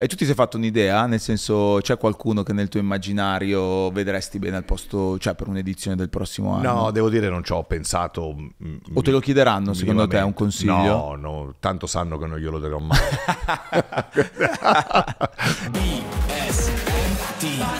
E 0.00 0.06
tu 0.06 0.14
ti 0.14 0.24
sei 0.24 0.34
fatto 0.34 0.56
un'idea? 0.58 1.06
Nel 1.06 1.18
senso, 1.18 1.80
c'è 1.82 1.98
qualcuno 1.98 2.44
che 2.44 2.52
nel 2.52 2.68
tuo 2.68 2.78
immaginario 2.78 3.90
vedresti 3.90 4.38
bene 4.38 4.56
al 4.56 4.62
posto, 4.62 5.18
cioè 5.18 5.34
per 5.34 5.48
un'edizione 5.48 5.96
del 5.96 6.08
prossimo 6.08 6.54
anno? 6.54 6.72
No, 6.72 6.90
devo 6.92 7.10
dire 7.10 7.28
non 7.28 7.42
ci 7.42 7.50
ho 7.50 7.64
pensato. 7.64 8.32
mm, 8.32 8.76
o 8.94 9.02
te 9.02 9.10
lo 9.10 9.18
chiederanno, 9.18 9.74
secondo 9.74 10.06
te, 10.06 10.18
è 10.18 10.22
un 10.22 10.34
consiglio? 10.34 10.72
No, 10.72 11.16
no, 11.16 11.54
tanto 11.58 11.88
sanno 11.88 12.16
che 12.16 12.26
non 12.26 12.38
glielo 12.38 12.60
darò 12.60 12.78
mai. 12.78 12.96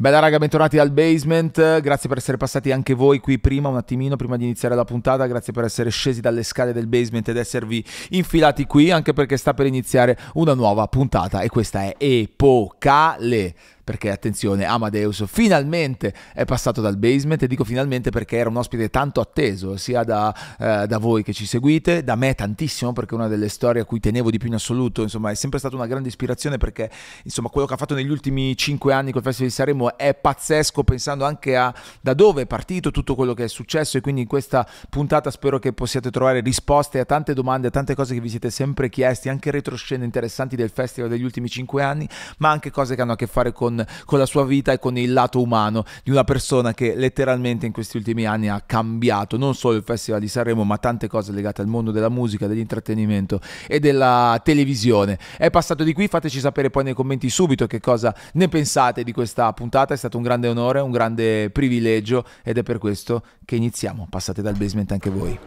Bella 0.00 0.20
raga, 0.20 0.38
bentornati 0.38 0.78
al 0.78 0.92
basement, 0.92 1.80
grazie 1.80 2.08
per 2.08 2.18
essere 2.18 2.36
passati 2.36 2.70
anche 2.70 2.94
voi 2.94 3.18
qui 3.18 3.40
prima, 3.40 3.68
un 3.68 3.78
attimino 3.78 4.14
prima 4.14 4.36
di 4.36 4.44
iniziare 4.44 4.76
la 4.76 4.84
puntata, 4.84 5.26
grazie 5.26 5.52
per 5.52 5.64
essere 5.64 5.90
scesi 5.90 6.20
dalle 6.20 6.44
scale 6.44 6.72
del 6.72 6.86
basement 6.86 7.28
ed 7.28 7.36
esservi 7.36 7.84
infilati 8.10 8.64
qui, 8.64 8.92
anche 8.92 9.12
perché 9.12 9.36
sta 9.36 9.54
per 9.54 9.66
iniziare 9.66 10.16
una 10.34 10.54
nuova 10.54 10.86
puntata 10.86 11.40
e 11.40 11.48
questa 11.48 11.82
è 11.82 11.96
epocale 11.98 13.54
perché 13.88 14.10
attenzione, 14.10 14.66
Amadeus 14.66 15.24
finalmente 15.26 16.12
è 16.34 16.44
passato 16.44 16.82
dal 16.82 16.98
basement 16.98 17.42
e 17.42 17.46
dico 17.46 17.64
finalmente 17.64 18.10
perché 18.10 18.36
era 18.36 18.50
un 18.50 18.56
ospite 18.58 18.90
tanto 18.90 19.18
atteso, 19.22 19.78
sia 19.78 20.04
da, 20.04 20.34
eh, 20.58 20.86
da, 20.86 20.98
voi 20.98 21.22
che 21.22 21.32
ci 21.32 21.46
seguite, 21.46 22.04
da 22.04 22.14
me 22.14 22.34
tantissimo 22.34 22.92
perché 22.92 23.14
è 23.14 23.14
una 23.14 23.28
delle 23.28 23.48
storie 23.48 23.80
a 23.80 23.84
cui 23.86 23.98
tenevo 23.98 24.30
di 24.30 24.36
più 24.36 24.48
in 24.48 24.56
assoluto, 24.56 25.00
insomma 25.00 25.30
è 25.30 25.34
sempre 25.34 25.58
stata 25.58 25.74
una 25.74 25.86
grande 25.86 26.08
ispirazione 26.08 26.58
perché 26.58 26.90
insomma 27.22 27.48
quello 27.48 27.66
che 27.66 27.72
ha 27.72 27.76
fatto 27.78 27.94
negli 27.94 28.10
ultimi 28.10 28.54
cinque 28.58 28.92
anni 28.92 29.10
col 29.10 29.22
Festival 29.22 29.48
di 29.48 29.54
Sanremo 29.54 29.96
è 29.96 30.12
pazzesco 30.12 30.84
pensando 30.84 31.24
anche 31.24 31.56
a 31.56 31.72
da 32.02 32.12
dove 32.12 32.42
è 32.42 32.46
partito 32.46 32.90
tutto 32.90 33.14
quello 33.14 33.32
che 33.32 33.44
è 33.44 33.48
successo 33.48 33.96
e 33.96 34.02
quindi 34.02 34.20
in 34.20 34.26
questa 34.26 34.68
puntata 34.90 35.30
spero 35.30 35.58
che 35.58 35.72
possiate 35.72 36.10
trovare 36.10 36.40
risposte 36.40 36.98
a 36.98 37.06
tante 37.06 37.32
domande, 37.32 37.68
a 37.68 37.70
tante 37.70 37.94
cose 37.94 38.12
che 38.12 38.20
vi 38.20 38.28
siete 38.28 38.50
sempre 38.50 38.90
chiesti, 38.90 39.30
anche 39.30 39.50
retroscene 39.50 40.04
interessanti 40.04 40.56
del 40.56 40.68
festival 40.68 41.08
degli 41.08 41.24
ultimi 41.24 41.48
cinque 41.48 41.82
anni, 41.82 42.06
ma 42.36 42.50
anche 42.50 42.70
cose 42.70 42.94
che 42.94 43.00
hanno 43.00 43.12
a 43.12 43.16
che 43.16 43.26
fare 43.26 43.50
con 43.50 43.76
con, 44.04 44.18
la 44.18 44.26
sua 44.26 44.44
vita 44.44 44.72
e 44.72 44.78
con 44.78 44.96
il 44.96 45.12
lato 45.12 45.40
umano 45.40 45.84
di 46.02 46.10
una 46.10 46.24
persona 46.24 46.74
che 46.74 46.94
letteralmente 46.94 47.66
in 47.66 47.72
questi 47.72 47.96
ultimi 47.96 48.24
anni 48.24 48.48
ha 48.48 48.62
cambiato 48.64 49.36
non 49.36 49.54
solo 49.54 49.76
il 49.76 49.82
Festival 49.82 50.20
di 50.20 50.28
Sanremo, 50.28 50.64
ma 50.64 50.78
tante 50.78 51.08
cose 51.08 51.32
legate 51.32 51.60
al 51.60 51.66
mondo 51.66 51.90
della 51.90 52.08
musica, 52.08 52.46
dell'intrattenimento 52.46 53.40
e 53.66 53.80
della 53.80 54.40
televisione. 54.42 55.18
È 55.36 55.50
passato 55.50 55.84
di 55.84 55.92
qui, 55.92 56.08
fateci 56.08 56.40
sapere 56.40 56.70
poi 56.70 56.84
nei 56.84 56.94
commenti 56.94 57.30
subito 57.30 57.66
che 57.66 57.80
cosa 57.80 58.14
ne 58.34 58.48
pensate 58.48 59.04
di 59.04 59.12
questa 59.12 59.52
puntata, 59.52 59.94
è 59.94 59.96
stato 59.96 60.16
un 60.16 60.22
grande 60.22 60.48
onore, 60.48 60.80
un 60.80 60.90
grande 60.90 61.50
privilegio 61.50 62.24
ed 62.42 62.58
è 62.58 62.62
per 62.62 62.78
questo 62.78 63.22
che 63.44 63.56
iniziamo. 63.56 64.06
Passate 64.08 64.42
dal 64.42 64.56
basement 64.56 64.92
anche 64.92 65.10
voi. 65.10 65.38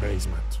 Basement. 0.00 0.53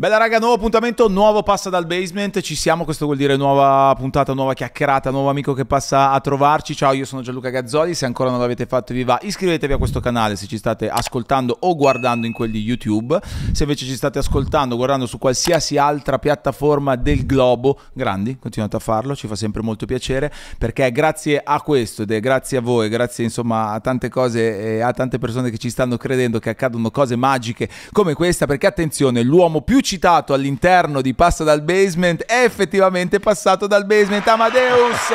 Bella 0.00 0.16
raga, 0.16 0.38
nuovo 0.38 0.54
appuntamento, 0.54 1.08
nuovo 1.08 1.42
passa 1.42 1.70
dal 1.70 1.84
basement, 1.84 2.40
ci 2.40 2.54
siamo, 2.54 2.84
questo 2.84 3.04
vuol 3.04 3.16
dire 3.16 3.34
nuova 3.34 3.92
puntata, 3.98 4.32
nuova 4.32 4.54
chiacchierata, 4.54 5.10
nuovo 5.10 5.28
amico 5.28 5.54
che 5.54 5.64
passa 5.64 6.12
a 6.12 6.20
trovarci. 6.20 6.76
Ciao, 6.76 6.92
io 6.92 7.04
sono 7.04 7.20
Gianluca 7.20 7.48
Gazzoli, 7.48 7.94
se 7.94 8.04
ancora 8.04 8.30
non 8.30 8.38
l'avete 8.38 8.66
fatto 8.66 8.94
vi 8.94 9.02
va, 9.02 9.18
iscrivetevi 9.20 9.72
a 9.72 9.76
questo 9.76 9.98
canale 9.98 10.36
se 10.36 10.46
ci 10.46 10.56
state 10.56 10.88
ascoltando 10.88 11.56
o 11.62 11.74
guardando 11.74 12.28
in 12.28 12.32
quelli 12.32 12.60
YouTube, 12.60 13.18
se 13.50 13.64
invece 13.64 13.86
ci 13.86 13.96
state 13.96 14.20
ascoltando, 14.20 14.76
guardando 14.76 15.04
su 15.06 15.18
qualsiasi 15.18 15.78
altra 15.78 16.20
piattaforma 16.20 16.94
del 16.94 17.26
globo, 17.26 17.80
grandi, 17.92 18.38
continuate 18.38 18.76
a 18.76 18.78
farlo, 18.78 19.16
ci 19.16 19.26
fa 19.26 19.34
sempre 19.34 19.62
molto 19.62 19.84
piacere, 19.84 20.32
perché 20.58 20.92
grazie 20.92 21.42
a 21.44 21.60
questo 21.60 22.02
ed 22.02 22.12
è 22.12 22.20
grazie 22.20 22.58
a 22.58 22.60
voi, 22.60 22.88
grazie 22.88 23.24
insomma 23.24 23.72
a 23.72 23.80
tante 23.80 24.08
cose 24.08 24.76
e 24.76 24.80
a 24.80 24.92
tante 24.92 25.18
persone 25.18 25.50
che 25.50 25.58
ci 25.58 25.70
stanno 25.70 25.96
credendo 25.96 26.38
che 26.38 26.50
accadono 26.50 26.88
cose 26.92 27.16
magiche 27.16 27.68
come 27.90 28.14
questa, 28.14 28.46
perché 28.46 28.68
attenzione, 28.68 29.24
l'uomo 29.24 29.62
più 29.62 29.86
citato 29.88 30.34
all'interno 30.34 31.00
di 31.00 31.14
Passa 31.14 31.44
dal 31.44 31.62
Basement 31.62 32.22
è 32.24 32.44
effettivamente 32.44 33.20
passato 33.20 33.66
dal 33.66 33.86
Basement 33.86 34.28
Amadeus. 34.28 35.06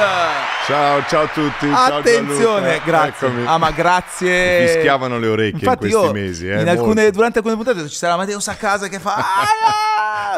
Ciao, 0.65 1.05
ciao 1.07 1.23
a 1.25 1.27
tutti. 1.27 1.69
Attenzione, 1.71 2.77
ciao 2.77 2.83
grazie. 2.83 3.27
Eccomi. 3.27 3.45
Ah, 3.45 3.59
ma 3.59 3.69
grazie. 3.69 4.61
Mi 4.61 4.67
fischiavano 4.69 5.19
le 5.19 5.27
orecchie 5.27 5.59
Infatti 5.59 5.85
in 5.85 5.91
questi 5.91 6.13
mesi. 6.13 6.47
Eh, 6.47 6.67
alcune, 6.67 7.11
durante 7.11 7.37
alcune 7.37 7.55
puntate 7.55 7.87
ci 7.87 7.95
sarà 7.95 8.13
Amadeus 8.13 8.47
a 8.47 8.55
casa 8.55 8.87
che 8.87 8.97
fa... 8.97 9.23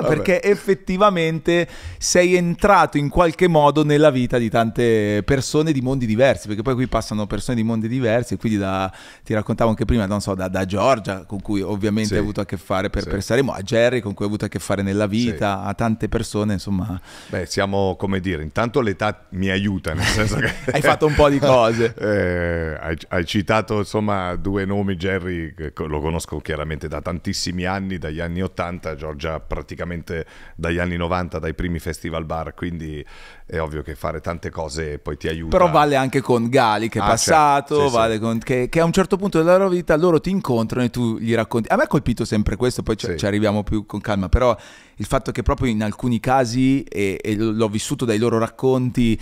perché 0.05 0.41
effettivamente 0.41 1.67
sei 1.97 2.35
entrato 2.35 2.97
in 2.97 3.09
qualche 3.09 3.47
modo 3.47 3.83
nella 3.83 4.09
vita 4.09 4.37
di 4.37 4.49
tante 4.49 5.23
persone 5.23 5.71
di 5.71 5.81
mondi 5.81 6.05
diversi, 6.05 6.47
perché 6.47 6.61
poi 6.61 6.73
qui 6.73 6.87
passano 6.87 7.25
persone 7.27 7.55
di 7.55 7.63
mondi 7.63 7.87
diversi, 7.87 8.33
e 8.33 8.37
quindi 8.37 8.57
da, 8.57 8.91
ti 9.23 9.33
raccontavo 9.33 9.69
anche 9.69 9.85
prima, 9.85 10.05
non 10.05 10.21
so, 10.21 10.35
da, 10.35 10.47
da 10.47 10.65
Giorgia, 10.65 11.23
con 11.25 11.41
cui 11.41 11.61
ovviamente 11.61 12.09
sì. 12.09 12.13
hai 12.15 12.19
avuto 12.19 12.41
a 12.41 12.45
che 12.45 12.57
fare 12.57 12.89
per, 12.89 13.03
sì. 13.03 13.09
per 13.09 13.23
Saremo, 13.23 13.53
a 13.53 13.61
Jerry, 13.61 14.01
con 14.01 14.13
cui 14.13 14.24
hai 14.25 14.31
avuto 14.31 14.45
a 14.45 14.47
che 14.47 14.59
fare 14.59 14.81
nella 14.81 15.07
vita, 15.07 15.61
sì. 15.61 15.69
a 15.69 15.73
tante 15.73 16.09
persone, 16.09 16.53
insomma. 16.53 16.99
Beh, 17.27 17.45
siamo, 17.45 17.95
come 17.97 18.19
dire, 18.19 18.43
intanto 18.43 18.81
l'età 18.81 19.25
mi 19.29 19.49
aiuta, 19.49 19.93
nel 19.93 20.05
senso 20.05 20.35
che... 20.37 20.53
hai 20.71 20.81
fatto 20.81 21.05
un 21.05 21.13
po' 21.13 21.29
di 21.29 21.39
cose. 21.39 21.93
eh, 21.97 22.77
hai, 22.79 22.97
hai, 23.09 23.25
citato, 23.25 23.79
insomma, 23.79 24.35
due 24.35 24.65
nomi, 24.65 24.95
Jerry, 24.95 25.53
lo 25.75 26.01
conosco 26.01 26.39
chiaramente 26.39 26.87
da 26.87 27.01
tantissimi 27.01 27.65
anni, 27.65 27.97
dagli 27.97 28.19
anni 28.19 28.41
80, 28.41 28.95
Giorgia 28.95 29.39
praticamente 29.39 30.25
dagli 30.55 30.79
anni 30.79 30.97
90, 30.97 31.39
dai 31.39 31.53
primi 31.53 31.79
festival 31.79 32.25
bar, 32.25 32.53
quindi 32.53 33.05
è 33.47 33.59
ovvio 33.59 33.83
che 33.83 33.93
fare 33.93 34.21
tante 34.21 34.49
cose 34.49 34.97
poi 34.97 35.17
ti 35.17 35.27
aiuta. 35.27 35.55
Però 35.55 35.69
vale 35.69 35.95
anche 35.95 36.19
con 36.19 36.49
Gali 36.49 36.89
che 36.89 36.97
è 36.97 37.01
ah, 37.01 37.05
passato, 37.05 37.75
certo. 37.75 37.89
sì, 37.89 37.95
vale 37.95 38.13
sì. 38.15 38.19
Con, 38.19 38.39
che, 38.39 38.69
che, 38.69 38.79
a 38.79 38.83
un 38.85 38.91
certo 38.91 39.17
punto 39.17 39.37
della 39.37 39.57
loro 39.57 39.69
vita 39.69 39.95
loro 39.95 40.19
ti 40.19 40.31
incontrano 40.31 40.85
e 40.85 40.89
tu 40.89 41.19
gli 41.19 41.33
racconti. 41.35 41.67
A 41.71 41.75
me 41.75 41.83
ha 41.83 41.87
colpito 41.87 42.25
sempre 42.25 42.55
questo, 42.55 42.81
poi 42.81 42.97
ci, 42.97 43.15
ci 43.15 43.25
arriviamo 43.25 43.63
più 43.63 43.85
con 43.85 44.01
calma, 44.01 44.14
però 44.29 44.57
il 44.97 45.05
fatto 45.05 45.31
che 45.31 45.43
proprio 45.43 45.69
in 45.69 45.83
alcuni 45.83 46.19
casi, 46.19 46.83
e, 46.83 47.19
e 47.21 47.35
l'ho 47.35 47.67
vissuto 47.67 48.05
dai 48.05 48.17
loro 48.17 48.37
racconti, 48.37 49.19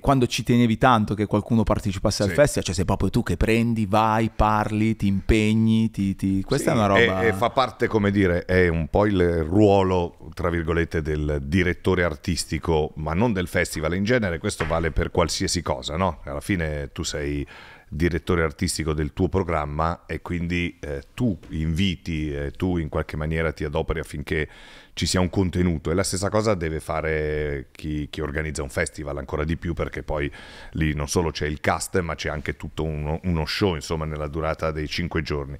quando 0.00 0.26
ci 0.26 0.42
tenevi 0.42 0.76
tanto 0.78 1.14
che 1.14 1.26
qualcuno 1.26 1.62
partecipasse 1.62 2.22
al 2.22 2.30
festival, 2.30 2.64
cioè 2.64 2.74
sei 2.74 2.84
proprio 2.84 3.10
tu 3.10 3.22
che 3.22 3.36
prendi, 3.36 3.86
vai, 3.86 4.30
parli, 4.34 4.96
ti 4.96 5.06
impegni, 5.06 5.90
ti, 5.90 6.16
ti... 6.16 6.42
questa 6.42 6.72
è 6.72 6.74
una 6.74 6.86
roba... 6.86 7.22
E, 7.22 7.28
e 7.28 7.32
fa 7.32 7.50
parte, 7.50 7.86
come 7.86 8.10
dire, 8.10 8.44
è 8.44 8.68
un 8.68 8.88
po' 8.88 9.06
il 9.06 9.44
ruolo, 9.44 10.16
tra 10.34 10.50
virgolette, 10.50 11.00
del 11.02 11.40
direttore 11.42 12.02
artistico, 12.02 12.92
ma 12.96 13.14
non 13.14 13.32
del 13.32 13.46
festival 13.48 13.94
in 13.94 14.04
genere, 14.04 14.38
questo 14.38 14.66
vale 14.66 14.90
per 14.90 15.10
qualsiasi 15.10 15.62
cosa, 15.62 15.96
no? 15.96 16.20
Alla 16.24 16.40
fine 16.40 16.90
tu 16.92 17.02
sei 17.02 17.46
direttore 17.88 18.42
artistico 18.42 18.92
del 18.92 19.12
tuo 19.12 19.28
programma 19.28 20.04
e 20.06 20.20
quindi 20.20 20.76
eh, 20.80 21.02
tu 21.14 21.38
inviti, 21.48 22.32
eh, 22.34 22.50
tu 22.50 22.76
in 22.76 22.88
qualche 22.88 23.16
maniera 23.16 23.52
ti 23.52 23.64
adoperi 23.64 24.00
affinché 24.00 24.48
ci 24.92 25.06
sia 25.06 25.20
un 25.20 25.30
contenuto. 25.30 25.90
E 25.90 25.94
la 25.94 26.02
stessa 26.02 26.28
cosa 26.28 26.54
deve 26.54 26.80
fare 26.80 27.68
chi, 27.72 28.08
chi, 28.10 28.20
organizza 28.20 28.62
un 28.62 28.68
festival 28.68 29.16
ancora 29.16 29.44
di 29.44 29.56
più 29.56 29.72
perché 29.72 30.02
poi 30.02 30.30
lì 30.72 30.92
non 30.94 31.08
solo 31.08 31.30
c'è 31.30 31.46
il 31.46 31.60
cast 31.60 31.98
ma 32.00 32.14
c'è 32.14 32.28
anche 32.28 32.56
tutto 32.56 32.84
uno, 32.84 33.20
uno 33.24 33.46
show 33.46 33.74
insomma 33.74 34.04
nella 34.04 34.26
durata 34.26 34.70
dei 34.70 34.88
cinque 34.88 35.22
giorni. 35.22 35.56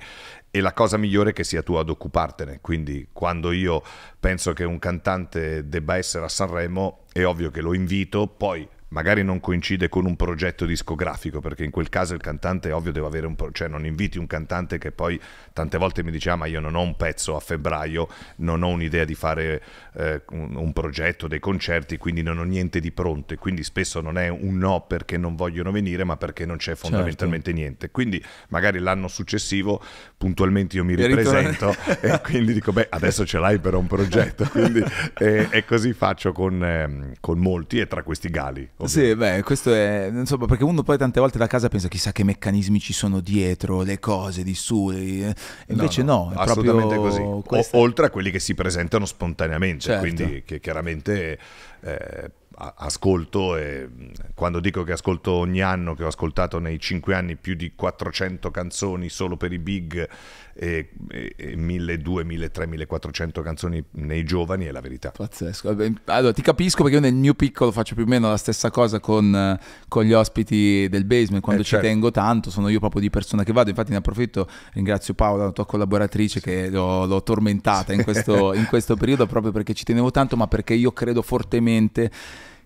E 0.51 0.61
la 0.61 0.73
cosa 0.73 0.97
migliore 0.97 1.31
è 1.31 1.33
che 1.33 1.45
sia 1.45 1.63
tu 1.63 1.75
ad 1.75 1.89
occupartene. 1.89 2.59
Quindi 2.61 3.09
quando 3.13 3.53
io 3.53 3.83
penso 4.19 4.53
che 4.53 4.65
un 4.65 4.79
cantante 4.79 5.69
debba 5.69 5.97
essere 5.97 6.25
a 6.25 6.29
Sanremo 6.29 7.05
è 7.13 7.25
ovvio 7.25 7.51
che 7.51 7.61
lo 7.61 7.75
invito 7.75 8.27
poi 8.27 8.69
magari 8.89 9.23
non 9.23 9.41
coincide 9.41 9.89
con 9.89 10.07
un 10.07 10.17
progetto 10.17 10.65
discografico, 10.65 11.41
perché 11.41 11.65
in 11.65 11.71
quel 11.71 11.89
caso 11.89 12.15
il 12.15 12.21
cantante 12.21 12.73
ovvio 12.73 12.93
deve 12.93 13.07
avere 13.07 13.27
un 13.27 13.37
pro- 13.37 13.53
cioè 13.53 13.69
non 13.69 13.85
inviti 13.85 14.19
un 14.19 14.27
cantante 14.27 14.79
che 14.79 14.93
poi 14.93 15.21
tante 15.53 15.79
volte 15.79 16.03
mi 16.03 16.11
dice 16.11 16.31
ah, 16.31 16.37
ma 16.37 16.47
io 16.47 16.61
non 16.61 16.75
ho 16.75 16.81
un 16.81 16.97
pezzo 16.97 17.37
a 17.37 17.41
febbraio, 17.41 18.09
non 18.37 18.63
ho 18.63 18.69
un'idea 18.69 19.05
di 19.05 19.15
fare 19.15 19.63
eh, 19.95 20.23
un, 20.31 20.57
un, 20.57 20.73
progetto, 20.73 21.29
dei 21.29 21.41
concerti, 21.41 21.97
quindi 21.99 22.23
non 22.23 22.39
ho 22.39 22.45
niente 22.45 22.81
di 22.81 22.93
pronto 22.93 23.35
e 23.35 23.37
quindi 23.37 23.63
spesso 23.63 24.01
non 24.01 24.17
è 24.17 24.29
un 24.29 24.57
no 24.57 24.85
perché 24.87 25.17
non 25.17 25.35
vogliono 25.37 25.71
venire, 25.71 26.05
ma 26.05 26.17
perché 26.17 26.47
non 26.47 26.57
c'è 26.57 26.75
fondamentalmente 26.75 27.47
certo. 27.47 27.61
niente. 27.61 27.91
Quindi 27.91 28.23
magari 28.49 28.79
l'anno 28.79 29.09
successivo 29.09 29.83
puntualmente 30.17 30.77
io 30.77 30.85
mi 30.85 30.95
ripresento 30.95 31.75
e 32.01 32.21
quindi 32.23 32.53
dico 32.53 32.73
beh 32.73 32.89
adesso 32.91 33.27
ce 33.27 33.39
l'hai 33.39 33.59
per 33.59 33.75
un 33.75 33.87
progetto, 33.87 34.45
quindi 34.51 34.83
e, 35.19 35.49
e 35.51 35.65
così 35.65 35.93
faccio 35.93 36.33
con, 36.33 36.65
eh, 36.65 37.13
con 37.21 37.39
molti 37.39 37.79
e 37.79 37.87
tra 37.87 38.03
questi 38.03 38.31
gali. 38.31 38.69
Sì, 38.87 39.15
beh, 39.15 39.43
questo 39.43 39.73
è, 39.75 40.09
insomma, 40.13 40.47
perché 40.47 40.63
uno 40.63 40.83
poi 40.83 40.97
tante 40.97 41.19
volte 41.19 41.39
da 41.39 41.47
casa 41.49 41.69
pensa 41.69 41.89
chissà 41.89 42.13
che 42.13 42.23
meccanismi 42.23 42.79
ci 42.79 42.93
sono 42.93 43.21
dietro, 43.21 43.83
le 43.83 43.99
cose 43.99 44.45
di 44.45 44.55
su, 44.55 44.91
e 44.93 45.35
invece 45.69 46.03
no, 46.03 46.29
no, 46.29 46.31
no 46.35 46.41
è 46.41 46.45
assolutamente 46.45 46.97
così. 46.97 47.21
O, 47.21 47.43
oltre 47.73 48.07
a 48.07 48.11
quelli 48.11 48.31
che 48.31 48.39
si 48.39 48.55
presentano 48.55 49.05
spontaneamente, 49.05 49.81
certo. 49.81 50.01
quindi 50.01 50.43
che 50.45 50.61
chiaramente 50.61 51.39
eh, 51.81 52.31
ascolto 52.59 53.57
e 53.57 53.89
quando 54.35 54.59
dico 54.59 54.83
che 54.83 54.93
ascolto 54.93 55.31
ogni 55.31 55.61
anno, 55.61 55.95
che 55.95 56.03
ho 56.03 56.09
ascoltato 56.09 56.59
nei 56.59 56.81
cinque 56.81 57.15
anni 57.15 57.37
più 57.37 57.55
di 57.55 57.73
400 57.75 58.51
canzoni 58.51 59.09
solo 59.09 59.37
per 59.37 59.53
i 59.53 59.59
big 59.59 60.09
e, 60.55 60.91
e, 61.09 61.35
e 61.37 61.57
1200, 61.57 62.25
1300, 62.25 62.67
1400 62.67 63.43
canzoni 63.43 63.85
nei 63.93 64.25
giovani 64.25 64.65
è 64.65 64.73
la 64.73 64.81
verità. 64.81 65.13
Pazzesco. 65.13 65.77
Allora 66.07 66.33
ti 66.33 66.43
capisco 66.43 66.83
perché 66.83 66.99
io 66.99 67.03
nel 67.03 67.15
mio 67.15 67.35
piccolo 67.35 67.71
faccio 67.71 67.95
più 67.95 68.03
o 68.03 68.07
meno 68.09 68.29
la 68.29 68.37
stessa 68.37 68.71
cosa 68.71 68.99
con, 68.99 69.57
con 69.87 70.03
gli 70.03 70.13
ospiti 70.13 70.89
del 70.89 71.05
basement, 71.05 71.43
quando 71.43 71.63
eh, 71.63 71.65
ci 71.65 71.71
certo. 71.71 71.87
tengo 71.87 72.11
tanto, 72.11 72.51
sono 72.51 72.69
io 72.69 72.81
proprio 72.81 73.01
di 73.01 73.11
persona 73.11 73.45
che 73.45 73.53
vado, 73.53 73.71
infatti 73.71 73.93
ne 73.93 73.99
approfitto, 73.99 74.49
ringrazio 74.73 75.15
Paola, 75.15 75.45
la 75.45 75.53
tua 75.53 75.65
collaboratrice 75.65 76.41
che 76.41 76.71
l'ho, 76.71 77.07
l'ho 77.07 77.23
tormentata 77.23 77.93
in 77.93 78.03
questo, 78.03 78.53
in 78.53 78.67
questo 78.67 78.97
periodo 78.97 79.27
proprio 79.27 79.53
perché 79.53 79.75
ci 79.75 79.85
tenevo 79.85 80.11
tanto, 80.11 80.37
ma 80.37 80.49
perché 80.49 80.75
io 80.75 80.91
credo 80.91 81.23
fortemente 81.23 82.11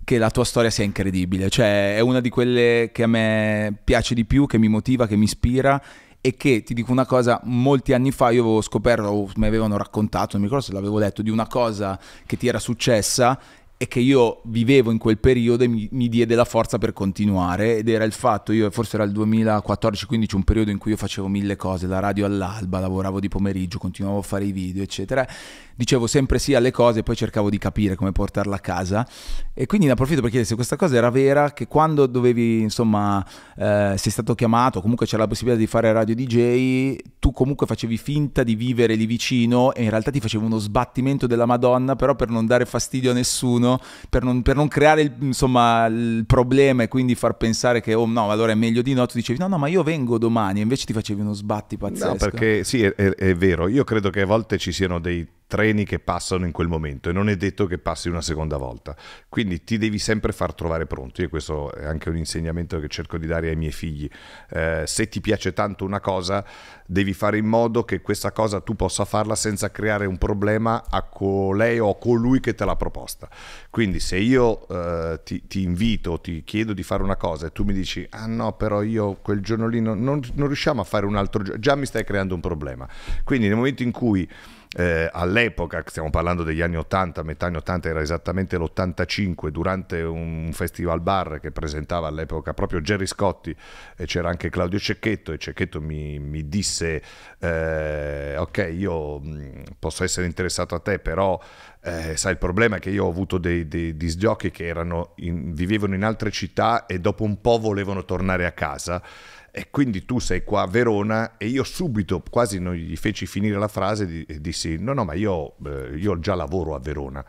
che 0.04 0.18
la 0.18 0.30
tua 0.30 0.44
storia 0.44 0.70
sia 0.70 0.84
incredibile, 0.84 1.48
cioè 1.48 1.96
è 1.96 2.00
una 2.00 2.20
di 2.20 2.28
quelle 2.28 2.90
che 2.92 3.04
a 3.04 3.06
me 3.06 3.74
piace 3.82 4.14
di 4.14 4.24
più, 4.24 4.46
che 4.46 4.58
mi 4.58 4.68
motiva, 4.68 5.06
che 5.06 5.16
mi 5.16 5.24
ispira 5.24 5.80
e 6.20 6.36
che 6.36 6.62
ti 6.62 6.72
dico 6.72 6.92
una 6.92 7.04
cosa, 7.04 7.40
molti 7.44 7.92
anni 7.92 8.12
fa 8.12 8.30
io 8.30 8.42
avevo 8.42 8.60
scoperto, 8.60 9.04
o 9.08 9.28
mi 9.36 9.46
avevano 9.46 9.76
raccontato, 9.76 10.32
non 10.32 10.42
mi 10.42 10.46
ricordo 10.46 10.64
se 10.64 10.72
l'avevo 10.72 10.98
letto, 10.98 11.20
di 11.20 11.30
una 11.30 11.46
cosa 11.46 11.98
che 12.24 12.36
ti 12.36 12.46
era 12.46 12.60
successa 12.60 13.38
e 13.82 13.88
che 13.88 13.98
io 13.98 14.42
vivevo 14.44 14.92
in 14.92 14.98
quel 14.98 15.18
periodo 15.18 15.64
e 15.64 15.66
mi, 15.66 15.88
mi, 15.90 16.08
diede 16.08 16.36
la 16.36 16.44
forza 16.44 16.78
per 16.78 16.92
continuare 16.92 17.78
ed 17.78 17.88
era 17.88 18.04
il 18.04 18.12
fatto, 18.12 18.52
io 18.52 18.70
forse 18.70 18.94
era 18.94 19.02
il 19.04 19.10
2014-15 19.10 20.36
un 20.36 20.44
periodo 20.44 20.70
in 20.70 20.78
cui 20.78 20.92
io 20.92 20.96
facevo 20.96 21.26
mille 21.26 21.56
cose, 21.56 21.88
la 21.88 21.98
radio 21.98 22.24
all'alba, 22.24 22.78
lavoravo 22.78 23.18
di 23.18 23.26
pomeriggio, 23.26 23.78
continuavo 23.78 24.18
a 24.18 24.22
fare 24.22 24.44
i 24.44 24.52
video 24.52 24.84
eccetera. 24.84 25.26
Dicevo 25.74 26.06
sempre 26.06 26.38
sì 26.38 26.54
alle 26.54 26.70
cose 26.70 27.00
e 27.00 27.02
poi 27.02 27.16
cercavo 27.16 27.50
di 27.50 27.58
capire 27.58 27.96
come 27.96 28.12
portarla 28.12 28.54
a 28.54 28.60
casa. 28.60 29.04
E 29.52 29.66
quindi 29.66 29.86
ne 29.86 29.94
approfitto 29.94 30.20
per 30.20 30.30
chiedere 30.30 30.48
se 30.48 30.54
questa 30.54 30.76
cosa 30.76 30.94
era 30.94 31.10
vera 31.10 31.52
che 31.52 31.66
quando 31.66 32.06
dovevi 32.06 32.60
insomma 32.60 33.26
eh, 33.56 33.94
sei 33.98 34.12
stato 34.12 34.36
chiamato 34.36 34.80
comunque 34.80 35.06
c'era 35.06 35.22
la 35.22 35.28
possibilità 35.28 35.60
di 35.60 35.66
fare 35.66 35.92
radio 35.92 36.14
DJ 36.14 36.96
tu 37.18 37.32
comunque 37.32 37.66
facevi 37.66 37.96
finta 37.96 38.44
di 38.44 38.54
vivere 38.54 38.94
lì 38.94 39.06
vicino 39.06 39.74
e 39.74 39.82
in 39.82 39.90
realtà 39.90 40.10
ti 40.10 40.20
facevi 40.20 40.44
uno 40.44 40.58
sbattimento 40.58 41.26
della 41.26 41.46
madonna 41.46 41.96
però 41.96 42.14
per 42.14 42.28
non 42.28 42.46
dare 42.46 42.64
fastidio 42.64 43.10
a 43.10 43.14
nessuno 43.14 43.71
per 44.08 44.22
non, 44.22 44.42
per 44.42 44.56
non 44.56 44.68
creare 44.68 45.02
il, 45.02 45.12
insomma 45.20 45.86
il 45.86 46.24
problema 46.26 46.82
e 46.82 46.88
quindi 46.88 47.14
far 47.14 47.36
pensare 47.36 47.80
che 47.80 47.94
oh 47.94 48.06
no 48.06 48.30
allora 48.30 48.52
è 48.52 48.56
meglio 48.56 48.82
di 48.82 48.94
no 48.94 49.06
tu 49.06 49.16
dicevi 49.16 49.38
no 49.38 49.48
no 49.48 49.58
ma 49.58 49.68
io 49.68 49.82
vengo 49.82 50.18
domani 50.18 50.60
e 50.60 50.62
invece 50.62 50.86
ti 50.86 50.92
facevi 50.92 51.20
uno 51.20 51.32
sbatti 51.32 51.76
pazzesco. 51.76 52.06
no 52.06 52.16
perché 52.16 52.64
sì 52.64 52.82
è, 52.82 52.94
è, 52.94 53.08
è 53.14 53.34
vero 53.34 53.68
io 53.68 53.84
credo 53.84 54.10
che 54.10 54.22
a 54.22 54.26
volte 54.26 54.58
ci 54.58 54.72
siano 54.72 54.98
dei 54.98 55.26
treni 55.52 55.84
che 55.84 55.98
passano 55.98 56.46
in 56.46 56.50
quel 56.50 56.66
momento 56.66 57.10
e 57.10 57.12
non 57.12 57.28
è 57.28 57.36
detto 57.36 57.66
che 57.66 57.76
passi 57.76 58.08
una 58.08 58.22
seconda 58.22 58.56
volta. 58.56 58.96
Quindi 59.28 59.64
ti 59.64 59.76
devi 59.76 59.98
sempre 59.98 60.32
far 60.32 60.54
trovare 60.54 60.86
pronto. 60.86 61.20
Io 61.20 61.28
questo 61.28 61.70
è 61.74 61.84
anche 61.84 62.08
un 62.08 62.16
insegnamento 62.16 62.80
che 62.80 62.88
cerco 62.88 63.18
di 63.18 63.26
dare 63.26 63.50
ai 63.50 63.56
miei 63.56 63.70
figli. 63.70 64.08
Eh, 64.48 64.84
se 64.86 65.10
ti 65.10 65.20
piace 65.20 65.52
tanto 65.52 65.84
una 65.84 66.00
cosa, 66.00 66.42
devi 66.86 67.12
fare 67.12 67.36
in 67.36 67.44
modo 67.44 67.84
che 67.84 68.00
questa 68.00 68.32
cosa 68.32 68.62
tu 68.62 68.74
possa 68.76 69.04
farla 69.04 69.34
senza 69.34 69.70
creare 69.70 70.06
un 70.06 70.16
problema 70.16 70.84
a 70.88 71.02
colei 71.02 71.78
o 71.78 71.90
a 71.90 71.98
colui 71.98 72.40
che 72.40 72.54
te 72.54 72.64
l'ha 72.64 72.76
proposta. 72.76 73.28
Quindi 73.68 74.00
se 74.00 74.16
io 74.16 74.66
eh, 74.68 75.20
ti, 75.22 75.46
ti, 75.46 75.60
invito, 75.60 76.18
ti 76.18 76.44
chiedo 76.44 76.72
di 76.72 76.82
fare 76.82 77.02
una 77.02 77.16
cosa 77.16 77.48
e 77.48 77.52
tu 77.52 77.64
mi 77.64 77.74
dici, 77.74 78.06
ah 78.08 78.24
no, 78.24 78.54
però 78.54 78.80
io 78.80 79.16
quel 79.20 79.40
giorno 79.40 79.66
lì 79.66 79.82
non, 79.82 80.02
non, 80.02 80.22
non 80.32 80.46
riusciamo 80.46 80.80
a 80.80 80.84
fare 80.84 81.04
un 81.04 81.16
altro 81.16 81.42
giorno, 81.42 81.60
già 81.60 81.74
mi 81.74 81.84
stai 81.84 82.04
creando 82.04 82.34
un 82.34 82.40
problema. 82.40 82.88
Quindi 83.22 83.48
nel 83.48 83.56
momento 83.56 83.82
in 83.82 83.90
cui 83.90 84.26
eh, 84.74 85.10
all'epoca, 85.12 85.82
stiamo 85.86 86.08
parlando 86.08 86.42
degli 86.42 86.62
anni 86.62 86.76
80, 86.76 87.22
metà 87.22 87.46
anni 87.46 87.56
80 87.56 87.88
era 87.90 88.00
esattamente 88.00 88.56
l'85, 88.56 89.48
durante 89.48 90.00
un 90.00 90.50
festival 90.52 91.00
bar 91.00 91.40
che 91.40 91.50
presentava 91.50 92.08
all'epoca 92.08 92.54
proprio 92.54 92.80
Gerry 92.80 93.06
Scotti 93.06 93.54
e 93.96 94.06
c'era 94.06 94.30
anche 94.30 94.48
Claudio 94.48 94.78
Cecchetto 94.78 95.32
e 95.32 95.38
Cecchetto 95.38 95.80
mi, 95.80 96.18
mi 96.18 96.48
disse 96.48 97.02
eh, 97.38 98.36
ok 98.38 98.70
io 98.74 99.20
mm, 99.20 99.62
posso 99.78 100.04
essere 100.04 100.26
interessato 100.26 100.74
a 100.74 100.78
te 100.78 100.98
però 100.98 101.38
eh, 101.84 102.16
sai 102.16 102.32
il 102.32 102.38
problema 102.38 102.76
è 102.76 102.78
che 102.78 102.90
io 102.90 103.06
ho 103.06 103.08
avuto 103.08 103.38
dei, 103.38 103.66
dei 103.66 103.96
disgiochi 103.96 104.52
che 104.52 104.72
in, 105.16 105.52
vivevano 105.52 105.96
in 105.96 106.04
altre 106.04 106.30
città 106.30 106.86
e 106.86 107.00
dopo 107.00 107.24
un 107.24 107.40
po' 107.40 107.58
volevano 107.58 108.04
tornare 108.04 108.46
a 108.46 108.52
casa. 108.52 109.02
E 109.50 109.68
quindi 109.68 110.06
tu 110.06 110.18
sei 110.18 110.44
qua 110.44 110.62
a 110.62 110.66
Verona 110.66 111.36
e 111.36 111.46
io 111.46 111.62
subito 111.64 112.22
quasi 112.30 112.58
non 112.58 112.74
gli 112.74 112.96
feci 112.96 113.26
finire 113.26 113.58
la 113.58 113.68
frase 113.68 114.24
e 114.26 114.40
dissi 114.40 114.78
no 114.78 114.94
no 114.94 115.04
ma 115.04 115.12
io, 115.12 115.56
eh, 115.66 115.94
io 115.96 116.18
già 116.20 116.34
lavoro 116.34 116.74
a 116.74 116.78
Verona 116.78 117.22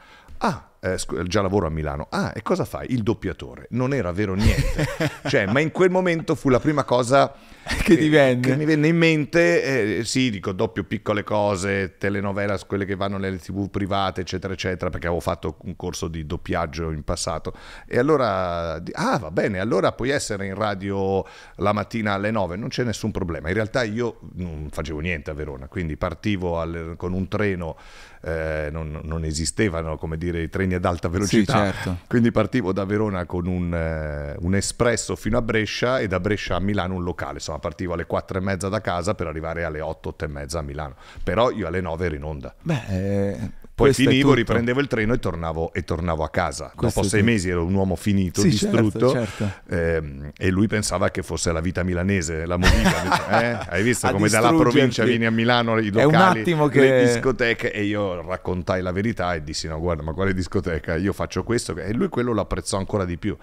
ah 0.44 0.74
eh, 0.84 0.98
già 1.28 1.42
lavoro 1.42 1.66
a 1.66 1.70
Milano. 1.70 2.08
Ah, 2.10 2.34
e 2.36 2.42
cosa 2.42 2.66
fai? 2.66 2.88
Il 2.92 3.04
doppiatore. 3.04 3.68
Non 3.70 3.94
era 3.94 4.12
vero 4.12 4.34
niente. 4.34 4.86
cioè, 5.28 5.46
ma 5.46 5.62
in 5.62 5.72
quel 5.72 5.90
momento 5.90 6.36
fu 6.36 6.50
la 6.50 6.60
prima 6.60 6.84
cosa 6.84 7.34
che, 7.84 8.10
venne. 8.10 8.42
che 8.42 8.58
mi 8.58 8.66
venne 8.66 8.88
in 8.90 8.98
mente. 8.98 10.00
Eh, 10.00 10.04
sì, 10.04 10.30
dico 10.30 10.52
doppio 10.52 10.84
piccole 10.84 11.24
cose, 11.24 11.96
telenovelas, 11.98 12.66
quelle 12.66 12.84
che 12.84 12.96
vanno 12.96 13.18
nelle 13.18 13.38
tv 13.38 13.70
private, 13.70 14.22
eccetera, 14.22 14.52
eccetera, 14.52 14.90
perché 14.90 15.08
avevo 15.08 15.22
fatto 15.22 15.56
un 15.62 15.78
corso 15.78 16.10
di 16.10 16.26
doppiaggio 16.26 16.92
in 16.92 17.04
passato. 17.04 17.54
E 17.88 17.98
allora, 17.98 18.74
ah, 18.74 19.18
va 19.18 19.32
bene, 19.32 19.60
allora 19.60 19.94
puoi 19.94 20.10
essere 20.10 20.48
in 20.48 20.56
radio 20.56 21.26
la 21.58 21.72
mattina 21.72 22.12
alle 22.12 22.30
9, 22.30 22.58
non 22.58 22.68
c'è 22.68 22.84
nessun 22.84 23.12
problema. 23.12 23.48
In 23.48 23.54
realtà 23.54 23.84
io 23.84 24.20
non 24.34 24.68
facevo 24.70 25.00
niente 25.00 25.32
a 25.32 25.34
Verona, 25.34 25.68
quindi 25.70 25.96
partivo 25.96 26.60
al, 26.60 26.96
con 26.98 27.14
un 27.14 27.30
treno, 27.30 27.78
eh, 28.24 28.70
non, 28.72 29.02
non 29.04 29.26
esistevano, 29.26 29.98
come 29.98 30.18
dire, 30.18 30.42
i 30.42 30.50
treni 30.50 30.76
ad 30.76 30.86
alta 30.86 31.10
velocità. 31.10 31.54
Sì, 31.54 31.72
certo. 31.72 31.98
Quindi 32.08 32.32
partivo 32.32 32.72
da 32.72 32.86
Verona 32.86 33.26
con 33.26 33.48
un, 33.48 33.74
eh, 33.74 34.36
un, 34.40 34.56
espresso 34.56 35.16
fino 35.16 35.38
a 35.38 35.42
Brescia 35.42 36.00
e 36.00 36.08
da 36.08 36.20
Brescia 36.22 36.56
a 36.56 36.60
Milano 36.60 36.96
un 36.96 37.04
locale. 37.04 37.34
Insomma, 37.36 37.60
partivo 37.60 37.94
alle 37.94 38.06
4 38.06 38.38
e 38.38 38.42
mezza 38.42 38.70
da 38.70 38.80
casa 38.80 39.14
per 39.14 39.28
arrivare 39.28 39.66
alle 39.66 39.82
8, 39.82 40.10
8 40.10 40.26
e 40.26 40.28
mezza 40.28 40.60
a 40.60 40.62
Milano. 40.62 40.96
Però 41.22 41.52
io 41.52 41.68
alle 41.68 41.82
9 41.82 42.06
ero 42.06 42.16
in 42.16 42.24
onda. 42.24 42.56
Beh, 42.62 43.62
poi 43.76 43.92
finivo, 43.92 44.34
riprendevo 44.36 44.80
il 44.80 44.88
treno 44.88 45.14
e 45.14 45.20
tornavo, 45.20 45.74
e 45.74 45.84
tornavo 45.84 46.24
a 46.24 46.30
casa. 46.30 46.72
Questo 46.76 47.00
Dopo 47.00 47.10
sei 47.10 47.22
tutto. 47.22 47.32
mesi 47.32 47.50
ero 47.50 47.66
un 47.66 47.74
uomo 47.74 47.96
finito, 47.96 48.42
sì, 48.42 48.50
distrutto, 48.50 49.10
certo, 49.10 49.46
certo. 49.46 49.74
Ehm, 49.74 50.32
e 50.38 50.50
lui 50.52 50.68
pensava 50.68 51.10
che 51.10 51.24
fosse 51.24 51.52
la 51.52 51.60
vita 51.60 51.82
milanese, 51.82 52.46
la 52.46 52.58
movida. 52.58 53.42
eh? 53.42 53.66
Hai 53.70 53.82
visto 53.82 54.12
come 54.12 54.30
dalla 54.30 54.54
provincia 54.54 55.04
vieni 55.04 55.26
a 55.26 55.32
Milano, 55.32 55.80
i 55.80 55.90
locali, 55.90 56.44
che... 56.44 56.80
le 56.80 57.06
discoteche, 57.06 57.72
e 57.72 57.84
io 57.84 58.22
raccontai 58.22 58.84
la 58.84 58.92
verità 58.92 59.34
e 59.34 59.44
dissi 59.44 59.68
no 59.68 59.80
guarda 59.80 60.04
ma 60.04 60.14
quale 60.14 60.34
discoteca, 60.36 60.96
io 60.96 61.12
faccio 61.12 61.44
questo, 61.44 61.76
e 61.76 61.94
lui 61.94 62.10
quello 62.10 62.32
lo 62.32 62.42
apprezzò 62.42 62.78
ancora 62.78 63.06
di 63.06 63.18
più, 63.18 63.36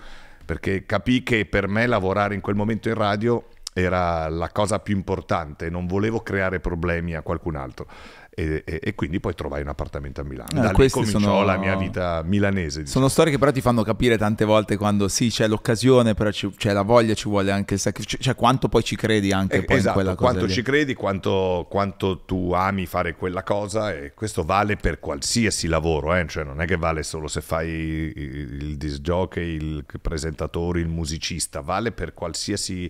perché 0.44 0.86
capì 0.86 1.24
che 1.24 1.44
per 1.44 1.66
me 1.66 1.86
lavorare 1.86 2.34
in 2.34 2.40
quel 2.40 2.54
momento 2.54 2.88
in 2.88 2.94
radio 2.94 3.46
era 3.72 4.28
la 4.28 4.48
cosa 4.50 4.78
più 4.78 4.94
importante, 4.94 5.70
non 5.70 5.86
volevo 5.86 6.20
creare 6.20 6.60
problemi 6.60 7.14
a 7.14 7.22
qualcun 7.22 7.56
altro 7.56 7.86
e, 8.32 8.62
e, 8.64 8.80
e, 8.82 8.94
quindi 8.94 9.18
poi 9.18 9.34
trovai 9.34 9.60
un 9.60 9.68
appartamento 9.68 10.20
a 10.20 10.24
Milano. 10.24 10.50
Eh, 10.52 10.60
da 10.60 10.70
lì 10.70 10.88
cominciò 10.88 11.18
sono... 11.18 11.42
la 11.42 11.56
mia 11.56 11.76
vita 11.76 12.22
milanese. 12.24 12.82
Diciamo. 12.82 12.88
Sono 12.88 13.08
storie 13.08 13.32
che 13.32 13.38
però 13.38 13.50
ti 13.50 13.60
fanno 13.60 13.82
capire 13.82 14.16
tante 14.16 14.44
volte 14.44 14.76
quando 14.76 15.08
sì 15.08 15.28
c'è 15.28 15.48
l'occasione, 15.48 16.14
però 16.14 16.30
ci, 16.30 16.50
c'è 16.56 16.72
la 16.72 16.82
voglia, 16.82 17.14
ci 17.14 17.28
vuole 17.28 17.50
anche 17.50 17.74
il 17.74 17.80
sacrificio, 17.80 18.18
cioè 18.18 18.34
quanto 18.36 18.68
poi 18.68 18.84
ci 18.84 18.96
credi 18.96 19.32
anche 19.32 19.58
eh, 19.58 19.64
poi 19.64 19.76
esatto, 19.76 19.88
in 19.88 19.94
quella 19.94 20.14
cosa. 20.14 20.30
Quanto 20.30 20.46
lì. 20.46 20.52
ci 20.52 20.62
credi, 20.62 20.94
quanto, 20.94 21.66
quanto, 21.68 22.20
tu 22.20 22.52
ami 22.52 22.86
fare 22.86 23.16
quella 23.16 23.42
cosa 23.42 23.92
e 23.92 24.12
questo 24.14 24.44
vale 24.44 24.76
per 24.76 25.00
qualsiasi 25.00 25.66
lavoro, 25.66 26.14
eh? 26.14 26.26
cioè 26.28 26.44
non 26.44 26.60
è 26.60 26.66
che 26.66 26.76
vale 26.76 27.02
solo 27.02 27.26
se 27.26 27.40
fai 27.40 27.68
il, 27.68 28.62
il 28.62 28.76
disc 28.76 29.00
jockey, 29.00 29.54
il 29.56 29.84
presentatore, 30.00 30.80
il 30.80 30.88
musicista, 30.88 31.60
vale 31.60 31.90
per 31.90 32.14
qualsiasi 32.14 32.88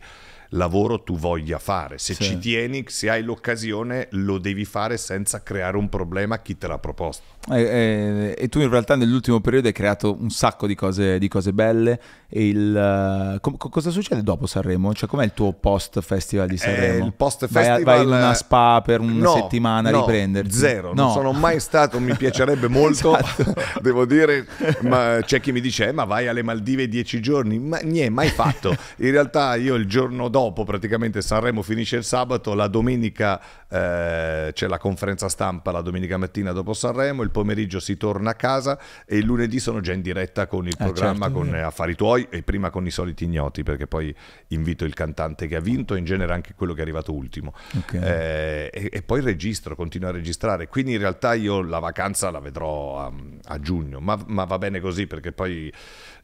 lavoro 0.50 1.02
tu 1.02 1.16
voglia 1.16 1.58
fare. 1.58 1.98
Se 1.98 2.14
sì. 2.14 2.24
ci 2.24 2.38
tieni, 2.38 2.84
se 2.88 3.10
hai 3.10 3.22
l'occasione, 3.22 4.08
lo 4.12 4.38
devi 4.38 4.64
fare 4.64 4.96
senza 4.96 5.42
creare 5.42 5.76
un 5.76 5.88
problema 5.88 6.36
a 6.36 6.38
chi 6.38 6.56
te 6.56 6.66
l'ha 6.66 6.78
proposto. 6.78 7.22
E, 7.50 7.62
e, 7.62 8.34
e 8.36 8.48
tu 8.48 8.60
in 8.60 8.68
realtà 8.68 8.96
nell'ultimo 8.96 9.40
periodo 9.40 9.68
hai 9.68 9.72
creato 9.72 10.16
un 10.18 10.30
sacco 10.30 10.66
di 10.66 10.74
cose, 10.74 11.18
di 11.18 11.28
cose 11.28 11.52
belle. 11.52 12.00
Il, 12.32 13.34
uh, 13.36 13.40
com- 13.40 13.56
cosa 13.56 13.90
succede 13.90 14.22
dopo 14.22 14.46
Sanremo? 14.46 14.92
Cioè, 14.94 15.08
com'è 15.08 15.24
il 15.24 15.32
tuo 15.32 15.52
post 15.52 16.00
festival 16.00 16.48
di 16.48 16.54
eh, 16.54 16.58
Sanremo? 16.58 17.04
Eh, 17.04 17.06
il 17.06 17.14
post 17.14 17.46
festival. 17.46 17.82
Vai, 17.82 17.96
vai, 17.96 18.02
in 18.02 18.08
una 18.08 18.34
spa 18.34 18.82
per 18.84 19.00
una 19.00 19.12
no, 19.12 19.32
settimana 19.32 19.88
a 19.88 19.92
no, 19.92 20.00
riprenderti? 20.00 20.52
Zero, 20.52 20.88
no. 20.88 21.02
non 21.02 21.12
sono 21.12 21.32
mai 21.32 21.60
stato. 21.60 21.98
Mi 21.98 22.14
piacerebbe 22.14 22.68
molto, 22.68 23.16
esatto. 23.16 23.54
devo 23.80 24.04
dire. 24.04 24.46
Ma 24.82 25.18
c'è 25.22 25.40
chi 25.40 25.52
mi 25.52 25.60
dice, 25.60 25.88
eh, 25.88 25.92
ma 25.92 26.04
vai 26.04 26.28
alle 26.28 26.42
Maldive 26.42 26.88
dieci 26.88 27.20
giorni. 27.20 27.58
Ma 27.58 27.78
niente, 27.78 28.10
mai 28.10 28.28
fatto. 28.28 28.76
In 28.96 29.10
realtà, 29.10 29.54
io 29.54 29.74
il 29.74 29.86
giorno 29.86 30.28
dopo 30.28 30.39
dopo 30.40 30.64
praticamente 30.64 31.20
Sanremo 31.20 31.60
finisce 31.60 31.96
il 31.96 32.04
sabato, 32.04 32.54
la 32.54 32.66
domenica 32.66 33.38
eh, 33.68 34.50
c'è 34.54 34.66
la 34.68 34.78
conferenza 34.78 35.28
stampa 35.28 35.70
la 35.70 35.82
domenica 35.82 36.16
mattina 36.16 36.52
dopo 36.52 36.72
Sanremo, 36.72 37.22
il 37.22 37.30
pomeriggio 37.30 37.78
si 37.78 37.98
torna 37.98 38.30
a 38.30 38.34
casa 38.34 38.78
e 39.04 39.18
il 39.18 39.26
lunedì 39.26 39.60
sono 39.60 39.80
già 39.80 39.92
in 39.92 40.00
diretta 40.00 40.46
con 40.46 40.66
il 40.66 40.74
eh, 40.78 40.82
programma, 40.82 41.26
certo, 41.26 41.40
con 41.40 41.54
Affari 41.54 41.94
Tuoi 41.94 42.26
e 42.30 42.42
prima 42.42 42.70
con 42.70 42.86
i 42.86 42.90
soliti 42.90 43.24
ignoti 43.24 43.62
perché 43.62 43.86
poi 43.86 44.14
invito 44.48 44.86
il 44.86 44.94
cantante 44.94 45.46
che 45.46 45.56
ha 45.56 45.60
vinto 45.60 45.94
e 45.94 45.98
in 45.98 46.04
genere 46.06 46.32
anche 46.32 46.54
quello 46.54 46.72
che 46.72 46.78
è 46.78 46.82
arrivato 46.82 47.12
ultimo. 47.12 47.52
Okay. 47.76 48.00
Eh, 48.00 48.70
e, 48.72 48.88
e, 48.90 49.02
poi 49.02 49.20
registro, 49.20 49.76
continuo 49.76 50.08
a 50.08 50.12
registrare, 50.12 50.68
quindi 50.68 50.92
in 50.92 50.98
realtà 50.98 51.34
io 51.34 51.60
la 51.60 51.80
vacanza 51.80 52.30
la 52.30 52.40
vedrò 52.40 52.98
a, 52.98 53.12
a 53.44 53.60
giugno, 53.60 54.00
ma, 54.00 54.18
ma, 54.26 54.44
va 54.44 54.56
bene 54.56 54.80
così 54.80 55.06
perché 55.06 55.32
poi 55.32 55.70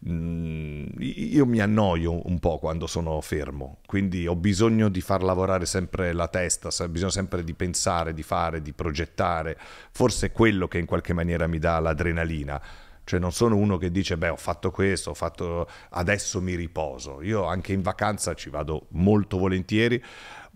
mm, 0.09 0.87
io 0.99 1.47
mi 1.47 1.61
annoio 1.61 2.27
un 2.27 2.39
po' 2.39 2.59
quando 2.59 2.87
sono 2.87 3.21
fermo, 3.21 3.79
quindi 3.87 4.27
ho 4.27 4.37
bisogno 4.37 4.89
di 4.89 5.01
far 5.01 5.23
lavorare 5.23 5.67
sempre 5.67 6.13
la 6.13 6.29
testa, 6.29 6.69
ho 6.69 6.89
bisogno 6.89 7.11
sempre 7.11 7.45
di 7.45 7.55
pensare, 7.55 8.13
di 8.13 8.23
fare, 8.23 8.63
di 8.63 8.73
progettare, 8.73 9.59
forse 9.91 10.27
è 10.27 10.33
quello 10.33 10.69
che 10.69 10.79
in 10.79 10.87
qualche 10.87 11.13
maniera 11.13 11.47
mi 11.47 11.59
dà 11.59 11.79
l'adrenalina. 11.79 12.61
Cioè 13.07 13.21
non 13.21 13.31
sono 13.31 13.55
uno 13.55 13.77
che 13.77 13.93
dice, 13.93 14.17
beh, 14.17 14.31
ho 14.31 14.37
fatto 14.37 14.73
questo, 14.73 15.11
ho 15.11 15.15
fatto... 15.15 15.69
adesso 15.91 16.41
mi 16.43 16.57
riposo. 16.57 17.23
Io 17.23 17.45
anche 17.45 17.73
in 17.73 17.81
vacanza 17.81 18.35
ci 18.35 18.51
vado 18.51 18.89
molto 18.91 19.39
volentieri, 19.39 20.03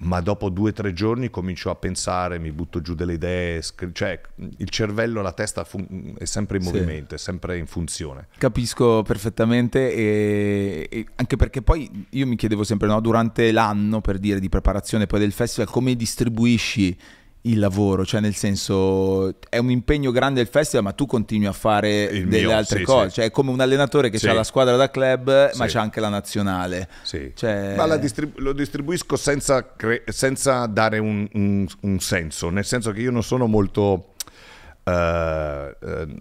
ma 0.02 0.20
dopo 0.20 0.48
due 0.48 0.70
o 0.70 0.72
tre 0.72 0.92
giorni 0.92 1.28
comincio 1.30 1.70
a 1.70 1.74
pensare, 1.74 2.38
mi 2.38 2.52
butto 2.52 2.80
giù 2.80 2.94
delle 2.94 3.14
idee, 3.14 3.62
cioè 3.92 4.20
il 4.56 4.68
cervello, 4.70 5.20
la 5.20 5.32
testa 5.32 5.66
è 6.16 6.24
sempre 6.24 6.58
in 6.58 6.64
movimento, 6.64 7.08
sì. 7.08 7.14
è 7.14 7.18
sempre 7.18 7.58
in 7.58 7.66
funzione. 7.66 8.28
Capisco 8.38 9.02
perfettamente 9.02 9.92
e, 9.92 10.88
e 10.90 11.06
anche 11.16 11.36
perché 11.36 11.60
poi 11.60 12.06
io 12.10 12.26
mi 12.26 12.36
chiedevo 12.36 12.64
sempre, 12.64 12.88
no, 12.88 13.00
durante 13.00 13.52
l'anno 13.52 14.00
per 14.00 14.18
dire 14.18 14.40
di 14.40 14.48
preparazione 14.48 15.06
poi 15.06 15.20
del 15.20 15.32
festival, 15.32 15.70
come 15.70 15.94
distribuisci 15.94 16.96
il 17.42 17.58
lavoro, 17.58 18.04
cioè 18.04 18.20
nel 18.20 18.34
senso 18.34 19.34
è 19.48 19.56
un 19.56 19.70
impegno 19.70 20.10
grande 20.10 20.42
il 20.42 20.46
festival, 20.46 20.84
ma 20.84 20.92
tu 20.92 21.06
continui 21.06 21.46
a 21.46 21.52
fare 21.52 22.02
il 22.04 22.28
delle 22.28 22.46
mio, 22.46 22.56
altre 22.56 22.80
sì, 22.80 22.84
cose, 22.84 23.08
sì. 23.08 23.14
cioè 23.14 23.24
è 23.26 23.30
come 23.30 23.50
un 23.50 23.60
allenatore 23.60 24.10
che 24.10 24.18
sì. 24.18 24.28
ha 24.28 24.34
la 24.34 24.44
squadra 24.44 24.76
da 24.76 24.90
club, 24.90 25.52
ma 25.54 25.66
c'è 25.66 25.78
anche 25.78 26.00
la 26.00 26.10
nazionale. 26.10 26.88
Sì. 27.02 27.32
Cioè... 27.34 27.74
Ma 27.76 27.96
distribu- 27.96 28.38
lo 28.40 28.52
distribuisco 28.52 29.16
senza, 29.16 29.74
cre- 29.74 30.04
senza 30.08 30.66
dare 30.66 30.98
un, 30.98 31.26
un, 31.32 31.66
un, 31.80 31.98
senso, 32.00 32.50
nel 32.50 32.64
senso 32.64 32.92
che 32.92 33.00
io 33.00 33.10
non 33.10 33.22
sono 33.22 33.46
molto... 33.46 34.14
Uh, 34.82 34.90
uh, 34.90 36.16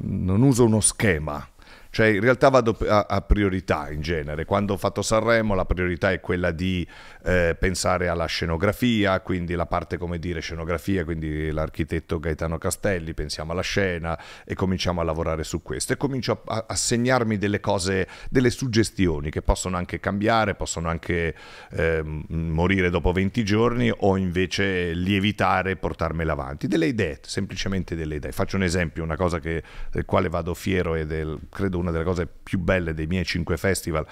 non 0.00 0.42
uso 0.42 0.64
uno 0.64 0.80
schema 0.80 1.48
cioè 1.90 2.06
in 2.06 2.20
realtà 2.20 2.48
vado 2.48 2.76
a, 2.86 3.06
a, 3.08 3.20
priorità 3.22 3.90
in 3.90 4.00
genere. 4.00 4.44
Quando 4.44 4.74
ho 4.74 4.76
fatto 4.76 5.02
Sanremo 5.02 5.54
la 5.54 5.64
priorità 5.64 6.12
è 6.12 6.20
quella 6.20 6.50
di 6.50 6.86
eh, 7.24 7.56
pensare 7.58 8.08
alla 8.08 8.26
scenografia, 8.26 9.20
quindi 9.20 9.54
la 9.54 9.66
parte 9.66 9.96
come 9.96 10.18
dire 10.18 10.40
scenografia, 10.40 11.04
quindi 11.04 11.50
l'architetto 11.50 12.18
Gaetano 12.18 12.58
Castelli, 12.58 13.14
pensiamo 13.14 13.52
alla 13.52 13.62
scena 13.62 14.18
e 14.44 14.54
cominciamo 14.54 15.00
a 15.00 15.04
lavorare 15.04 15.44
su 15.44 15.62
questo 15.62 15.92
e 15.92 15.96
comincio 15.96 16.42
a, 16.46 16.64
a 16.68 16.74
segnarmi 16.74 17.38
delle 17.38 17.60
cose, 17.60 18.06
delle 18.30 18.50
suggestioni 18.50 19.30
che 19.30 19.42
possono 19.42 19.76
anche 19.76 19.98
cambiare, 20.00 20.54
possono 20.54 20.88
anche 20.88 21.34
eh, 21.72 22.02
morire 22.04 22.90
dopo 22.90 23.12
20 23.12 23.44
giorni 23.44 23.92
o 23.94 24.16
invece 24.16 24.92
lievitare 24.92 25.72
e 25.72 25.76
portarmele 25.76 26.30
avanti. 26.30 26.66
Delle 26.68 26.86
idee, 26.86 27.20
semplicemente 27.22 27.96
delle 27.96 28.16
idee. 28.16 28.32
Faccio 28.32 28.56
un 28.56 28.62
esempio, 28.62 29.02
una 29.02 29.16
cosa 29.16 29.38
che, 29.38 29.62
del 29.90 30.04
quale 30.04 30.28
vado 30.28 30.54
fiero 30.54 30.94
e 30.94 31.06
del, 31.06 31.38
credo 31.50 31.77
una 31.78 31.90
delle 31.90 32.04
cose 32.04 32.26
più 32.26 32.58
belle 32.58 32.94
dei 32.94 33.06
miei 33.06 33.24
cinque 33.24 33.56
festival, 33.56 34.06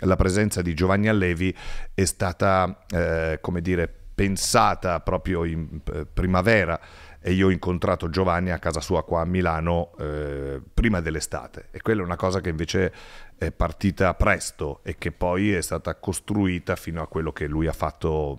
la 0.00 0.16
presenza 0.16 0.62
di 0.62 0.74
Giovanni 0.74 1.08
Allevi 1.08 1.54
è 1.92 2.04
stata, 2.04 2.84
eh, 2.90 3.38
come 3.40 3.60
dire, 3.60 3.92
pensata 4.14 5.00
proprio 5.00 5.44
in 5.44 5.80
eh, 5.92 6.06
primavera 6.06 6.80
e 7.20 7.32
io 7.32 7.48
ho 7.48 7.50
incontrato 7.50 8.08
Giovanni 8.08 8.50
a 8.50 8.58
casa 8.58 8.80
sua 8.80 9.04
qua 9.04 9.22
a 9.22 9.24
Milano 9.24 9.92
eh, 9.98 10.60
prima 10.72 11.00
dell'estate 11.00 11.66
e 11.70 11.80
quella 11.82 12.02
è 12.02 12.04
una 12.04 12.16
cosa 12.16 12.40
che 12.40 12.48
invece 12.48 12.92
è 13.38 13.52
partita 13.52 14.14
presto 14.14 14.80
e 14.82 14.96
che 14.98 15.12
poi 15.12 15.52
è 15.52 15.60
stata 15.60 15.94
costruita 15.94 16.74
fino 16.74 17.00
a 17.02 17.06
quello 17.06 17.32
che 17.32 17.46
lui 17.46 17.68
ha 17.68 17.72
fatto 17.72 18.38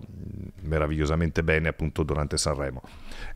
meravigliosamente 0.60 1.42
bene 1.42 1.68
appunto 1.68 2.02
durante 2.02 2.36
Sanremo. 2.36 2.82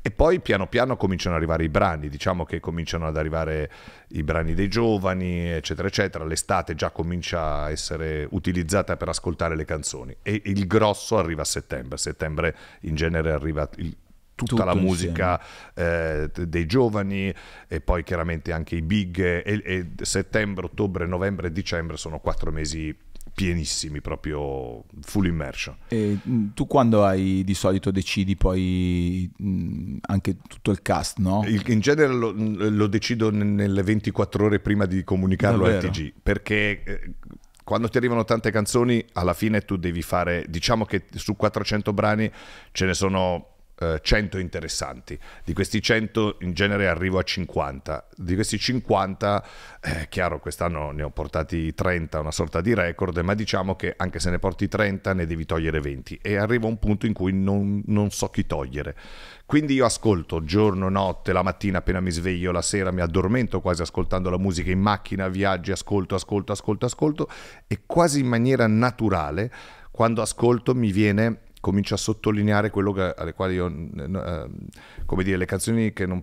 E 0.03 0.11
poi 0.11 0.41
piano 0.41 0.67
piano 0.67 0.99
cominciano 0.99 1.35
ad 1.35 1.41
arrivare 1.41 1.65
i 1.65 1.71
brani, 1.71 2.11
diciamo 2.11 2.45
che 2.45 2.61
cominciano 2.61 3.07
ad 3.07 3.17
arrivare 3.17 3.71
i 4.09 4.23
brani 4.23 4.53
dei 4.53 4.69
giovani, 4.69 5.51
eccetera, 5.51 5.89
eccetera. 5.89 6.25
L'estate 6.25 6.75
già 6.75 6.91
comincia 6.91 7.63
a 7.63 7.71
essere 7.71 8.29
utilizzata 8.31 8.99
per 8.99 9.09
ascoltare 9.09 9.57
le 9.57 9.65
canzoni 9.65 10.15
e 10.23 10.43
il 10.45 10.67
grosso 10.67 11.17
arriva 11.17 11.43
a 11.43 11.47
settembre. 11.47 11.97
Settembre 11.97 12.57
in 12.81 12.95
genere 12.95 13.33
arriva 13.33 13.67
il 13.77 13.97
tutta 14.35 14.57
Tutto 14.57 14.64
la 14.64 14.75
musica 14.75 15.41
eh, 15.75 16.31
dei 16.33 16.67
giovani 16.67 17.33
e 17.69 17.81
poi 17.81 18.03
chiaramente 18.03 18.53
anche 18.53 18.76
i 18.76 18.83
big 18.83 19.19
e, 19.19 19.43
e 19.45 19.87
settembre, 20.03 20.67
ottobre, 20.67 21.07
novembre 21.07 21.49
e 21.49 21.53
dicembre 21.53 21.97
sono 21.97 22.19
quattro 22.19 22.50
mesi 22.50 22.95
pienissimi, 23.35 24.00
proprio 24.00 24.85
full 25.03 25.26
immersion. 25.26 25.76
E 25.88 26.19
mm, 26.26 26.49
tu 26.55 26.67
quando 26.67 27.05
hai 27.05 27.43
di 27.45 27.55
solito 27.55 27.91
decidi 27.91 28.37
poi 28.37 29.29
mm, 29.43 29.97
anche 30.03 30.37
tutto 30.47 30.71
il 30.71 30.83
cast, 30.83 31.19
no? 31.19 31.45
Il, 31.47 31.62
in 31.67 31.81
genere 31.81 32.12
lo, 32.12 32.33
lo, 32.33 32.87
decido 32.87 33.31
nelle 33.31 33.83
24 33.83 34.45
ore 34.45 34.61
prima 34.61 34.87
di 34.87 35.03
comunicarlo 35.03 35.64
Davvero? 35.64 35.88
al 35.88 35.93
TG, 35.93 36.12
perché 36.23 36.83
eh, 36.85 37.00
quando 37.64 37.88
ti 37.88 37.97
arrivano 37.97 38.25
tante 38.25 38.50
canzoni, 38.50 39.05
alla 39.14 39.35
fine 39.35 39.62
tu 39.62 39.76
devi 39.76 40.03
fare, 40.03 40.45
diciamo 40.49 40.85
che 40.85 41.05
su 41.14 41.35
400 41.35 41.93
brani 41.93 42.31
ce 42.71 42.87
ne 42.87 42.95
sono 42.95 43.54
100 43.76 44.37
eh, 44.37 44.40
interessanti. 44.40 45.19
Di 45.45 45.52
questi 45.52 45.83
100 45.83 46.38
in 46.40 46.52
genere 46.52 46.87
arrivo 46.87 47.19
a 47.19 47.23
50. 47.23 48.09
Di 48.16 48.35
questi 48.35 48.59
50, 48.59 49.45
eh, 49.81 50.07
chiaro, 50.09 50.38
quest'anno 50.38 50.93
ne 50.93 51.02
ho 51.02 51.11
portati 51.11 51.75
30, 51.75 52.21
una 52.21 52.31
sorta 52.31 52.61
di 52.61 52.73
record, 52.73 53.19
ma 53.19 53.35
diciamo 53.35 53.75
che 53.75 53.95
anche 53.97 54.21
se 54.21 54.31
ne 54.31 54.38
porti 54.38 54.69
30 54.69 55.12
ne 55.14 55.26
devi 55.26 55.45
togliere 55.45 55.81
20 55.81 56.21
e 56.23 56.37
arrivo 56.37 56.66
a 56.66 56.71
un 56.71 56.78
punto 56.78 57.07
in 57.07 57.12
cui 57.12 57.33
non, 57.33 57.83
non 57.87 58.11
so 58.11 58.28
chi 58.28 58.47
togliere. 58.47 58.95
Quindi 59.47 59.75
io 59.75 59.85
ascolto 59.85 60.45
giorno, 60.45 60.88
notte, 60.88 61.33
la 61.33 61.43
mattina 61.43 61.78
appena 61.78 62.00
mi 62.00 62.11
sveglio, 62.11 62.50
la 62.50 62.62
sera 62.62 62.90
mi 62.90 63.00
addormento 63.00 63.61
quasi 63.61 63.83
ascoltando 63.83 64.31
la 64.31 64.38
musica 64.38 64.71
in 64.71 64.81
macchina, 64.81 65.28
viaggi, 65.28 65.71
ascolto, 65.71 66.14
ascolto, 66.14 66.52
ascolto, 66.52 66.87
ascolto 66.87 67.28
e 67.66 67.81
quasi 67.85 68.21
in 68.21 68.26
maniera 68.26 68.66
naturale 68.66 69.52
quando 69.90 70.23
ascolto 70.23 70.75
mi 70.75 70.90
viene 70.90 71.40
comincio 71.64 71.94
a 71.94 71.97
sottolineare 71.97 72.68
quello 72.68 72.92
che, 72.92 73.14
alle 73.16 73.33
quali 73.33 73.54
io, 73.54 73.68
eh, 73.68 74.49
come 75.06 75.25
dire, 75.25 75.38
le 75.38 75.47
canzoni 75.47 75.94
che, 75.94 76.04
non, 76.04 76.23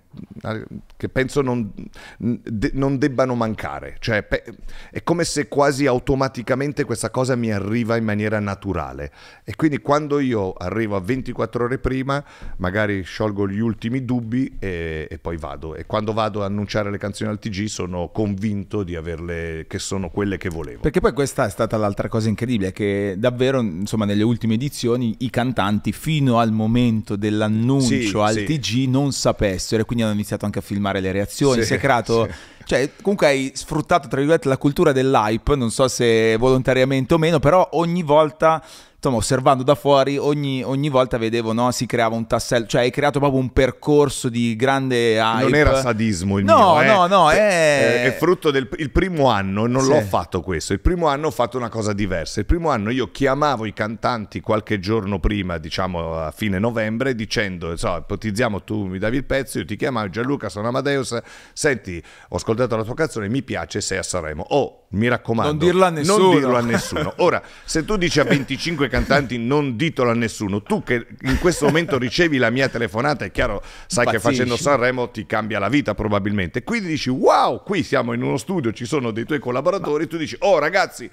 che 0.95 1.10
penso 1.10 1.41
non, 1.41 1.74
de, 2.19 2.69
non, 2.75 3.00
debbano 3.00 3.33
mancare. 3.33 3.95
Cioè, 3.98 4.21
pe, 4.21 4.43
è 4.91 5.01
come 5.01 5.24
se 5.24 5.48
quasi 5.48 5.88
automaticamente 5.88 6.83
questa 6.83 7.10
cosa 7.10 7.36
mi 7.36 7.51
arriva 7.51 7.95
in 7.95 8.03
maniera 8.03 8.39
naturale. 8.39 9.12
E 9.43 9.55
quindi 9.55 9.79
quando 9.79 10.19
io 10.19 10.53
arrivo 10.53 10.95
a 10.95 11.00
24 11.00 11.63
ore 11.63 11.79
prima, 11.79 12.24
magari 12.57 13.01
sciolgo 13.01 13.48
gli 13.48 13.60
ultimi 13.60 14.05
dubbi 14.05 14.57
e, 14.60 15.07
e 15.10 15.17
poi 15.17 15.38
vado. 15.38 15.74
E 15.74 15.88
quando 15.88 16.13
vado 16.13 16.43
a 16.43 16.45
annunciare 16.45 16.91
le 16.91 17.00
canzoni 17.00 17.31
al 17.31 17.39
TG 17.39 17.65
sono 17.65 18.10
convinto 18.13 18.83
di 18.83 18.95
averle, 18.95 19.65
che 19.67 19.79
sono 19.79 20.12
quelle 20.12 20.38
che 20.38 20.50
volevo. 20.50 20.81
Perché 20.81 21.00
poi 21.00 21.13
questa 21.13 21.48
è 21.48 21.50
stata 21.50 21.77
l'altra 21.77 22.10
cosa 22.10 22.29
incredibile, 22.29 22.71
che 22.71 23.15
davvero, 23.17 23.60
insomma, 23.60 24.05
nelle 24.05 24.21
ultime 24.21 24.53
edizioni 24.53 25.15
i 25.21 25.29
cantanti 25.32 25.92
fino 25.92 26.38
al 26.38 26.52
momento 26.52 27.16
dell'annuncio 27.16 28.22
al. 28.22 28.44
TG 28.44 28.88
non 28.88 29.12
sapessero 29.12 29.82
e 29.82 29.86
quindi 29.86 30.04
hanno 30.04 30.14
iniziato 30.14 30.46
anche 30.46 30.60
a 30.60 30.62
filmare 30.62 31.00
le 31.00 31.12
reazioni. 31.12 31.64
Si 31.64 31.74
è 31.74 31.80
creato... 31.80 32.30
Cioè, 32.64 32.92
comunque 33.02 33.26
hai 33.26 33.52
sfruttato, 33.56 34.08
tra 34.08 34.18
virgolette, 34.18 34.48
la 34.48 34.58
cultura 34.58 34.92
dell'hype, 34.92 35.56
non 35.56 35.72
so 35.72 35.88
se 35.88 36.38
volontariamente 36.38 37.16
o 37.16 37.18
meno, 37.18 37.40
però 37.40 37.68
ogni 37.74 38.04
volta 38.04 38.64
insomma, 39.01 39.17
osservando 39.17 39.63
da 39.63 39.74
fuori, 39.74 40.20
ogni, 40.20 40.63
ogni 40.63 40.89
volta 40.89 41.17
vedevo, 41.17 41.53
no, 41.53 41.72
si 41.72 41.88
creava 41.88 42.15
un 42.15 42.27
tassello, 42.27 42.67
cioè 42.67 42.81
hai 42.81 42.91
creato 42.91 43.17
proprio 43.17 43.41
un 43.41 43.51
percorso 43.51 44.29
di 44.29 44.55
grande 44.55 45.15
hype. 45.15 45.43
Non 45.43 45.55
era 45.55 45.81
sadismo 45.81 46.38
il 46.38 46.46
no, 46.46 46.74
mio, 46.74 46.81
eh. 46.81 46.86
No, 46.86 47.08
no, 47.08 47.31
è... 47.31 48.03
è 48.03 48.15
frutto 48.20 48.51
del 48.51 48.70
il 48.77 48.91
primo 48.91 49.27
anno, 49.27 49.65
non 49.65 49.81
sì. 49.81 49.89
l'ho 49.89 50.01
fatto 50.01 50.41
questo, 50.41 50.74
il 50.74 50.81
primo 50.81 51.08
anno 51.08 51.27
ho 51.27 51.31
fatto 51.31 51.58
una 51.58 51.70
cosa 51.70 51.93
diversa, 51.93 52.41
il 52.41 52.46
primo 52.46 52.70
anno 52.70 52.91
io 52.91 53.10
chiamavo 53.10 53.65
i 53.65 53.74
cantanti 53.74 54.39
qualche 54.39 54.79
giorno 54.79 55.20
prima, 55.20 55.58
diciamo 55.58 56.20
a 56.20 56.29
fine 56.29 56.60
novembre, 56.60 57.15
dicendo, 57.15 57.75
so, 57.75 57.98
ipotizziamo 57.98 58.63
tu 58.63 58.86
mi 58.86 59.00
davi 59.00 59.17
il 59.17 59.25
pezzo, 59.25 59.58
io 59.58 59.65
ti 59.65 59.75
chiamavo 59.77 60.10
Gianluca, 60.10 60.48
sono 60.48 60.67
Amadeus, 60.67 61.20
senti, 61.53 62.01
ho 62.29 62.36
ascoltato 62.36 62.75
la 62.75 62.84
tua 62.84 62.93
canzone, 62.93 63.29
mi 63.29 63.41
piace, 63.41 63.81
sei 63.81 63.98
a 63.98 64.03
Sanremo. 64.03 64.46
Oh, 64.50 64.81
mi 64.91 65.08
raccomando, 65.08 65.51
non 65.51 65.58
dirlo 65.58 65.86
a 65.86 65.89
nessuno. 65.89 66.24
Non 66.24 66.36
dirlo 66.36 66.58
a 66.58 66.62
nessuno. 66.62 67.13
Ora, 67.17 67.41
se 67.63 67.84
tu 67.86 67.98
dici 67.98 68.20
a 68.20 68.24
25 68.25 68.89
cantanti 68.91 69.39
non 69.39 69.75
ditelo 69.75 70.12
a 70.12 70.13
nessuno, 70.13 70.62
tu 70.62 70.83
che 70.83 71.07
in 71.21 71.39
questo 71.39 71.65
momento 71.65 71.98
ricevi 71.98 72.38
la 72.38 72.51
mia 72.51 72.69
telefonata, 72.69 73.25
è 73.25 73.31
chiaro, 73.31 73.63
sai 73.88 74.05
Pazzisci. 74.05 74.12
che 74.12 74.19
facendo 74.19 74.57
Sanremo 74.57 75.10
ti 75.10 75.25
cambia 75.25 75.57
la 75.57 75.69
vita 75.69 75.95
probabilmente. 75.95 76.63
Quindi 76.63 76.89
dici, 76.89 77.10
wow, 77.10 77.63
qui 77.63 77.81
siamo 77.81 78.13
in 78.13 78.21
uno 78.21 78.38
studio, 78.38 78.71
ci 78.71 78.86
sono 78.86 79.10
dei 79.10 79.25
tuoi 79.25 79.39
collaboratori, 79.39 80.03
Ma... 80.03 80.10
tu 80.10 80.17
dici, 80.17 80.36
oh 80.39 80.60
ragazzi, 80.60 81.10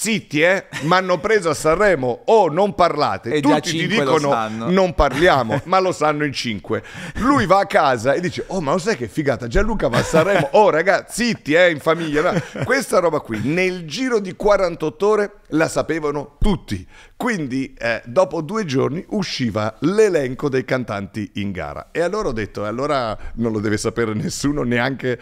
zitti 0.00 0.42
eh, 0.42 0.66
mi 0.82 0.92
hanno 0.92 1.18
preso 1.18 1.50
a 1.50 1.54
Sanremo, 1.54 2.22
oh 2.26 2.48
non 2.48 2.76
parlate, 2.76 3.32
E 3.32 3.40
tutti 3.40 3.70
ti 3.70 3.88
dicono 3.88 4.48
non 4.48 4.94
parliamo, 4.94 5.62
ma 5.66 5.80
lo 5.80 5.90
sanno 5.90 6.24
in 6.24 6.32
cinque. 6.32 6.84
Lui 7.16 7.46
va 7.46 7.58
a 7.58 7.66
casa 7.66 8.12
e 8.12 8.20
dice, 8.20 8.44
oh 8.46 8.60
ma 8.60 8.70
lo 8.70 8.78
sai 8.78 8.96
che 8.96 9.08
figata, 9.08 9.48
Gianluca 9.48 9.88
va 9.88 9.98
a 9.98 10.04
Sanremo, 10.04 10.50
oh 10.54 10.70
ragazzi, 10.70 11.24
zitti 11.24 11.54
eh, 11.54 11.70
in 11.72 11.80
famiglia, 11.80 12.30
no? 12.30 12.62
questa 12.62 13.00
roba 13.00 13.18
qui, 13.18 13.40
nel 13.42 13.86
giro 13.86 14.20
di 14.20 14.36
48 14.36 15.08
ore 15.08 15.32
la 15.48 15.66
sapevano 15.66 16.36
tutti. 16.38 16.86
Quindi 17.16 17.74
eh, 17.76 18.00
dopo 18.04 18.40
due 18.40 18.64
giorni 18.64 19.04
usciva 19.08 19.74
l'elenco 19.80 20.48
dei 20.48 20.64
cantanti 20.64 21.28
in 21.34 21.50
gara. 21.50 21.88
E 21.90 22.00
allora 22.02 22.28
ho 22.28 22.32
detto, 22.32 22.64
"E 22.64 22.68
allora 22.68 23.18
non 23.34 23.50
lo 23.50 23.58
deve 23.58 23.76
sapere 23.76 24.14
nessuno, 24.14 24.62
neanche 24.62 25.18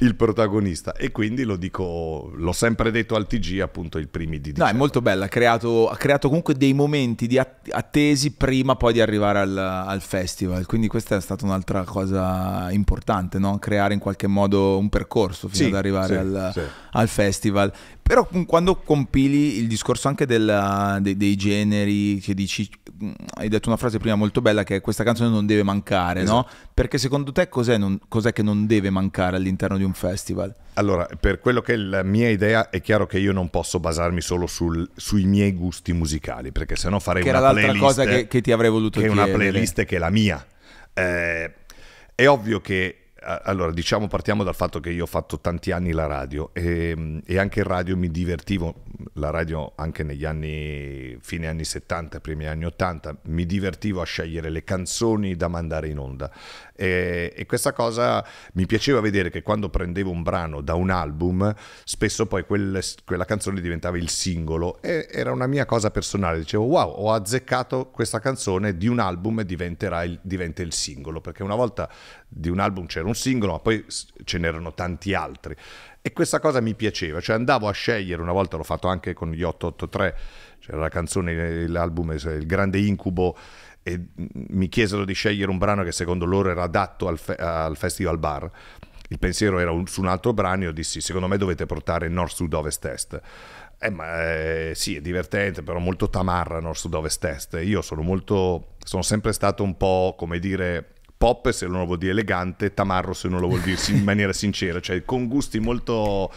il 0.00 0.14
protagonista. 0.16 0.94
E 0.94 1.10
quindi 1.12 1.42
lo 1.44 1.56
dico, 1.56 2.30
l'ho 2.34 2.52
sempre 2.52 2.90
detto 2.90 3.14
al 3.16 3.26
TG 3.26 3.60
appunto 3.60 3.98
il 3.98 4.08
primi 4.08 4.40
di 4.40 4.48
No, 4.48 4.54
dicembre. 4.54 4.74
è 4.74 4.78
molto 4.78 5.00
bella, 5.02 5.24
ha 5.26 5.28
creato, 5.28 5.88
ha 5.88 5.96
creato 5.96 6.28
comunque 6.28 6.54
dei 6.54 6.72
momenti 6.72 7.26
di 7.26 7.38
att- 7.38 7.68
attesi 7.70 8.32
prima 8.32 8.76
poi 8.76 8.92
di 8.94 9.00
arrivare 9.00 9.38
al, 9.40 9.56
al 9.56 10.00
festival, 10.00 10.66
quindi 10.66 10.86
questa 10.88 11.16
è 11.16 11.20
stata 11.20 11.44
un'altra 11.44 11.84
cosa 11.84 12.68
importante, 12.70 13.38
no? 13.38 13.58
creare 13.58 13.94
in 13.94 14.00
qualche 14.00 14.26
modo 14.26 14.78
un 14.78 14.88
percorso 14.88 15.48
fino 15.48 15.64
Sì, 15.64 15.70
ad 15.70 15.74
arrivare 15.74 16.14
sì, 16.14 16.20
al, 16.20 16.50
sì. 16.54 16.60
al 16.92 17.08
festival. 17.08 17.72
Però 18.10 18.28
quando 18.44 18.74
compili 18.74 19.58
il 19.58 19.68
discorso 19.68 20.08
anche 20.08 20.26
del- 20.26 20.98
dei, 21.00 21.16
dei 21.16 21.36
generi, 21.36 22.18
che 22.18 22.34
dici, 22.34 22.68
mm, 23.04 23.10
hai 23.36 23.48
detto 23.48 23.68
una 23.68 23.76
frase 23.76 23.98
prima 23.98 24.16
molto 24.16 24.40
bella 24.40 24.64
che 24.64 24.80
questa 24.80 25.04
canzone 25.04 25.30
non 25.30 25.46
deve 25.46 25.62
mancare, 25.62 26.24
no? 26.24 26.40
Esatto. 26.46 26.68
Perché 26.74 26.98
secondo 26.98 27.30
te 27.30 27.48
cos'è, 27.48 27.78
non- 27.78 28.00
cos'è 28.08 28.32
che 28.32 28.42
non 28.42 28.66
deve 28.66 28.90
mancare 28.90 29.36
all'interno 29.36 29.76
di 29.76 29.84
un 29.84 29.92
festival? 29.92 30.52
Allora, 30.74 31.06
per 31.20 31.38
quello 31.38 31.60
che 31.60 31.74
è 31.74 31.76
la 31.76 32.02
mia 32.02 32.28
idea, 32.28 32.68
è 32.70 32.80
chiaro 32.80 33.06
che 33.06 33.20
io 33.20 33.32
non 33.32 33.48
posso 33.48 33.78
basarmi 33.78 34.20
solo 34.20 34.48
sul- 34.48 34.90
sui 34.96 35.24
miei 35.24 35.52
gusti 35.52 35.92
musicali, 35.92 36.50
perché 36.50 36.74
sennò 36.74 36.98
farei 36.98 37.22
Che 37.22 37.28
era 37.28 37.38
una 37.38 37.46
l'altra 37.52 37.66
playlist 37.72 37.86
cosa 37.86 38.04
che, 38.10 38.26
che 38.26 38.40
ti 38.40 38.50
avrei 38.50 38.70
voluto 38.70 38.98
che 38.98 39.06
è 39.06 39.08
una 39.08 39.22
chiedere. 39.24 39.50
playlist 39.50 39.84
che 39.84 39.94
è 39.96 39.98
la 40.00 40.10
mia. 40.10 40.44
Eh, 40.92 41.52
è 42.14 42.26
ovvio 42.28 42.60
che 42.60 42.96
allora 43.22 43.70
diciamo 43.72 44.06
partiamo 44.06 44.42
dal 44.44 44.54
fatto 44.54 44.80
che 44.80 44.90
io 44.90 45.02
ho 45.02 45.06
fatto 45.06 45.40
tanti 45.40 45.72
anni 45.72 45.92
la 45.92 46.06
radio 46.06 46.50
e, 46.52 47.20
e 47.24 47.38
anche 47.38 47.60
in 47.60 47.66
radio 47.66 47.96
mi 47.96 48.10
divertivo 48.10 48.82
la 49.14 49.30
radio 49.30 49.72
anche 49.76 50.02
negli 50.02 50.24
anni 50.24 51.16
fine 51.20 51.46
anni 51.46 51.64
70 51.64 52.20
primi 52.20 52.46
anni 52.46 52.64
80 52.64 53.18
mi 53.24 53.46
divertivo 53.46 54.00
a 54.00 54.04
scegliere 54.04 54.48
le 54.48 54.64
canzoni 54.64 55.36
da 55.36 55.48
mandare 55.48 55.88
in 55.88 55.98
onda. 55.98 56.30
E, 56.74 57.32
e 57.36 57.46
questa 57.46 57.72
cosa 57.72 58.24
mi 58.54 58.64
piaceva 58.66 59.00
vedere 59.00 59.30
che 59.30 59.42
quando 59.42 59.68
prendevo 59.68 60.10
un 60.10 60.22
brano 60.22 60.62
da 60.62 60.74
un 60.74 60.90
album 60.90 61.54
spesso 61.84 62.26
poi 62.26 62.44
quel- 62.44 62.82
quella 63.04 63.24
canzone 63.24 63.60
diventava 63.60 63.98
il 63.98 64.08
singolo 64.08 64.80
e 64.80 65.06
era 65.10 65.32
una 65.32 65.46
mia 65.46 65.66
cosa 65.66 65.90
personale. 65.90 66.38
Dicevo 66.38 66.64
wow 66.64 66.90
ho 66.90 67.12
azzeccato 67.12 67.90
questa 67.90 68.18
canzone 68.18 68.76
di 68.76 68.86
un 68.86 68.98
album 68.98 69.40
e 69.40 69.44
diventerà 69.44 70.04
il, 70.04 70.18
diventa 70.22 70.62
il 70.62 70.72
singolo 70.72 71.20
perché 71.20 71.42
una 71.42 71.54
volta 71.54 71.88
di 72.32 72.48
un 72.48 72.60
album 72.60 72.86
c'era 72.86 73.06
un 73.06 73.14
singolo 73.14 73.52
ma 73.52 73.58
poi 73.58 73.84
ce 74.24 74.38
n'erano 74.38 74.72
tanti 74.72 75.12
altri. 75.14 75.54
E 76.00 76.12
questa 76.12 76.38
cosa 76.38 76.60
mi 76.60 76.74
piaceva 76.74 77.20
cioè 77.20 77.36
andavo 77.36 77.68
a 77.68 77.72
scegliere 77.72 78.22
una 78.22 78.32
volta 78.32 78.56
l'ho 78.56 78.62
fatto 78.62 78.88
anche 78.88 79.12
con 79.12 79.32
gli 79.32 79.42
883 79.42 80.16
c'era 80.60 80.78
la 80.78 80.88
canzone 80.88 81.66
l'album 81.66 82.12
il 82.12 82.46
grande 82.46 82.78
incubo 82.78 83.36
e 83.82 84.06
mi 84.14 84.68
chiesero 84.68 85.04
di 85.04 85.12
scegliere 85.14 85.50
un 85.50 85.58
brano 85.58 85.82
che 85.82 85.92
secondo 85.92 86.24
loro 86.24 86.50
era 86.50 86.62
adatto 86.62 87.08
al, 87.08 87.18
fe- 87.18 87.36
al 87.36 87.76
festival 87.76 88.18
bar. 88.18 88.50
Il 89.08 89.18
pensiero 89.18 89.58
era 89.58 89.72
un- 89.72 89.86
su 89.86 90.00
un 90.00 90.06
altro 90.06 90.32
brano 90.32 90.64
io 90.64 90.72
dissi 90.72 91.00
secondo 91.00 91.26
me 91.26 91.36
dovete 91.36 91.66
portare 91.66 92.08
nord 92.08 92.30
sud 92.30 92.52
ovest 92.54 92.84
est. 92.84 93.20
Eh, 93.82 93.90
ma 93.90 94.30
eh, 94.32 94.72
sì, 94.74 94.96
è 94.96 95.00
divertente, 95.00 95.62
però 95.62 95.78
molto 95.78 96.10
tamarra 96.10 96.60
nord 96.60 96.76
sud 96.76 96.94
ovest 96.94 97.24
est. 97.24 97.58
Io 97.62 97.80
sono 97.82 98.02
molto 98.02 98.74
sono 98.84 99.02
sempre 99.02 99.32
stato 99.32 99.62
un 99.62 99.76
po', 99.76 100.14
come 100.16 100.38
dire, 100.38 100.92
pop 101.20 101.50
se 101.50 101.66
non 101.66 101.80
lo 101.80 101.84
vuol 101.84 101.98
dire 101.98 102.12
elegante, 102.12 102.72
tamarro 102.72 103.12
se 103.12 103.28
non 103.28 103.40
lo 103.40 103.48
vuol 103.48 103.60
dire 103.60 103.78
in 103.92 104.02
maniera 104.02 104.32
sincera, 104.32 104.80
cioè 104.80 105.04
con 105.04 105.28
gusti 105.28 105.60
molto 105.60 106.32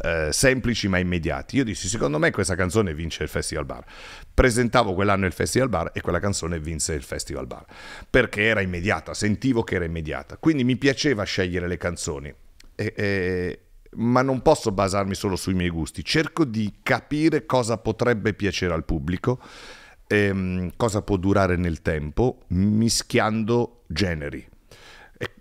eh, 0.00 0.28
semplici 0.30 0.86
ma 0.86 0.98
immediati. 0.98 1.56
Io 1.56 1.64
dissi, 1.64 1.88
secondo 1.88 2.20
me 2.20 2.30
questa 2.30 2.54
canzone 2.54 2.94
vince 2.94 3.24
il 3.24 3.28
Festival 3.28 3.64
Bar. 3.64 3.84
Presentavo 4.32 4.94
quell'anno 4.94 5.26
il 5.26 5.32
Festival 5.32 5.68
Bar 5.68 5.90
e 5.92 6.00
quella 6.00 6.20
canzone 6.20 6.60
vinse 6.60 6.92
il 6.94 7.02
Festival 7.02 7.48
Bar, 7.48 7.64
perché 8.08 8.44
era 8.44 8.60
immediata, 8.60 9.12
sentivo 9.12 9.64
che 9.64 9.74
era 9.74 9.84
immediata. 9.84 10.36
Quindi 10.36 10.62
mi 10.62 10.76
piaceva 10.76 11.24
scegliere 11.24 11.66
le 11.66 11.76
canzoni. 11.76 12.32
E- 12.76 12.92
e- 12.96 13.60
ma 13.96 14.22
non 14.22 14.40
posso 14.42 14.70
basarmi 14.70 15.16
solo 15.16 15.34
sui 15.34 15.54
miei 15.54 15.70
gusti, 15.70 16.04
cerco 16.04 16.44
di 16.44 16.74
capire 16.84 17.44
cosa 17.44 17.76
potrebbe 17.78 18.34
piacere 18.34 18.72
al 18.72 18.84
pubblico, 18.84 19.40
ehm, 20.08 20.72
cosa 20.76 21.02
può 21.02 21.16
durare 21.16 21.56
nel 21.56 21.82
tempo, 21.82 22.40
mischiando 22.48 23.82
generi. 23.86 24.44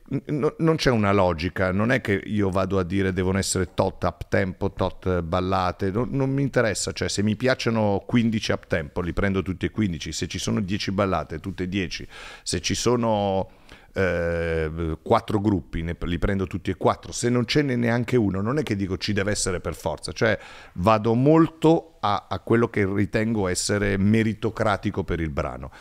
Non 0.10 0.76
c'è 0.78 0.90
una 0.90 1.12
logica, 1.12 1.74
non 1.74 1.92
è 1.92 2.00
che 2.00 2.14
io 2.14 2.50
vado 2.50 2.80
a 2.80 2.84
dire 2.84 3.12
devono 3.12 3.40
essere 3.40 3.74
tot 3.74 4.04
up 4.06 4.30
tempo, 4.30 4.72
tot 4.72 5.22
ballate, 5.22 5.92
non, 5.92 6.08
non 6.12 6.30
mi 6.30 6.44
interessa, 6.44 6.94
cioè 6.94 7.10
se 7.10 7.24
mi 7.24 7.36
piacciono 7.36 8.04
15 8.08 8.52
up 8.54 8.68
tempo 8.68 9.02
li 9.02 9.12
prendo 9.12 9.42
tutti 9.42 9.66
e 9.66 9.70
15, 9.70 10.14
se 10.14 10.28
ci 10.28 10.40
sono 10.40 10.62
10 10.62 10.92
ballate 10.92 11.40
tutte 11.40 11.64
e 11.64 11.68
10, 11.68 12.08
se 12.42 12.62
ci 12.62 12.74
sono 12.74 13.50
eh, 13.98 14.98
quattro 15.02 15.40
gruppi, 15.42 15.82
ne- 15.82 15.98
li 16.02 16.20
prendo 16.20 16.46
tutti 16.46 16.70
e 16.70 16.76
quattro, 16.76 17.12
se 17.12 17.30
non 17.30 17.46
ce 17.46 17.62
n'è 17.64 17.76
neanche 17.76 18.16
uno, 18.16 18.42
non 18.42 18.58
è 18.60 18.64
che 18.64 18.76
dico 18.76 18.98
ci 18.98 19.12
deve 19.14 19.32
essere 19.32 19.60
per 19.60 19.74
forza, 19.76 20.12
cioè 20.12 20.38
vado 20.74 21.14
molto 21.16 21.98
a, 22.00 22.28
a 22.30 22.40
quello 22.40 22.70
che 22.70 22.86
ritengo 22.86 23.48
essere 23.48 23.98
meritocratico 23.98 25.04
per 25.04 25.20
il 25.20 25.30
brano 25.32 25.72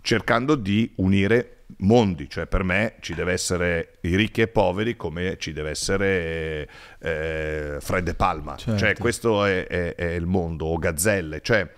cercando 0.00 0.54
di 0.54 0.92
unire 0.96 1.64
mondi, 1.78 2.28
cioè 2.30 2.46
per 2.46 2.62
me 2.62 2.94
ci 3.00 3.12
deve 3.12 3.32
essere 3.32 3.98
i 4.02 4.14
ricchi 4.14 4.40
e 4.40 4.46
poveri 4.46 4.94
come 4.94 5.36
ci 5.36 5.52
deve 5.52 5.70
essere 5.70 6.68
eh, 7.00 7.78
Fred 7.80 8.06
e 8.06 8.14
Palma, 8.14 8.54
Certo. 8.54 8.78
cioè 8.78 8.94
questo 8.96 9.44
è, 9.44 9.66
è- 9.66 9.94
è 9.96 10.12
il 10.12 10.26
mondo, 10.26 10.66
o 10.66 10.78
Gazzelle, 10.78 11.40
cioè 11.42 11.68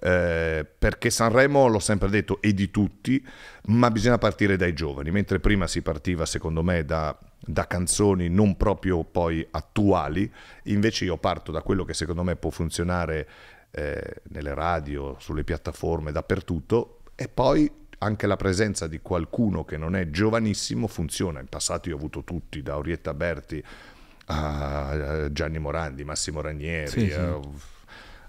eh, 0.00 0.66
perché 0.78 1.10
Sanremo, 1.10 1.66
l'ho 1.68 1.78
sempre 1.78 2.08
detto, 2.08 2.40
è 2.40 2.52
di 2.52 2.70
tutti, 2.70 3.24
ma 3.66 3.90
bisogna 3.90 4.18
partire 4.18 4.56
dai 4.56 4.72
giovani, 4.74 5.10
mentre 5.10 5.40
prima 5.40 5.66
si 5.66 5.82
partiva 5.82 6.26
secondo 6.26 6.62
me 6.62 6.84
da, 6.84 7.16
da 7.38 7.66
canzoni 7.66 8.28
non 8.28 8.56
proprio 8.56 9.04
poi 9.04 9.46
attuali, 9.50 10.30
invece 10.64 11.04
io 11.04 11.16
parto 11.16 11.50
da 11.52 11.62
quello 11.62 11.84
che 11.84 11.94
secondo 11.94 12.22
me 12.22 12.36
può 12.36 12.50
funzionare 12.50 13.28
eh, 13.70 14.22
nelle 14.30 14.54
radio, 14.54 15.16
sulle 15.18 15.44
piattaforme, 15.44 16.12
dappertutto, 16.12 17.00
e 17.14 17.28
poi 17.28 17.70
anche 17.98 18.26
la 18.26 18.36
presenza 18.36 18.86
di 18.86 19.00
qualcuno 19.00 19.64
che 19.64 19.78
non 19.78 19.96
è 19.96 20.10
giovanissimo 20.10 20.86
funziona. 20.86 21.40
In 21.40 21.46
passato 21.46 21.88
io 21.88 21.94
ho 21.94 21.98
avuto 21.98 22.22
tutti, 22.24 22.62
da 22.62 22.76
Orietta 22.76 23.14
Berti 23.14 23.62
a 24.26 25.28
Gianni 25.30 25.58
Morandi, 25.58 26.04
Massimo 26.04 26.40
Ranieri, 26.40 26.88
Sì, 26.90 27.10
sì. 27.10 27.12
a- 27.18 27.40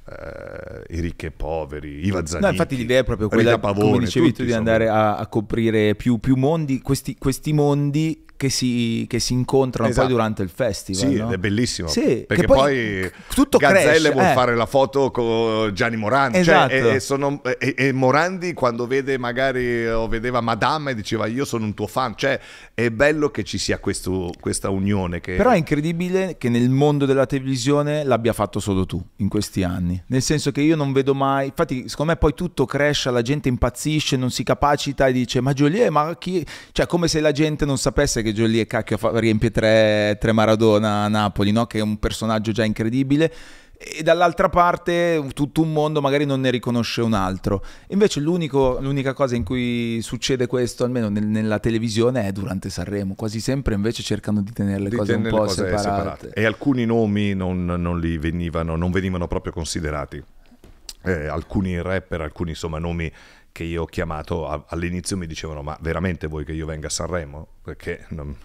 eh, 0.09 0.95
i 0.95 0.99
ricchi 1.01 1.25
e 1.25 1.31
poveri, 1.31 2.05
Iva 2.05 2.25
Zanicchi. 2.25 2.45
No, 2.45 2.51
infatti 2.51 2.75
l'idea 2.77 2.99
è 2.99 3.03
proprio 3.03 3.27
quella, 3.27 3.59
Pavone, 3.59 3.91
come 3.91 4.05
dicevi 4.05 4.33
tu, 4.33 4.43
di 4.43 4.53
andare 4.53 4.87
a, 4.87 5.17
a 5.17 5.27
coprire 5.27 5.95
più, 5.95 6.19
più 6.19 6.35
mondi, 6.35 6.81
questi, 6.81 7.15
questi 7.17 7.51
mondi 7.51 8.25
che 8.37 8.49
si, 8.49 9.05
che 9.09 9.19
si 9.19 9.33
incontrano 9.33 9.89
Esatto. 9.89 10.05
poi 10.05 10.15
durante 10.15 10.43
il 10.43 10.49
festival. 10.49 11.09
Sì, 11.11 11.15
no? 11.17 11.29
è 11.31 11.37
bellissimo. 11.37 11.87
Sì, 11.87 12.23
perché 12.27 12.45
poi, 12.45 13.11
tutto 13.33 13.57
Gazzelle 13.57 13.83
cresce, 13.89 14.11
vuole 14.11 14.31
eh. 14.31 14.33
fare 14.33 14.55
la 14.55 14.65
foto 14.67 15.11
con 15.11 15.71
Gianni 15.73 15.97
Morandi. 15.97 16.37
Esatto. 16.37 16.69
Cioè, 16.69 16.83
e, 16.85 16.95
e 16.95 16.99
sono- 16.99 17.41
e- 17.57 17.73
e 17.75 17.91
Morandi 17.91 18.53
quando 18.53 18.85
vede 18.87 19.17
magari 19.17 19.87
o 19.87 20.07
vedeva 20.07 20.39
Madame 20.39 20.93
diceva 20.93 21.25
io 21.25 21.43
sono 21.45 21.65
un 21.65 21.73
tuo 21.73 21.87
fan. 21.87 22.15
Cioè, 22.15 22.39
è 22.73 22.89
bello 22.91 23.29
che 23.29 23.43
ci 23.43 23.57
sia 23.57 23.79
questo- 23.79 24.31
questa 24.39 24.69
unione. 24.69 25.19
Che... 25.19 25.35
Però 25.35 25.49
è 25.49 25.57
incredibile 25.57 26.35
che 26.37 26.49
nel 26.49 26.69
mondo 26.69 27.05
della 27.05 27.25
televisione 27.25 28.03
l'abbia 28.03 28.33
fatto 28.33 28.59
solo 28.59 28.85
tu 28.85 29.03
in 29.17 29.27
questi 29.29 29.63
anni. 29.63 30.01
Nel 30.07 30.21
senso 30.21 30.51
che 30.51 30.61
io 30.61 30.75
non 30.75 30.93
vedo 30.93 31.15
mai. 31.15 31.47
Infatti, 31.47 31.89
secondo 31.89 32.11
me 32.11 32.17
poi 32.17 32.33
tutto 32.35 32.65
cresce, 32.65 33.09
la 33.09 33.23
gente 33.23 33.49
impazzisce, 33.49 34.15
non 34.15 34.29
si 34.29 34.43
capacita 34.43 35.07
e 35.07 35.11
dice: 35.11 35.41
Ma 35.41 35.53
Joliet, 35.53 35.89
ma 35.89 36.15
chi. 36.19 36.45
Cioè, 36.71 36.85
come 36.85 37.07
se 37.07 37.19
la 37.19 37.31
gente 37.31 37.65
non 37.65 37.77
sapesse 37.79 38.21
che 38.21 38.26
Joliet, 38.33 38.67
cacchio, 38.67 38.97
fa- 38.97 39.17
riempie 39.19 39.51
tre, 39.51 40.17
tre 40.19 40.31
Maradona 40.31 41.03
a 41.03 41.07
Napoli, 41.07 41.51
no? 41.51 41.65
Che 41.65 41.79
è 41.79 41.81
un 41.81 41.97
personaggio 41.97 42.51
già 42.51 42.63
incredibile. 42.63 43.33
E 43.79 44.01
dall'altra 44.01 44.49
parte 44.49 45.23
tutto 45.35 45.61
un 45.61 45.71
mondo 45.71 46.01
magari 46.01 46.25
non 46.25 46.41
ne 46.41 46.49
riconosce 46.49 47.01
un 47.01 47.13
altro. 47.13 47.63
Invece 47.89 48.19
l'unica 48.19 49.13
cosa 49.13 49.35
in 49.35 49.43
cui 49.43 49.99
succede 50.01 50.47
questo, 50.47 50.83
almeno 50.83 51.09
nel- 51.09 51.27
nella 51.27 51.59
televisione, 51.59 52.25
è 52.25 52.31
durante 52.31 52.71
Sanremo. 52.71 53.13
Quasi 53.13 53.39
sempre 53.39 53.75
invece 53.75 54.01
cercano 54.01 54.41
di 54.41 54.51
tenere 54.51 54.79
le 54.79 54.89
di 54.89 54.95
cose 54.95 55.13
un 55.13 55.21
tenere 55.21 55.35
po' 55.35 55.43
le 55.43 55.49
cose 55.49 55.77
separate. 55.77 56.31
E 56.33 56.45
alcuni 56.45 56.85
nomi 56.85 57.35
non, 57.35 57.65
non 57.65 57.99
li 57.99 58.17
venivano, 58.17 58.75
non 58.75 58.89
venivano 58.89 59.27
proprio 59.27 59.53
considerati. 59.53 60.23
Eh, 61.03 61.27
alcuni 61.27 61.79
rapper, 61.79 62.21
alcuni 62.21 62.49
insomma 62.49 62.79
nomi 62.79 63.09
che 63.57 63.63
io 63.63 63.81
ho 63.81 63.85
chiamato 63.85 64.65
all'inizio 64.67 65.17
mi 65.17 65.25
dicevano 65.25 65.63
ma 65.63 65.75
veramente 65.81 66.27
vuoi 66.27 66.45
che 66.45 66.51
io 66.51 66.67
venga 66.67 66.85
a 66.85 66.89
Sanremo? 66.91 67.47
Perché 67.63 68.05
non- 68.09 68.35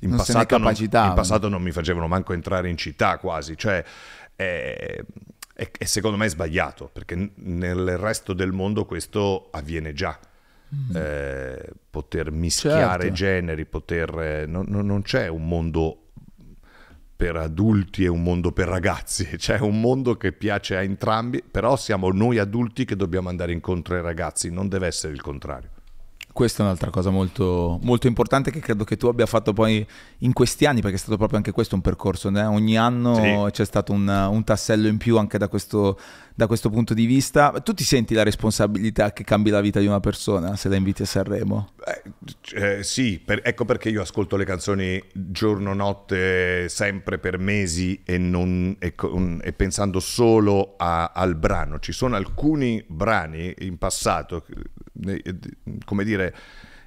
in, 0.00 0.08
Non 0.08 0.16
passato 0.16 0.56
non, 0.56 0.74
in 0.80 1.12
passato 1.14 1.48
non 1.50 1.60
mi 1.60 1.70
facevano 1.70 2.08
manco 2.08 2.32
entrare 2.32 2.70
in 2.70 2.78
città 2.78 3.18
quasi, 3.18 3.58
cioè 3.58 3.84
eh, 4.36 5.04
E, 5.60 5.70
e, 5.76 5.86
secondo 5.86 6.16
me 6.16 6.26
è 6.26 6.28
sbagliato, 6.28 6.88
perché 6.90 7.32
nel 7.34 7.98
resto 7.98 8.32
del 8.32 8.52
mondo 8.52 8.84
questo 8.86 9.48
avviene 9.50 9.92
già. 9.92 10.16
Mm. 10.74 10.96
Eh, 10.96 11.70
poter 11.90 12.30
mischiare 12.30 13.02
certo. 13.02 13.14
generi, 13.14 13.64
poter, 13.66 14.18
eh, 14.20 14.46
non, 14.46 14.66
non 14.68 15.02
c'è 15.02 15.26
un 15.26 15.48
mondo 15.48 16.07
per 17.18 17.34
adulti 17.34 18.04
e 18.04 18.08
un 18.08 18.22
mondo 18.22 18.52
per 18.52 18.68
ragazzi, 18.68 19.26
c'è 19.36 19.58
un 19.58 19.80
mondo 19.80 20.16
che 20.16 20.30
piace 20.30 20.76
a 20.76 20.82
entrambi, 20.82 21.42
però 21.42 21.74
siamo 21.74 22.12
noi 22.12 22.38
adulti 22.38 22.84
che 22.84 22.94
dobbiamo 22.94 23.28
andare 23.28 23.50
incontro 23.50 23.96
ai 23.96 24.02
ragazzi, 24.02 24.52
non 24.52 24.68
deve 24.68 24.86
essere 24.86 25.14
il 25.14 25.20
contrario 25.20 25.70
questa 26.38 26.62
è 26.62 26.66
un'altra 26.66 26.90
cosa 26.90 27.10
molto, 27.10 27.80
molto, 27.82 28.06
importante 28.06 28.52
che 28.52 28.60
credo 28.60 28.84
che 28.84 28.96
tu 28.96 29.08
abbia 29.08 29.26
fatto 29.26 29.52
poi 29.52 29.84
in 30.18 30.32
questi 30.32 30.66
anni, 30.66 30.80
perché 30.80 30.94
è 30.94 30.98
stato 31.00 31.16
proprio 31.16 31.36
anche 31.36 31.50
questo 31.50 31.74
un 31.74 31.80
percorso, 31.80 32.30
né? 32.30 32.44
ogni 32.44 32.78
anno 32.78 33.16
sì. 33.16 33.50
c'è 33.50 33.64
stato 33.64 33.90
un, 33.90 34.06
un, 34.06 34.44
tassello 34.44 34.86
in 34.86 34.98
più 34.98 35.18
anche 35.18 35.36
da 35.36 35.48
questo, 35.48 35.98
da 36.38 36.46
questo, 36.46 36.70
punto 36.70 36.94
di 36.94 37.04
vista. 37.04 37.50
Tu 37.64 37.74
ti 37.74 37.82
senti 37.82 38.14
la 38.14 38.22
responsabilità 38.22 39.12
che 39.12 39.24
cambi 39.24 39.50
la 39.50 39.60
vita 39.60 39.80
di 39.80 39.86
una 39.86 39.98
persona 39.98 40.54
se 40.54 40.68
la 40.68 40.76
inviti 40.76 41.02
a 41.02 41.04
Sanremo? 41.04 41.72
Eh, 41.84 42.76
eh, 42.76 42.82
sì, 42.84 43.18
per, 43.18 43.40
ecco 43.42 43.64
perché 43.64 43.88
io 43.88 44.02
ascolto 44.02 44.36
le 44.36 44.44
canzoni 44.44 45.02
giorno, 45.12 45.74
notte, 45.74 46.68
sempre 46.68 47.18
per 47.18 47.38
mesi 47.38 48.02
e, 48.04 48.18
non, 48.18 48.76
e, 48.78 48.94
e 49.42 49.52
pensando 49.52 49.98
solo 49.98 50.74
a, 50.76 51.10
al 51.12 51.34
brano. 51.34 51.80
Ci 51.80 51.90
sono 51.90 52.14
alcuni 52.14 52.84
brani 52.86 53.52
in 53.58 53.76
passato 53.76 54.46
come 55.84 56.04
dire, 56.04 56.34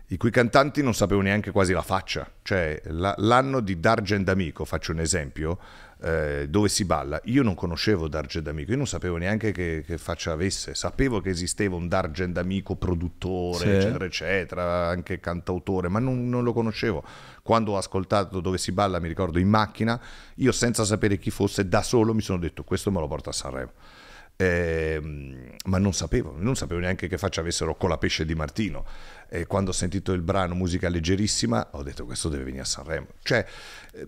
i 0.08 0.18
cui 0.18 0.32
cantanti 0.32 0.82
non 0.82 0.94
sapevano 0.94 1.28
neanche 1.28 1.52
quasi 1.52 1.74
la 1.74 1.82
faccia. 1.82 2.30
Cioè, 2.42 2.82
la, 2.86 3.14
l'anno 3.18 3.60
di 3.60 3.82
Dargen 3.82 4.24
D'Amico, 4.24 4.64
faccio 4.64 4.94
un 4.94 5.02
esempio, 5.02 5.60
eh, 6.04 6.48
dove 6.50 6.68
si 6.68 6.84
balla, 6.84 7.22
io 7.26 7.44
non 7.44 7.54
conoscevo 7.54 8.08
Dargen 8.08 8.42
D'Amico, 8.42 8.72
io 8.72 8.78
non 8.78 8.88
sapevo 8.88 9.18
neanche 9.18 9.52
che, 9.52 9.84
che 9.86 9.98
faccia 10.00 10.32
avesse, 10.32 10.74
sapevo 10.74 11.22
che 11.22 11.30
esisteva 11.30 11.76
un 11.76 11.88
Dargen 11.88 12.34
D'Amico 12.34 12.76
produttore, 12.76 13.58
sì. 13.58 13.70
eccetera, 13.70 14.06
eccetera, 14.06 14.88
anche 14.88 15.20
cantautore, 15.20 15.90
ma 15.90 16.00
non, 16.00 16.28
non 16.28 16.44
lo 16.44 16.54
conoscevo. 16.54 17.04
Quando 17.44 17.74
ho 17.74 17.78
ascoltato 17.78 18.40
dove 18.40 18.58
si 18.58 18.72
balla, 18.72 19.00
mi 19.00 19.08
ricordo 19.08 19.38
in 19.38 19.48
macchina, 19.48 20.02
io 20.36 20.52
senza 20.52 20.84
sapere 20.86 21.18
chi 21.18 21.30
fosse, 21.30 21.68
da 21.68 21.84
solo 21.84 22.14
mi 22.16 22.22
sono 22.22 22.40
detto 22.40 22.64
questo 22.64 22.90
me 22.90 23.00
lo 23.00 23.08
porto 23.08 23.30
a 23.30 23.34
Sanremo. 23.34 23.72
Eh, 24.38 25.00
ma 25.66 25.78
non 25.78 25.94
sapevo, 25.94 26.34
non 26.36 26.56
sapevo 26.56 26.80
neanche 26.80 27.08
che 27.08 27.20
faccia 27.20 27.42
avessero 27.42 27.76
con 27.76 27.90
la 27.90 28.00
pesce 28.00 28.26
di 28.26 28.34
Martino. 28.34 28.86
E 29.30 29.46
quando 29.46 29.70
ho 29.70 29.74
sentito 29.74 30.14
il 30.14 30.22
brano 30.22 30.56
musica 30.56 30.90
leggerissima, 30.90 31.68
ho 31.74 31.84
detto 31.84 32.06
questo 32.06 32.28
deve 32.28 32.46
venire 32.46 32.64
a 32.64 32.66
Sanremo. 32.66 33.06
Cioè, 33.22 33.46
eh, 33.94 34.08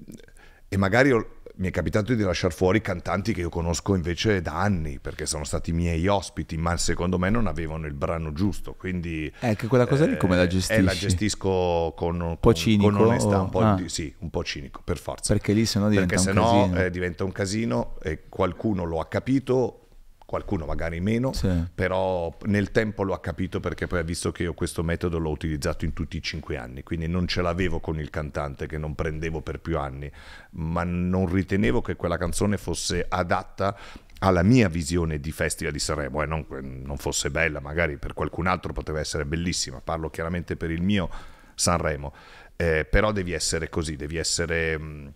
e 0.73 0.77
magari 0.77 1.11
ho, 1.11 1.41
mi 1.55 1.67
è 1.67 1.71
capitato 1.71 2.13
di 2.13 2.23
lasciare 2.23 2.53
fuori 2.53 2.81
cantanti 2.81 3.33
che 3.33 3.41
io 3.41 3.49
conosco 3.49 3.93
invece 3.95 4.41
da 4.41 4.59
anni, 4.59 4.99
perché 4.99 5.25
sono 5.25 5.43
stati 5.43 5.71
miei 5.71 6.07
ospiti, 6.07 6.57
ma 6.57 6.75
secondo 6.77 7.19
me 7.19 7.29
non 7.29 7.47
avevano 7.47 7.85
il 7.85 7.93
brano 7.93 8.33
giusto. 8.33 8.73
Quindi, 8.73 9.31
eh, 9.39 9.55
che 9.55 9.67
quella 9.67 9.85
cosa 9.85 10.05
lì 10.05 10.17
come 10.17 10.35
la 10.35 10.47
gestisci? 10.47 10.79
Eh, 10.79 10.83
la 10.83 10.93
gestisco 10.93 11.93
con, 11.95 12.19
un 12.19 12.39
po' 12.39 12.53
cinico, 12.53 12.91
con 12.91 13.07
onestà, 13.07 13.41
un 13.41 13.49
po', 13.49 13.59
ah. 13.59 13.75
di, 13.75 13.89
sì, 13.89 14.13
un 14.19 14.29
po' 14.29 14.43
cinico, 14.43 14.81
per 14.83 14.97
forza. 14.97 15.33
Perché 15.33 15.53
lì 15.53 15.65
sennò 15.65 15.89
diventa 15.89 16.15
perché 16.15 16.29
un 16.29 16.35
casino. 16.35 16.75
Eh, 16.79 16.89
diventa 16.89 17.23
un 17.23 17.31
casino 17.31 17.95
e 18.01 18.23
qualcuno 18.29 18.83
lo 18.83 18.99
ha 18.99 19.07
capito 19.07 19.82
qualcuno 20.33 20.65
magari 20.65 20.99
meno, 20.99 21.31
sì. 21.31 21.47
però 21.75 22.35
nel 22.45 22.71
tempo 22.71 23.03
lo 23.03 23.13
ha 23.13 23.19
capito 23.19 23.59
perché 23.59 23.85
poi 23.85 23.99
ha 23.99 24.03
visto 24.03 24.31
che 24.31 24.41
io 24.41 24.55
questo 24.55 24.81
metodo 24.81 25.19
l'ho 25.19 25.29
utilizzato 25.29 25.85
in 25.85 25.93
tutti 25.93 26.17
i 26.17 26.23
cinque 26.23 26.57
anni, 26.57 26.81
quindi 26.81 27.05
non 27.05 27.27
ce 27.27 27.43
l'avevo 27.43 27.79
con 27.79 27.99
il 27.99 28.09
cantante 28.09 28.65
che 28.65 28.79
non 28.79 28.95
prendevo 28.95 29.41
per 29.41 29.59
più 29.59 29.77
anni, 29.77 30.11
ma 30.53 30.83
non 30.83 31.31
ritenevo 31.31 31.81
che 31.81 31.95
quella 31.95 32.17
canzone 32.17 32.57
fosse 32.57 33.05
adatta 33.07 33.77
alla 34.17 34.41
mia 34.41 34.69
visione 34.69 35.19
di 35.19 35.31
Festival 35.31 35.71
di 35.71 35.77
Sanremo, 35.77 36.23
eh, 36.23 36.25
non, 36.25 36.47
non 36.49 36.97
fosse 36.97 37.29
bella, 37.29 37.59
magari 37.59 37.97
per 37.97 38.13
qualcun 38.15 38.47
altro 38.47 38.73
poteva 38.73 38.99
essere 38.99 39.25
bellissima, 39.25 39.81
parlo 39.81 40.09
chiaramente 40.09 40.55
per 40.55 40.71
il 40.71 40.81
mio 40.81 41.11
Sanremo, 41.53 42.11
eh, 42.55 42.87
però 42.89 43.11
devi 43.11 43.33
essere 43.33 43.69
così, 43.69 43.95
devi 43.95 44.17
essere... 44.17 44.79
Mh, 44.79 45.13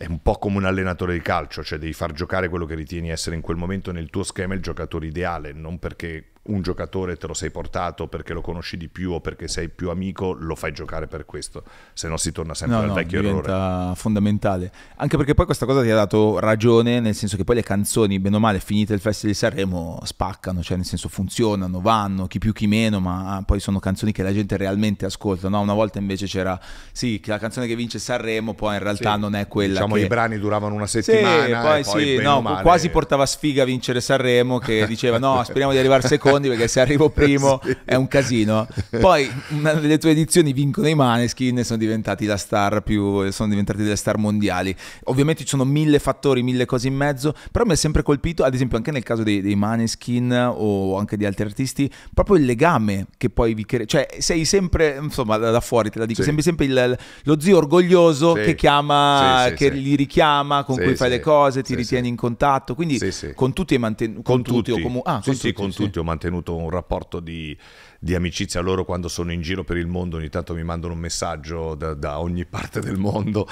è 0.00 0.06
un 0.06 0.22
po' 0.22 0.38
come 0.38 0.56
un 0.56 0.64
allenatore 0.64 1.12
di 1.12 1.20
calcio, 1.20 1.62
cioè 1.62 1.78
devi 1.78 1.92
far 1.92 2.12
giocare 2.12 2.48
quello 2.48 2.64
che 2.64 2.74
ritieni 2.74 3.10
essere 3.10 3.36
in 3.36 3.42
quel 3.42 3.58
momento 3.58 3.92
nel 3.92 4.08
tuo 4.08 4.22
schema 4.22 4.54
il 4.54 4.62
giocatore 4.62 5.06
ideale, 5.06 5.52
non 5.52 5.78
perché 5.78 6.30
un 6.42 6.62
giocatore 6.62 7.16
te 7.16 7.26
lo 7.26 7.34
sei 7.34 7.50
portato 7.50 8.08
perché 8.08 8.32
lo 8.32 8.40
conosci 8.40 8.76
di 8.76 8.88
più 8.88 9.12
o 9.12 9.20
perché 9.20 9.46
sei 9.46 9.68
più 9.68 9.90
amico, 9.90 10.32
lo 10.32 10.54
fai 10.54 10.72
giocare 10.72 11.06
per 11.06 11.26
questo, 11.26 11.62
se 11.92 12.08
no 12.08 12.16
si 12.16 12.32
torna 12.32 12.54
sempre 12.54 12.78
no, 12.78 12.82
al 12.82 12.88
no, 12.88 12.94
vecchio 12.94 13.20
diventa 13.20 13.48
errore. 13.48 13.52
diventa 13.52 13.94
fondamentale, 13.94 14.72
anche 14.96 15.16
perché 15.16 15.34
poi 15.34 15.44
questa 15.44 15.66
cosa 15.66 15.82
ti 15.82 15.90
ha 15.90 15.94
dato 15.94 16.38
ragione, 16.38 17.00
nel 17.00 17.14
senso 17.14 17.36
che 17.36 17.44
poi 17.44 17.56
le 17.56 17.62
canzoni, 17.62 18.18
bene 18.18 18.36
o 18.36 18.38
male, 18.38 18.58
finite 18.60 18.94
il 18.94 19.00
Festival 19.00 19.32
di 19.32 19.38
Sanremo, 19.38 20.00
spaccano, 20.02 20.62
cioè 20.62 20.76
nel 20.76 20.86
senso 20.86 21.08
funzionano, 21.08 21.80
vanno, 21.80 22.26
chi 22.26 22.38
più 22.38 22.52
chi 22.52 22.66
meno, 22.66 23.00
ma 23.00 23.42
poi 23.44 23.60
sono 23.60 23.78
canzoni 23.78 24.12
che 24.12 24.22
la 24.22 24.32
gente 24.32 24.56
realmente 24.56 25.04
ascolta, 25.04 25.48
no? 25.48 25.60
Una 25.60 25.74
volta 25.74 25.98
invece 25.98 26.26
c'era, 26.26 26.58
sì, 26.92 27.20
la 27.26 27.38
canzone 27.38 27.66
che 27.66 27.76
vince 27.76 27.98
Sanremo 27.98 28.54
poi 28.54 28.74
in 28.74 28.82
realtà 28.82 29.14
sì, 29.14 29.20
non 29.20 29.34
è 29.34 29.46
quella 29.46 29.74
diciamo 29.74 29.94
che... 29.94 30.00
i 30.00 30.06
brani 30.06 30.38
duravano 30.38 30.74
una 30.74 30.86
settimana 30.86 31.44
sì, 31.44 31.52
poi, 31.52 31.82
poi 31.82 32.16
sì, 32.16 32.22
no, 32.22 32.40
male... 32.40 32.62
quasi 32.62 32.88
portava 32.88 33.26
sfiga 33.26 33.62
a 33.62 33.66
vincere 33.66 34.00
Sanremo 34.00 34.58
che 34.58 34.86
diceva 34.88 35.18
no, 35.18 35.42
speriamo 35.44 35.72
di 35.72 35.78
arrivare 35.78 36.02
secondi 36.30 36.48
perché 36.48 36.68
se 36.68 36.80
arrivo 36.80 37.08
primo 37.10 37.60
sì. 37.62 37.76
è 37.84 37.94
un 37.94 38.08
casino. 38.08 38.66
Poi 38.98 39.30
una 39.50 39.74
delle 39.74 39.98
tue 39.98 40.10
edizioni 40.10 40.52
vincono 40.52 40.88
i 40.88 40.94
Maneskin 40.94 41.58
e 41.58 41.64
sono 41.64 41.78
diventati 41.78 42.26
la 42.26 42.36
star 42.36 42.82
più, 42.82 43.30
sono 43.30 43.48
diventati 43.48 43.82
delle 43.82 43.96
star 43.96 44.16
mondiali. 44.16 44.74
Ovviamente 45.04 45.42
ci 45.42 45.48
sono 45.48 45.64
mille 45.64 45.98
fattori, 45.98 46.42
mille 46.42 46.66
cose 46.66 46.88
in 46.88 46.94
mezzo, 46.94 47.34
però 47.50 47.64
mi 47.64 47.72
è 47.72 47.76
sempre 47.76 48.02
colpito, 48.02 48.44
ad 48.44 48.54
esempio 48.54 48.76
anche 48.76 48.90
nel 48.90 49.02
caso 49.02 49.22
dei, 49.22 49.40
dei 49.40 49.54
Maneskin 49.54 50.52
o 50.54 50.96
anche 50.96 51.16
di 51.16 51.24
altri 51.24 51.44
artisti, 51.44 51.90
proprio 52.14 52.36
il 52.36 52.44
legame 52.44 53.06
che 53.16 53.30
poi 53.30 53.54
vi 53.54 53.64
crea, 53.64 53.84
cioè 53.84 54.06
sei 54.18 54.44
sempre, 54.44 54.98
insomma 55.00 55.36
da 55.36 55.60
fuori 55.60 55.90
te 55.90 55.98
la 55.98 56.06
dico, 56.06 56.20
sì. 56.20 56.26
sempre, 56.26 56.42
sempre 56.42 56.64
il, 56.66 56.98
lo 57.24 57.40
zio 57.40 57.56
orgoglioso 57.56 58.34
sì. 58.36 58.42
che 58.42 58.54
chiama, 58.54 59.52
che 59.54 59.70
li 59.70 59.94
richiama, 59.94 60.64
con 60.64 60.76
cui 60.76 60.94
fai 60.94 61.10
le 61.10 61.20
cose, 61.20 61.62
ti 61.62 61.74
ritieni 61.74 62.08
in 62.08 62.16
contatto, 62.16 62.74
quindi 62.74 62.98
con 63.34 63.52
tutti 63.52 63.74
hai 63.74 63.80
mantenuto, 63.80 64.22
con, 64.22 64.34
con, 64.34 64.42
tutti, 64.42 64.70
tutti. 64.70 64.80
o 64.80 64.84
comu- 64.84 65.06
ah, 65.06 65.20
con 65.22 65.34
tutti, 65.34 65.52
con 65.52 65.72
tutti 65.72 65.98
ho 65.98 66.04
mantenuto 66.04 66.19
un 66.56 66.70
rapporto 66.70 66.90
rapporto 66.90 67.20
di, 67.20 67.56
di, 67.98 68.14
amicizia. 68.14 68.60
Loro 68.60 68.84
quando 68.84 69.08
sono 69.08 69.32
in 69.32 69.40
giro 69.40 69.64
per 69.64 69.76
il 69.76 69.86
mondo 69.86 70.16
ogni 70.16 70.28
tanto 70.28 70.54
mi 70.54 70.64
mandano 70.64 70.94
un 70.94 70.98
messaggio 70.98 71.74
da, 71.74 71.94
da 71.94 72.18
ogni 72.20 72.44
parte 72.44 72.80
del 72.80 72.96
mondo 72.96 73.48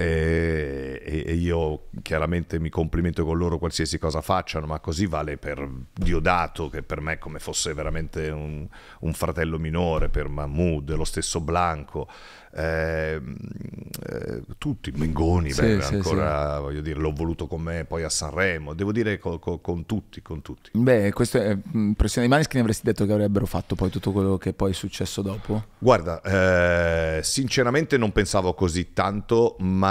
e, 0.00 1.24
e, 1.26 1.32
io 1.32 1.88
chiaramente 2.02 2.60
mi 2.60 2.68
complimento 2.68 3.24
con 3.24 3.36
loro 3.36 3.58
qualsiasi 3.58 3.98
cosa 3.98 4.20
facciano, 4.20 4.64
ma 4.66 4.78
così 4.78 5.06
vale 5.06 5.38
per 5.38 5.68
Diodato 5.92 6.68
che 6.68 6.84
per 6.84 7.00
me 7.00 7.14
è 7.14 7.18
come 7.18 7.40
fosse 7.40 7.74
veramente 7.74 8.28
un, 8.28 8.64
un 9.00 9.12
fratello 9.12 9.58
minore, 9.58 10.08
per 10.08 10.28
Mahmoud, 10.28 10.94
lo 10.94 11.02
stesso 11.02 11.40
Blanco. 11.40 12.08
Eh, 12.50 13.20
eh, 14.06 14.42
tutti, 14.56 14.90
Mengoni, 14.94 15.50
sì, 15.50 15.60
beh, 15.60 15.82
sì, 15.82 15.94
ancora 15.94 16.54
sì. 16.54 16.60
voglio 16.62 16.80
dire, 16.80 16.98
l'ho 16.98 17.12
voluto 17.12 17.46
con 17.46 17.60
me 17.60 17.84
poi 17.84 18.04
a 18.04 18.08
Sanremo, 18.08 18.74
devo 18.74 18.90
dire 18.90 19.18
co, 19.18 19.38
co, 19.38 19.58
con 19.58 19.84
tutti, 19.84 20.22
con 20.22 20.42
tutti. 20.42 20.70
Beh, 20.72 21.12
questa 21.12 21.42
è 21.42 21.58
impressione 21.72 22.26
di 22.26 22.32
Maneskin 22.32 22.60
avresti 22.60 22.86
detto 22.86 23.04
che 23.04 23.12
avrebbero 23.12 23.46
fatto 23.46 23.74
poi 23.74 23.90
tutto 23.90 24.12
quello 24.12 24.38
che 24.38 24.54
poi 24.54 24.70
è 24.70 24.74
successo 24.74 25.22
dopo? 25.22 25.64
Guarda, 25.78 26.22
eh, 26.22 27.20
sinceramente 27.22 27.98
non 27.98 28.12
pensavo 28.12 28.54
così 28.54 28.92
tanto, 28.92 29.56
ma 29.58 29.87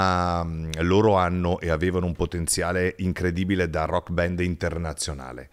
loro 0.79 1.15
hanno 1.15 1.60
e 1.60 1.69
avevano 1.69 2.05
un 2.05 2.13
potenziale 2.13 2.95
incredibile 2.97 3.69
da 3.69 3.86
rock 3.86 4.12
band 4.12 4.39
internazionale. 4.39 5.49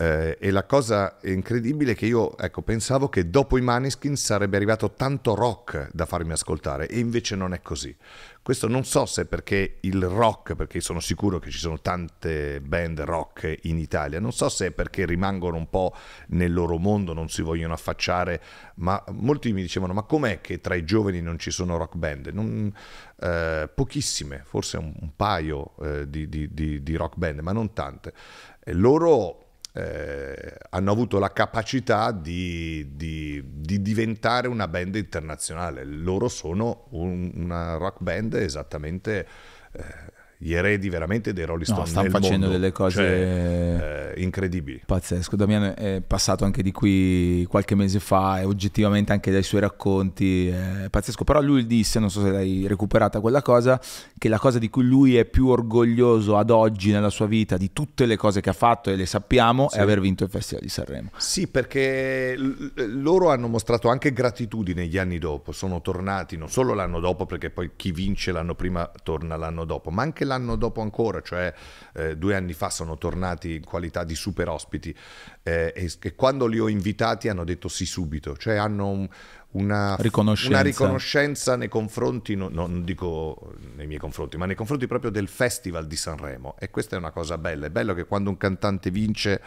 Eh, 0.00 0.38
e 0.40 0.50
la 0.50 0.64
cosa 0.64 1.18
incredibile 1.24 1.92
è 1.92 1.94
che 1.94 2.06
io 2.06 2.34
ecco, 2.38 2.62
pensavo 2.62 3.10
che 3.10 3.28
dopo 3.28 3.58
i 3.58 3.60
Maneskin 3.60 4.16
sarebbe 4.16 4.56
arrivato 4.56 4.92
tanto 4.92 5.34
rock 5.34 5.90
da 5.92 6.06
farmi 6.06 6.32
ascoltare 6.32 6.88
e 6.88 6.98
invece 6.98 7.36
non 7.36 7.52
è 7.52 7.60
così. 7.60 7.94
Questo 8.40 8.66
non 8.66 8.86
so 8.86 9.04
se 9.04 9.22
è 9.22 9.24
perché 9.26 9.76
il 9.80 10.02
rock, 10.06 10.54
perché 10.54 10.80
sono 10.80 11.00
sicuro 11.00 11.38
che 11.38 11.50
ci 11.50 11.58
sono 11.58 11.82
tante 11.82 12.62
band 12.62 13.00
rock 13.00 13.58
in 13.64 13.76
Italia, 13.76 14.18
non 14.20 14.32
so 14.32 14.48
se 14.48 14.68
è 14.68 14.70
perché 14.70 15.04
rimangono 15.04 15.58
un 15.58 15.68
po' 15.68 15.94
nel 16.28 16.50
loro 16.50 16.78
mondo, 16.78 17.12
non 17.12 17.28
si 17.28 17.42
vogliono 17.42 17.74
affacciare, 17.74 18.40
ma 18.76 19.04
molti 19.10 19.52
mi 19.52 19.60
dicevano 19.60 19.92
ma 19.92 20.04
com'è 20.04 20.40
che 20.40 20.62
tra 20.62 20.76
i 20.76 20.84
giovani 20.84 21.20
non 21.20 21.38
ci 21.38 21.50
sono 21.50 21.76
rock 21.76 21.96
band? 21.96 22.28
Non, 22.28 22.72
eh, 23.20 23.68
pochissime, 23.74 24.44
forse 24.46 24.78
un, 24.78 24.94
un 24.98 25.10
paio 25.14 25.74
eh, 25.82 26.08
di, 26.08 26.26
di, 26.26 26.48
di, 26.54 26.82
di, 26.82 26.96
rock 26.96 27.18
band, 27.18 27.40
ma 27.40 27.52
non 27.52 27.74
tante. 27.74 28.14
E 28.64 28.72
loro 28.72 29.48
eh, 29.80 30.56
hanno 30.70 30.92
avuto 30.92 31.18
la 31.18 31.32
capacità 31.32 32.12
di, 32.12 32.96
di, 32.96 33.42
di, 33.46 33.80
diventare 33.80 34.46
una 34.46 34.68
band 34.68 34.96
internazionale. 34.96 35.84
Loro 35.84 36.28
sono 36.28 36.86
un, 36.90 37.30
una 37.34 37.76
rock 37.76 38.00
band 38.00 38.34
esattamente 38.34 39.26
eh, 39.72 40.18
gli 40.42 40.54
eredi 40.54 40.88
veramente 40.88 41.34
dei 41.34 41.44
Rolling 41.44 41.66
Stone 41.66 41.80
no, 41.80 41.86
stanno 41.86 42.08
facendo 42.08 42.46
mondo. 42.46 42.58
delle 42.58 42.72
cose 42.72 42.96
cioè, 42.96 44.14
eh, 44.16 44.22
incredibili. 44.22 44.80
Pazzesco, 44.86 45.36
Damiano 45.36 45.76
è 45.76 46.00
passato 46.06 46.46
anche 46.46 46.62
di 46.62 46.72
qui 46.72 47.44
qualche 47.46 47.74
mese 47.74 48.00
fa 48.00 48.40
e 48.40 48.44
oggettivamente 48.44 49.12
anche 49.12 49.30
dai 49.30 49.42
suoi 49.42 49.60
racconti 49.60 50.48
è 50.48 50.88
pazzesco, 50.88 51.24
però 51.24 51.42
lui 51.42 51.66
disse, 51.66 51.98
non 51.98 52.10
so 52.10 52.22
se 52.22 52.30
l'hai 52.30 52.66
recuperata 52.66 53.20
quella 53.20 53.42
cosa, 53.42 53.78
che 54.16 54.30
la 54.30 54.38
cosa 54.38 54.58
di 54.58 54.70
cui 54.70 54.84
lui 54.84 55.18
è 55.18 55.26
più 55.26 55.48
orgoglioso 55.48 56.38
ad 56.38 56.48
oggi 56.48 56.90
nella 56.90 57.10
sua 57.10 57.26
vita, 57.26 57.58
di 57.58 57.74
tutte 57.74 58.06
le 58.06 58.16
cose 58.16 58.40
che 58.40 58.48
ha 58.48 58.54
fatto 58.54 58.88
e 58.88 58.96
le 58.96 59.04
sappiamo, 59.04 59.68
sì. 59.68 59.76
è 59.76 59.82
aver 59.82 60.00
vinto 60.00 60.24
il 60.24 60.30
Festival 60.30 60.62
di 60.62 60.70
Sanremo. 60.70 61.10
Sì, 61.18 61.48
perché 61.48 62.34
loro 62.76 63.28
hanno 63.28 63.46
mostrato 63.46 63.90
anche 63.90 64.14
gratitudine 64.14 64.86
gli 64.86 64.96
anni 64.96 65.18
dopo, 65.18 65.52
sono 65.52 65.82
tornati 65.82 66.38
non 66.38 66.48
solo 66.48 66.72
l'anno 66.72 66.98
dopo 66.98 67.26
perché 67.26 67.50
poi 67.50 67.72
chi 67.76 67.92
vince 67.92 68.32
l'anno 68.32 68.54
prima 68.54 68.90
torna 69.02 69.36
l'anno 69.36 69.66
dopo, 69.66 69.90
ma 69.90 70.00
anche 70.00 70.24
l'anno 70.30 70.54
dopo 70.54 70.80
ancora, 70.80 71.20
cioè 71.22 71.52
eh, 71.94 72.16
due 72.16 72.36
anni 72.36 72.52
fa 72.52 72.70
sono 72.70 72.96
tornati 72.96 73.56
in 73.56 73.64
qualità 73.64 74.04
di 74.04 74.14
super 74.14 74.48
ospiti 74.48 74.96
eh, 75.42 75.72
e, 75.74 75.92
e, 76.00 76.14
quando 76.14 76.46
li 76.46 76.60
ho 76.60 76.68
invitati 76.68 77.28
hanno 77.28 77.44
detto 77.44 77.66
sì 77.66 77.84
subito, 77.84 78.36
cioè 78.36 78.54
hanno 78.54 78.88
un, 78.88 79.08
una, 79.52 79.96
riconoscenza. 79.98 80.54
una, 80.54 80.62
riconoscenza. 80.62 81.56
nei 81.56 81.68
confronti, 81.68 82.36
no, 82.36 82.48
non 82.48 82.84
dico 82.84 83.54
nei 83.74 83.86
miei 83.86 83.98
confronti, 83.98 84.36
ma 84.36 84.46
nei 84.46 84.56
confronti 84.56 84.86
proprio 84.86 85.10
del 85.10 85.28
Festival 85.28 85.86
di 85.86 85.96
Sanremo 85.96 86.54
e 86.58 86.70
questa 86.70 86.94
è 86.94 86.98
una 86.98 87.10
cosa 87.10 87.36
bella, 87.36 87.66
è 87.66 87.70
bello 87.70 87.94
che 87.94 88.04
quando 88.04 88.30
un 88.30 88.36
cantante 88.36 88.90
vince 88.90 89.42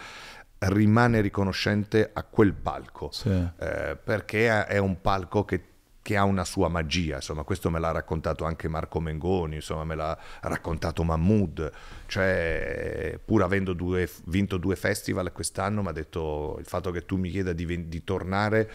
rimane 0.65 1.21
riconoscente 1.21 2.09
a 2.13 2.23
quel 2.23 2.53
palco, 2.53 3.09
sì. 3.11 3.29
eh, 3.29 3.97
perché 4.01 4.65
è 4.65 4.77
un 4.77 5.01
palco 5.01 5.43
che 5.43 5.72
che 6.03 6.17
ha 6.17 6.25
una 6.25 6.43
sua 6.43 6.67
magia, 6.67 7.15
insomma 7.15 7.43
questo 7.43 7.71
me 7.71 7.79
l'ha 7.79 7.91
raccontato 7.91 8.43
anche 8.43 8.67
Marco 8.67 8.99
Mengoni, 8.99 9.55
insomma 9.55 9.85
me 9.85 9.95
l'ha 9.95 10.15
raccontato 10.41 11.03
Mahmood, 11.03 11.71
cioè 12.13 13.19
pur 13.25 13.41
avendo 13.41 13.73
due, 13.73 14.07
vinto 14.25 14.57
due 14.57 14.75
festival 14.75 15.31
quest'anno 15.31 15.81
mi 15.81 15.87
ha 15.87 15.91
detto 15.91 16.57
il 16.59 16.65
fatto 16.67 16.91
che 16.91 17.05
tu 17.05 17.17
mi 17.17 17.31
chieda 17.31 17.53
di, 17.53 17.87
di 17.87 18.03
tornare 18.03 18.69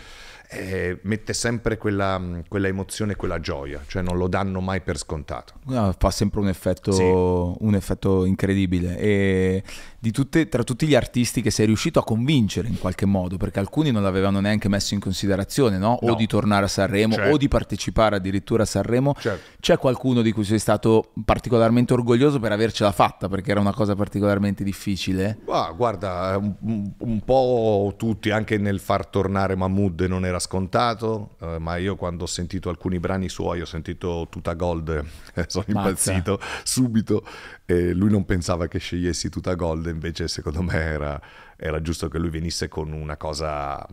eh, 0.50 0.98
mette 1.02 1.34
sempre 1.34 1.76
quella, 1.76 2.20
quella, 2.48 2.68
emozione, 2.68 3.16
quella 3.16 3.38
gioia, 3.38 3.82
cioè 3.86 4.00
non 4.00 4.16
lo 4.16 4.28
danno 4.28 4.60
mai 4.60 4.80
per 4.80 4.96
scontato. 4.96 5.54
No, 5.66 5.94
fa 5.98 6.10
sempre 6.10 6.40
un 6.40 6.48
effetto, 6.48 6.90
sì. 6.90 7.02
un 7.02 7.74
effetto 7.74 8.24
incredibile 8.24 8.98
e 8.98 9.62
tutte, 10.10 10.48
tra 10.48 10.64
tutti 10.64 10.86
gli 10.86 10.94
artisti 10.94 11.42
che 11.42 11.50
sei 11.50 11.66
riuscito 11.66 11.98
a 11.98 12.04
convincere 12.04 12.68
in 12.68 12.78
qualche 12.78 13.04
modo, 13.04 13.36
perché 13.36 13.58
alcuni 13.58 13.90
non 13.90 14.02
l'avevano 14.02 14.40
neanche 14.40 14.68
messo 14.68 14.94
in 14.94 15.00
considerazione, 15.00 15.76
no? 15.76 15.98
o 16.00 16.06
no. 16.06 16.14
di 16.14 16.26
tornare 16.26 16.64
a 16.64 16.68
Sanremo 16.68 17.14
certo. 17.14 17.34
o 17.34 17.36
di 17.36 17.48
partecipare 17.48 18.16
addirittura 18.16 18.62
a 18.62 18.66
Sanremo, 18.66 19.14
certo. 19.18 19.56
c'è 19.60 19.76
qualcuno 19.76 20.22
di 20.22 20.32
cui 20.32 20.44
sei 20.44 20.58
stato 20.58 21.10
particolarmente 21.26 21.92
orgoglioso 21.92 22.40
per 22.40 22.52
avercela 22.52 22.92
fatta, 22.92 23.27
perché 23.28 23.50
era 23.50 23.60
una 23.60 23.72
cosa 23.72 23.94
particolarmente 23.94 24.64
difficile? 24.64 25.38
Ah, 25.48 25.72
guarda, 25.76 26.38
un, 26.40 26.92
un 26.98 27.20
po' 27.20 27.94
tutti, 27.96 28.30
anche 28.30 28.58
nel 28.58 28.80
far 28.80 29.06
tornare 29.06 29.54
Mahmood 29.56 30.00
non 30.02 30.24
era 30.24 30.38
scontato, 30.38 31.36
eh, 31.40 31.58
ma 31.58 31.76
io 31.76 31.96
quando 31.96 32.24
ho 32.24 32.26
sentito 32.26 32.68
alcuni 32.68 32.98
brani 32.98 33.28
suoi 33.28 33.60
ho 33.60 33.66
sentito 33.66 34.26
Tuta 34.30 34.54
Gold, 34.54 34.88
eh, 35.34 35.44
sono 35.46 35.64
Mazza. 35.68 36.12
impazzito 36.12 36.40
subito 36.62 37.24
e 37.64 37.92
lui 37.92 38.10
non 38.10 38.24
pensava 38.24 38.66
che 38.66 38.78
scegliessi 38.78 39.28
Tuta 39.28 39.54
Gold, 39.54 39.86
invece 39.86 40.28
secondo 40.28 40.62
me 40.62 40.76
era, 40.76 41.20
era 41.56 41.80
giusto 41.80 42.08
che 42.08 42.18
lui 42.18 42.30
venisse 42.30 42.68
con 42.68 42.92
una 42.92 43.16
cosa 43.16 43.86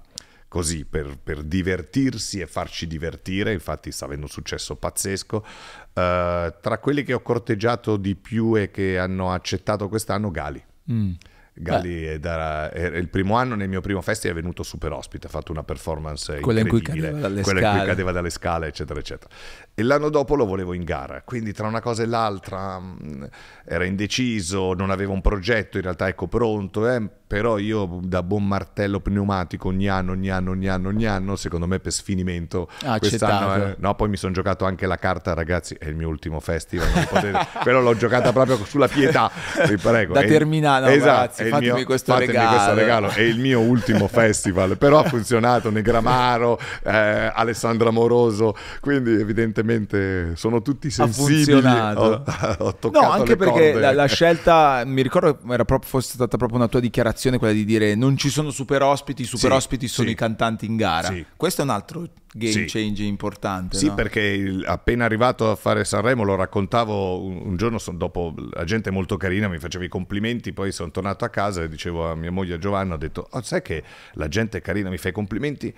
così 0.56 0.86
per, 0.86 1.18
per, 1.22 1.44
divertirsi 1.44 2.40
e 2.40 2.48
farci 2.48 2.88
divertire, 2.88 3.52
infatti 3.52 3.92
sta 3.92 4.06
avendo 4.06 4.24
un 4.24 4.32
successo 4.32 4.78
pazzesco. 4.78 5.36
Uh, 5.36 6.54
tra 6.62 6.78
quelli 6.80 7.04
che 7.04 7.12
ho 7.12 7.20
corteggiato 7.20 7.98
di 7.98 8.16
più 8.16 8.56
e 8.56 8.72
che 8.72 8.98
hanno 8.98 9.34
accettato 9.34 9.90
quest'anno, 9.90 10.32
Gali. 10.32 10.64
Mm. 10.90 11.12
Galli 11.58 12.04
era, 12.04 12.70
era, 12.74 12.98
il 12.98 13.08
primo 13.08 13.36
anno 13.38 13.56
nel 13.56 13.70
mio 13.70 13.80
primo 13.80 14.02
festival 14.02 14.36
è 14.36 14.42
venuto 14.42 14.62
super 14.62 14.92
ospite, 14.92 15.28
ha 15.28 15.30
fatto 15.30 15.54
una 15.54 15.64
performance 15.64 16.42
quella 16.42 16.60
in 16.60 16.68
cui 16.68 16.82
cadeva 16.82 17.18
dalle 17.18 17.42
quella 17.42 17.60
scale. 17.60 17.74
in 17.74 17.80
cui 17.80 17.88
cadeva 17.88 18.12
dalle 18.12 18.30
scale, 18.30 18.68
eccetera, 18.68 19.00
eccetera. 19.00 19.34
E 19.74 19.82
l'anno 19.82 20.10
dopo 20.10 20.36
lo 20.36 20.46
volevo 20.46 20.74
in 20.74 20.84
gara, 20.84 21.22
quindi 21.24 21.54
tra 21.54 21.68
una 21.68 21.80
cosa 21.80 22.04
e 22.04 22.08
l'altra 22.08 22.78
mh, 22.78 22.98
mm, 23.02 23.24
era 23.64 23.86
indeciso, 23.86 24.74
non 24.74 24.90
avevo 24.90 25.14
un 25.14 25.22
progetto, 25.22 25.78
in 25.78 25.84
realtà 25.84 26.10
ecco 26.10 26.28
pronto, 26.28 26.90
eh, 26.90 27.10
però 27.28 27.58
io 27.58 28.00
da 28.04 28.22
buon 28.24 28.48
martello 28.48 29.00
pneumatico 29.00 29.70
ogni 29.70 29.88
anno, 29.88 30.12
ogni 30.12 30.30
anno, 30.30 30.52
ogni 30.52 30.68
anno, 30.68 30.90
ogni 30.90 31.06
anno, 31.06 31.36
secondo 31.36 31.66
me 31.66 31.80
per 31.80 31.92
sfinimento 31.92 32.70
ah, 32.84 33.00
quest'anno, 33.00 33.56
eh, 33.56 33.76
no, 33.80 33.96
poi 33.96 34.10
mi 34.10 34.18
sono 34.18 34.34
giocato 34.34 34.66
anche 34.66 34.86
la 34.86 34.98
carta, 34.98 35.34
ragazzi, 35.34 35.76
è 35.80 35.88
il 35.88 35.96
mio 35.96 36.08
ultimo 36.08 36.40
festival, 36.40 36.88
potete, 37.08 37.48
quello 37.62 37.82
l'ho 37.82 37.96
giocata 37.96 38.32
proprio 38.32 38.64
sulla 38.66 38.88
pietà, 38.88 39.32
vi 39.68 39.78
prego. 39.78 40.14
Da 40.14 40.24
terminare, 40.24 40.86
no, 40.86 40.92
esatto, 40.92 41.10
ragazzi, 41.10 41.50
fatemi, 41.50 41.74
mio, 41.74 41.86
questo, 41.86 42.14
fatemi 42.14 42.32
regalo. 42.32 42.56
questo 42.56 42.74
regalo. 42.74 43.10
È 43.10 43.22
il 43.22 43.40
mio 43.40 43.60
ultimo 43.60 44.08
festival, 44.08 44.78
però 44.78 45.00
ha 45.00 45.04
funzionato, 45.04 45.72
Negramaro, 45.72 46.60
eh, 46.84 47.32
Alessandro 47.34 47.90
Amoroso, 47.90 48.56
quindi 48.80 49.12
evidentemente 49.12 50.36
sono 50.36 50.62
tutti 50.62 50.90
sensibili. 50.90 51.66
Ha 51.66 51.94
ho, 51.96 52.24
ho 52.60 52.76
toccato 52.76 53.06
no, 53.06 53.12
anche 53.12 53.36
perché 53.36 53.74
la, 53.74 53.92
la, 53.92 54.06
scelta, 54.06 54.84
mi 54.86 55.02
ricordo, 55.02 55.40
era 55.52 55.66
proprio, 55.66 55.90
fosse 55.90 56.14
stata 56.14 56.38
proprio 56.38 56.60
una 56.60 56.68
tua 56.68 56.80
dichiarazione, 56.80 57.14
quella 57.38 57.54
di 57.54 57.66
dire 57.66 57.96
non 57.96 58.18
ci 58.18 58.30
sono 58.30 58.52
super 58.52 58.82
ospiti, 58.82 59.24
i 59.24 59.26
super 59.26 59.52
sì, 59.52 59.56
ospiti 59.58 59.88
sono 59.88 60.08
sì. 60.08 60.14
i 60.14 60.18
cantanti 60.18 60.66
in 60.66 60.76
gara. 60.76 61.10
Sì. 61.10 61.26
Questo 61.36 61.62
è 61.62 61.64
un 61.64 61.72
altro 61.72 62.08
game 62.34 62.66
change 62.66 63.04
importante. 63.04 63.78
Sì, 63.78 63.88
no? 63.88 63.94
perché 63.94 64.20
il, 64.22 64.64
appena 64.68 65.06
arrivato 65.06 65.50
a 65.50 65.56
fare 65.56 65.86
Sanremo 65.86 66.24
lo 66.24 66.36
raccontavo 66.36 67.24
un, 67.24 67.42
un 67.46 67.58
giorno 67.58 67.78
son, 67.78 67.98
dopo, 67.98 68.34
la 68.52 68.64
gente 68.66 68.92
molto 68.92 69.18
carina 69.18 69.48
mi 69.48 69.60
faceva 69.60 69.86
i 69.86 69.90
complimenti, 69.90 70.52
poi 70.54 70.72
sono 70.72 70.92
tornato 70.92 71.26
a 71.26 71.30
casa 71.30 71.64
e 71.64 71.70
dicevo 71.70 72.10
a 72.10 72.16
mia 72.16 72.32
moglie 72.32 72.60
Giovanna, 72.60 72.96
ho 72.96 72.98
detto, 72.98 73.28
oh, 73.30 73.42
sai 73.42 73.62
che 73.62 73.84
la 74.14 74.28
gente 74.28 74.58
è 74.58 74.62
carina, 74.62 74.90
mi 74.90 74.98
fa 74.98 75.10
i 75.10 75.14
complimenti? 75.14 75.74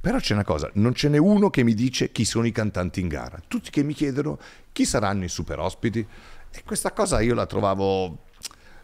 Però 0.00 0.18
c'è 0.18 0.34
una 0.34 0.44
cosa, 0.44 0.70
non 0.74 0.94
ce 0.94 1.08
n'è 1.08 1.18
uno 1.18 1.50
che 1.50 1.64
mi 1.64 1.74
dice 1.74 2.12
chi 2.12 2.24
sono 2.24 2.46
i 2.46 2.52
cantanti 2.52 3.00
in 3.00 3.08
gara, 3.08 3.40
tutti 3.48 3.70
che 3.70 3.82
mi 3.82 3.94
chiedono 3.94 4.38
chi 4.70 4.84
saranno 4.84 5.24
i 5.24 5.28
super 5.28 5.58
ospiti 5.58 6.06
e 6.50 6.62
questa 6.64 6.92
cosa 6.92 7.20
io 7.20 7.34
la 7.34 7.46
trovavo 7.46 8.26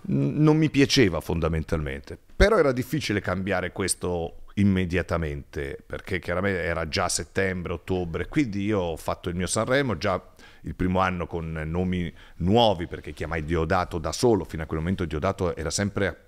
non 0.07 0.57
mi 0.57 0.71
piaceva 0.71 1.21
fondamentalmente, 1.21 2.19
però 2.37 2.59
era 2.59 2.73
difficile 2.73 3.21
cambiare 3.21 3.73
questo 3.73 4.41
immediatamente 4.55 5.83
perché 5.85 6.19
chiaramente 6.19 6.63
era 6.63 6.87
già 6.89 7.09
settembre, 7.09 7.73
ottobre, 7.73 8.29
quindi 8.29 8.65
io 8.65 8.81
ho 8.81 8.97
fatto 8.97 9.29
il 9.29 9.35
mio 9.35 9.47
Sanremo 9.47 9.97
già 9.97 10.23
il 10.65 10.75
primo 10.75 11.01
anno 11.01 11.27
con 11.27 11.51
nomi 11.67 12.13
nuovi 12.37 12.87
perché 12.87 13.13
chiamai 13.13 13.45
Diodato 13.45 13.99
da 13.99 14.13
solo, 14.13 14.45
fino 14.45 14.63
a 14.63 14.67
quel 14.67 14.81
momento 14.81 15.05
Diodato 15.05 15.55
era 15.57 15.71
sempre 15.71 16.27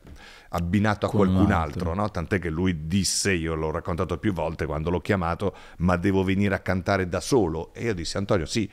abbinato 0.50 1.06
a 1.06 1.08
Con 1.08 1.20
qualcun 1.20 1.52
altro. 1.52 1.90
altro, 1.90 1.94
no? 1.94 2.10
tant'è 2.10 2.38
che 2.38 2.50
lui 2.50 2.86
disse, 2.86 3.32
io 3.32 3.54
l'ho 3.54 3.70
raccontato 3.70 4.18
più 4.18 4.32
volte 4.32 4.66
quando 4.66 4.90
l'ho 4.90 5.00
chiamato, 5.00 5.54
ma 5.78 5.96
devo 5.96 6.22
venire 6.22 6.54
a 6.54 6.60
cantare 6.60 7.08
da 7.08 7.20
solo 7.20 7.72
e 7.74 7.84
io 7.84 7.94
dissi 7.94 8.16
Antonio 8.16 8.46
sì, 8.46 8.70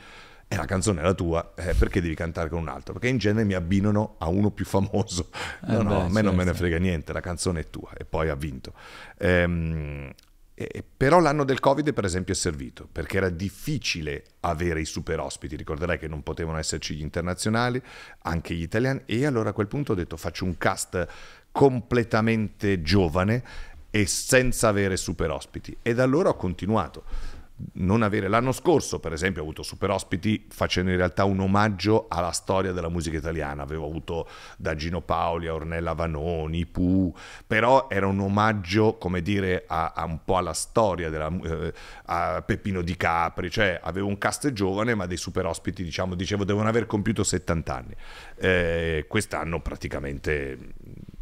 e 0.54 0.56
la 0.56 0.66
canzone 0.66 1.02
è 1.02 1.04
la 1.04 1.14
tua, 1.14 1.54
eh, 1.56 1.74
perché 1.74 2.00
devi 2.02 2.14
cantare 2.16 2.48
con 2.50 2.60
un 2.60 2.68
altro? 2.68 2.94
Perché 2.94 3.08
in 3.08 3.18
genere 3.18 3.44
mi 3.44 3.54
abbinano 3.54 4.16
a 4.20 4.28
uno 4.28 4.52
più 4.52 4.66
famoso. 4.66 5.30
No, 5.62 5.80
Eh 5.80 5.84
no, 5.84 5.90
beh, 5.90 6.02
a 6.02 6.10
me 6.10 6.22
non 6.22 6.36
me 6.36 6.44
ne 6.44 6.52
certo. 6.52 6.60
frega 6.60 6.78
niente, 6.78 7.12
la 7.14 7.22
canzone 7.22 7.62
è 7.62 7.70
tua 7.70 7.92
e 7.98 8.06
poi 8.06 8.30
ha 8.30 8.36
vinto. 8.36 8.74
Ehm, 9.18 10.12
e- 10.54 10.84
però 10.96 11.20
l'anno 11.20 11.44
del 11.44 11.60
Covid, 11.60 11.92
per 11.94 12.06
esempio, 12.06 12.34
è 12.34 12.38
servito 12.38 12.88
perché 12.92 13.18
era 13.18 13.30
difficile 13.30 14.24
avere 14.42 14.82
i 14.82 14.86
super 14.86 15.20
ospiti. 15.20 15.56
Ricorderai 15.56 15.98
che 15.98 16.08
non 16.08 16.22
potevano 16.22 16.60
esserci 16.60 16.94
gli 16.96 17.02
internazionali, 17.02 17.82
anche 18.24 18.54
gli 18.54 18.62
italiani. 18.62 19.02
E 19.06 19.26
allora 19.26 19.50
a 19.50 19.54
quel 19.54 19.68
punto 19.68 19.94
ho 19.94 19.96
detto: 19.96 20.16
faccio 20.18 20.46
un 20.46 20.58
cast 20.58 21.08
completamente 21.52 22.82
giovane 22.82 23.44
e 23.90 24.06
senza 24.06 24.68
avere 24.68 24.98
super 24.98 25.32
ospiti. 25.32 25.76
E 25.82 25.94
da 25.94 26.04
allora 26.04 26.30
ho 26.30 26.36
continuato 26.36 27.04
non 27.74 28.02
avere. 28.02 28.28
L'anno 28.28 28.52
scorso 28.52 29.00
per 29.00 29.14
esempio 29.14 29.42
ho 29.42 29.44
avuto 29.44 29.64
super 29.64 29.90
ospiti 29.92 30.46
facendo 30.50 30.92
in 30.92 30.98
realtà 30.98 31.24
un 31.24 31.40
omaggio 31.40 32.08
alla 32.10 32.32
storia 32.32 32.72
della 32.72 32.90
musica 32.90 33.18
italiana. 33.18 33.64
Avevo 33.64 33.86
avuto 33.88 34.28
da 34.58 34.76
Gino 34.76 35.02
Paoli 35.02 35.48
a 35.48 35.54
Ornella 35.54 35.94
Vanoni 35.94 36.66
Pooh 36.66 37.14
però 37.46 37.88
era 37.90 38.08
un 38.08 38.20
omaggio 38.20 38.98
come 38.98 39.22
dire 39.22 39.66
a, 39.68 39.94
a 39.96 40.04
un 40.06 40.24
po' 40.24 40.38
alla 40.38 40.54
storia 40.54 41.10
della, 41.10 41.32
eh, 41.44 41.74
a 42.06 42.42
Peppino 42.42 42.82
Di 42.82 42.96
Capri. 42.98 43.50
Cioè 43.50 43.80
avevo 43.82 44.08
un 44.08 44.18
cast 44.18 44.52
giovane 44.52 44.96
ma 44.96 45.06
dei 45.06 45.18
super 45.18 45.46
ospiti 45.46 45.84
diciamo 45.84 46.16
dicevo 46.16 46.44
devono 46.44 46.68
aver 46.68 46.86
compiuto 46.86 47.24
70 47.24 47.76
anni 47.76 47.96
Eh, 48.38 49.06
quest'anno 49.08 49.62
praticamente 49.62 50.58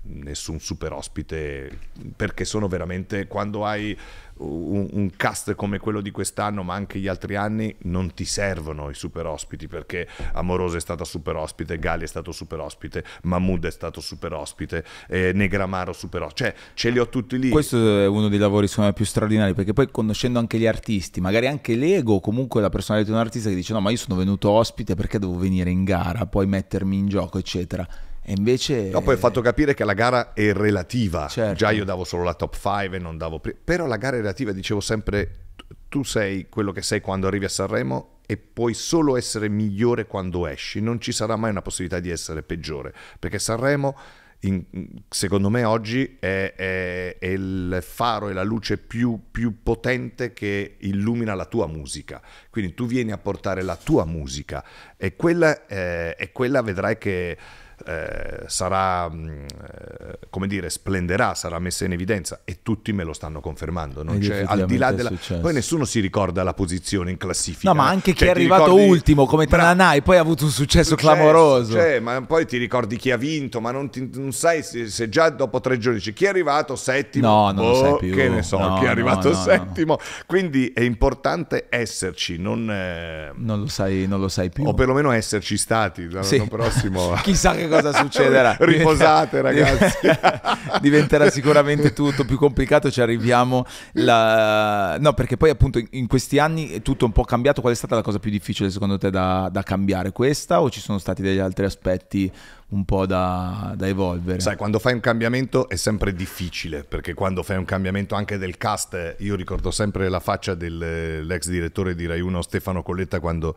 nessun 0.04 0.60
super 0.60 0.94
ospite 0.94 1.78
perché 2.16 2.46
sono 2.46 2.68
veramente 2.68 3.28
quando 3.28 3.66
hai 3.66 3.98
un, 4.42 4.88
un, 4.92 5.10
cast 5.16 5.56
come 5.56 5.80
quello 5.80 6.02
di 6.02 6.12
quest'anno, 6.12 6.64
ma 6.64 6.74
anche 6.74 7.00
gli 7.00 7.08
altri 7.08 7.36
anni, 7.36 7.74
non 7.84 8.14
ti 8.14 8.26
servono 8.26 8.90
i 8.90 8.94
super 8.94 9.26
ospiti 9.26 9.68
perché 9.68 10.08
Amoroso 10.34 10.78
è 10.78 10.80
stato 10.80 11.04
super 11.04 11.36
ospite, 11.36 11.78
Gali 11.80 12.04
è 12.04 12.08
stato 12.08 12.32
super 12.32 12.60
ospite, 12.60 13.04
Mahmood 13.24 13.66
è 13.66 13.72
stato 13.72 14.02
super 14.02 14.34
ospite, 14.34 14.84
eh, 15.08 15.32
Negramaro 15.34 15.94
super 15.94 16.24
ospite, 16.24 16.44
cioè 16.44 16.56
ce 16.74 16.90
li 16.90 17.00
ho 17.00 17.08
tutti 17.08 17.38
lì. 17.38 17.50
Questo 17.50 18.00
è 18.00 18.08
uno 18.08 18.28
dei 18.28 18.40
lavori 18.40 18.68
me 18.78 18.94
più 18.94 19.06
straordinari 19.06 19.54
perché 19.54 19.74
poi 19.74 19.90
conoscendo 19.92 20.40
anche 20.40 20.58
gli 20.58 20.66
artisti, 20.66 21.22
magari 21.22 21.48
anche 21.48 21.76
l'ego, 21.76 22.20
comunque 22.20 22.62
la 22.62 22.70
personalità 22.70 23.10
di 23.10 23.14
un 23.14 23.22
artista 23.22 23.50
che 23.50 23.56
dice 23.56 23.74
no 23.74 23.82
ma 23.82 23.92
io 23.92 23.98
sono 23.98 24.16
venuto 24.16 24.50
ospite 24.50 24.96
perché 24.96 25.20
devo 25.20 25.38
venire 25.38 25.70
in 25.70 25.84
gara, 25.84 26.26
poi 26.26 26.48
mettermi 26.48 26.98
in 26.98 27.08
gioco 27.08 27.38
eccetera 27.38 27.88
e 28.24 28.34
invece... 28.38 28.90
Dopo 28.90 29.12
hai 29.12 29.18
fatto 29.18 29.42
capire 29.42 29.74
che 29.74 29.84
la 29.84 29.94
gara 29.94 30.34
è 30.34 30.54
relativa. 30.54 31.28
Certo. 31.28 31.56
Già 31.56 31.72
io 31.72 31.84
davo 31.84 32.04
solo 32.04 32.24
la 32.24 32.36
top 32.36 32.56
5 32.56 32.98
e 32.98 33.00
non 33.00 33.18
davo... 33.18 33.40
Pri- 33.40 33.56
però 33.62 33.88
la 33.88 33.98
gara 33.98 34.18
è 34.18 34.20
relativa, 34.20 34.52
dicevo 34.52 34.80
sempre, 34.80 35.48
tu 35.90 36.04
sei 36.04 36.48
quello 36.48 36.72
che 36.72 36.84
sei 36.84 37.02
quando 37.02 37.28
arrivi 37.28 37.46
a 37.46 37.50
Sanremo 37.50 38.20
e 38.28 38.38
puoi 38.38 38.74
solo 38.76 39.18
essere 39.18 39.50
migliore 39.50 40.06
quando 40.06 40.46
esci. 40.46 40.82
Non 40.82 41.02
ci 41.02 41.12
sarà 41.12 41.36
mai 41.36 41.50
una 41.50 41.64
possibilità 41.64 42.00
di 42.00 42.10
essere 42.10 42.44
peggiore. 42.44 42.94
Perché 43.20 43.40
Sanremo... 43.40 43.98
In, 44.44 44.64
secondo 45.08 45.52
me 45.52 45.64
oggi 45.66 46.18
è, 46.20 46.56
è, 46.56 47.16
è, 47.20 47.28
il 47.28 47.78
faro 47.82 48.28
e 48.28 48.34
la 48.34 48.42
luce 48.42 48.80
più, 48.80 49.26
più, 49.30 49.62
potente 49.62 50.34
che 50.34 50.78
illumina 50.80 51.36
la 51.36 51.46
tua 51.46 51.68
musica. 51.68 52.20
Quindi 52.50 52.74
tu 52.74 52.88
vieni 52.88 53.12
a 53.12 53.20
portare 53.20 53.62
la 53.62 53.76
tua 53.76 54.04
musica 54.04 54.66
e 54.98 55.16
quella, 55.16 55.68
eh, 55.68 56.16
e 56.18 56.32
quella 56.32 56.64
vedrai 56.64 56.98
che 56.98 57.38
eh, 57.86 58.44
sarà, 58.48 59.10
mm, 59.10 59.28
eh, 59.28 60.20
come 60.30 60.48
dire, 60.48 60.70
splenderà, 60.70 61.34
sarà 61.34 61.60
messa 61.60 61.86
in 61.86 61.94
evidenza 61.94 62.42
e 62.44 62.60
tutti 62.64 62.92
me 62.94 63.04
lo 63.04 63.14
stanno 63.14 63.40
confermando. 63.40 64.04
Non 64.04 64.20
c'è, 64.20 64.44
al 64.46 64.66
di 64.66 64.78
là 64.78 64.92
della... 64.92 65.12
Poi 65.40 65.54
nessuno 65.54 65.86
si 65.86 66.00
ricorda 66.00 66.44
la 66.44 66.54
posizione 66.54 67.12
in 67.12 67.18
classifica. 67.18 67.70
No, 67.70 67.76
ma 67.76 67.88
anche 67.88 68.14
cioè, 68.14 68.16
chi 68.16 68.26
è 68.26 68.30
arrivato 68.30 68.66
ricordi... 68.66 68.90
ultimo 68.90 69.26
come 69.26 69.48
Tananai, 69.48 70.02
poi 70.02 70.18
ha 70.18 70.22
avuto 70.22 70.46
un 70.46 70.52
successo, 70.52 70.92
successo 70.92 71.16
clamoroso. 71.16 71.74
Cioè, 71.74 72.00
ma 72.00 72.22
poi 72.22 72.46
ti 72.46 72.58
ricordi 72.58 72.98
chi 72.98 73.12
ha 73.12 73.18
vinto, 73.18 73.62
ma 73.62 73.72
non, 73.72 73.90
ti, 73.90 74.10
non 74.14 74.32
sai 74.32 74.64
se, 74.64 74.88
se, 74.90 75.10
già 75.10 75.30
dopo 75.30 75.60
tre 75.60 75.78
giorni 75.78 75.98
dici 75.98 76.14
chi 76.14 76.26
è 76.26 76.30
arrivato 76.30 76.76
settimo. 76.76 77.28
No, 77.28 77.52
non 77.52 77.66
oh, 77.66 77.70
lo 77.70 77.76
sai 77.76 77.90
boh, 77.92 77.98
più. 77.98 78.16
Che 78.16 78.30
ne 78.30 78.44
so, 78.44 78.58
no, 78.58 78.80
chi 78.80 78.86
è 78.86 78.88
arrivato 78.88 79.30
no, 79.30 79.36
no, 79.36 79.42
settimo. 79.42 79.98
Quindi 80.26 80.72
è 80.74 80.82
importante 80.82 81.68
esserci, 81.70 82.38
non... 82.38 82.70
Eh... 82.70 83.32
Non, 83.36 83.62
lo 83.62 83.68
sai, 83.68 84.06
non 84.08 84.20
lo 84.20 84.28
sai 84.28 84.50
più. 84.50 84.66
O 84.66 84.74
perlomeno 84.74 85.12
esserci 85.12 85.58
stati 85.58 86.10
l'anno 86.10 86.24
sì. 86.24 86.42
prossimo. 86.48 87.14
Chissà 87.22 87.54
che 87.54 87.68
cosa 87.72 87.94
succederà. 87.98 88.56
Riposate 88.60 89.42
ragazzi. 89.42 90.08
Diventerà 90.82 91.30
sicuramente 91.30 91.94
tutto 91.94 92.26
più 92.26 92.38
complicato, 92.38 92.92
ci 92.92 93.02
arriviamo. 93.02 93.66
La... 93.94 94.98
No, 95.00 95.14
perché 95.14 95.38
poi 95.38 95.50
appunto 95.50 95.82
in 95.92 96.08
questi 96.08 96.38
anni 96.40 96.70
è 96.70 96.82
tutto 96.82 97.06
un 97.06 97.12
po' 97.12 97.24
cambiato. 97.24 97.62
Qual 97.62 97.74
è 97.74 97.76
stata 97.76 97.96
la 97.96 98.02
cosa 98.02 98.20
più 98.20 98.30
difficile 98.30 98.70
secondo 98.70 98.98
te 98.98 99.10
da, 99.10 99.50
da 99.52 99.64
cambiare? 99.64 100.12
Questa 100.12 100.62
o 100.62 100.70
ci 100.70 100.80
sono 100.80 100.98
stati 100.98 101.22
degli 101.22 101.40
altri 101.40 101.66
aspetti 101.66 102.32
un 102.72 102.86
po' 102.86 103.06
da, 103.06 103.74
da, 103.76 103.88
evolvere. 103.88 104.40
Sai, 104.40 104.56
quando 104.56 104.80
fai 104.80 104.94
un 104.94 105.00
cambiamento 105.00 105.68
è 105.68 105.76
sempre 105.76 106.14
difficile, 106.14 106.84
perché 106.84 107.14
quando 107.14 107.44
fai 107.44 107.58
un 107.58 107.66
cambiamento 107.66 108.16
anche 108.16 108.38
del 108.38 108.58
cast, 108.58 109.16
io 109.20 109.36
ricordo 109.36 109.72
sempre 109.72 110.08
la 110.10 110.20
faccia 110.20 110.56
dell'ex 110.56 111.50
direttore 111.50 111.96
di 111.96 112.06
Rai 112.06 112.22
1 112.22 112.42
Stefano 112.42 112.82
Colletta 112.82 113.20
quando 113.20 113.56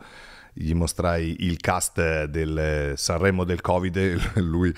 gli 0.57 0.73
mostrai 0.73 1.35
il 1.39 1.57
cast 1.57 2.25
del 2.25 2.93
Sanremo 2.95 3.43
del 3.43 3.59
Covid, 3.59 4.39
lui 4.39 4.73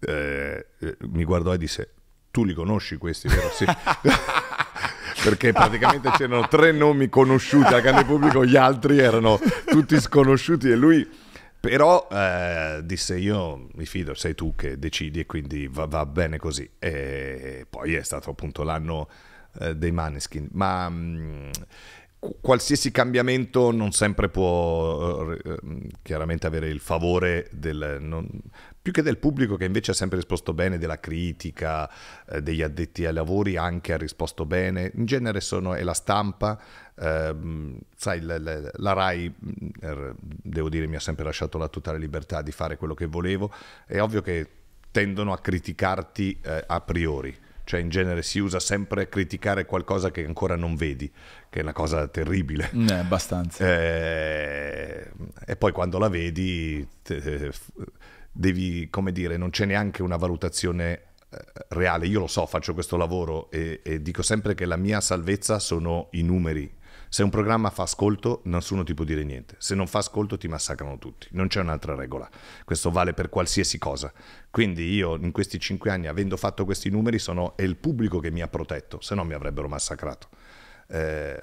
eh, 0.00 0.66
mi 1.08 1.24
guardò 1.24 1.52
e 1.52 1.58
disse, 1.58 1.92
tu 2.30 2.44
li 2.44 2.54
conosci 2.54 2.96
questi, 2.96 3.28
vero? 3.28 3.50
Sì. 3.50 3.66
perché 5.22 5.52
praticamente 5.52 6.10
c'erano 6.12 6.48
tre 6.48 6.72
nomi 6.72 7.10
conosciuti 7.10 7.74
al 7.74 7.82
grande 7.82 8.04
pubblico, 8.04 8.44
gli 8.46 8.56
altri 8.56 8.98
erano 8.98 9.38
tutti 9.66 10.00
sconosciuti 10.00 10.70
e 10.70 10.74
lui 10.74 11.06
però 11.60 12.08
eh, 12.10 12.80
disse 12.84 13.18
io 13.18 13.68
mi 13.74 13.84
fido, 13.84 14.14
sei 14.14 14.34
tu 14.34 14.54
che 14.56 14.78
decidi 14.78 15.20
e 15.20 15.26
quindi 15.26 15.68
va, 15.70 15.84
va 15.84 16.06
bene 16.06 16.38
così. 16.38 16.68
E 16.78 17.66
poi 17.68 17.94
è 17.94 18.02
stato 18.02 18.30
appunto 18.30 18.62
l'anno 18.62 19.08
eh, 19.58 19.76
dei 19.76 19.90
Maneskin. 19.90 20.48
Ma 20.52 20.88
mh, 20.88 20.94
mm, 20.96 21.50
qualsiasi 22.40 22.90
cambiamento 22.90 23.70
non 23.70 23.92
sempre 23.92 24.28
può 24.28 25.32
eh, 25.32 25.60
chiaramente 26.02 26.46
avere 26.46 26.68
il 26.68 26.80
favore 26.80 27.48
del... 27.52 27.98
Non, 28.00 28.28
più 28.82 28.92
che 28.92 29.02
del 29.02 29.18
pubblico 29.18 29.56
che 29.56 29.66
invece 29.66 29.90
ha 29.90 29.94
sempre 29.94 30.18
risposto 30.18 30.54
bene, 30.54 30.78
della 30.78 31.00
critica, 31.00 31.90
eh, 32.26 32.42
degli 32.42 32.62
addetti 32.62 33.04
ai 33.04 33.12
lavori 33.12 33.56
anche 33.56 33.92
ha 33.92 33.98
risposto 33.98 34.46
bene, 34.46 34.90
in 34.94 35.04
genere 35.04 35.40
sono, 35.40 35.74
è 35.74 35.82
la 35.82 35.92
stampa, 35.92 36.58
eh, 36.98 37.34
sai, 37.94 38.20
la, 38.20 38.38
la, 38.38 38.70
la 38.72 38.92
RAI, 38.92 39.34
er, 39.80 40.14
devo 40.18 40.70
dire, 40.70 40.86
mi 40.86 40.96
ha 40.96 41.00
sempre 41.00 41.24
lasciato 41.24 41.58
la 41.58 41.68
totale 41.68 41.98
libertà 41.98 42.40
di 42.40 42.52
fare 42.52 42.76
quello 42.76 42.94
che 42.94 43.06
volevo, 43.06 43.52
è 43.86 44.00
ovvio 44.00 44.22
che 44.22 44.48
tendono 44.90 45.32
a 45.32 45.38
criticarti 45.38 46.38
eh, 46.42 46.64
a 46.66 46.80
priori. 46.80 47.36
Cioè 47.70 47.78
in 47.78 47.88
genere 47.88 48.22
si 48.22 48.40
usa 48.40 48.58
sempre 48.58 49.08
criticare 49.08 49.64
qualcosa 49.64 50.10
che 50.10 50.24
ancora 50.24 50.56
non 50.56 50.74
vedi, 50.74 51.08
che 51.50 51.58
è 51.58 51.62
una 51.62 51.72
cosa 51.72 52.06
terribile. 52.08 52.70
Eh, 52.72 52.92
abbastanza. 52.94 53.66
Eh, 53.66 55.10
e 55.44 55.56
poi 55.56 55.72
quando 55.72 55.98
la 55.98 56.08
vedi 56.08 56.86
te, 57.02 57.52
devi, 58.30 58.88
come 58.88 59.12
dire, 59.12 59.36
non 59.36 59.50
c'è 59.50 59.66
neanche 59.66 60.02
una 60.02 60.16
valutazione 60.16 60.92
eh, 61.28 61.38
reale. 61.70 62.06
Io 62.06 62.20
lo 62.20 62.28
so, 62.28 62.46
faccio 62.46 62.72
questo 62.72 62.96
lavoro 62.96 63.50
e, 63.50 63.80
e 63.82 64.00
dico 64.00 64.22
sempre 64.22 64.54
che 64.54 64.64
la 64.64 64.76
mia 64.76 65.00
salvezza 65.00 65.58
sono 65.58 66.08
i 66.12 66.22
numeri, 66.22 66.78
se 67.12 67.24
un 67.24 67.30
programma 67.30 67.70
fa 67.70 67.82
ascolto, 67.82 68.42
nessuno 68.44 68.84
ti 68.84 68.94
può 68.94 69.04
dire 69.04 69.24
niente. 69.24 69.56
Se 69.58 69.74
non 69.74 69.88
fa 69.88 69.98
ascolto, 69.98 70.38
ti 70.38 70.46
massacrano 70.46 70.96
tutti. 70.96 71.26
Non 71.32 71.48
c'è 71.48 71.60
un'altra 71.60 71.96
regola. 71.96 72.30
Questo 72.64 72.92
vale 72.92 73.14
per 73.14 73.28
qualsiasi 73.28 73.78
cosa. 73.78 74.12
Quindi 74.48 74.94
io, 74.94 75.16
in 75.16 75.32
questi 75.32 75.58
cinque 75.58 75.90
anni, 75.90 76.06
avendo 76.06 76.36
fatto 76.36 76.64
questi 76.64 76.88
numeri, 76.88 77.18
sono, 77.18 77.56
è 77.56 77.62
il 77.62 77.74
pubblico 77.74 78.20
che 78.20 78.30
mi 78.30 78.42
ha 78.42 78.46
protetto, 78.46 79.00
se 79.00 79.16
no 79.16 79.24
mi 79.24 79.34
avrebbero 79.34 79.66
massacrato. 79.66 80.28
Eh, 80.90 81.38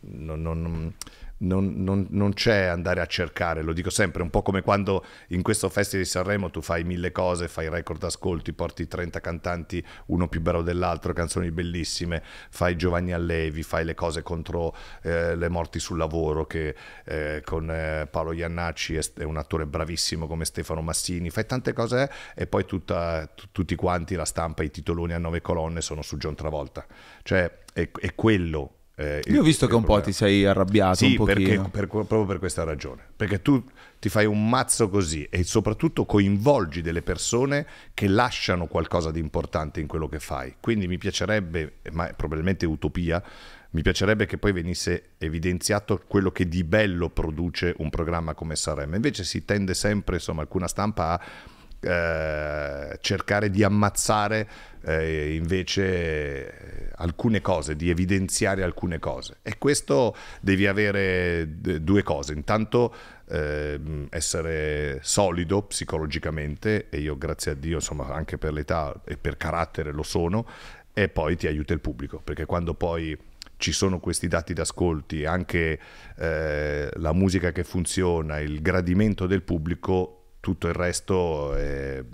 non, 0.00 0.42
non, 0.42 0.94
non, 1.40 1.82
non, 1.82 2.06
non, 2.10 2.32
c'è 2.32 2.64
andare 2.64 3.00
a 3.00 3.06
cercare, 3.06 3.62
lo 3.62 3.72
dico 3.72 3.90
sempre, 3.90 4.22
un 4.22 4.30
po' 4.30 4.42
come 4.42 4.62
quando 4.62 5.04
in 5.28 5.42
questo 5.42 5.68
Festival 5.68 6.04
di 6.04 6.10
Sanremo 6.10 6.50
tu 6.50 6.60
fai 6.60 6.84
mille 6.84 7.12
cose, 7.12 7.48
fai 7.48 7.68
record 7.68 8.02
ascolti, 8.02 8.52
porti 8.52 8.86
30 8.86 9.20
cantanti, 9.20 9.84
uno 10.06 10.28
più 10.28 10.40
bello 10.40 10.62
dell'altro, 10.62 11.12
canzoni 11.12 11.50
bellissime, 11.50 12.22
fai 12.50 12.76
Giovanni 12.76 13.12
Allevi, 13.12 13.62
fai 13.62 13.84
le 13.84 13.94
cose 13.94 14.22
contro 14.22 14.74
eh, 15.02 15.34
le 15.36 15.48
morti 15.48 15.78
sul 15.78 15.96
lavoro, 15.98 16.46
che 16.46 16.74
eh, 17.04 17.42
con 17.44 17.70
eh, 17.70 18.06
Paolo 18.10 18.32
Iannacci 18.32 18.96
è, 18.96 19.22
un 19.22 19.36
attore 19.36 19.66
bravissimo 19.66 20.26
come 20.26 20.44
Stefano 20.44 20.82
Massini, 20.82 21.30
fai 21.30 21.46
tante 21.46 21.72
cose 21.72 22.10
e 22.34 22.46
poi 22.46 22.66
tutta, 22.66 23.26
t- 23.26 23.48
tutti 23.52 23.74
quanti, 23.76 24.14
la 24.14 24.24
stampa, 24.24 24.62
i 24.62 24.70
titoloni 24.70 25.14
a 25.14 25.18
nove 25.18 25.40
colonne 25.40 25.80
sono 25.80 26.02
su 26.02 26.16
John 26.18 26.34
Travolta. 26.34 26.84
Cioè 27.22 27.50
è, 27.72 27.90
è 27.90 28.14
quello 28.14 28.74
eh, 29.00 29.22
Io 29.28 29.40
ho 29.40 29.42
visto 29.42 29.66
che 29.66 29.74
un 29.74 29.82
po' 29.82 29.98
ti 30.02 30.12
sei 30.12 30.44
arrabbiato. 30.44 30.96
Sì, 30.96 31.18
perché, 31.24 31.58
per, 31.70 31.86
proprio 31.86 32.26
per 32.26 32.38
questa 32.38 32.64
ragione. 32.64 33.02
Perché 33.16 33.40
tu 33.40 33.64
ti 33.98 34.10
fai 34.10 34.26
un 34.26 34.46
mazzo 34.46 34.90
così 34.90 35.26
e 35.30 35.42
soprattutto 35.42 36.04
coinvolgi 36.04 36.82
delle 36.82 37.00
persone 37.00 37.66
che 37.94 38.08
lasciano 38.08 38.66
qualcosa 38.66 39.10
di 39.10 39.18
importante 39.18 39.80
in 39.80 39.86
quello 39.86 40.06
che 40.06 40.20
fai. 40.20 40.56
Quindi 40.60 40.86
mi 40.86 40.98
piacerebbe, 40.98 41.76
ma 41.92 42.10
è 42.10 42.12
probabilmente 42.12 42.66
utopia, 42.66 43.22
mi 43.70 43.80
piacerebbe 43.80 44.26
che 44.26 44.36
poi 44.36 44.52
venisse 44.52 45.12
evidenziato 45.16 46.02
quello 46.06 46.30
che 46.30 46.46
di 46.46 46.62
bello 46.62 47.08
produce 47.08 47.74
un 47.78 47.88
programma 47.88 48.34
come 48.34 48.54
Sanremo. 48.54 48.96
Invece 48.96 49.24
si 49.24 49.46
tende 49.46 49.72
sempre, 49.72 50.16
insomma, 50.16 50.42
alcuna 50.42 50.68
stampa 50.68 51.12
a 51.14 51.20
eh, 51.80 52.98
cercare 53.00 53.50
di 53.50 53.62
ammazzare 53.62 54.48
eh, 54.82 55.34
invece 55.34 56.90
alcune 56.96 57.40
cose, 57.40 57.76
di 57.76 57.90
evidenziare 57.90 58.62
alcune 58.62 58.98
cose. 58.98 59.38
E 59.42 59.56
questo 59.58 60.14
devi 60.40 60.66
avere 60.66 61.48
due 61.80 62.02
cose. 62.02 62.34
Intanto 62.34 62.94
eh, 63.28 63.80
essere 64.10 64.98
solido 65.02 65.62
psicologicamente, 65.62 66.88
e 66.90 66.98
io 66.98 67.16
grazie 67.16 67.52
a 67.52 67.54
Dio, 67.54 67.76
insomma, 67.76 68.12
anche 68.12 68.36
per 68.36 68.52
l'età 68.52 69.00
e 69.04 69.16
per 69.16 69.36
carattere 69.36 69.92
lo 69.92 70.02
sono, 70.02 70.46
e 70.92 71.08
poi 71.08 71.36
ti 71.36 71.46
aiuta 71.46 71.72
il 71.72 71.80
pubblico, 71.80 72.20
perché 72.22 72.44
quando 72.44 72.74
poi 72.74 73.16
ci 73.56 73.72
sono 73.72 74.00
questi 74.00 74.26
dati 74.26 74.52
d'ascolti, 74.52 75.24
anche 75.24 75.78
eh, 76.16 76.90
la 76.94 77.12
musica 77.12 77.52
che 77.52 77.62
funziona, 77.62 78.40
il 78.40 78.60
gradimento 78.62 79.26
del 79.26 79.42
pubblico, 79.42 80.19
tutto 80.40 80.66
il 80.66 80.74
resto 80.74 81.54
è 81.54 82.04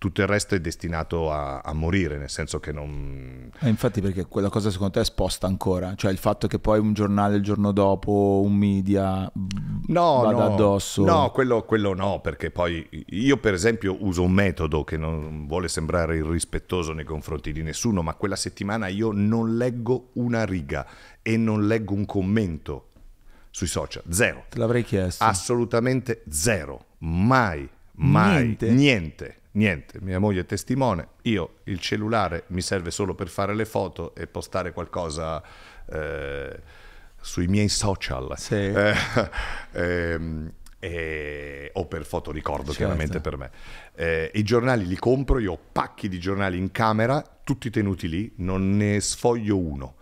tutto 0.00 0.22
il 0.22 0.26
resto 0.26 0.54
è 0.54 0.60
destinato 0.60 1.30
a, 1.30 1.58
a 1.58 1.74
morire, 1.74 2.16
nel 2.16 2.30
senso 2.30 2.58
che 2.58 2.72
non... 2.72 3.50
Eh, 3.58 3.68
infatti 3.68 4.00
perché 4.00 4.24
quella 4.24 4.48
cosa 4.48 4.70
secondo 4.70 4.94
te 4.94 5.00
è 5.00 5.02
esposta 5.02 5.46
ancora, 5.46 5.94
cioè 5.94 6.10
il 6.10 6.16
fatto 6.16 6.46
che 6.46 6.58
poi 6.58 6.78
un 6.78 6.94
giornale 6.94 7.36
il 7.36 7.42
giorno 7.42 7.70
dopo, 7.70 8.40
un 8.42 8.54
media 8.54 9.30
no, 9.88 10.20
vada 10.22 10.30
no, 10.30 10.54
addosso... 10.54 11.04
No, 11.04 11.30
quello, 11.32 11.64
quello 11.64 11.92
no, 11.92 12.22
perché 12.22 12.50
poi 12.50 12.88
io 13.08 13.36
per 13.36 13.52
esempio 13.52 13.98
uso 14.00 14.22
un 14.22 14.32
metodo 14.32 14.84
che 14.84 14.96
non 14.96 15.46
vuole 15.46 15.68
sembrare 15.68 16.16
irrispettoso 16.16 16.94
nei 16.94 17.04
confronti 17.04 17.52
di 17.52 17.62
nessuno, 17.62 18.00
ma 18.00 18.14
quella 18.14 18.36
settimana 18.36 18.86
io 18.86 19.10
non 19.12 19.58
leggo 19.58 20.12
una 20.14 20.46
riga 20.46 20.86
e 21.20 21.36
non 21.36 21.66
leggo 21.66 21.92
un 21.92 22.06
commento 22.06 22.86
sui 23.50 23.66
social, 23.66 24.04
zero. 24.08 24.46
Te 24.48 24.58
l'avrei 24.58 24.82
chiesto. 24.82 25.22
Assolutamente 25.22 26.22
zero, 26.30 26.86
mai, 27.00 27.68
mai, 27.96 28.42
Niente? 28.44 28.70
niente. 28.70 29.34
Niente, 29.52 29.98
mia 30.00 30.20
moglie 30.20 30.42
è 30.42 30.46
testimone, 30.46 31.08
io 31.22 31.56
il 31.64 31.80
cellulare 31.80 32.44
mi 32.48 32.60
serve 32.60 32.92
solo 32.92 33.16
per 33.16 33.26
fare 33.28 33.52
le 33.52 33.64
foto 33.64 34.14
e 34.14 34.28
postare 34.28 34.72
qualcosa 34.72 35.42
eh, 35.90 36.60
sui 37.20 37.48
miei 37.48 37.68
social 37.68 38.32
Sì. 38.38 38.54
Eh, 38.54 38.94
ehm, 39.72 40.52
e- 40.78 41.70
o 41.74 41.86
per 41.86 42.04
fotoricordo 42.06 42.66
Certo. 42.66 42.78
chiaramente 42.78 43.20
per 43.20 43.36
me. 43.36 43.50
Eh, 43.96 44.30
I 44.34 44.42
giornali 44.44 44.86
li 44.86 44.96
compro, 44.96 45.40
io 45.40 45.52
ho 45.54 45.58
pacchi 45.72 46.08
di 46.08 46.20
giornali 46.20 46.56
in 46.56 46.70
camera, 46.70 47.20
tutti 47.42 47.70
tenuti 47.70 48.08
lì, 48.08 48.32
non 48.36 48.76
ne 48.76 49.00
sfoglio 49.00 49.58
uno. 49.58 49.96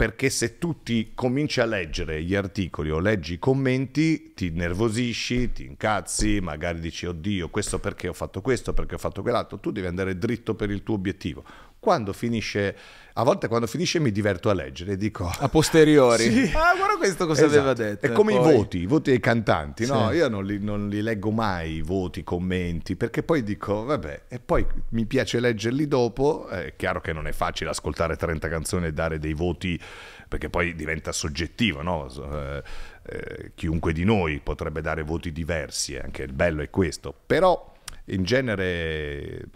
Perché 0.00 0.30
se 0.30 0.56
tu 0.56 0.82
ti 0.82 1.10
cominci 1.14 1.60
a 1.60 1.66
leggere 1.66 2.22
gli 2.22 2.34
articoli 2.34 2.90
o 2.90 3.00
leggi 3.00 3.34
i 3.34 3.38
commenti, 3.38 4.32
ti 4.32 4.48
nervosisci, 4.48 5.52
ti 5.52 5.66
incazzi, 5.66 6.40
magari 6.40 6.80
dici 6.80 7.04
oddio, 7.04 7.50
questo 7.50 7.78
perché 7.78 8.08
ho 8.08 8.14
fatto 8.14 8.40
questo, 8.40 8.72
perché 8.72 8.94
ho 8.94 8.98
fatto 8.98 9.20
quell'altro, 9.20 9.58
tu 9.58 9.70
devi 9.70 9.86
andare 9.86 10.16
dritto 10.16 10.54
per 10.54 10.70
il 10.70 10.82
tuo 10.82 10.94
obiettivo. 10.94 11.44
Quando 11.80 12.12
finisce, 12.12 12.76
a 13.14 13.22
volte 13.22 13.48
quando 13.48 13.66
finisce 13.66 14.00
mi 14.00 14.12
diverto 14.12 14.50
a 14.50 14.52
leggere 14.52 14.98
dico... 14.98 15.32
A 15.38 15.48
posteriori. 15.48 16.24
Sì. 16.30 16.52
Ah, 16.54 16.74
guarda 16.76 16.96
questo 16.98 17.26
cosa 17.26 17.46
Esatto. 17.46 17.58
aveva 17.58 17.72
detto. 17.72 18.04
È 18.04 18.12
come 18.12 18.36
Poi- 18.36 18.50
i 18.50 18.54
voti, 18.54 18.78
i 18.80 18.86
voti 18.86 19.10
dei 19.10 19.18
cantanti, 19.20 19.86
no? 19.86 20.10
Sì. 20.10 20.16
Io 20.16 20.28
non 20.28 20.44
li, 20.44 20.58
non 20.62 20.90
li 20.90 21.00
leggo 21.00 21.30
mai, 21.30 21.76
i 21.76 21.80
voti, 21.80 22.18
i 22.20 22.22
commenti, 22.22 22.96
perché 22.96 23.22
poi 23.22 23.42
dico, 23.42 23.84
vabbè, 23.84 24.24
e 24.28 24.38
poi 24.40 24.66
mi 24.90 25.06
piace 25.06 25.40
leggerli 25.40 25.88
dopo. 25.88 26.48
È 26.48 26.74
chiaro 26.76 27.00
che 27.00 27.14
non 27.14 27.26
è 27.26 27.32
facile 27.32 27.70
ascoltare 27.70 28.14
30 28.14 28.48
canzoni 28.50 28.86
e 28.88 28.92
dare 28.92 29.18
dei 29.18 29.32
voti, 29.32 29.80
perché 30.28 30.50
poi 30.50 30.74
diventa 30.74 31.10
soggettivo, 31.12 31.80
no? 31.80 32.10
Eh, 32.10 32.62
eh, 33.06 33.52
chiunque 33.54 33.94
di 33.94 34.04
noi 34.04 34.38
potrebbe 34.40 34.82
dare 34.82 35.02
voti 35.02 35.32
diversi, 35.32 35.94
eh, 35.94 36.00
anche 36.00 36.24
il 36.24 36.34
bello 36.34 36.60
è 36.60 36.68
questo. 36.68 37.14
Però, 37.24 37.72
in 38.06 38.22
genere... 38.22 39.46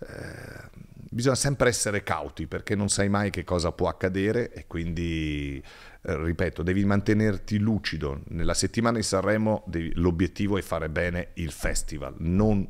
eh, 0.00 0.76
bisogna 1.18 1.34
sempre 1.34 1.68
essere 1.68 2.04
cauti 2.04 2.46
perché 2.46 2.76
non 2.76 2.88
sai 2.88 3.08
mai 3.08 3.30
che 3.30 3.42
cosa 3.42 3.72
può 3.72 3.88
accadere 3.88 4.52
e 4.52 4.68
quindi, 4.68 5.60
eh, 6.02 6.16
ripeto, 6.24 6.62
devi 6.62 6.84
mantenerti 6.84 7.58
lucido. 7.58 8.22
Nella 8.28 8.54
settimana 8.54 8.98
di 8.98 9.02
Sanremo 9.02 9.64
devi- 9.66 9.90
l'obiettivo 9.94 10.56
è 10.58 10.62
fare 10.62 10.88
bene 10.88 11.30
il 11.34 11.50
festival, 11.50 12.14
non 12.18 12.68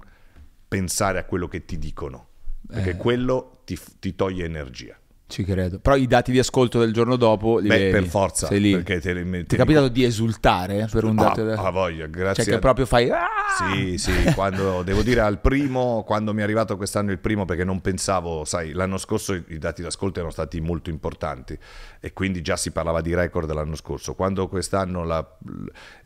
pensare 0.67 1.19
a 1.19 1.25
quello 1.25 1.47
che 1.47 1.67
ti 1.67 1.79
dicono, 1.79 2.29
perché 2.67 2.91
Eh. 2.93 2.97
quello 2.97 3.61
ti, 3.67 3.79
ti 3.99 4.15
toglie 4.15 4.47
energia. 4.47 4.99
Ci 5.29 5.45
credo. 5.45 5.79
Però 5.79 5.95
i 5.95 6.07
dati 6.07 6.33
di 6.33 6.39
ascolto 6.39 6.79
del 6.81 6.91
giorno 6.95 7.17
dopo 7.17 7.59
li 7.59 7.69
Beh, 7.69 7.77
vedi. 7.79 7.91
per 7.93 8.05
forza, 8.05 8.47
Sei 8.47 8.61
lì. 8.61 8.73
perché 8.73 8.99
te 8.99 9.13
li 9.13 9.25
metti 9.25 9.49
Ti 9.49 9.55
è 9.57 9.59
capitato 9.59 9.89
di 9.89 10.03
esultare 10.03 10.89
per 10.91 11.05
un 11.05 11.19
Ah, 11.19 11.35
dato? 11.35 11.43
ah, 11.53 11.71
voglia, 11.71 12.07
grazie 12.07 12.45
Cioè 12.45 12.55
che 12.55 12.59
proprio 12.59 12.87
fai... 12.87 13.11
"Ah!" 13.11 13.27
Sì, 13.71 13.99
sì, 13.99 14.11
quando 14.35 14.83
devo 14.83 15.03
dire 15.03 15.21
al 15.21 15.39
primo, 15.39 16.03
quando 16.07 16.33
mi 16.33 16.41
è 16.41 16.45
arrivato 16.45 16.79
quest'anno 16.79 17.11
il 17.11 17.19
primo, 17.19 17.45
perché 17.45 17.63
non 17.65 17.83
pensavo, 17.83 18.45
sai, 18.47 18.73
l'anno 18.73 18.97
scorso 18.97 19.35
i 19.35 19.59
dati 19.59 19.83
d'ascolto 19.83 20.19
erano 20.19 20.33
stati 20.33 20.61
molto 20.63 20.89
importanti 20.89 21.59
e 22.01 22.13
quindi 22.15 22.41
già 22.41 22.57
si 22.57 22.71
parlava 22.71 23.03
di 23.03 23.15
record 23.15 23.53
l'anno 23.53 23.77
scorso. 23.77 24.15
Quando 24.15 24.49
quest'anno 24.49 25.05
la- 25.05 25.37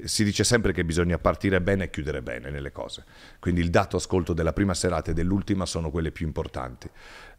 si 0.03 0.25
dice 0.25 0.43
sempre 0.43 0.73
che 0.73 0.85
bisogna 0.85 1.19
partire 1.19 1.61
bene 1.61 1.85
e 1.85 1.91
chiudere 1.91 2.23
bene 2.23 2.51
nelle 2.51 2.73
cose, 2.73 3.05
quindi 3.39 3.61
il 3.61 3.71
dato 3.71 3.97
ascolto 3.99 4.33
della 4.33 4.53
prima 4.53 4.75
serata 4.75 5.13
e 5.13 5.15
dell'ultima 5.15 5.65
sono 5.65 5.91
quelle 5.91 6.11
più 6.11 6.27
importanti. 6.27 6.89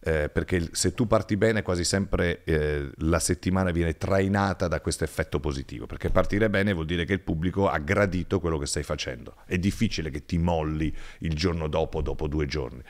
Eh, 0.05 0.27
perché 0.27 0.67
se 0.73 0.93
tu 0.93 1.07
parti 1.07 1.37
bene 1.37 1.61
quasi 1.61 1.85
sempre 1.85 2.43
eh, 2.43 2.89
la 2.97 3.19
settimana 3.19 3.71
viene 3.71 3.95
trainata 3.95 4.67
da 4.67 4.81
questo 4.81 5.05
effetto 5.05 5.39
positivo, 5.39 5.85
perché 5.85 6.09
partire 6.09 6.49
bene 6.49 6.73
vuol 6.73 6.85
dire 6.85 7.05
che 7.05 7.13
il 7.13 7.21
pubblico 7.21 7.69
ha 7.69 7.77
gradito 7.77 8.41
quello 8.41 8.57
che 8.57 8.65
stai 8.65 8.83
facendo. 8.83 9.35
È 9.45 9.57
difficile 9.57 10.09
che 10.09 10.25
ti 10.25 10.37
molli 10.37 10.93
il 11.19 11.33
giorno 11.35 11.67
dopo, 11.69 12.01
dopo 12.01 12.27
due 12.27 12.45
giorni. 12.47 12.81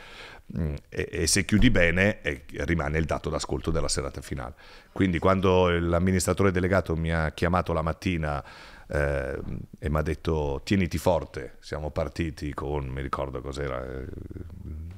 Mm, 0.57 0.73
E, 0.89 1.09
e 1.11 1.27
se 1.27 1.45
chiudi 1.45 1.69
bene 1.69 2.21
eh, 2.21 2.45
rimane 2.65 2.97
il 2.97 3.05
dato 3.05 3.29
d'ascolto 3.29 3.71
della 3.71 3.87
serata 3.87 4.21
finale. 4.21 4.55
Quindi 4.91 5.19
quando 5.19 5.69
l'amministratore 5.69 6.51
delegato 6.51 6.95
mi 6.95 7.11
ha 7.11 7.31
chiamato 7.31 7.73
la 7.73 7.81
mattina 7.81 8.43
eh, 8.87 9.39
e 9.79 9.89
mi 9.89 9.97
ha 9.97 10.01
detto 10.01 10.61
tieniti 10.63 10.97
forte, 10.97 11.57
siamo 11.59 11.91
partiti 11.91 12.53
con, 12.53 12.85
mi 12.87 13.01
ricordo 13.01 13.41
cos'era, 13.41 13.83
eh, 13.83 14.05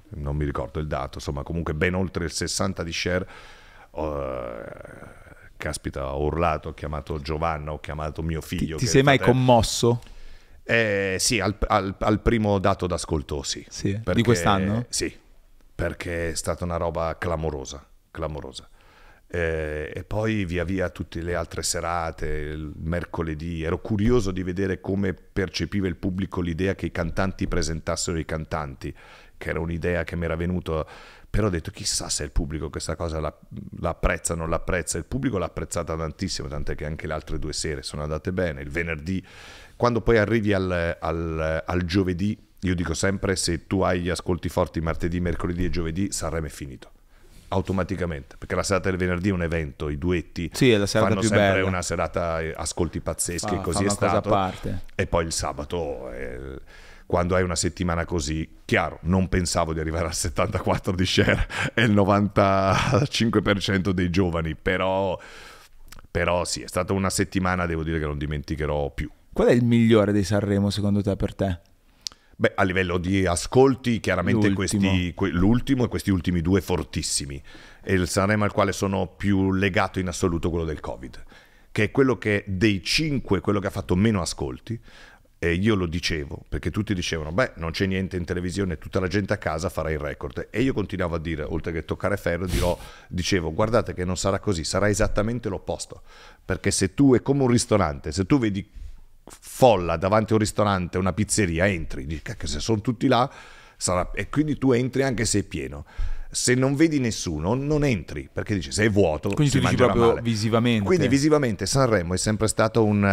non 0.10 0.36
mi 0.36 0.46
ricordo 0.46 0.80
il 0.80 0.88
dato, 0.88 1.18
insomma 1.18 1.44
comunque 1.44 1.74
ben 1.74 1.94
oltre 1.94 2.26
il 2.26 2.32
60 2.32 2.84
di 2.84 2.92
share, 2.94 3.28
eh, 3.94 5.54
caspita 5.58 6.14
ho 6.14 6.24
urlato, 6.24 6.70
ho 6.70 6.74
chiamato 6.74 7.20
Giovanna, 7.20 7.72
ho 7.72 7.80
chiamato 7.80 8.22
mio 8.22 8.40
Ti, 8.42 8.46
figlio. 8.58 8.78
ti 8.78 8.86
è 8.86 8.88
sei 8.88 9.04
mai 9.04 9.18
fratello. 9.18 9.38
commosso? 9.38 10.02
Eh, 10.64 11.18
sì, 11.20 11.40
al, 11.40 11.56
al- 11.68 11.96
al 12.00 12.20
primo 12.22 12.58
dato 12.60 12.88
d'ascolto 12.88 13.44
sì. 13.44 13.66
Sì, 13.70 13.94
di 13.94 14.00
Perché- 14.04 14.24
quest'anno? 14.24 14.86
Sì, 14.90 15.16
perché 15.76 16.32
è 16.32 16.36
stata 16.36 16.64
una 16.64 16.78
roba 16.78 17.18
clamorosa, 17.18 17.86
clamorosa. 18.12 18.68
Eh, 19.28 19.92
e 19.94 20.04
poi 20.04 20.46
via 20.46 20.64
via 20.64 20.90
tutte 20.90 21.22
le 21.22 21.36
altre 21.36 21.64
serate, 21.64 22.28
il 22.28 22.72
mercoledì, 22.78 23.64
ero 23.64 23.80
curioso 23.82 24.32
di 24.32 24.44
vedere 24.44 24.80
come 24.80 25.14
percepiva 25.14 25.88
il 25.88 25.96
pubblico 25.96 26.42
l'idea 26.42 26.76
che 26.76 26.86
i 26.86 26.92
cantanti 26.92 27.48
presentassero 27.48 28.18
i 28.18 28.26
cantanti, 28.26 28.94
che 29.38 29.50
era 29.50 29.60
un'idea 29.60 30.04
che 30.04 30.16
mi 30.16 30.26
era 30.26 30.36
venuta, 30.36 30.86
però 31.30 31.48
ho 31.48 31.50
detto 31.50 31.72
chissà 31.72 32.08
se 32.08 32.24
il 32.24 32.32
pubblico 32.32 32.70
questa 32.70 32.96
cosa 32.96 33.20
la, 33.20 33.36
la 33.80 34.00
o 34.00 34.36
non 34.36 34.50
l'apprezza, 34.50 34.98
il 34.98 35.06
pubblico 35.06 35.38
l'ha 35.38 35.46
apprezzata 35.48 35.98
tantissimo, 35.98 36.48
tant'è 36.48 36.76
che 36.76 36.86
anche 36.86 37.08
le 37.08 37.14
altre 37.14 37.40
due 37.40 37.52
sere 37.52 37.82
sono 37.82 38.04
andate 38.04 38.32
bene, 38.32 38.62
il 38.62 38.70
venerdì, 38.70 39.22
quando 39.76 40.00
poi 40.00 40.18
arrivi 40.18 40.54
al, 40.54 40.98
al- 40.98 41.64
al 41.66 41.84
giovedì, 41.84 42.38
io 42.62 42.74
dico 42.76 42.94
sempre 42.94 43.36
se 43.36 43.68
tu 43.68 43.82
hai 43.82 44.00
gli 44.02 44.10
ascolti 44.10 44.48
forti 44.48 44.80
martedì, 44.80 45.20
mercoledì 45.20 45.66
e 45.66 45.70
giovedì, 45.70 46.12
Sanremo 46.12 46.46
è 46.46 46.50
finito. 46.50 46.95
Automaticamente, 47.50 48.36
perché 48.38 48.56
la 48.56 48.64
serata 48.64 48.90
del 48.90 48.98
venerdì 48.98 49.30
è 49.30 49.32
un 49.32 49.44
evento, 49.44 49.90
i 49.90 49.98
duetti 49.98 50.50
Sì, 50.54 50.72
è 50.72 50.78
la 50.78 50.86
serata 50.86 51.10
fanno 51.10 51.20
più 51.22 51.30
sempre 51.30 51.52
bella. 51.54 51.68
una 51.68 51.82
serata 51.82 52.42
eh, 52.42 52.54
ascolti 52.56 53.00
pazzeschi 53.00 53.48
Fa- 53.56 53.56
e 53.56 53.62
così 53.62 53.86
è 53.86 53.90
stato. 53.90 54.52
E 54.96 55.08
poi 55.08 55.26
il 55.26 55.32
sabato, 55.32 56.12
eh, 56.12 56.60
quando 57.06 57.36
hai 57.36 57.44
una 57.44 57.56
settimana 57.56 58.04
così, 58.06 58.50
chiaro, 58.66 58.98
non 59.04 59.30
pensavo 59.30 59.74
di 59.74 59.80
arrivare 59.80 60.06
al 60.06 60.14
74 60.16 60.94
di 60.96 61.06
share 61.06 61.48
e 61.76 61.84
il 61.84 61.94
95% 61.94 63.90
dei 63.92 64.10
giovani, 64.10 64.56
però, 64.56 65.18
però 66.10 66.44
sì, 66.46 66.62
è 66.62 66.68
stata 66.68 66.94
una 66.94 67.10
settimana, 67.10 67.66
devo 67.66 67.84
dire 67.84 68.00
che 68.00 68.06
non 68.06 68.18
dimenticherò 68.18 68.90
più. 68.90 69.10
Qual 69.32 69.48
è 69.48 69.52
il 69.52 69.64
migliore 69.66 70.12
dei 70.12 70.24
Sanremo 70.24 70.70
secondo 70.70 71.02
te 71.02 71.16
per 71.16 71.36
te? 71.36 71.60
Beh, 72.38 72.52
a 72.56 72.64
livello 72.64 72.98
di 72.98 73.26
ascolti, 73.26 74.02
chiaramente 74.02 74.48
L'ultimo. 74.50 74.82
questi, 74.90 75.14
que- 75.14 75.30
l'ultimo 75.30 75.86
e 75.86 75.88
questi 75.88 76.12
ultimi 76.12 76.42
due 76.42 76.60
fortissimi. 76.60 77.42
E 77.82 77.94
il 77.94 78.10
Sanremo 78.10 78.44
al 78.44 78.52
quale 78.52 78.74
sono 78.74 79.08
più 79.08 79.54
legato 79.54 80.00
in 80.00 80.08
assoluto 80.10 80.50
quello 80.50 80.66
del 80.66 80.82
Covid, 80.82 81.24
che 81.72 81.84
è 81.84 81.92
quello 81.92 82.18
che 82.18 82.44
dei 82.46 82.84
cinque, 82.84 83.40
quello 83.40 83.60
che 83.60 83.68
ha 83.68 83.72
fatto 83.72 83.96
meno 83.96 84.22
ascolti. 84.22 84.78
E 85.38 85.54
io 85.54 85.76
lo 85.76 85.86
dicevo, 85.86 86.44
perché 86.50 86.72
tutti 86.72 86.94
dicevano, 86.94 87.32
beh, 87.32 87.54
non 87.58 87.72
c'è 87.72 87.86
niente 87.86 88.18
in 88.18 88.26
televisione, 88.26 88.80
tutta 88.80 89.00
la 89.00 89.08
gente 89.08 89.32
a 89.34 89.38
casa 89.38 89.70
farà 89.70 89.92
il 89.92 90.00
record. 90.00 90.48
E 90.50 90.62
io 90.62 90.74
continuavo 90.74 91.16
a 91.16 91.20
dire, 91.20 91.44
oltre 91.44 91.72
che 91.72 91.86
toccare 91.86 92.18
ferro, 92.18 92.48
dirò, 92.48 92.78
dicevo, 93.08 93.54
guardate 93.54 93.94
che 93.94 94.06
non 94.06 94.18
sarà 94.18 94.40
così, 94.40 94.64
sarà 94.64 94.90
esattamente 94.90 95.48
l'opposto. 95.48 96.02
Perché 96.44 96.72
se 96.72 96.94
tu 96.96 97.14
è 97.14 97.22
come 97.22 97.44
un 97.44 97.50
ristorante, 97.50 98.12
se 98.12 98.26
tu 98.26 98.40
vedi 98.40 98.68
folla 99.28 99.98
davanti 99.98 100.32
a 100.32 100.36
un 100.36 100.42
ristorante, 100.42 100.98
una 100.98 101.14
pizzeria, 101.14 101.68
entri, 101.68 102.06
dici, 102.06 102.22
cacchio, 102.22 102.48
se 102.48 102.60
sono 102.60 102.82
tutti 102.82 103.08
là, 103.08 103.30
sarà... 103.78 104.12
e 104.14 104.30
quindi 104.30 104.58
tu 104.58 104.72
entri 104.72 105.04
anche 105.04 105.26
se 105.26 105.40
è 105.40 105.44
pieno. 105.44 105.86
Se 106.36 106.54
non 106.54 106.76
vedi 106.76 107.00
nessuno, 107.00 107.54
non 107.54 107.86
entri, 107.86 108.28
perché 108.30 108.56
dici, 108.56 108.70
se 108.70 108.84
è 108.84 108.90
vuoto, 108.90 109.30
Quindi 109.30 109.54
si 109.54 109.60
tu 109.60 109.64
dici 109.64 109.76
proprio 109.78 110.08
male. 110.08 110.22
visivamente. 110.22 110.84
Quindi 110.84 111.08
visivamente 111.08 111.66
Sanremo 111.66 112.14
è 112.14 112.18
sempre 112.18 112.50
stato 112.50 112.84
un, 112.84 113.06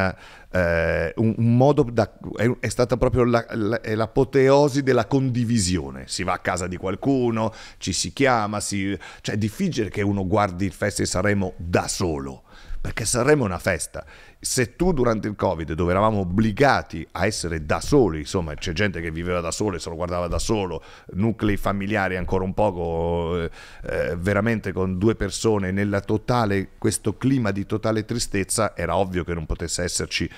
eh, 0.50 1.12
un- 1.16 1.34
un 1.36 1.56
modo, 1.56 1.84
da, 1.84 2.12
è, 2.34 2.50
è 2.58 2.68
stata 2.68 2.96
proprio 2.96 3.22
la- 3.22 3.46
la- 3.50 3.80
è 3.80 3.94
l'apoteosi 3.94 4.82
della 4.82 5.06
condivisione. 5.06 6.04
Si 6.08 6.24
va 6.24 6.32
a 6.32 6.38
casa 6.40 6.66
di 6.66 6.76
qualcuno, 6.76 7.52
ci 7.78 7.92
si 7.92 8.12
chiama, 8.12 8.58
si, 8.58 8.98
cioè 9.20 9.36
è 9.36 9.38
difficile 9.38 9.88
che 9.88 10.02
uno 10.02 10.26
guardi 10.26 10.64
il 10.64 10.72
Festival 10.72 11.04
di 11.06 11.10
Sanremo 11.12 11.52
da 11.58 11.86
solo. 11.86 12.42
Perché 12.82 13.04
Sanremo 13.04 13.44
è 13.44 13.46
una 13.46 13.60
festa. 13.60 14.04
Se 14.40 14.74
tu 14.74 14.92
durante 14.92 15.28
il 15.28 15.36
Covid, 15.36 15.72
dove 15.72 15.92
eravamo 15.92 16.18
obbligati 16.18 17.06
a 17.12 17.26
essere 17.26 17.64
da 17.64 17.80
soli, 17.80 18.18
insomma, 18.18 18.54
c'è 18.54 18.72
gente 18.72 19.00
che 19.00 19.12
viveva 19.12 19.40
da 19.40 19.52
solo 19.52 19.76
e 19.76 19.78
se 19.78 19.88
lo 19.88 19.94
guardava 19.94 20.26
da 20.26 20.40
solo, 20.40 20.82
nuclei 21.12 21.56
familiari 21.56 22.16
ancora 22.16 22.42
un 22.42 22.52
poco, 22.54 23.40
eh, 23.40 23.50
eh 23.82 24.16
veramente 24.16 24.72
con 24.72 24.98
due 24.98 25.14
persone, 25.14 25.70
nella 25.70 26.00
totale, 26.00 26.70
questo 26.76 27.16
clima 27.16 27.52
di 27.52 27.64
totale 27.66 28.04
tristezza, 28.04 28.76
era 28.76 28.96
ovvio 28.96 29.22
che 29.22 29.32
non 29.32 29.46
potesse 29.46 29.84
esserci 29.84 30.28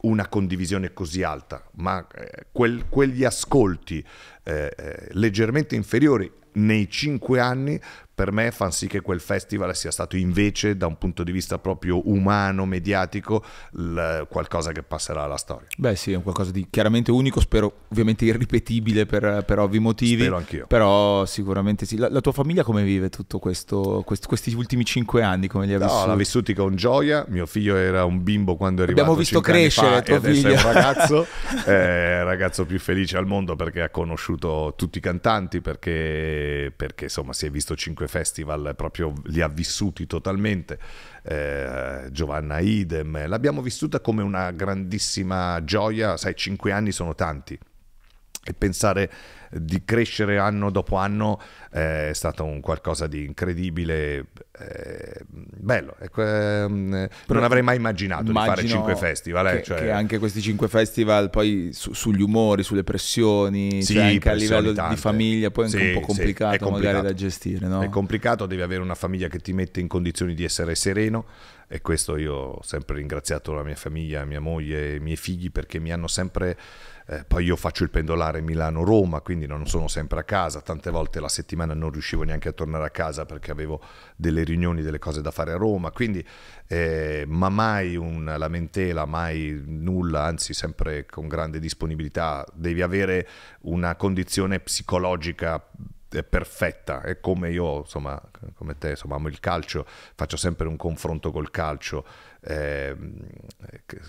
una 0.00 0.26
condivisione 0.26 0.92
così 0.92 1.22
alta, 1.22 1.62
ma 1.76 2.04
eh, 2.12 2.46
quel, 2.50 2.86
quegli 2.88 3.22
ascolti 3.22 4.04
eh, 4.42 4.74
eh, 4.76 5.08
leggermente 5.12 5.76
inferiori 5.76 6.28
nei 6.54 6.90
cinque 6.90 7.38
anni 7.38 7.80
per 8.14 8.30
me 8.32 8.50
fa 8.50 8.70
sì 8.70 8.86
che 8.86 9.00
quel 9.00 9.20
festival 9.20 9.74
sia 9.74 9.90
stato 9.90 10.16
invece 10.16 10.76
da 10.76 10.86
un 10.86 10.98
punto 10.98 11.22
di 11.22 11.32
vista 11.32 11.58
proprio 11.58 12.08
umano, 12.10 12.66
mediatico, 12.66 13.42
l- 13.72 14.22
qualcosa 14.28 14.72
che 14.72 14.82
passerà 14.82 15.22
alla 15.22 15.36
storia. 15.36 15.66
Beh 15.76 15.96
sì, 15.96 16.12
è 16.12 16.22
qualcosa 16.22 16.50
di 16.50 16.66
chiaramente 16.70 17.10
unico, 17.10 17.40
spero 17.40 17.72
ovviamente 17.88 18.24
irripetibile 18.24 19.06
per, 19.06 19.44
per 19.46 19.58
ovvi 19.58 19.78
motivi. 19.78 20.22
Spero 20.22 20.36
anch'io. 20.36 20.66
Però 20.66 21.24
sicuramente 21.24 21.86
sì. 21.86 21.96
La, 21.96 22.10
la 22.10 22.20
tua 22.20 22.32
famiglia 22.32 22.62
come 22.62 22.82
vive 22.82 23.08
tutto 23.08 23.38
questo, 23.38 24.02
quest- 24.04 24.26
questi 24.26 24.54
ultimi 24.54 24.84
cinque 24.84 25.22
anni? 25.22 25.48
Come 25.48 25.66
li 25.66 25.74
ha 25.74 25.78
no, 25.78 25.86
vissuti? 25.86 26.08
l'ha 26.08 26.14
vissuti 26.16 26.54
con 26.54 26.76
gioia, 26.76 27.24
mio 27.28 27.46
figlio 27.46 27.76
era 27.76 28.04
un 28.04 28.22
bimbo 28.22 28.56
quando 28.56 28.82
è 28.82 28.84
arrivato 28.84 29.02
Abbiamo 29.02 29.18
visto 29.18 29.40
crescere 29.40 30.02
tuo 30.02 30.20
figlio. 30.20 30.48
è 30.50 30.56
un 30.56 30.72
ragazzo, 30.72 31.26
è 31.64 31.70
il 32.20 32.24
ragazzo 32.24 32.64
più 32.66 32.78
felice 32.78 33.16
al 33.16 33.26
mondo 33.26 33.56
perché 33.56 33.82
ha 33.82 33.90
conosciuto 33.90 34.74
tutti 34.76 34.98
i 34.98 35.00
cantanti, 35.00 35.60
perché, 35.60 36.72
perché 36.74 37.04
insomma 37.04 37.32
si 37.32 37.46
è 37.46 37.50
visto 37.50 37.74
cinque 37.74 38.01
festival, 38.08 38.74
proprio 38.76 39.12
li 39.24 39.40
ha 39.40 39.48
vissuti 39.48 40.06
totalmente. 40.06 40.78
Eh, 41.22 42.08
Giovanna 42.10 42.58
idem, 42.58 43.26
l'abbiamo 43.26 43.62
vissuta 43.62 44.00
come 44.00 44.22
una 44.22 44.50
grandissima 44.50 45.62
gioia, 45.64 46.16
sai, 46.16 46.34
cinque 46.34 46.72
anni 46.72 46.92
sono 46.92 47.14
tanti 47.14 47.58
e 48.44 48.52
pensare 48.54 49.10
di 49.50 49.82
crescere 49.84 50.38
anno 50.38 50.70
dopo 50.70 50.96
anno 50.96 51.38
eh, 51.72 52.10
è 52.10 52.12
stato 52.14 52.44
un 52.44 52.60
qualcosa 52.60 53.06
di 53.06 53.24
incredibile, 53.24 54.26
eh, 54.58 55.20
bello. 55.28 55.94
Ehm, 56.16 57.08
non 57.26 57.44
avrei 57.44 57.62
mai 57.62 57.76
immaginato 57.76 58.24
di 58.24 58.32
fare 58.32 58.66
cinque 58.66 58.96
festival. 58.96 59.46
Eh, 59.48 59.56
che, 59.56 59.62
cioè... 59.62 59.78
che, 59.78 59.90
anche 59.90 60.18
questi 60.18 60.40
cinque 60.40 60.68
festival 60.68 61.30
poi 61.30 61.70
su, 61.72 61.92
sugli 61.92 62.22
umori, 62.22 62.62
sulle 62.62 62.82
pressioni, 62.82 63.82
sì, 63.82 63.94
cioè 63.94 64.04
anche 64.04 64.30
a 64.30 64.34
livello 64.34 64.72
tante. 64.72 64.94
di 64.94 65.00
famiglia, 65.00 65.50
poi 65.50 65.64
è 65.64 65.66
anche 65.66 65.78
sì, 65.78 65.86
un 65.88 66.00
po' 66.00 66.06
complicato, 66.06 66.52
sì, 66.52 66.58
complicato, 66.58 66.94
magari 66.94 67.06
da 67.06 67.14
gestire. 67.14 67.66
No? 67.66 67.82
È 67.82 67.88
complicato, 67.90 68.46
devi 68.46 68.62
avere 68.62 68.80
una 68.80 68.94
famiglia 68.94 69.28
che 69.28 69.38
ti 69.38 69.52
mette 69.52 69.80
in 69.80 69.86
condizioni 69.86 70.34
di 70.34 70.44
essere 70.44 70.74
sereno 70.74 71.26
e 71.68 71.80
questo 71.80 72.16
io 72.16 72.34
ho 72.34 72.62
sempre 72.62 72.96
ringraziato 72.96 73.54
la 73.54 73.62
mia 73.62 73.74
famiglia, 73.76 74.24
mia 74.24 74.40
moglie, 74.40 74.96
i 74.96 75.00
miei 75.00 75.16
figli 75.16 75.50
perché 75.50 75.78
mi 75.78 75.90
hanno 75.90 76.06
sempre 76.06 76.56
eh, 77.06 77.24
poi 77.24 77.44
io 77.44 77.56
faccio 77.56 77.82
il 77.82 77.90
pendolare 77.90 78.40
Milano-Roma, 78.40 79.20
quindi 79.20 79.46
non 79.46 79.66
sono 79.66 79.88
sempre 79.88 80.20
a 80.20 80.24
casa, 80.24 80.60
tante 80.60 80.90
volte 80.90 81.20
la 81.20 81.28
settimana 81.28 81.74
non 81.74 81.90
riuscivo 81.90 82.22
neanche 82.22 82.48
a 82.48 82.52
tornare 82.52 82.84
a 82.84 82.90
casa 82.90 83.24
perché 83.24 83.50
avevo 83.50 83.80
delle 84.16 84.44
riunioni, 84.44 84.82
delle 84.82 84.98
cose 84.98 85.20
da 85.20 85.30
fare 85.30 85.52
a 85.52 85.56
Roma, 85.56 85.90
quindi 85.90 86.24
eh, 86.66 87.24
ma 87.26 87.48
mai 87.48 87.96
una 87.96 88.36
lamentela, 88.36 89.04
mai 89.04 89.62
nulla, 89.64 90.24
anzi 90.24 90.54
sempre 90.54 91.06
con 91.06 91.28
grande 91.28 91.58
disponibilità, 91.58 92.46
devi 92.54 92.82
avere 92.82 93.28
una 93.62 93.96
condizione 93.96 94.60
psicologica 94.60 95.64
perfetta. 96.22 97.00
È 97.00 97.20
come 97.20 97.50
io 97.50 97.78
insomma 97.78 98.20
come 98.54 98.76
te 98.76 98.90
insomma 98.90 99.14
amo 99.14 99.28
il 99.28 99.40
calcio 99.40 99.86
faccio 100.14 100.36
sempre 100.36 100.68
un 100.68 100.76
confronto 100.76 101.30
col 101.30 101.50
calcio 101.50 102.04
eh, 102.44 102.96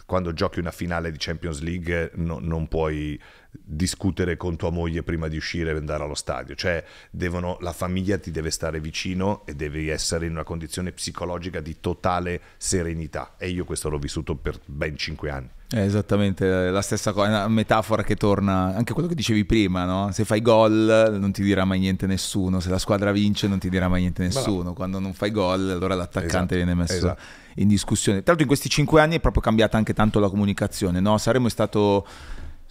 quando 0.05 0.33
giochi 0.33 0.59
una 0.59 0.71
finale 0.71 1.11
di 1.11 1.17
Champions 1.19 1.61
League 1.61 2.11
no, 2.15 2.39
non 2.39 2.67
puoi 2.67 3.19
discutere 3.51 4.37
con 4.37 4.55
tua 4.55 4.71
moglie 4.71 5.03
prima 5.03 5.27
di 5.27 5.37
uscire 5.37 5.71
e 5.71 5.75
andare 5.75 6.03
allo 6.03 6.15
stadio, 6.15 6.55
cioè 6.55 6.83
devono, 7.11 7.57
la 7.61 7.73
famiglia 7.73 8.17
ti 8.17 8.31
deve 8.31 8.49
stare 8.49 8.79
vicino 8.79 9.45
e 9.45 9.53
devi 9.55 9.89
essere 9.89 10.25
in 10.25 10.31
una 10.31 10.43
condizione 10.43 10.91
psicologica 10.91 11.59
di 11.59 11.79
totale 11.79 12.41
serenità 12.57 13.35
e 13.37 13.49
io 13.49 13.65
questo 13.65 13.89
l'ho 13.89 13.99
vissuto 13.99 14.35
per 14.35 14.59
ben 14.65 14.97
cinque 14.97 15.29
anni. 15.29 15.49
È 15.73 15.79
esattamente 15.79 16.69
la 16.69 16.83
stessa 16.83 17.13
cosa, 17.13 17.25
è 17.25 17.29
una 17.29 17.47
metafora 17.47 18.03
che 18.03 18.15
torna 18.15 18.75
anche 18.75 18.93
quello 18.93 19.07
che 19.07 19.15
dicevi 19.15 19.43
prima, 19.43 19.85
no? 19.85 20.11
se 20.11 20.23
fai 20.23 20.39
gol 20.39 21.17
non 21.19 21.31
ti 21.31 21.41
dirà 21.41 21.65
mai 21.65 21.79
niente 21.79 22.05
nessuno, 22.05 22.59
se 22.59 22.69
la 22.69 22.77
squadra 22.77 23.11
vince 23.11 23.47
non 23.47 23.57
ti 23.57 23.69
dirà 23.69 23.87
mai 23.87 24.01
niente 24.01 24.21
nessuno, 24.21 24.59
Bravo. 24.59 24.73
quando 24.73 24.99
non 24.99 25.13
fai 25.13 25.31
gol 25.31 25.71
allora 25.71 25.95
l'attaccante 25.95 26.53
esatto. 26.53 26.55
viene 26.55 26.75
messo 26.75 26.93
esatto. 26.93 27.21
in 27.55 27.67
discussione. 27.67 28.19
Tra 28.19 28.27
l'altro 28.27 28.43
in 28.43 28.49
questi 28.49 28.69
cinque 28.69 29.01
anni 29.01 29.15
è 29.15 29.19
proprio 29.19 29.41
cambiata 29.41 29.75
anche 29.75 29.95
tanto 29.95 30.19
la 30.19 30.29
comunicazione, 30.29 30.99
no? 30.99 31.17
Saremo 31.17 31.49
stato 31.49 32.05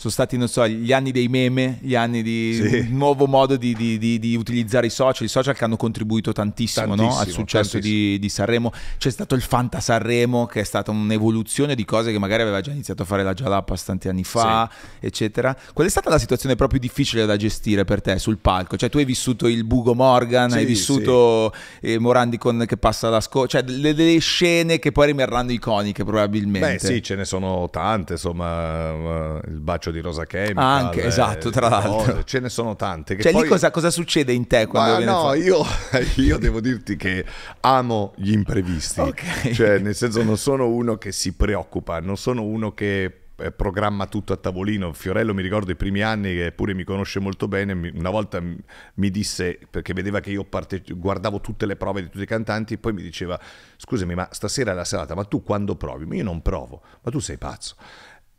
sono 0.03 0.15
stati, 0.15 0.37
non 0.37 0.49
so, 0.49 0.67
gli 0.67 0.93
anni 0.93 1.13
dei 1.13 1.29
meme, 1.29 1.79
gli 1.81 1.95
anni 1.95 2.25
di 2.25 2.55
sì. 2.55 2.87
nuovo 2.91 3.27
modo 3.27 3.57
di, 3.57 3.73
di, 3.73 3.99
di, 3.99 4.19
di, 4.19 4.35
utilizzare 4.35 4.87
i 4.87 4.91
social, 4.91 5.25
i 5.25 5.29
social 5.29 5.55
che 5.55 5.63
hanno 5.63 5.77
contribuito 5.77 6.33
tantissimo, 6.33 6.97
tantissimo 6.97 7.15
no? 7.15 7.21
al 7.21 7.29
successo 7.29 7.79
di, 7.79 8.27
Sanremo. 8.29 8.73
C'è 8.99 9.11
stato 9.11 9.37
il 9.37 9.43
Fanta 9.43 9.79
Sanremo, 9.79 10.47
che 10.47 10.59
è 10.59 10.65
stata 10.65 10.91
un'evoluzione 10.91 11.77
di 11.77 11.85
cose 11.85 12.11
che 12.11 12.19
magari 12.19 12.43
aveva 12.43 12.61
già 12.61 12.73
iniziato 12.73 13.03
a 13.03 13.05
fare 13.05 13.23
la 13.23 13.33
Jalappas 13.33 13.85
tanti 13.85 14.09
anni 14.09 14.25
fa, 14.25 14.69
sì. 14.73 15.07
eccetera. 15.07 15.57
Qual 15.73 15.87
è 15.87 15.91
stata 15.91 16.11
la 16.11 16.19
situazione 16.19 16.57
proprio 16.57 16.81
difficile 16.81 17.25
da 17.25 17.37
gestire 17.37 17.85
per 17.85 18.03
te 18.03 18.19
sul 18.19 18.39
palco? 18.39 18.77
Cioè, 18.77 18.89
tu 18.89 18.99
hai 18.99 19.05
vissuto 19.05 19.47
il 19.47 19.63
Bugo 19.63 19.95
Morgan, 19.95 20.51
sì, 20.51 20.57
hai 20.57 20.65
vissuto 20.65 21.55
eh, 21.81 22.01
Morandi 22.01 22.39
con, 22.39 22.65
che 22.67 22.77
passa 22.77 23.09
la 23.09 23.21
sco... 23.21 23.47
cioè 23.47 23.63
le, 23.67 23.93
le, 23.93 24.19
scene 24.19 24.81
che 24.81 24.91
poi 24.91 25.07
rimarranno 25.07 25.53
iconiche 25.53 26.03
probabilmente. 26.03 26.73
Beh, 26.73 26.95
sì, 26.95 27.03
ce 27.05 27.15
ne 27.15 27.25
sono 27.25 27.69
tante, 27.71 28.15
insomma, 28.15 29.41
il 29.47 29.61
bacio 29.61 29.91
di 29.93 30.01
Rosa 30.01 30.27
Chemical. 30.27 30.65
Anche, 30.65 31.03
eh, 31.03 31.07
esatto, 31.07 31.51
tra 31.51 31.69
l'altro. 31.69 32.15
No, 32.15 32.25
ce 32.25 32.41
ne 32.41 32.49
sono 32.49 32.75
tante. 32.75 33.21
cioè 33.21 33.33
poi... 33.33 33.43
lì 33.43 33.49
cosa, 33.49 33.71
cosa, 33.71 33.91
succede 33.91 34.33
in 34.33 34.47
te 34.47 34.67
quando 34.67 35.05
Ma 35.05 35.13
no, 35.13 35.35
io, 35.35 35.63
io, 36.17 36.39
devo 36.39 36.61
dirti 36.61 36.97
che 36.97 37.25
amo 37.61 38.13
gli 38.17 38.33
imprevisti. 38.33 39.01
Okay. 39.01 39.55
Cioè, 39.55 39.79
nel 39.79 39.95
senso 39.95 40.23
non 40.23 40.37
sono 40.37 40.69
uno 40.69 40.97
che 40.97 41.13
si 41.13 41.35
preoccupa, 41.35 42.01
non 42.01 42.17
sono 42.17 42.43
uno 42.43 42.73
che 42.73 43.23
eh, 43.43 43.51
programma 43.51 44.07
tutto 44.07 44.33
a 44.33 44.37
tavolino. 44.37 44.93
Fiorello 44.93 45.35
mi 45.35 45.43
ricordo 45.43 45.73
i 45.73 45.77
primi 45.77 46.01
anni 46.01 46.35
che 46.35 46.53
pure 46.53 46.75
mi 46.75 46.85
conosce 46.85 47.19
molto 47.19 47.49
bene, 47.49 47.73
una 47.95 48.11
volta 48.11 48.41
mi 48.41 49.11
disse, 49.11 49.59
perché 49.69 49.93
vedeva 49.93 50.21
che 50.21 50.31
io 50.31 50.45
parte, 50.45 50.83
guardavo 50.87 51.41
tutte 51.41 51.67
le 51.67 51.77
prove 51.77 52.03
di 52.03 52.09
tutti 52.09 52.23
i 52.23 52.27
cantanti, 52.27 52.79
poi 52.79 52.93
mi 52.93 53.03
diceva, 53.03 53.39
scusami 53.77 54.15
ma 54.15 54.29
stasera 54.31 54.73
è 54.73 54.75
la 54.75 54.85
serata, 54.85 55.15
ma 55.15 55.25
tu 55.25 55.43
quando 55.43 55.75
provi? 55.75 56.17
Io 56.17 56.25
non 56.25 56.41
provo, 56.41 56.83
ma 57.03 57.11
tu 57.11 57.19
sei 57.19 57.39
pazzo. 57.39 57.75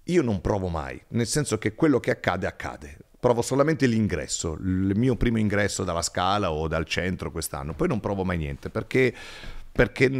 Io 0.07 0.21
non 0.21 0.41
provo 0.41 0.67
mai, 0.67 1.01
nel 1.09 1.27
senso 1.27 1.57
che 1.57 1.75
quello 1.75 1.99
che 1.99 2.11
accade 2.11 2.45
accade. 2.45 2.97
Provo 3.19 3.41
solamente 3.41 3.85
l'ingresso, 3.85 4.57
il 4.59 4.91
mio 4.95 5.15
primo 5.15 5.37
ingresso 5.37 5.85
dalla 5.85 6.01
scala 6.01 6.51
o 6.51 6.67
dal 6.67 6.85
centro 6.85 7.31
quest'anno, 7.31 7.73
poi 7.73 7.87
non 7.87 8.01
provo 8.01 8.25
mai 8.25 8.37
niente 8.37 8.69
perché, 8.69 9.15
perché, 9.71 10.11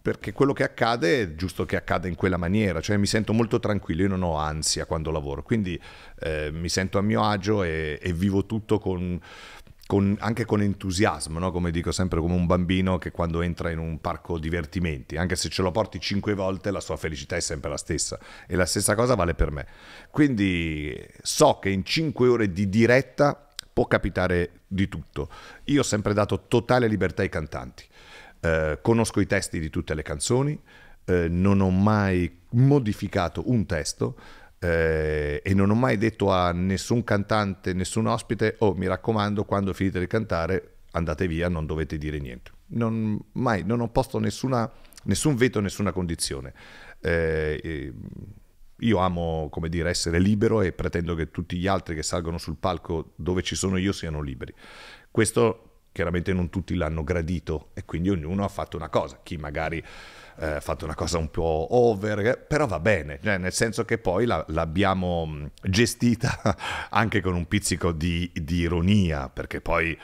perché 0.00 0.32
quello 0.32 0.54
che 0.54 0.62
accade 0.62 1.20
è 1.20 1.34
giusto 1.34 1.66
che 1.66 1.76
accada 1.76 2.08
in 2.08 2.14
quella 2.14 2.38
maniera, 2.38 2.80
cioè 2.80 2.96
mi 2.96 3.04
sento 3.04 3.34
molto 3.34 3.60
tranquillo, 3.60 4.02
io 4.02 4.08
non 4.08 4.22
ho 4.22 4.36
ansia 4.36 4.86
quando 4.86 5.10
lavoro, 5.10 5.42
quindi 5.42 5.78
eh, 6.20 6.50
mi 6.50 6.70
sento 6.70 6.96
a 6.96 7.02
mio 7.02 7.22
agio 7.22 7.62
e, 7.62 7.98
e 8.00 8.12
vivo 8.14 8.46
tutto 8.46 8.78
con 8.78 9.20
con, 9.90 10.16
anche 10.20 10.44
con 10.44 10.62
entusiasmo, 10.62 11.40
no? 11.40 11.50
come 11.50 11.72
dico 11.72 11.90
sempre, 11.90 12.20
come 12.20 12.34
un 12.34 12.46
bambino 12.46 12.96
che 12.98 13.10
quando 13.10 13.42
entra 13.42 13.70
in 13.70 13.78
un 13.78 14.00
parco 14.00 14.38
divertimenti, 14.38 15.16
anche 15.16 15.34
se 15.34 15.48
ce 15.48 15.62
lo 15.62 15.72
porti 15.72 15.98
cinque 15.98 16.34
volte, 16.34 16.70
la 16.70 16.78
sua 16.78 16.96
felicità 16.96 17.34
è 17.34 17.40
sempre 17.40 17.70
la 17.70 17.76
stessa 17.76 18.16
e 18.46 18.54
la 18.54 18.66
stessa 18.66 18.94
cosa 18.94 19.16
vale 19.16 19.34
per 19.34 19.50
me. 19.50 19.66
Quindi 20.12 20.96
so 21.22 21.58
che 21.60 21.70
in 21.70 21.84
cinque 21.84 22.28
ore 22.28 22.52
di 22.52 22.68
diretta 22.68 23.48
può 23.72 23.88
capitare 23.88 24.60
di 24.68 24.86
tutto. 24.86 25.28
Io 25.64 25.80
ho 25.80 25.82
sempre 25.82 26.14
dato 26.14 26.44
totale 26.46 26.86
libertà 26.86 27.22
ai 27.22 27.28
cantanti, 27.28 27.84
eh, 28.42 28.78
conosco 28.80 29.18
i 29.18 29.26
testi 29.26 29.58
di 29.58 29.70
tutte 29.70 29.94
le 29.94 30.02
canzoni, 30.02 30.56
eh, 31.04 31.26
non 31.28 31.60
ho 31.60 31.70
mai 31.70 32.42
modificato 32.50 33.42
un 33.46 33.66
testo, 33.66 34.14
eh, 34.62 35.40
e 35.42 35.54
non 35.54 35.70
ho 35.70 35.74
mai 35.74 35.96
detto 35.96 36.30
a 36.30 36.52
nessun 36.52 37.02
cantante, 37.02 37.72
nessun 37.72 38.06
ospite, 38.06 38.56
oh 38.58 38.74
mi 38.74 38.86
raccomando 38.86 39.44
quando 39.44 39.72
finite 39.72 39.98
di 39.98 40.06
cantare 40.06 40.74
andate 40.92 41.26
via, 41.26 41.48
non 41.48 41.66
dovete 41.66 41.96
dire 41.96 42.18
niente. 42.18 42.50
Non, 42.72 43.18
mai, 43.32 43.64
non 43.64 43.80
ho 43.80 43.88
posto 43.88 44.18
nessuna, 44.18 44.70
nessun 45.04 45.34
veto, 45.34 45.60
nessuna 45.60 45.92
condizione. 45.92 46.52
Eh, 47.00 47.92
io 48.80 48.98
amo, 48.98 49.48
come 49.50 49.68
dire, 49.68 49.88
essere 49.88 50.18
libero 50.18 50.60
e 50.60 50.72
pretendo 50.72 51.14
che 51.14 51.30
tutti 51.30 51.56
gli 51.56 51.66
altri 51.66 51.94
che 51.94 52.02
salgono 52.02 52.38
sul 52.38 52.56
palco 52.56 53.12
dove 53.16 53.42
ci 53.42 53.54
sono 53.54 53.76
io 53.78 53.92
siano 53.92 54.20
liberi. 54.20 54.54
Questo 55.10 55.64
chiaramente 55.92 56.32
non 56.32 56.50
tutti 56.50 56.74
l'hanno 56.74 57.02
gradito 57.02 57.70
e 57.74 57.84
quindi 57.84 58.10
ognuno 58.10 58.44
ha 58.44 58.48
fatto 58.48 58.76
una 58.76 58.88
cosa. 58.88 59.20
Chi 59.22 59.36
magari 59.36 59.82
eh, 60.40 60.60
fatto 60.60 60.86
una 60.86 60.94
cosa 60.94 61.18
un 61.18 61.30
po' 61.30 61.68
over, 61.70 62.18
eh, 62.20 62.36
però 62.38 62.66
va 62.66 62.80
bene, 62.80 63.18
cioè, 63.22 63.36
nel 63.36 63.52
senso 63.52 63.84
che 63.84 63.98
poi 63.98 64.24
la, 64.24 64.42
l'abbiamo 64.48 65.26
mm, 65.26 65.46
gestita 65.62 66.56
anche 66.90 67.20
con 67.20 67.34
un 67.34 67.46
pizzico 67.46 67.92
di, 67.92 68.30
di 68.34 68.56
ironia, 68.56 69.28
perché 69.28 69.60
poi 69.60 69.96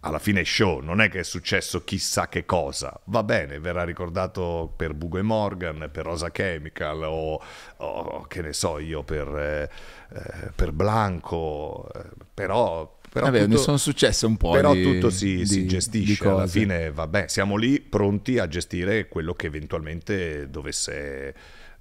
alla 0.00 0.18
fine 0.18 0.40
è 0.40 0.44
show, 0.44 0.80
non 0.80 1.00
è 1.00 1.08
che 1.08 1.20
è 1.20 1.24
successo 1.24 1.84
chissà 1.84 2.28
che 2.28 2.44
cosa. 2.44 2.98
Va 3.04 3.22
bene, 3.22 3.58
verrà 3.58 3.84
ricordato 3.84 4.72
per 4.76 4.94
Bugo 4.94 5.18
e 5.18 5.22
Morgan, 5.22 5.88
per 5.92 6.04
Rosa 6.04 6.30
Chemical 6.30 7.02
o, 7.04 7.40
o 7.76 8.26
che 8.28 8.42
ne 8.42 8.52
so 8.52 8.78
io, 8.78 9.02
per, 9.02 9.28
eh, 9.28 9.70
eh 10.12 10.50
per 10.54 10.72
Blanco, 10.72 11.88
però... 12.34 12.95
Però 13.16 13.30
Vabbè, 13.30 13.44
tutto, 13.44 13.56
ne 13.56 13.62
sono 13.62 13.76
successe 13.78 14.26
un 14.26 14.36
po'. 14.36 14.50
Però 14.50 14.74
di, 14.74 14.82
tutto 14.82 15.08
si, 15.08 15.36
di, 15.36 15.46
si 15.46 15.66
gestisce, 15.66 16.28
alla 16.28 16.46
fine 16.46 16.90
vabbè, 16.90 17.24
siamo 17.28 17.56
lì 17.56 17.80
pronti 17.80 18.38
a 18.38 18.46
gestire 18.46 19.08
quello 19.08 19.32
che 19.32 19.46
eventualmente 19.46 20.50
dovesse 20.50 21.34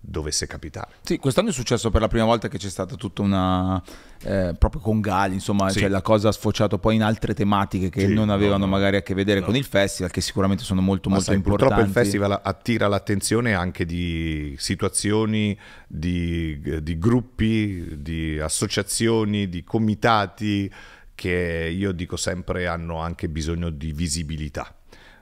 dovesse 0.07 0.45
capitare. 0.45 0.91
Sì, 1.01 1.17
quest'anno 1.17 1.49
è 1.49 1.51
successo 1.51 1.89
per 1.89 1.99
la 1.99 2.07
prima 2.07 2.25
volta 2.25 2.47
che 2.47 2.59
c'è 2.59 2.69
stata 2.69 2.93
tutta 2.95 3.23
una... 3.23 3.81
Eh, 4.21 4.53
proprio 4.57 4.79
con 4.79 5.01
Gali, 5.01 5.33
insomma, 5.33 5.69
Sì. 5.69 5.79
cioè 5.79 5.89
la 5.89 6.03
cosa 6.03 6.29
ha 6.29 6.31
sfociato 6.31 6.77
poi 6.77 6.93
in 6.95 7.01
altre 7.01 7.33
tematiche 7.33 7.89
che 7.89 8.01
Sì, 8.07 8.13
non 8.13 8.29
avevano 8.29 8.59
no, 8.59 8.65
no. 8.65 8.71
magari 8.71 8.97
a 8.97 9.01
che 9.01 9.15
vedere 9.15 9.39
No. 9.39 9.47
con 9.47 9.55
il 9.55 9.63
festival, 9.65 10.11
che 10.11 10.21
sicuramente 10.21 10.63
sono 10.63 10.79
molto 10.81 11.09
Ma 11.09 11.15
molto 11.15 11.31
sai, 11.31 11.39
importanti. 11.39 11.73
purtroppo 11.73 11.99
il 11.99 12.05
festival 12.05 12.39
attira 12.43 12.87
l'attenzione 12.87 13.55
anche 13.55 13.83
di 13.83 14.55
situazioni, 14.59 15.57
di, 15.87 16.59
di 16.83 16.97
gruppi, 16.99 17.99
di 17.99 18.39
associazioni, 18.39 19.49
di 19.49 19.63
comitati 19.63 20.71
che 21.15 21.71
io 21.73 21.91
dico 21.93 22.17
sempre 22.17 22.67
hanno 22.67 22.97
anche 22.97 23.29
bisogno 23.29 23.69
di 23.69 23.91
visibilità. 23.93 24.75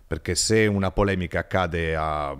Perché 0.05 0.35
se 0.35 0.65
una 0.67 0.91
polemica 0.91 1.39
accade 1.39 1.95
a- 1.95 2.37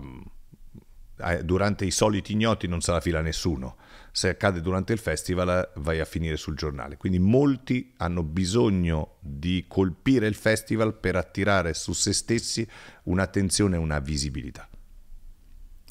a- 1.18 1.42
durante 1.42 1.84
i 1.84 1.90
soliti 1.90 2.32
ignoti 2.32 2.66
non 2.66 2.80
se 2.80 2.90
la 2.92 3.00
fila 3.00 3.20
nessuno. 3.20 3.76
Se 4.12 4.28
accade 4.28 4.60
durante 4.60 4.92
il 4.92 4.98
festival 4.98 5.72
vai 5.76 5.98
a 5.98 6.04
finire 6.04 6.36
sul 6.36 6.54
giornale. 6.54 6.96
Quindi 6.96 7.18
molti 7.18 7.94
hanno 7.96 8.22
bisogno 8.22 9.16
di 9.20 9.64
colpire 9.66 10.26
il 10.26 10.34
festival 10.34 10.94
per 10.94 11.16
attirare 11.16 11.74
su 11.74 11.92
se 11.92 12.12
stessi 12.12 12.68
un'attenzione 13.04 13.74
e 13.74 13.78
una 13.78 13.98
visibilità. 13.98 14.68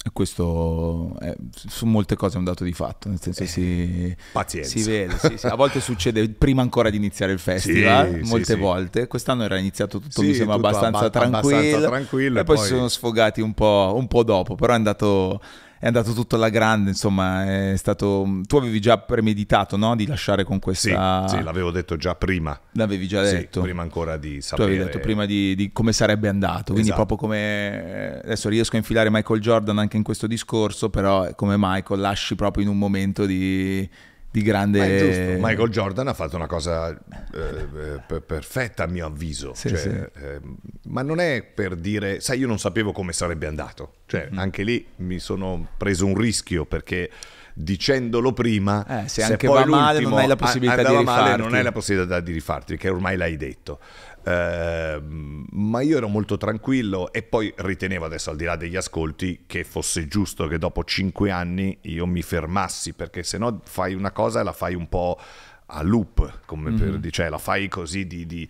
E 0.05 0.09
questo 0.11 1.15
è- 1.21 1.33
su 1.55 1.85
molte 1.85 2.17
cose 2.17 2.35
è 2.35 2.37
un 2.37 2.43
dato 2.43 2.65
di 2.65 2.73
fatto, 2.73 3.07
nel 3.07 3.21
senso 3.21 3.45
si, 3.45 4.13
Pazienza. 4.33 4.69
si 4.69 4.83
vede, 4.83 5.17
sì, 5.17 5.37
sì. 5.37 5.47
a 5.47 5.55
volte 5.55 5.79
succede 5.79 6.27
prima 6.27 6.61
ancora 6.61 6.89
di 6.89 6.97
iniziare 6.97 7.31
il 7.31 7.39
festival, 7.39 8.19
Sì, 8.21 8.29
molte 8.29 8.55
volte, 8.57 9.07
quest'anno 9.07 9.43
era 9.43 9.57
iniziato 9.57 9.99
tutto 9.99 10.21
mi 10.21 10.33
sembra 10.33 10.55
tutto 10.55 10.67
abbastanza, 10.67 11.05
abba- 11.05 11.19
abbastanza 11.19 11.39
tranquillo, 11.61 11.87
tranquillo 11.87 12.37
e 12.37 12.41
e 12.41 12.43
poi, 12.43 12.55
poi- 12.57 12.65
si 12.65 12.73
sono 12.73 12.87
sfogati 12.89 13.39
un 13.39 13.53
po', 13.53 13.93
un 13.95 14.07
po' 14.07 14.23
dopo, 14.23 14.55
però 14.55 14.73
è 14.73 14.75
andato, 14.75 15.39
è 15.83 15.87
andato 15.87 16.13
tutto 16.13 16.37
alla 16.37 16.47
grande, 16.47 16.91
insomma 16.91 17.71
è 17.71 17.75
stato, 17.75 18.39
tu 18.47 18.55
avevi 18.55 18.79
già 18.79 18.99
premeditato 18.99 19.75
no? 19.75 19.97
di 19.97 20.07
lasciare 20.07 20.45
con 20.45 20.55
Sì, 20.55 20.61
questa, 20.61 21.27
sì, 21.27 21.43
l'avevo 21.43 21.71
detto 21.71 21.97
già 21.97 22.15
prima. 22.15 22.57
l'avevi 22.71 23.05
già 23.05 23.25
Sì, 23.25 23.35
detto. 23.35 23.59
prima 23.59 23.81
ancora 23.81 24.15
di 24.15 24.35
Tu 24.35 24.39
sapere. 24.41 24.69
avevi 24.69 24.83
detto 24.85 24.99
prima 24.99 25.25
di, 25.25 25.55
di 25.55 25.73
come 25.73 25.91
sarebbe 25.91 26.29
andato, 26.29 26.71
quindi 26.71 26.91
Esatto. 26.91 27.05
proprio 27.05 27.17
come 27.17 28.21
adesso 28.23 28.47
riesco 28.47 28.75
a 28.75 28.77
infilare 28.77 29.09
Michael 29.09 29.41
Jordan 29.41 29.77
anche 29.77 29.97
in 29.97 30.03
questo 30.03 30.25
discorso, 30.25 30.89
però 30.89 31.27
come 31.35 31.55
Michael 31.57 31.99
lasci 31.99 32.35
proprio 32.35 32.63
in 32.63 32.69
un 32.69 32.77
momento 32.77 33.25
di, 33.25 33.85
di 34.33 34.41
grande... 34.41 35.37
Ma. 35.39 35.49
Michael 35.49 35.69
Jordan 35.69 36.07
ha 36.07 36.13
fatto 36.15 36.35
una 36.35 36.47
cosa 36.47 36.89
eh, 36.89 36.95
eh, 37.35 37.99
per- 38.07 38.23
perfetta 38.23 38.83
a 38.85 38.87
mio 38.87 39.05
avviso. 39.05 39.53
Sì, 39.53 39.69
Cioè, 39.69 39.77
sì. 39.77 39.89
ehm, 39.89 40.55
ma 40.85 41.03
non 41.03 41.19
è 41.19 41.43
per 41.43 41.75
dire, 41.75 42.19
sai, 42.19 42.39
io 42.39 42.47
non 42.47 42.57
sapevo 42.57 42.91
come 42.91 43.13
sarebbe 43.13 43.45
andato. 43.45 43.93
Cioè, 44.07 44.21
Mm-hmm. 44.29 44.39
anche 44.39 44.63
lì 44.63 44.85
mi 44.97 45.19
sono 45.19 45.67
preso 45.77 46.05
un 46.07 46.15
rischio 46.17 46.65
perché 46.65 47.09
dicendolo 47.53 48.33
prima, 48.33 49.03
Eh, 49.03 49.07
se 49.07 49.21
anche 49.21 49.45
poi 49.45 49.59
va 49.63 49.65
male, 49.69 49.99
non 50.01 50.13
hai 50.17 50.25
la 50.27 50.35
possibilità 50.35 50.77
di 50.81 50.85
andava 50.87 51.03
male, 51.03 51.21
rifarti. 51.21 51.41
non 51.43 51.53
hai 51.53 51.63
la 51.63 51.71
possibilità 51.71 52.19
di 52.19 52.31
rifarti, 52.31 52.73
perché 52.73 52.89
ormai 52.89 53.15
l'hai 53.17 53.37
detto. 53.37 53.79
Ehm, 54.25 55.45
ma 55.51 55.81
io 55.81 55.97
ero 55.97 56.07
molto 56.07 56.37
tranquillo 56.37 57.11
e 57.11 57.23
poi 57.23 57.53
ritenevo 57.55 58.05
adesso 58.05 58.29
al 58.29 58.37
di 58.37 58.45
là 58.45 58.55
degli 58.55 58.75
ascolti 58.77 59.43
che 59.45 59.63
fosse 59.65 60.07
giusto 60.07 60.47
che 60.47 60.57
dopo 60.57 60.83
cinque 60.85 61.29
anni 61.29 61.77
io 61.81 62.05
mi 62.05 62.21
fermassi 62.21 62.93
perché 62.93 63.23
se 63.23 63.37
no 63.37 63.59
fai 63.65 63.93
una 63.93 64.11
cosa 64.11 64.39
e 64.39 64.43
la 64.43 64.53
fai 64.53 64.75
un 64.75 64.87
po' 64.87 65.19
a 65.65 65.81
loop 65.83 66.39
come 66.45 66.69
Mhm. 66.71 66.77
per 66.77 66.97
dire 66.99 67.11
cioè 67.11 67.29
la 67.29 67.37
fai 67.37 67.67
così 67.67 68.07
di, 68.07 68.25
di- 68.25 68.47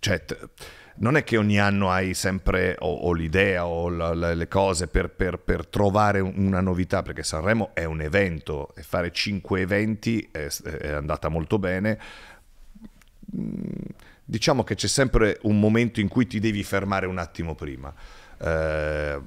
cioè, 0.00 0.24
t- 0.24 0.48
non 0.96 1.16
è 1.16 1.24
che 1.24 1.36
ogni 1.36 1.58
anno 1.58 1.90
hai 1.90 2.14
sempre 2.14 2.76
o, 2.80 2.92
o 2.92 3.12
l'idea 3.12 3.64
o 3.66 3.88
la- 3.88 4.14
la- 4.14 4.34
le 4.34 4.48
cose 4.48 4.88
per, 4.88 5.08
per- 5.10 5.38
per 5.38 5.66
trovare 5.66 6.20
un- 6.20 6.34
una 6.36 6.60
novità 6.60 7.02
perché 7.02 7.22
Sanremo 7.22 7.70
è 7.74 7.84
un 7.84 8.00
evento 8.02 8.74
e 8.74 8.82
fare 8.82 9.10
cinque 9.12 9.60
eventi 9.60 10.28
è, 10.32 10.46
è 10.64 10.88
andata 10.90 11.28
molto 11.28 11.58
bene 11.58 11.98
diciamo 14.24 14.64
che 14.64 14.74
c'è 14.74 14.88
sempre 14.88 15.38
un 15.42 15.58
momento 15.58 16.00
in 16.00 16.08
cui 16.08 16.26
ti 16.26 16.38
devi 16.40 16.62
fermare 16.62 17.06
un 17.06 17.18
attimo 17.18 17.54
prima. 17.54 17.92
Eh, 18.38 19.20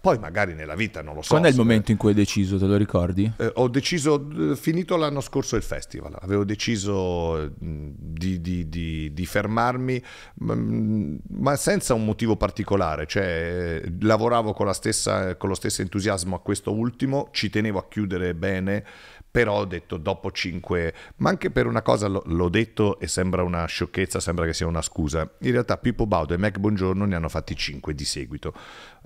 poi 0.00 0.18
magari 0.18 0.54
nella 0.54 0.74
vita 0.74 1.02
non 1.02 1.14
lo 1.14 1.20
so. 1.20 1.28
Quando 1.28 1.48
è 1.48 1.50
il 1.50 1.58
momento 1.58 1.90
in 1.90 1.98
cui 1.98 2.08
hai 2.08 2.14
deciso, 2.14 2.56
te 2.58 2.64
lo 2.64 2.78
ricordi? 2.78 3.30
eh, 3.36 3.52
ho 3.56 3.68
deciso, 3.68 4.52
eh, 4.52 4.56
finito 4.56 4.96
l'anno 4.96 5.20
scorso 5.20 5.56
il 5.56 5.62
festival, 5.62 6.16
avevo 6.22 6.42
deciso 6.44 7.42
eh, 7.42 7.50
di, 7.58 8.40
di- 8.40 8.66
di- 8.70 9.12
di 9.12 9.26
fermarmi, 9.26 10.02
mm, 10.42 11.16
ma 11.32 11.54
senza 11.56 11.92
un 11.92 12.06
motivo 12.06 12.36
particolare, 12.36 13.06
cioè 13.06 13.82
eh, 13.84 13.92
lavoravo 14.00 14.54
con, 14.54 14.64
la 14.64 14.72
stessa, 14.72 15.36
con 15.36 15.50
lo 15.50 15.54
stesso 15.54 15.82
entusiasmo 15.82 16.34
a 16.34 16.40
questo 16.40 16.72
ultimo, 16.72 17.28
ci 17.32 17.50
tenevo 17.50 17.78
a 17.78 17.86
chiudere 17.86 18.34
bene, 18.34 18.82
però 19.30 19.58
ho 19.58 19.64
detto 19.64 19.96
dopo 19.96 20.32
cinque, 20.32 20.92
ma 21.16 21.30
anche 21.30 21.50
per 21.50 21.66
una 21.66 21.82
cosa 21.82 22.08
l'ho, 22.08 22.22
l'ho 22.26 22.48
detto 22.48 22.98
e 22.98 23.06
sembra 23.06 23.42
una 23.42 23.64
sciocchezza, 23.64 24.18
sembra 24.18 24.44
che 24.44 24.52
sia 24.52 24.66
una 24.66 24.82
scusa, 24.82 25.30
in 25.40 25.52
realtà 25.52 25.76
Pippo 25.78 26.06
Baudo 26.06 26.34
e 26.34 26.36
Mac 26.36 26.58
Buongiorno 26.58 27.04
ne 27.04 27.14
hanno 27.14 27.28
fatti 27.28 27.54
cinque 27.54 27.94
di 27.94 28.04
seguito 28.04 28.52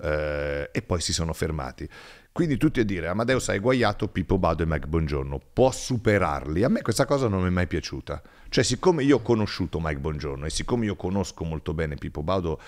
eh, 0.01 0.69
e 0.71 0.81
poi 0.81 1.01
si 1.01 1.13
sono 1.13 1.33
fermati. 1.33 1.87
Quindi 2.31 2.57
tutti 2.57 2.81
a 2.81 2.83
dire 2.83 3.07
Amadeus 3.07 3.47
ha 3.47 3.53
eguagliato 3.53 4.09
Pippo 4.09 4.37
Baudo 4.37 4.63
e 4.63 4.65
Mike 4.65 4.87
Bongiorno, 4.87 5.39
può 5.53 5.71
superarli? 5.71 6.63
A 6.63 6.69
me 6.69 6.81
questa 6.81 7.05
cosa 7.05 7.29
non 7.29 7.41
mi 7.41 7.47
è 7.47 7.51
mai 7.51 7.67
piaciuta. 7.67 8.21
Cioè 8.49 8.63
siccome 8.63 9.03
io 9.03 9.17
ho 9.17 9.21
conosciuto 9.21 9.79
Mike 9.79 9.99
Bongiorno 9.99 10.45
e 10.45 10.49
siccome 10.49 10.85
io 10.85 10.95
conosco 10.95 11.45
molto 11.45 11.73
bene 11.73 11.95
Pippo 11.95 12.23
Baudo 12.23 12.59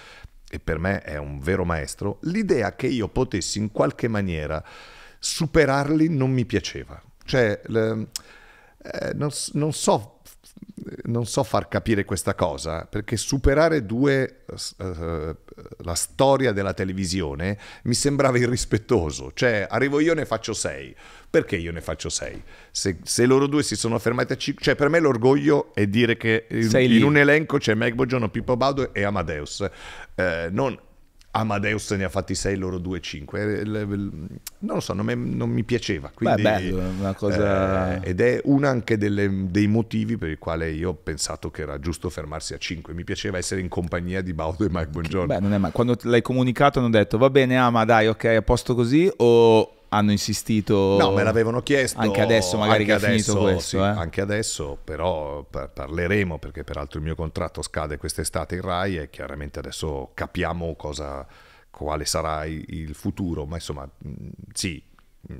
e 0.49 0.59
per 0.59 0.79
me 0.79 1.01
è 1.01 1.17
un 1.17 1.39
vero 1.39 1.65
maestro, 1.65 2.19
l'idea 2.21 2.75
che 2.75 2.87
io 2.87 3.09
potessi 3.09 3.59
in 3.59 3.71
qualche 3.71 4.07
maniera 4.07 4.63
superarli 5.19 6.07
non 6.07 6.31
mi 6.31 6.45
piaceva. 6.45 7.01
Cioè 7.27 7.61
le- 7.65 8.07
eh, 8.81 9.13
non, 9.13 9.29
non 9.53 9.73
so 9.73 10.13
non 11.05 11.25
so 11.25 11.43
far 11.43 11.67
capire 11.67 12.05
questa 12.05 12.33
cosa 12.33 12.85
perché 12.85 13.17
superare 13.17 13.85
due 13.85 14.43
eh, 14.77 15.35
la 15.79 15.95
storia 15.95 16.51
della 16.51 16.73
televisione 16.73 17.57
mi 17.83 17.93
sembrava 17.93 18.37
irrispettoso. 18.37 19.31
Cioè 19.33 19.67
arrivo 19.69 19.99
io 19.99 20.13
ne 20.13 20.25
faccio 20.25 20.53
sei. 20.53 20.95
Perché 21.29 21.57
io 21.57 21.73
ne 21.73 21.81
faccio 21.81 22.07
sei? 22.09 22.41
Se, 22.71 22.99
se 23.03 23.25
loro 23.25 23.47
due 23.47 23.61
si 23.61 23.75
sono 23.75 23.99
fermati 23.99 24.31
a 24.33 24.37
cinque 24.37 24.63
cioè 24.63 24.75
per 24.75 24.87
me 24.87 24.99
l'orgoglio 24.99 25.73
è 25.73 25.85
dire 25.85 26.15
che 26.15 26.47
in, 26.49 26.73
in 26.79 27.03
un 27.03 27.17
elenco 27.17 27.57
c'è 27.57 27.73
Meg 27.73 27.93
Bogiorno, 27.93 28.29
Pippo 28.29 28.55
Baudo 28.55 28.93
e 28.93 29.03
Amadeus. 29.03 29.67
Eh, 30.15 30.47
non 30.51 30.77
Amadeus 31.39 31.91
ne 31.91 32.03
ha 32.03 32.09
fatti 32.09 32.35
sei, 32.35 32.55
loro 32.57 32.77
due 32.77 32.99
cinque. 32.99 33.41
Eh, 33.41 33.61
il- 33.61 33.87
il- 33.89 34.11
Non 34.59 34.75
lo 34.75 34.79
so, 34.79 34.93
non, 34.93 35.05
mi- 35.05 35.15
non 35.35 35.49
mi 35.49 35.63
piaceva. 35.63 36.11
Quindi, 36.13 36.41
Beh, 36.41 36.49
bello, 36.49 36.81
una 36.99 37.13
cosa- 37.13 38.01
eh, 38.01 38.09
ed 38.09 38.21
è 38.21 38.41
uno 38.45 38.67
anche 38.67 38.97
delle- 38.97 39.49
dei 39.51 39.67
motivi 39.67 40.17
per 40.17 40.29
il 40.29 40.37
quale 40.39 40.69
io 40.71 40.89
ho 40.89 40.93
pensato 40.95 41.51
che 41.51 41.61
era 41.61 41.79
giusto 41.79 42.09
fermarsi 42.09 42.53
a 42.53 42.57
5. 42.57 42.93
Mi 42.93 43.03
piaceva 43.03 43.37
essere 43.37 43.61
in 43.61 43.67
compagnia 43.67 44.21
di 44.21 44.33
Baudo 44.33 44.65
e 44.65 44.69
Mike 44.71 44.87
Buongiorno. 44.89 45.27
Beh, 45.33 45.39
non 45.39 45.53
è 45.53 45.57
male. 45.57 45.73
Quando 45.73 45.95
l'hai 46.03 46.21
comunicato 46.21 46.79
hanno 46.79 46.89
detto 46.89 47.17
va 47.17 47.29
bene, 47.29 47.57
ah, 47.57 47.69
ma 47.69 47.85
dai, 47.85 48.07
ok, 48.07 48.25
a 48.25 48.41
posto 48.41 48.73
così 48.75 49.11
o 49.17 49.71
hanno 49.89 50.11
insistito? 50.11 50.97
No, 50.97 51.11
me 51.11 51.23
l'avevano 51.23 51.61
chiesto. 51.61 51.99
Anche 51.99 52.21
adesso 52.21 52.57
magari 52.57 52.83
anche 52.83 52.97
che 52.97 53.05
è 53.05 53.09
finito 53.11 53.31
adesso, 53.31 53.41
questo, 53.41 53.69
sì, 53.69 53.75
eh. 53.77 53.79
Anche 53.81 54.21
adesso, 54.21 54.77
però 54.83 55.43
par- 55.43 55.69
parleremo 55.69 56.37
perché 56.37 56.63
peraltro 56.63 56.99
il 56.99 57.05
mio 57.05 57.15
contratto 57.15 57.61
scade 57.61 57.97
quest'estate 57.97 58.55
in 58.55 58.61
Rai 58.61 58.97
e 58.97 59.09
chiaramente 59.09 59.59
adesso 59.59 60.11
capiamo 60.13 60.75
cosa, 60.75 61.25
quale 61.69 62.05
sarà 62.05 62.45
il 62.45 62.93
futuro. 62.93 63.45
Ma 63.45 63.55
insomma, 63.55 63.89
mh, 63.97 64.27
sì, 64.53 64.81
mh, 65.21 65.33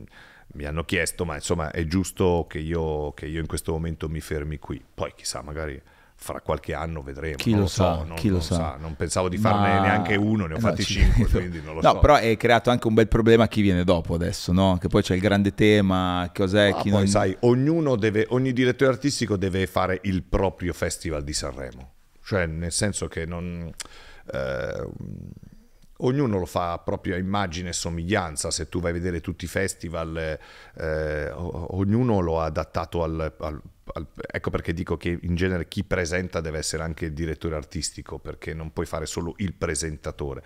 mi 0.54 0.66
hanno 0.66 0.84
chiesto, 0.86 1.26
ma 1.26 1.36
insomma 1.36 1.72
è 1.72 1.86
giusto 1.86 2.46
che 2.50 2.60
io, 2.60 3.14
che 3.14 3.26
io 3.26 3.40
in 3.40 3.48
questo 3.48 3.72
momento 3.74 4.08
mi 4.10 4.22
fermi 4.22 4.60
qui. 4.60 4.84
Poi 4.94 5.14
chissà, 5.16 5.42
magari 5.42 5.80
fra 6.20 6.42
qualche 6.42 6.74
anno 6.74 7.04
vedremo. 7.04 7.36
Chi 7.36 7.52
non 7.52 7.60
lo 7.60 7.66
lo 7.66 7.70
so, 7.70 7.84
sa, 7.84 8.04
non, 8.04 8.16
chi 8.16 8.28
lo 8.28 8.34
non 8.34 8.42
sa. 8.44 8.76
Non 8.80 8.96
pensavo 8.96 9.30
di 9.30 9.38
farne 9.38 9.76
Ma- 9.76 9.82
neanche 9.82 10.16
uno, 10.16 10.48
ne 10.48 10.56
ho 10.56 10.58
eh 10.58 10.60
no, 10.60 10.68
fatti 10.68 10.84
ci 10.84 11.00
cinque, 11.00 11.26
quindi 11.30 11.62
non 11.62 11.76
lo 11.76 11.82
no, 11.82 11.92
so. 11.92 12.00
però 12.00 12.16
hai 12.16 12.36
creato 12.36 12.70
anche 12.70 12.88
un 12.88 12.96
bel 12.96 13.08
problema 13.08 13.44
a 13.44 13.48
chi 13.48 13.62
viene 13.62 13.84
dopo 13.84 14.16
adesso, 14.16 14.52
no? 14.52 14.78
Che 14.82 14.88
poi 14.88 15.04
c'è 15.04 15.14
il 15.14 15.22
grande 15.22 15.54
tema, 15.54 16.30
cos'è, 16.34 16.72
Ma 16.72 16.82
chi 16.82 16.90
poi 16.90 17.00
non... 17.00 17.08
sai, 17.08 17.38
ognuno 17.42 17.96
deve, 17.96 18.26
ogni 18.30 18.52
direttore 18.52 18.92
artistico 18.92 19.38
deve 19.38 19.68
fare 19.68 20.00
il 20.04 20.24
proprio 20.24 20.74
festival 20.74 21.24
di 21.24 21.34
Sanremo. 21.34 21.94
Cioè, 22.24 22.46
nel 22.48 22.72
senso 22.72 23.08
che 23.08 23.26
non... 23.26 23.72
eh, 24.34 24.88
ognuno 26.00 26.40
lo 26.40 26.46
fa 26.46 26.74
a 26.74 27.16
immagine 27.16 27.70
e 27.70 27.74
somiglianza, 27.74 28.52
se 28.52 28.68
tu 28.70 28.80
vai 28.80 28.92
a 28.92 28.94
vedere 28.94 29.22
tutti 29.22 29.46
i 29.46 29.48
festival, 29.48 30.38
eh, 30.76 31.32
ognuno 31.32 32.20
lo 32.20 32.42
ha 32.42 32.46
adattato 32.46 33.04
al, 33.04 33.34
al, 33.40 33.62
Ecco 34.32 34.50
perché 34.50 34.74
dico 34.74 34.98
che 34.98 35.18
in 35.22 35.36
genere 35.36 35.68
chi 35.68 35.84
presenta 35.84 36.42
deve 36.42 36.60
essere 36.60 36.84
anche 36.84 37.06
il 37.06 37.14
direttore 37.14 37.56
artistico, 37.56 38.20
perché 38.20 38.54
non 38.54 38.72
puoi 38.74 38.86
fare 38.86 39.06
solo 39.06 39.34
il 39.38 39.54
presentatore. 39.54 40.44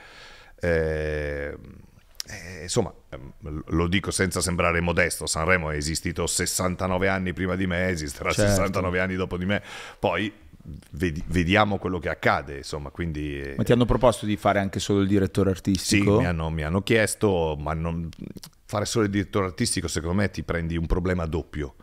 Eh, 0.59 1.57
eh, 2.27 2.61
insomma, 2.61 2.93
ehm, 3.09 3.63
lo 3.67 3.87
dico 3.87 4.11
senza 4.11 4.41
sembrare 4.41 4.79
modesto, 4.79 5.25
Sanremo 5.25 5.71
è 5.71 5.75
esistito 5.75 6.27
69 6.27 7.07
anni 7.07 7.33
prima 7.33 7.55
di 7.55 7.67
me, 7.67 7.89
esisterà 7.89 8.31
certo. 8.31 8.51
69 8.51 8.99
anni 8.99 9.15
dopo 9.15 9.37
di 9.37 9.45
me, 9.45 9.61
poi 9.99 10.31
vediamo 10.91 11.79
quello 11.79 11.97
che 11.97 12.09
accade, 12.09 12.57
insomma, 12.57 12.91
quindi... 12.91 13.41
Eh, 13.41 13.55
ma 13.57 13.63
ti 13.63 13.71
hanno 13.71 13.85
proposto 13.85 14.27
di 14.27 14.37
fare 14.37 14.59
anche 14.59 14.79
solo 14.79 15.01
il 15.01 15.07
direttore 15.07 15.49
artistico? 15.49 16.17
Sì, 16.17 16.19
mi 16.19 16.27
hanno, 16.27 16.51
mi 16.51 16.61
hanno 16.61 16.83
chiesto, 16.83 17.57
ma 17.59 17.73
non, 17.73 18.07
fare 18.71 18.85
solo 18.85 19.03
il 19.03 19.11
direttore 19.11 19.47
artistico 19.47 19.89
secondo 19.89 20.15
me 20.15 20.31
ti 20.31 20.43
prendi 20.43 20.77
un 20.77 20.85
problema 20.85 21.25
doppio 21.25 21.75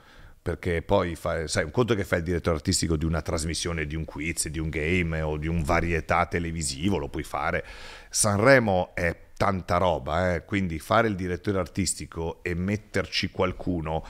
perché 0.48 0.80
poi 0.80 1.14
fai, 1.14 1.46
sai, 1.46 1.64
un 1.64 1.70
conto 1.70 1.94
che 1.94 2.04
fai 2.04 2.20
il 2.20 2.24
direttore 2.24 2.56
artistico 2.56 2.96
di 2.96 3.04
una 3.04 3.20
trasmissione, 3.20 3.86
di 3.86 3.94
un 3.94 4.06
quiz, 4.06 4.48
di 4.48 4.58
un 4.58 4.70
game 4.70 5.20
o 5.20 5.36
di 5.36 5.46
un 5.46 5.62
varietà 5.62 6.24
televisivo, 6.24 6.96
lo 6.96 7.08
puoi 7.08 7.22
fare. 7.22 7.62
Sanremo 8.08 8.94
è 8.94 9.14
tanta 9.36 9.76
roba, 9.76 10.34
eh? 10.34 10.44
quindi 10.44 10.78
fare 10.78 11.08
il 11.08 11.16
direttore 11.16 11.58
artistico 11.58 12.42
e 12.42 12.54
metterci 12.54 13.30
qualcuno 13.30 14.04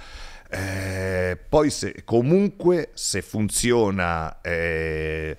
eh, 0.50 1.38
poi 1.46 1.68
se, 1.68 2.04
comunque 2.04 2.88
se 2.94 3.20
funziona 3.20 4.40
eh, 4.40 5.36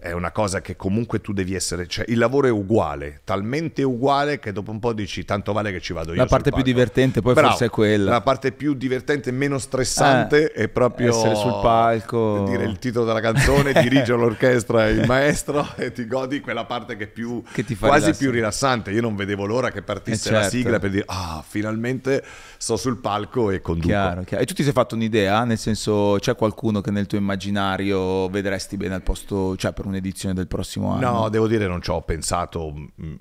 è 0.00 0.12
una 0.12 0.30
cosa 0.30 0.62
che 0.62 0.76
comunque 0.76 1.20
tu 1.20 1.32
devi 1.32 1.54
essere, 1.54 1.86
cioè 1.86 2.06
il 2.08 2.16
lavoro 2.16 2.46
è 2.46 2.50
uguale, 2.50 3.20
talmente 3.24 3.82
uguale 3.82 4.38
che 4.38 4.50
dopo 4.50 4.70
un 4.70 4.78
po' 4.78 4.94
dici 4.94 5.24
tanto 5.24 5.52
vale 5.52 5.70
che 5.72 5.80
ci 5.80 5.92
vado 5.92 6.12
io. 6.12 6.16
La 6.16 6.26
parte 6.26 6.50
più 6.50 6.62
divertente 6.62 7.20
poi 7.20 7.34
Bravo, 7.34 7.48
forse 7.50 7.66
è 7.66 7.68
quella. 7.68 8.10
La 8.10 8.20
parte 8.22 8.52
più 8.52 8.74
divertente, 8.74 9.30
meno 9.30 9.58
stressante 9.58 10.52
eh, 10.52 10.64
è 10.64 10.68
proprio 10.68 11.10
essere 11.10 11.34
sul 11.34 11.58
palco, 11.60 12.44
dire 12.48 12.64
il 12.64 12.78
titolo 12.78 13.04
della 13.04 13.20
canzone, 13.20 13.72
dirigere 13.80 14.18
l'orchestra 14.18 14.88
e 14.88 14.92
il 14.92 15.06
maestro 15.06 15.68
e 15.76 15.92
ti 15.92 16.06
godi 16.06 16.40
quella 16.40 16.64
parte 16.64 16.96
che 16.96 17.04
è 17.04 17.08
più 17.08 17.42
che 17.52 17.62
quasi 17.62 18.06
rilassare. 18.06 18.12
più 18.16 18.30
rilassante. 18.30 18.90
Io 18.92 19.02
non 19.02 19.14
vedevo 19.16 19.44
l'ora 19.44 19.70
che 19.70 19.82
partisse 19.82 20.30
eh 20.30 20.32
certo. 20.32 20.38
la 20.38 20.48
sigla 20.48 20.78
per 20.78 20.90
dire 20.90 21.04
ah, 21.06 21.44
finalmente 21.46 22.24
sto 22.60 22.76
sul 22.76 22.98
palco 22.98 23.50
e 23.50 23.62
conduco. 23.62 23.86
Chiaro, 23.86 24.22
chiaro. 24.22 24.42
E 24.42 24.46
tu 24.46 24.52
ti 24.52 24.62
sei 24.62 24.72
fatto 24.72 24.94
un'idea, 24.94 25.44
nel 25.44 25.56
senso 25.56 26.18
c'è 26.20 26.36
qualcuno 26.36 26.82
che 26.82 26.90
nel 26.90 27.06
tuo 27.06 27.16
immaginario 27.16 28.28
vedresti 28.28 28.76
bene 28.76 28.96
al 28.96 29.02
posto, 29.02 29.56
cioè 29.56 29.72
per 29.72 29.86
un'edizione 29.86 30.34
del 30.34 30.46
prossimo 30.46 30.92
anno? 30.92 31.10
No, 31.10 31.28
devo 31.30 31.46
dire 31.46 31.66
non 31.66 31.80
ci 31.80 31.88
ho 31.88 32.02
pensato. 32.02 32.74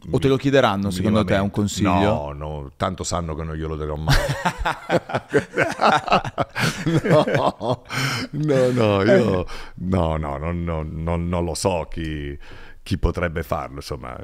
O 0.10 0.20
te 0.20 0.28
lo 0.28 0.36
chiederanno 0.36 0.92
secondo 0.92 1.24
te 1.24 1.36
un 1.36 1.52
consiglio? 1.52 1.90
No, 1.90 2.34
no, 2.34 2.72
tanto 2.76 3.06
sanno 3.06 3.34
che 3.34 3.44
non 3.44 3.56
glielo 3.56 3.78
darò 3.78 3.96
mai. 3.96 4.18
no, 7.08 7.84
no, 8.32 8.72
no, 8.72 9.04
io 9.04 9.46
no, 9.76 10.18
no, 10.18 10.38
non, 10.38 10.64
non, 10.66 11.30
non 11.30 11.46
lo 11.46 11.54
so 11.54 11.88
chi, 11.90 12.38
chi 12.84 12.98
potrebbe 12.98 13.44
farlo, 13.44 13.76
insomma 13.76 14.20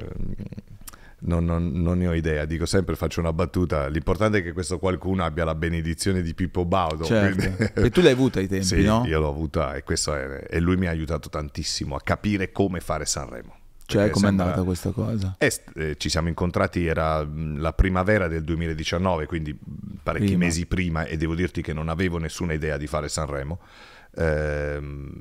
non, 1.18 1.44
non, 1.44 1.70
non, 1.72 1.98
ne 1.98 2.08
ho 2.08 2.14
idea, 2.14 2.44
dico 2.44 2.66
sempre, 2.66 2.94
faccio 2.94 3.20
una 3.20 3.32
battuta, 3.32 3.88
l'importante 3.88 4.38
è 4.38 4.42
che 4.42 4.52
questo 4.52 4.78
qualcuno 4.78 5.24
abbia 5.24 5.44
la 5.44 5.54
benedizione 5.54 6.20
di 6.20 6.34
Pippo 6.34 6.64
Baudo. 6.64 7.04
Certo. 7.04 7.80
e 7.80 7.90
tu 7.90 8.02
l'hai 8.02 8.12
avuta 8.12 8.38
ai 8.38 8.48
tempi, 8.48 8.66
sì, 8.66 8.82
no? 8.82 9.04
io 9.06 9.18
l'ho 9.18 9.28
avuta 9.28 9.74
e, 9.74 9.82
è, 9.82 10.46
e 10.50 10.60
lui 10.60 10.76
mi 10.76 10.86
ha 10.86 10.90
aiutato 10.90 11.28
tantissimo 11.28 11.96
a 11.96 12.00
capire 12.02 12.52
come 12.52 12.80
fare 12.80 13.06
Sanremo. 13.06 13.54
Cioè, 13.86 14.10
com'è 14.10 14.26
sembra... 14.26 14.44
andata 14.46 14.64
questa 14.64 14.90
cosa? 14.90 15.36
Eh, 15.38 15.52
eh, 15.76 15.94
ci 15.96 16.08
siamo 16.08 16.28
incontrati, 16.28 16.84
era 16.86 17.26
la 17.56 17.72
primavera 17.72 18.26
del 18.26 18.42
2019, 18.42 19.26
quindi 19.26 19.56
parecchi 20.02 20.26
prima. 20.26 20.44
mesi 20.44 20.66
prima, 20.66 21.04
e 21.04 21.16
devo 21.16 21.34
dirti 21.34 21.62
che 21.62 21.72
non 21.72 21.88
avevo 21.88 22.18
nessuna 22.18 22.52
idea 22.52 22.76
di 22.76 22.86
fare 22.86 23.08
Sanremo. 23.08 23.58
Ehm 24.16 25.12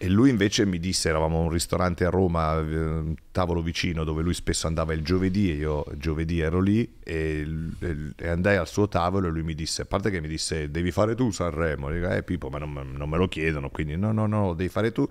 e 0.00 0.08
lui 0.08 0.30
invece 0.30 0.64
mi 0.64 0.78
disse, 0.78 1.08
eravamo 1.08 1.38
a 1.38 1.42
un 1.42 1.50
ristorante 1.50 2.04
a 2.04 2.10
Roma, 2.10 2.52
un 2.54 3.16
tavolo 3.32 3.62
vicino, 3.62 4.04
dove 4.04 4.22
lui 4.22 4.32
spesso 4.32 4.68
andava 4.68 4.92
il 4.92 5.02
giovedì, 5.02 5.50
e 5.50 5.54
io 5.54 5.84
giovedì 5.96 6.38
ero 6.38 6.60
lì 6.60 6.98
e, 7.02 7.44
e, 8.16 8.28
andai 8.28 8.56
al 8.56 8.68
suo 8.68 8.86
tavolo 8.86 9.26
e 9.26 9.30
lui 9.30 9.42
mi 9.42 9.54
disse, 9.54 9.82
a 9.82 9.84
parte 9.86 10.10
che 10.10 10.20
mi 10.20 10.28
disse, 10.28 10.70
devi 10.70 10.92
fare 10.92 11.16
tu 11.16 11.32
Sanremo, 11.32 11.90
dico, 11.90 12.08
eh 12.10 12.22
Pippo, 12.22 12.48
ma 12.48 12.58
non, 12.58 12.92
non, 12.94 13.08
me 13.08 13.16
lo 13.16 13.26
chiedono, 13.26 13.70
quindi 13.70 13.96
no, 13.96 14.12
no, 14.12 14.26
no, 14.26 14.54
devi 14.54 14.68
fare 14.68 14.92
tu, 14.92 15.04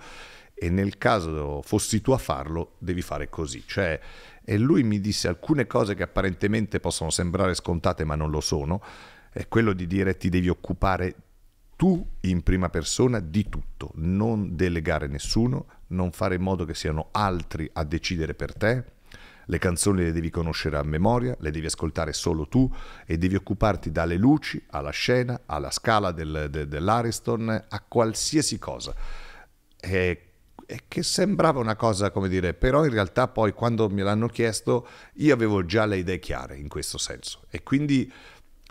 e 0.53 0.69
nel 0.69 0.97
caso 0.97 1.61
fossi 1.63 1.99
tu 1.99 2.11
a 2.11 2.17
farlo, 2.17 2.75
devi 2.77 3.01
fare 3.01 3.27
così, 3.27 3.63
cioè, 3.67 3.99
e 4.45 4.57
lui 4.57 4.83
mi 4.83 5.01
disse 5.01 5.27
alcune 5.27 5.67
cose 5.67 5.95
che 5.95 6.03
apparentemente 6.03 6.79
possono 6.79 7.09
sembrare 7.09 7.53
scontate 7.55 8.05
ma 8.05 8.15
non 8.15 8.31
lo 8.31 8.39
sono, 8.39 8.81
è 9.33 9.49
quello 9.49 9.73
di 9.73 9.85
dire 9.85 10.15
ti 10.15 10.29
devi 10.29 10.47
occupare 10.47 11.13
tu 11.77 12.05
in 12.21 12.41
prima 12.41 12.69
persona 12.69 13.19
di 13.19 13.47
tutto, 13.47 13.91
non 13.95 14.55
delegare 14.55 15.07
nessuno, 15.07 15.67
non 15.89 16.11
fare 16.11 16.35
in 16.35 16.41
modo 16.41 16.65
che 16.65 16.73
siano 16.73 17.09
altri 17.11 17.69
a 17.71 17.83
decidere 17.83 18.33
per 18.33 18.53
te. 18.55 18.83
Le 19.45 19.59
canzoni 19.59 20.03
le 20.03 20.11
devi 20.11 20.31
conoscere 20.31 20.75
a 20.77 20.83
memoria, 20.83 21.37
le 21.39 21.51
devi 21.51 21.67
ascoltare 21.67 22.11
solo 22.11 22.47
tu 22.47 22.69
e 23.05 23.17
devi 23.17 23.35
occuparti 23.35 23.91
dalle 23.91 24.17
luci 24.17 24.61
alla 24.71 24.89
scena, 24.89 25.41
alla 25.45 25.71
scala 25.71 26.11
del, 26.11 26.47
de, 26.49 26.67
dell'Ariston, 26.67 27.65
a 27.69 27.83
qualsiasi 27.87 28.57
cosa. 28.57 28.93
E, 29.79 30.23
che 30.87 31.03
sembrava 31.03 31.59
una 31.59 31.75
cosa, 31.75 32.09
come 32.11 32.27
dire, 32.27 32.53
però 32.53 32.83
in 32.83 32.91
realtà 32.91 33.27
poi 33.29 33.53
quando 33.53 33.87
me 33.87 34.01
l'hanno 34.01 34.27
chiesto 34.27 34.85
io 35.13 35.33
avevo 35.33 35.63
già 35.63 35.85
le 35.85 35.97
idee 35.97 36.19
chiare 36.19 36.57
in 36.57 36.67
questo 36.67 36.97
senso. 36.97 37.43
E 37.49 37.61
quindi 37.63 38.11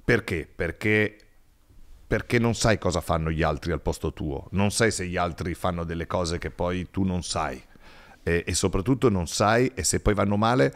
perché? 0.04 0.46
Perché 0.52 1.25
perché 2.06 2.38
non 2.38 2.54
sai 2.54 2.78
cosa 2.78 3.00
fanno 3.00 3.30
gli 3.30 3.42
altri 3.42 3.72
al 3.72 3.80
posto 3.80 4.12
tuo, 4.12 4.48
non 4.52 4.70
sai 4.70 4.90
se 4.90 5.06
gli 5.06 5.16
altri 5.16 5.54
fanno 5.54 5.84
delle 5.84 6.06
cose 6.06 6.38
che 6.38 6.50
poi 6.50 6.88
tu 6.90 7.02
non 7.02 7.22
sai 7.22 7.60
e, 8.22 8.42
e 8.46 8.54
soprattutto 8.54 9.08
non 9.08 9.28
sai 9.28 9.70
e 9.74 9.84
se 9.84 10.00
poi 10.00 10.14
vanno 10.14 10.36
male 10.36 10.74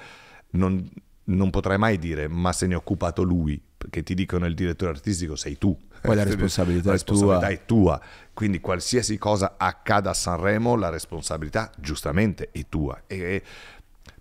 non, 0.50 0.88
non, 1.24 1.50
potrai 1.50 1.78
mai 1.78 1.98
dire 1.98 2.28
ma 2.28 2.52
se 2.52 2.66
ne 2.66 2.74
è 2.74 2.76
occupato 2.76 3.22
lui, 3.22 3.60
perché 3.76 4.02
ti 4.02 4.14
dicono 4.14 4.46
il 4.46 4.54
direttore 4.54 4.92
artistico 4.92 5.34
sei 5.34 5.58
tu. 5.58 5.76
Poi 6.00 6.14
la 6.14 6.22
responsabilità, 6.24 6.86
la 6.86 6.92
responsabilità 6.92 7.48
è, 7.48 7.64
tua. 7.64 7.96
è 7.96 7.98
tua. 7.98 8.00
Quindi 8.32 8.60
qualsiasi 8.60 9.18
cosa 9.18 9.54
accada 9.56 10.10
a 10.10 10.14
Sanremo 10.14 10.76
la 10.76 10.88
responsabilità 10.90 11.70
giustamente 11.76 12.50
è 12.52 12.66
tua. 12.68 13.02
E, 13.06 13.42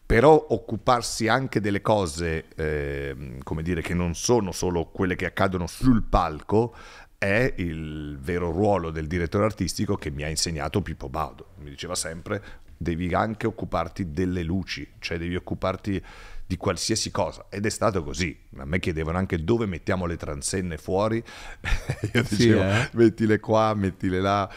però 0.09 0.47
occuparsi 0.49 1.27
anche 1.27 1.61
delle 1.61 1.81
cose, 1.81 2.45
eh, 2.55 3.37
come 3.43 3.61
dire, 3.61 3.83
che 3.83 3.93
non 3.93 4.15
sono 4.15 4.51
solo 4.51 4.85
quelle 4.85 5.15
che 5.15 5.27
accadono 5.27 5.67
sul 5.67 6.01
palco, 6.01 6.73
è 7.19 7.53
il 7.57 8.17
vero 8.17 8.49
ruolo 8.49 8.91
del 8.91 9.05
direttore 9.05 9.43
artistico 9.43 9.97
che 9.97 10.09
mi 10.09 10.23
ha 10.23 10.29
insegnato 10.29 10.81
Pippo 10.81 11.09
Baudo. 11.09 11.49
Mi 11.57 11.69
diceva 11.69 11.93
sempre, 11.93 12.41
devi 12.77 13.13
anche 13.13 13.45
occuparti 13.45 14.11
delle 14.11 14.41
luci, 14.41 14.89
cioè 14.99 15.17
devi 15.17 15.35
occuparti 15.35 16.01
di 16.47 16.55
qualsiasi 16.55 17.11
cosa. 17.11 17.45
Ed 17.49 17.65
è 17.65 17.69
stato 17.69 18.03
così. 18.03 18.35
A 18.57 18.65
me 18.65 18.79
chiedevano 18.79 19.17
anche 19.17 19.43
dove 19.43 19.65
mettiamo 19.65 20.05
le 20.05 20.15
transenne 20.15 20.77
fuori. 20.77 21.17
Io 22.13 22.23
dicevo, 22.23 22.61
sì, 22.61 22.67
eh? 22.67 22.89
mettile 22.93 23.39
qua, 23.41 23.73
mettile 23.75 24.21
là. 24.21 24.49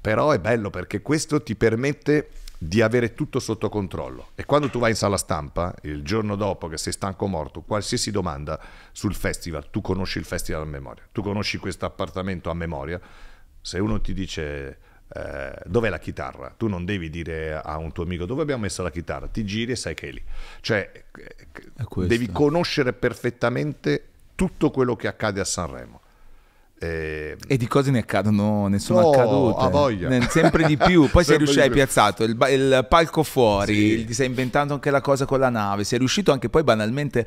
Però 0.00 0.32
è 0.32 0.40
bello 0.40 0.68
perché 0.68 1.02
questo 1.02 1.42
ti 1.42 1.54
permette 1.54 2.28
di 2.62 2.82
avere 2.82 3.14
tutto 3.14 3.38
sotto 3.38 3.70
controllo. 3.70 4.32
E 4.34 4.44
quando 4.44 4.68
tu 4.68 4.78
vai 4.78 4.90
in 4.90 4.96
sala 4.96 5.16
stampa, 5.16 5.74
il 5.84 6.02
giorno 6.02 6.36
dopo 6.36 6.68
che 6.68 6.76
sei 6.76 6.92
stanco 6.92 7.26
morto, 7.26 7.62
qualsiasi 7.62 8.10
domanda 8.10 8.60
sul 8.92 9.14
festival, 9.14 9.70
tu 9.70 9.80
conosci 9.80 10.18
il 10.18 10.26
festival 10.26 10.60
a 10.62 10.66
memoria, 10.66 11.02
tu 11.10 11.22
conosci 11.22 11.56
questo 11.56 11.86
appartamento 11.86 12.50
a 12.50 12.54
memoria, 12.54 13.00
se 13.62 13.78
uno 13.78 13.98
ti 14.02 14.12
dice 14.12 14.78
eh, 15.08 15.58
dov'è 15.64 15.88
la 15.88 15.98
chitarra, 15.98 16.52
tu 16.54 16.68
non 16.68 16.84
devi 16.84 17.08
dire 17.08 17.56
a 17.56 17.78
un 17.78 17.92
tuo 17.92 18.04
amico 18.04 18.26
dove 18.26 18.42
abbiamo 18.42 18.60
messo 18.60 18.82
la 18.82 18.90
chitarra, 18.90 19.26
ti 19.26 19.42
giri 19.46 19.72
e 19.72 19.76
sai 19.76 19.94
che 19.94 20.08
è 20.08 20.12
lì. 20.12 20.22
Cioè, 20.60 21.04
devi 21.96 22.30
conoscere 22.30 22.92
perfettamente 22.92 24.08
tutto 24.34 24.70
quello 24.70 24.96
che 24.96 25.08
accade 25.08 25.40
a 25.40 25.44
Sanremo. 25.44 25.99
Eh, 26.82 27.36
e 27.46 27.56
di 27.58 27.66
cose 27.66 27.90
ne 27.90 27.98
accadono, 27.98 28.66
ne 28.66 28.78
sono 28.78 29.02
no, 29.02 29.10
accadute. 29.10 29.64
A 29.64 29.68
voglia. 29.68 30.28
Sempre 30.30 30.64
di 30.64 30.78
più. 30.78 31.10
Poi 31.10 31.22
sei 31.24 31.36
riuscito, 31.36 31.60
hai 31.60 31.70
piazzato 31.70 32.24
il, 32.24 32.38
il, 32.50 32.86
palco 32.88 33.22
fuori, 33.22 33.98
sì. 33.98 34.04
ti 34.06 34.14
sei 34.14 34.28
inventato 34.28 34.72
anche 34.72 34.90
la 34.90 35.02
cosa 35.02 35.26
con 35.26 35.40
la 35.40 35.50
nave, 35.50 35.84
sei 35.84 35.98
riuscito 35.98 36.32
anche 36.32 36.48
poi 36.48 36.64
banalmente... 36.64 37.26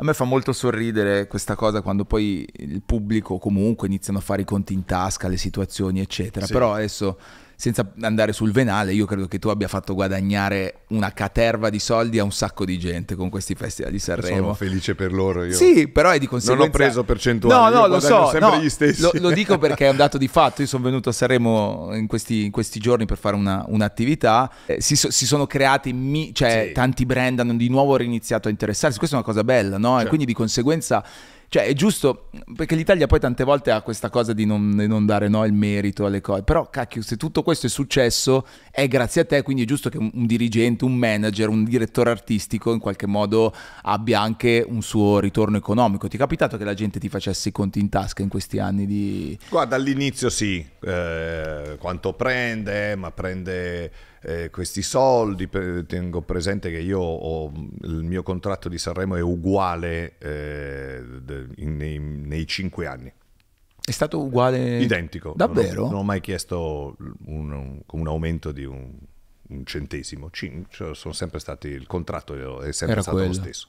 A 0.00 0.04
me 0.04 0.14
fa 0.14 0.22
molto 0.22 0.52
sorridere 0.52 1.26
questa 1.26 1.56
cosa 1.56 1.80
quando 1.80 2.04
poi 2.04 2.48
il 2.58 2.82
pubblico 2.86 3.38
comunque 3.38 3.88
iniziano 3.88 4.20
a 4.20 4.22
fare 4.22 4.42
i 4.42 4.44
conti 4.44 4.72
in 4.72 4.84
tasca, 4.84 5.26
le 5.26 5.36
situazioni, 5.36 5.98
eccetera. 5.98 6.46
Sì. 6.46 6.52
Però 6.52 6.72
adesso 6.72 7.18
senza 7.60 7.90
andare 8.02 8.32
sul 8.32 8.52
venale, 8.52 8.92
io 8.92 9.04
credo 9.04 9.26
che 9.26 9.40
tu 9.40 9.48
abbia 9.48 9.66
fatto 9.66 9.92
guadagnare 9.92 10.82
una 10.90 11.12
caterva 11.12 11.70
di 11.70 11.80
soldi 11.80 12.20
a 12.20 12.22
un 12.22 12.30
sacco 12.30 12.64
di 12.64 12.78
gente 12.78 13.16
con 13.16 13.30
questi 13.30 13.56
festival 13.56 13.90
di 13.90 13.98
Sanremo. 13.98 14.36
Sono 14.36 14.54
felice 14.54 14.94
per 14.94 15.12
loro. 15.12 15.42
Io. 15.42 15.56
Sì, 15.56 15.88
però 15.88 16.10
è 16.10 16.20
di 16.20 16.28
conseguenza. 16.28 16.64
Non 16.64 16.72
ho 16.72 16.76
preso 16.76 17.02
percentuali. 17.02 17.74
No, 17.74 17.80
no, 17.80 17.86
lo 17.88 17.98
so. 17.98 18.28
sempre 18.30 18.58
no, 18.58 18.62
gli 18.62 18.68
stessi. 18.68 19.00
Lo, 19.02 19.10
lo, 19.14 19.30
dico 19.32 19.58
perché 19.58 19.86
è 19.86 19.90
un 19.90 19.96
dato 19.96 20.18
di 20.18 20.28
fatto. 20.28 20.62
Io 20.62 20.68
sono 20.68 20.84
venuto 20.84 21.08
a 21.08 21.12
Sanremo 21.12 21.90
in 21.94 22.06
questi, 22.06 22.44
in 22.44 22.52
questi 22.52 22.78
giorni 22.78 23.06
per 23.06 23.18
fare 23.18 23.34
una, 23.34 23.64
un'attività. 23.66 24.48
Eh, 24.64 24.80
si, 24.80 24.94
si, 24.94 25.26
sono 25.26 25.48
creati, 25.48 25.92
mi, 25.92 26.32
cioè, 26.32 26.66
sì. 26.68 26.74
tanti 26.74 27.06
brand 27.06 27.40
hanno 27.40 27.56
di 27.56 27.68
nuovo 27.68 27.96
riniziato 27.96 28.46
a 28.46 28.52
interessarsi. 28.52 28.98
Questa 28.98 29.16
è 29.16 29.18
una 29.18 29.26
cosa 29.26 29.42
bella, 29.42 29.78
no? 29.78 29.94
Certo. 29.94 30.04
E 30.04 30.06
quindi 30.06 30.26
di 30.26 30.32
conseguenza 30.32 31.04
cioè 31.48 31.64
è 31.64 31.72
giusto, 31.72 32.28
perché 32.54 32.74
l'Italia 32.74 33.06
poi 33.06 33.20
tante 33.20 33.42
volte 33.42 33.70
ha 33.70 33.80
questa 33.80 34.10
cosa 34.10 34.34
di 34.34 34.44
non, 34.44 34.76
di 34.76 34.86
non 34.86 35.06
dare 35.06 35.28
no, 35.28 35.44
il 35.46 35.54
merito 35.54 36.04
alle 36.04 36.20
cose, 36.20 36.42
però 36.42 36.68
cacchio, 36.68 37.00
se 37.02 37.16
tutto 37.16 37.42
questo 37.42 37.66
è 37.66 37.70
successo 37.70 38.46
è 38.70 38.86
grazie 38.86 39.22
a 39.22 39.24
te, 39.24 39.42
quindi 39.42 39.62
è 39.62 39.66
giusto 39.66 39.88
che 39.88 39.96
un, 39.96 40.10
un 40.12 40.26
dirigente, 40.26 40.84
un 40.84 40.94
manager, 40.94 41.48
un 41.48 41.64
direttore 41.64 42.10
artistico 42.10 42.72
in 42.72 42.78
qualche 42.80 43.06
modo 43.06 43.54
abbia 43.82 44.20
anche 44.20 44.64
un 44.66 44.82
suo 44.82 45.20
ritorno 45.20 45.56
economico. 45.56 46.06
Ti 46.06 46.16
è 46.16 46.18
capitato 46.18 46.58
che 46.58 46.64
la 46.64 46.74
gente 46.74 46.98
ti 46.98 47.08
facesse 47.08 47.48
i 47.48 47.52
conti 47.52 47.78
in 47.78 47.88
tasca 47.88 48.22
in 48.22 48.28
questi 48.28 48.58
anni 48.58 48.86
di... 48.86 49.38
Guarda, 49.48 49.76
all'inizio 49.76 50.28
sì, 50.28 50.64
eh, 50.80 51.76
quanto 51.78 52.12
prende, 52.12 52.94
ma 52.94 53.10
prende 53.10 53.90
eh, 54.22 54.50
questi 54.50 54.82
soldi. 54.82 55.48
tengo 55.86 56.22
presente 56.22 56.70
che 56.70 56.78
io 56.78 57.00
ho 57.00 57.52
il 57.82 58.02
mio 58.02 58.22
contratto 58.22 58.68
di 58.68 58.78
Sanremo 58.78 59.16
è 59.16 59.20
uguale 59.20 60.18
eh, 60.18 61.02
nei, 61.56 61.98
nei 61.98 62.46
cinque 62.46 62.86
anni. 62.86 63.12
È 63.80 63.90
stato 63.90 64.20
uguale? 64.20 64.80
Identico. 64.80 65.32
Davvero? 65.34 65.82
Non 65.82 65.84
ho, 65.84 65.90
non 65.90 66.00
ho 66.00 66.04
mai 66.04 66.20
chiesto 66.20 66.96
un, 67.26 67.52
un, 67.52 67.80
un, 67.86 68.06
aumento 68.06 68.52
di 68.52 68.64
un, 68.64 68.92
un 69.48 69.64
centesimo. 69.64 70.30
Cin, 70.30 70.66
cioè 70.68 70.94
sono 70.94 71.14
sempre 71.14 71.38
stati, 71.38 71.68
il 71.68 71.86
contratto 71.86 72.60
è 72.60 72.72
sempre 72.72 72.96
Era 72.96 73.02
stato 73.02 73.16
quello. 73.16 73.32
lo 73.32 73.38
stesso. 73.38 73.68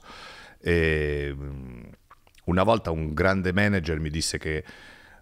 E, 0.59 1.33
una 2.45 2.63
volta 2.63 2.91
un 2.91 3.13
grande 3.13 3.53
manager 3.53 3.99
mi 3.99 4.09
disse 4.09 4.37
che 4.37 4.63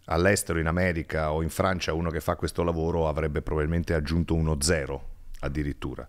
all'estero, 0.06 0.58
in 0.58 0.68
America 0.68 1.32
o 1.32 1.44
in 1.44 1.50
Francia, 1.50 1.94
uno 1.94 2.10
che 2.10 2.22
fa 2.22 2.36
questo 2.36 2.64
lavoro 2.64 3.08
avrebbe 3.08 3.42
probabilmente 3.42 3.94
aggiunto 3.94 4.34
uno 4.34 4.58
zero 4.62 5.16
addirittura. 5.40 6.08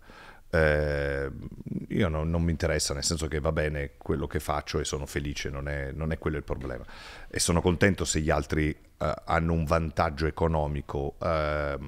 Eh, 0.51 1.31
io 1.89 2.09
no, 2.09 2.25
non 2.25 2.43
mi 2.43 2.51
interessa, 2.51 2.95
nel 2.95 3.05
senso 3.05 3.29
che 3.29 3.39
va 3.39 3.53
bene 3.53 3.93
quello 3.99 4.27
che 4.27 4.41
faccio 4.41 4.81
e 4.81 4.85
sono 4.85 5.05
felice, 5.05 5.51
non 5.51 5.69
è, 5.69 5.93
non 5.93 6.13
è 6.13 6.19
quello 6.19 6.37
il 6.37 6.45
problema. 6.45 6.85
E 7.29 7.39
sono 7.39 7.61
contento 7.61 8.05
se 8.05 8.21
gli 8.21 8.31
altri 8.31 8.71
eh, 8.71 9.15
hanno 9.25 9.53
un 9.53 9.65
vantaggio 9.65 10.27
economico. 10.27 11.17
Eh, 11.21 11.79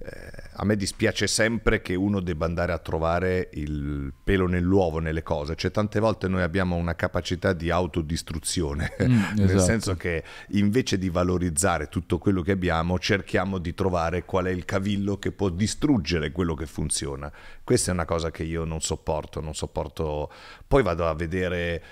eh, 0.00 0.42
a 0.52 0.64
me 0.64 0.76
dispiace 0.76 1.26
sempre 1.26 1.82
che 1.82 1.96
uno 1.96 2.20
debba 2.20 2.46
andare 2.46 2.72
a 2.72 2.78
trovare 2.78 3.50
il 3.54 4.12
pelo 4.22 4.46
nell'uovo 4.46 5.00
nelle 5.00 5.22
cose, 5.22 5.56
cioè 5.56 5.70
tante 5.70 5.98
volte 5.98 6.28
noi 6.28 6.42
abbiamo 6.42 6.76
una 6.76 6.94
capacità 6.94 7.52
di 7.52 7.70
autodistruzione, 7.70 8.94
mm, 9.02 9.06
nel 9.34 9.44
esatto. 9.46 9.60
senso 9.60 9.96
che 9.96 10.22
invece 10.50 10.98
di 10.98 11.08
valorizzare 11.08 11.88
tutto 11.88 12.18
quello 12.18 12.42
che 12.42 12.52
abbiamo 12.52 12.98
cerchiamo 12.98 13.58
di 13.58 13.74
trovare 13.74 14.24
qual 14.24 14.46
è 14.46 14.50
il 14.50 14.64
cavillo 14.64 15.18
che 15.18 15.32
può 15.32 15.48
distruggere 15.48 16.30
quello 16.30 16.54
che 16.54 16.66
funziona. 16.66 17.30
Questa 17.64 17.90
è 17.90 17.94
una 17.94 18.04
cosa 18.04 18.30
che 18.30 18.44
io 18.44 18.64
non 18.64 18.80
sopporto, 18.80 19.40
non 19.40 19.54
sopporto. 19.54 20.30
Poi 20.66 20.82
vado 20.82 21.08
a 21.08 21.14
vedere 21.14 21.82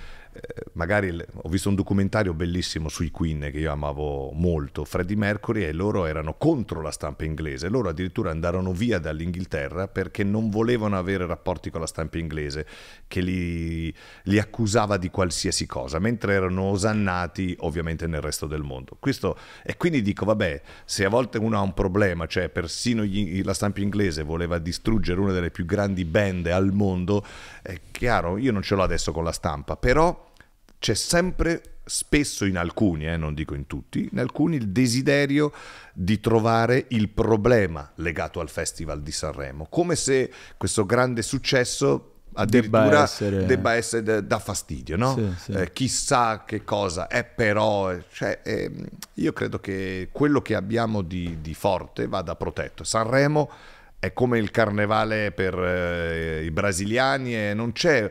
magari 0.73 1.17
ho 1.35 1.49
visto 1.49 1.69
un 1.69 1.75
documentario 1.75 2.35
bellissimo 2.35 2.89
sui 2.89 3.11
Queen 3.11 3.49
che 3.51 3.59
io 3.59 3.73
amavo 3.73 4.31
molto, 4.33 4.85
Freddie 4.85 5.17
Mercury, 5.17 5.65
e 5.65 5.73
loro 5.73 6.07
erano 6.07 6.35
contro 6.35 6.83
la 6.83 6.91
stampa 6.91 7.25
inglese. 7.25 7.69
Loro 7.69 7.89
addirittura 7.89 8.31
andarono 8.31 8.73
via 8.73 8.99
dall'Inghilterra 8.99 9.89
perché 9.89 10.25
non 10.25 10.51
volevano 10.51 10.99
avere 10.99 11.27
rapporti 11.27 11.71
con 11.71 11.81
la 11.81 11.87
stampa 11.87 12.19
inglese 12.19 12.67
che 13.09 13.21
li, 13.21 13.95
li 14.25 14.39
accusava 14.39 14.97
di 14.97 15.11
qualsiasi 15.11 15.67
cosa, 15.67 15.99
mentre 15.99 16.35
erano 16.35 16.63
osannati 16.65 17.57
ovviamente 17.61 18.07
nel 18.07 18.21
resto 18.21 18.47
del 18.47 18.63
mondo. 18.63 18.97
Questo, 18.99 19.37
e 19.63 19.77
quindi 19.77 20.03
dico, 20.03 20.25
vabbè, 20.25 20.61
se 20.85 21.05
a 21.05 21.09
volte 21.09 21.39
uno 21.39 21.57
ha 21.57 21.63
un 21.63 21.75
problema, 21.75 22.27
cioè 22.27 22.49
persino 22.49 23.03
gli, 23.05 23.43
la 23.45 23.55
stampa 23.55 23.81
inglese 23.81 24.23
voleva 24.23 24.59
distruggere 24.59 25.21
una 25.21 25.33
delle 25.33 25.51
più 25.51 25.65
grandi 25.65 26.05
band 26.05 26.47
al 26.47 26.73
mondo, 26.73 27.25
è 27.63 27.81
chiaro, 27.91 28.37
io 28.37 28.53
non 28.53 28.63
ce 28.63 28.75
l'ho 28.75 28.83
adesso 28.83 29.13
con 29.13 29.25
la 29.25 29.33
stampa, 29.33 29.77
però 29.77 30.26
c'è 30.79 30.95
sempre 30.95 31.63
spesso 31.85 32.45
in 32.45 32.57
alcuni, 32.57 33.07
eh, 33.07 33.17
non 33.17 33.33
dico 33.33 33.55
in 33.55 33.67
tutti, 33.67 34.09
in 34.11 34.19
alcuni 34.19 34.57
il 34.57 34.69
desiderio 34.69 35.53
di 35.93 36.21
trovare 36.21 36.87
il 36.89 37.09
problema 37.09 37.91
legato 37.97 38.41
al 38.41 38.51
Festival 38.51 39.03
di 39.03 39.13
Sanremo, 39.13 39.67
come 39.71 39.95
se 39.95 40.31
questo 40.57 40.85
grande 40.85 41.23
successo 41.23 42.13
addirittura 42.37 42.83
debba 42.83 43.03
essere, 43.03 43.47
debba 43.47 43.75
essere 43.75 44.27
da 44.27 44.39
fastidio, 44.39 44.97
no? 44.97 45.15
Sì, 45.15 45.33
sì. 45.45 45.53
Eh, 45.53 45.73
chissà 45.73 46.45
che 46.45 46.65
cosa 46.65 47.07
è 47.07 47.25
però, 47.25 47.97
cioè, 48.13 48.41
eh, 48.43 48.71
io 49.15 49.33
credo 49.33 49.59
che 49.59 50.09
quello 50.13 50.43
che 50.43 50.55
abbiamo 50.55 51.03
di, 51.03 51.39
di 51.41 51.55
forte 51.55 52.07
vada 52.09 52.35
protetto. 52.35 52.85
Sanremo 52.85 53.49
è 54.07 54.13
come 54.13 54.39
il 54.39 54.51
carnevale 54.51 55.33
per 55.33 55.59
eh, 55.59 56.45
i 56.45 56.51
brasiliani 56.51 57.37
e 57.37 57.55
non 57.55 57.73
c'è... 57.73 58.09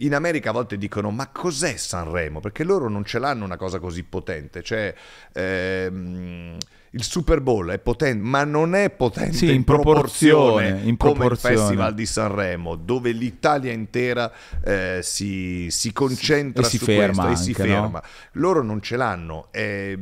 In 0.00 0.14
America 0.14 0.50
a 0.50 0.52
volte 0.52 0.76
dicono 0.76 1.10
ma 1.10 1.28
cos'è 1.28 1.76
Sanremo? 1.76 2.40
Perché 2.40 2.64
loro 2.64 2.88
non 2.88 3.04
ce 3.04 3.18
l'hanno 3.18 3.44
una 3.44 3.56
cosa 3.56 3.78
così 3.78 4.02
potente, 4.02 4.62
cioè... 4.62 4.94
Ehm, 5.32 6.58
il 6.96 7.02
Super 7.02 7.42
Bowl 7.42 7.68
è 7.68 7.78
potente, 7.78 8.22
ma 8.22 8.44
non 8.44 8.74
è 8.74 8.88
potente 8.88 9.36
sì, 9.36 9.52
in, 9.52 9.64
proporzione, 9.64 10.70
proporzione, 10.70 10.88
in 10.88 10.96
come 10.96 11.26
il 11.26 11.36
Festival 11.36 11.94
di 11.94 12.06
Sanremo, 12.06 12.74
dove 12.74 13.10
l'Italia 13.10 13.70
intera 13.70 14.32
eh, 14.64 15.00
si, 15.02 15.68
si, 15.70 15.92
concentra 15.92 16.62
si, 16.62 16.78
su 16.78 16.86
ferma 16.86 17.26
questo 17.26 17.28
anche, 17.28 17.40
e 17.40 17.44
si 17.44 17.54
ferma. 17.54 17.88
No? 17.88 18.02
Loro 18.32 18.62
non 18.62 18.80
ce 18.80 18.96
l'hanno. 18.96 19.48
E, 19.50 19.98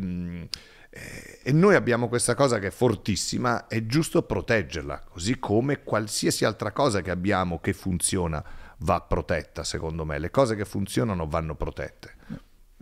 e 1.43 1.53
noi 1.53 1.75
abbiamo 1.75 2.09
questa 2.09 2.35
cosa 2.35 2.61
che 2.61 2.69
è 2.69 2.71
fortissima, 2.71 3.67
è 3.67 3.85
giusto 3.85 4.23
proteggerla, 4.23 5.03
così 5.11 5.41
come 5.41 5.83
qualsiasi 5.83 6.45
altra 6.45 6.71
cosa 6.71 7.03
che 7.03 7.11
abbiamo 7.11 7.59
che 7.59 7.73
funziona 7.73 8.43
va 8.79 9.01
protetta, 9.01 9.65
secondo 9.65 10.05
me. 10.05 10.19
Le 10.19 10.31
cose 10.31 10.55
che 10.55 10.65
funzionano 10.65 11.27
vanno 11.27 11.57
protette. 11.57 12.15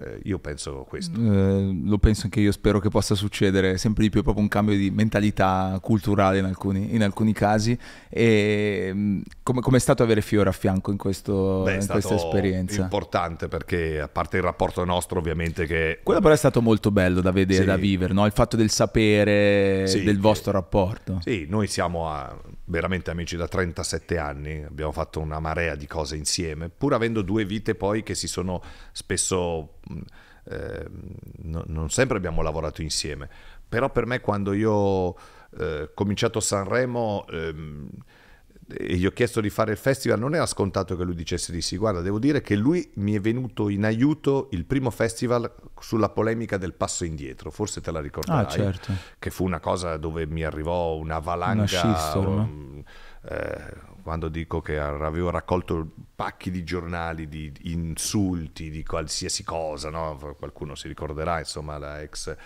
Eh, 0.02 0.20
io 0.24 0.38
penso 0.38 0.84
questo. 0.88 1.18
Eh, 1.18 1.80
lo 1.84 1.98
penso 1.98 2.22
anche 2.24 2.40
io, 2.40 2.52
spero 2.52 2.80
che 2.80 2.88
possa 2.88 3.14
succedere 3.14 3.78
sempre 3.78 4.02
di 4.02 4.10
più, 4.10 4.22
proprio 4.22 4.42
un 4.42 4.48
cambio 4.48 4.76
di 4.76 4.90
mentalità 4.90 5.78
culturale 5.80 6.38
in 6.38 6.44
alcuni, 6.44 6.94
in 6.94 7.02
alcuni 7.02 7.32
casi. 7.32 7.78
E 8.08 8.90
mm, 8.92 9.20
come 9.42 9.76
è 9.76 9.80
stato 9.80 10.02
avere 10.02 10.20
Fiore 10.20 10.48
a 10.48 10.52
fianco 10.52 10.90
in, 10.90 10.96
questo, 10.96 11.62
Beh, 11.64 11.76
in 11.76 11.86
questa 11.86 12.14
esperienza? 12.14 12.80
È 12.80 12.82
importante 12.82 13.48
perché 13.48 14.00
a 14.00 14.08
parte 14.08 14.38
il 14.38 14.42
rapporto 14.42 14.84
nostro 14.84 15.18
ovviamente 15.18 15.66
che... 15.66 16.00
Quello 16.02 16.20
però 16.20 16.32
è 16.32 16.36
stato 16.36 16.60
molto 16.60 16.90
bello 16.90 17.20
da 17.20 17.30
vedere, 17.30 17.60
sì. 17.60 17.66
da 17.66 17.76
vivere, 17.76 18.12
no? 18.12 18.26
il 18.26 18.32
fatto 18.32 18.56
del 18.56 18.70
sapere 18.70 19.86
sì, 19.86 20.02
del 20.02 20.18
vostro 20.18 20.52
rapporto. 20.52 21.20
Sì, 21.22 21.46
noi 21.48 21.66
siamo 21.66 22.08
a, 22.08 22.36
veramente 22.64 23.10
amici 23.10 23.36
da 23.36 23.46
37 23.46 24.18
anni, 24.18 24.62
abbiamo 24.62 24.92
fatto 24.92 25.20
una 25.20 25.38
marea 25.40 25.74
di 25.74 25.86
cose 25.86 26.16
insieme, 26.16 26.68
pur 26.68 26.94
avendo 26.94 27.22
due 27.22 27.44
vite 27.44 27.74
poi 27.74 28.02
che 28.02 28.14
si 28.14 28.26
sono 28.26 28.62
spesso 28.92 29.74
eh, 30.44 30.86
no, 31.42 31.62
non 31.66 31.90
sempre 31.90 32.16
abbiamo 32.16 32.42
lavorato 32.42 32.82
insieme, 32.82 33.28
però 33.68 33.90
per 33.90 34.06
me 34.06 34.20
quando 34.20 34.52
io 34.52 34.72
ho 34.72 35.16
eh, 35.58 35.90
cominciato 35.94 36.40
Sanremo 36.40 37.26
ehm, 37.28 37.88
e 38.74 38.96
gli 38.96 39.06
ho 39.06 39.10
chiesto 39.10 39.40
di 39.40 39.50
fare 39.50 39.72
il 39.72 39.76
festival, 39.76 40.18
non 40.18 40.34
era 40.34 40.46
scontato 40.46 40.96
che 40.96 41.04
lui 41.04 41.14
dicesse 41.14 41.52
di 41.52 41.60
sì. 41.60 41.76
Guarda, 41.76 42.00
devo 42.00 42.18
dire 42.18 42.40
che 42.40 42.56
lui 42.56 42.90
mi 42.94 43.14
è 43.14 43.20
venuto 43.20 43.68
in 43.68 43.84
aiuto 43.84 44.48
il 44.52 44.64
primo 44.64 44.90
festival 44.90 45.52
sulla 45.78 46.08
polemica 46.08 46.56
del 46.56 46.72
passo 46.72 47.04
indietro, 47.04 47.50
forse 47.50 47.80
te 47.80 47.90
la 47.90 48.00
ricorderai, 48.00 48.44
ah, 48.44 48.48
certo. 48.48 48.92
che 49.18 49.30
fu 49.30 49.44
una 49.44 49.60
cosa 49.60 49.96
dove 49.96 50.26
mi 50.26 50.44
arrivò 50.44 50.94
una 50.96 51.18
valanga... 51.18 51.62
Una 51.62 51.66
shitstorm. 51.66 52.38
Um, 52.38 52.82
eh, 53.24 53.90
quando 54.02 54.28
dico 54.28 54.60
che 54.60 54.78
avevo 54.78 55.30
raccolto 55.30 55.88
pacchi 56.14 56.50
di 56.50 56.64
giornali, 56.64 57.28
di 57.28 57.52
insulti, 57.62 58.70
di 58.70 58.84
qualsiasi 58.84 59.44
cosa, 59.44 59.90
no? 59.90 60.16
qualcuno 60.38 60.74
si 60.74 60.88
ricorderà, 60.88 61.38
insomma, 61.38 61.78
la 61.78 62.00
ex, 62.00 62.36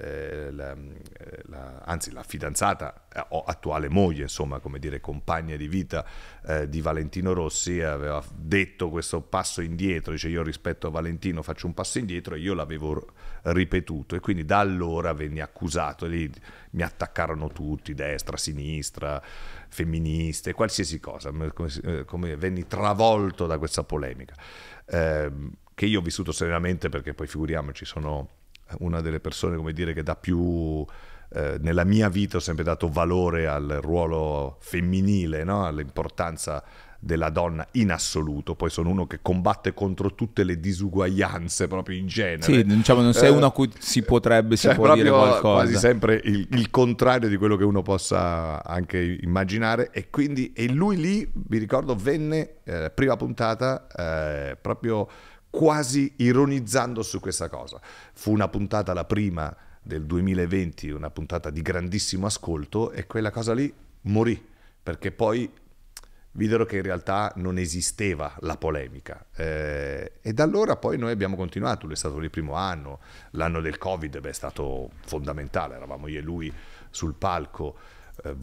eh, 0.00 0.50
la, 0.52 0.72
eh, 0.72 1.42
la, 1.46 1.82
anzi 1.84 2.12
la 2.12 2.22
fidanzata 2.22 3.06
eh, 3.12 3.24
o 3.30 3.42
attuale 3.42 3.88
moglie, 3.88 4.22
insomma, 4.22 4.60
come 4.60 4.78
dire, 4.78 5.00
compagna 5.00 5.56
di 5.56 5.66
vita 5.66 6.04
eh, 6.46 6.68
di 6.68 6.80
Valentino 6.80 7.32
Rossi, 7.32 7.80
aveva 7.80 8.22
detto 8.32 8.90
questo 8.90 9.20
passo 9.20 9.60
indietro, 9.60 10.12
dice 10.12 10.28
io 10.28 10.42
rispetto 10.42 10.86
a 10.86 10.90
Valentino 10.90 11.42
faccio 11.42 11.66
un 11.66 11.74
passo 11.74 11.98
indietro 11.98 12.36
e 12.36 12.38
io 12.38 12.54
l'avevo 12.54 13.08
ripetuto 13.42 14.14
e 14.14 14.20
quindi 14.20 14.44
da 14.44 14.60
allora 14.60 15.12
venne 15.12 15.40
accusato, 15.40 16.06
lì 16.06 16.30
mi 16.70 16.82
attaccarono 16.82 17.48
tutti, 17.48 17.94
destra, 17.94 18.36
sinistra, 18.36 19.20
femministe, 19.68 20.52
qualsiasi 20.52 21.00
cosa, 21.00 21.30
come, 21.30 21.70
eh, 21.84 22.04
come 22.04 22.36
venni 22.36 22.66
travolto 22.66 23.46
da 23.46 23.58
questa 23.58 23.84
polemica, 23.84 24.34
eh, 24.86 25.30
che 25.74 25.86
io 25.86 26.00
ho 26.00 26.02
vissuto 26.02 26.32
serenamente 26.32 26.88
perché 26.88 27.14
poi 27.14 27.26
figuriamoci, 27.26 27.84
sono 27.84 28.28
una 28.80 29.00
delle 29.00 29.20
persone, 29.20 29.56
come 29.56 29.72
dire, 29.72 29.92
che 29.92 30.02
dà 30.02 30.16
più 30.16 30.84
eh, 31.30 31.58
nella 31.60 31.84
mia 31.84 32.08
vita 32.08 32.38
ho 32.38 32.40
sempre 32.40 32.64
dato 32.64 32.88
valore 32.88 33.46
al 33.46 33.78
ruolo 33.82 34.56
femminile, 34.60 35.44
no? 35.44 35.66
all'importanza 35.66 36.64
della 37.00 37.28
donna 37.28 37.66
in 37.72 37.92
assoluto, 37.92 38.56
poi 38.56 38.70
sono 38.70 38.90
uno 38.90 39.06
che 39.06 39.20
combatte 39.22 39.72
contro 39.72 40.14
tutte 40.14 40.42
le 40.42 40.58
disuguaglianze 40.58 41.68
proprio 41.68 41.96
in 41.96 42.08
genere. 42.08 42.42
Sì, 42.42 42.64
diciamo 42.64 43.02
non 43.02 43.14
sei 43.14 43.30
eh, 43.30 43.36
uno 43.36 43.46
a 43.46 43.52
cui 43.52 43.70
si 43.78 44.02
potrebbe, 44.02 44.56
si 44.56 44.66
cioè 44.66 44.74
può 44.74 44.92
dire 44.94 45.08
qualcosa. 45.08 45.40
quasi 45.40 45.76
sempre 45.76 46.20
il, 46.24 46.48
il, 46.50 46.70
contrario 46.70 47.28
di 47.28 47.36
quello 47.36 47.56
che 47.56 47.64
uno 47.64 47.82
possa 47.82 48.64
anche 48.64 49.18
immaginare 49.20 49.90
e 49.92 50.10
quindi 50.10 50.52
e 50.52 50.68
lui 50.68 50.96
lì, 50.96 51.30
vi 51.32 51.58
ricordo, 51.58 51.94
venne 51.94 52.56
eh, 52.64 52.90
prima 52.92 53.16
puntata 53.16 53.86
eh, 53.86 54.56
proprio 54.60 55.08
quasi 55.50 56.14
ironizzando 56.16 57.02
su 57.02 57.20
questa 57.20 57.48
cosa. 57.48 57.80
Fu 58.12 58.32
una 58.32 58.48
puntata 58.48 58.92
la 58.92 59.04
prima 59.04 59.54
del 59.80 60.04
2020, 60.04 60.90
una 60.90 61.10
puntata 61.10 61.50
di 61.50 61.62
grandissimo 61.62 62.26
ascolto 62.26 62.90
e 62.90 63.06
quella 63.06 63.30
cosa 63.30 63.54
lì 63.54 63.72
morì 64.02 64.46
perché 64.82 65.12
poi 65.12 65.50
videro 66.32 66.64
che 66.64 66.76
in 66.76 66.82
realtà 66.82 67.32
non 67.36 67.58
esisteva 67.58 68.34
la 68.40 68.56
polemica. 68.56 69.26
Eh, 69.34 70.12
e 70.20 70.32
da 70.32 70.44
allora 70.44 70.76
poi 70.76 70.98
noi 70.98 71.10
abbiamo 71.10 71.36
continuato, 71.36 71.86
lui 71.86 71.94
è 71.94 71.98
stato 71.98 72.18
il 72.18 72.30
primo 72.30 72.54
anno, 72.54 73.00
l'anno 73.32 73.60
del 73.60 73.78
Covid 73.78 74.20
beh, 74.20 74.28
è 74.28 74.32
stato 74.32 74.90
fondamentale, 75.06 75.76
eravamo 75.76 76.06
io 76.08 76.18
e 76.18 76.22
lui 76.22 76.52
sul 76.90 77.14
palco 77.14 77.76
eh, 78.24 78.34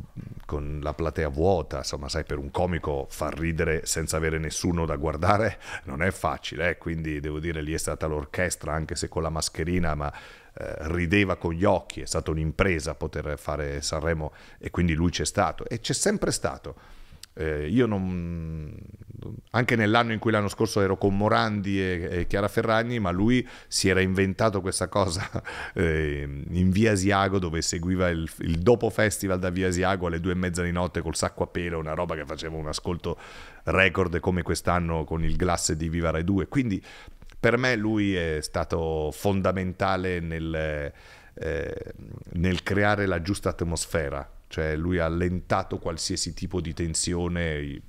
con 0.45 0.79
la 0.81 0.93
platea 0.93 1.27
vuota, 1.29 1.77
insomma 1.77 2.07
sai 2.07 2.23
per 2.23 2.38
un 2.38 2.51
comico 2.51 3.07
far 3.09 3.38
ridere 3.38 3.86
senza 3.86 4.17
avere 4.17 4.38
nessuno 4.38 4.86
da 4.86 4.95
guardare 4.95 5.59
non 5.86 6.01
è 6.01 6.11
facile, 6.11 6.69
eh? 6.69 6.77
quindi 6.77 7.19
devo 7.19 7.39
dire 7.39 7.61
lì 7.61 7.73
è 7.73 7.77
stata 7.77 8.07
l'orchestra 8.07 8.73
anche 8.73 8.95
se 8.95 9.07
con 9.07 9.21
la 9.21 9.29
mascherina 9.29 9.95
ma 9.95 10.13
eh, 10.57 10.75
rideva 10.88 11.36
con 11.36 11.53
gli 11.53 11.65
occhi, 11.65 12.01
è 12.01 12.05
stata 12.05 12.31
un'impresa 12.31 12.95
poter 12.95 13.38
fare 13.38 13.81
Sanremo 13.81 14.33
e 14.57 14.69
quindi 14.69 14.93
lui 14.93 15.09
c'è 15.09 15.25
stato 15.25 15.65
e 15.65 15.79
c'è 15.79 15.93
sempre 15.93 16.31
stato 16.31 16.75
eh, 17.38 17.67
io 17.67 17.86
non, 17.86 18.73
anche 19.51 19.75
nell'anno 19.75 20.13
in 20.13 20.19
cui 20.19 20.31
l'anno 20.31 20.47
scorso 20.47 20.81
ero 20.81 20.97
con 20.97 21.15
Morandi 21.17 21.81
e, 21.81 22.07
e 22.09 22.27
Chiara 22.27 22.47
Ferragni, 22.47 22.99
ma 22.99 23.11
lui 23.11 23.47
si 23.67 23.89
era 23.89 24.01
inventato 24.01 24.61
questa 24.61 24.88
cosa 24.88 25.29
eh, 25.73 26.27
in 26.49 26.69
via 26.69 26.93
Asiago 26.93 27.39
dove 27.39 27.61
seguiva 27.61 28.09
il, 28.09 28.29
il, 28.39 28.59
dopo 28.59 28.89
festival 28.89 29.39
da 29.39 29.49
via 29.49 29.67
Asiago 29.67 30.07
alle 30.07 30.19
due 30.19 30.31
e 30.31 30.36
mezza 30.36 30.61
di 30.61 30.71
notte 30.71 31.01
col 31.01 31.15
sacco 31.15 31.43
a 31.43 31.47
pelo, 31.47 31.79
una 31.79 31.93
roba 31.93 32.15
che 32.15 32.25
faceva 32.25 32.55
un 32.55 32.67
ascolto 32.67 33.17
record 33.63 34.19
come 34.19 34.41
quest'anno 34.41 35.03
con 35.03 35.23
il 35.23 35.36
glass 35.36 35.73
di 35.73 35.89
Viva 35.89 36.11
Rai 36.11 36.23
2. 36.23 36.47
Quindi 36.47 36.81
per 37.39 37.57
me 37.57 37.75
lui 37.75 38.15
è 38.15 38.39
stato 38.41 39.11
fondamentale 39.11 40.19
nel, 40.19 40.91
eh, 41.33 41.93
nel 42.33 42.63
creare 42.63 43.05
la 43.05 43.21
giusta 43.21 43.49
atmosfera 43.49 44.29
cioè 44.48 44.76
lui 44.76 45.00
ha 45.00 45.06
allentato 45.06 45.80
qualsiasi 45.80 46.34
tipo 46.34 46.62
di 46.62 46.74
tensione 46.74 47.82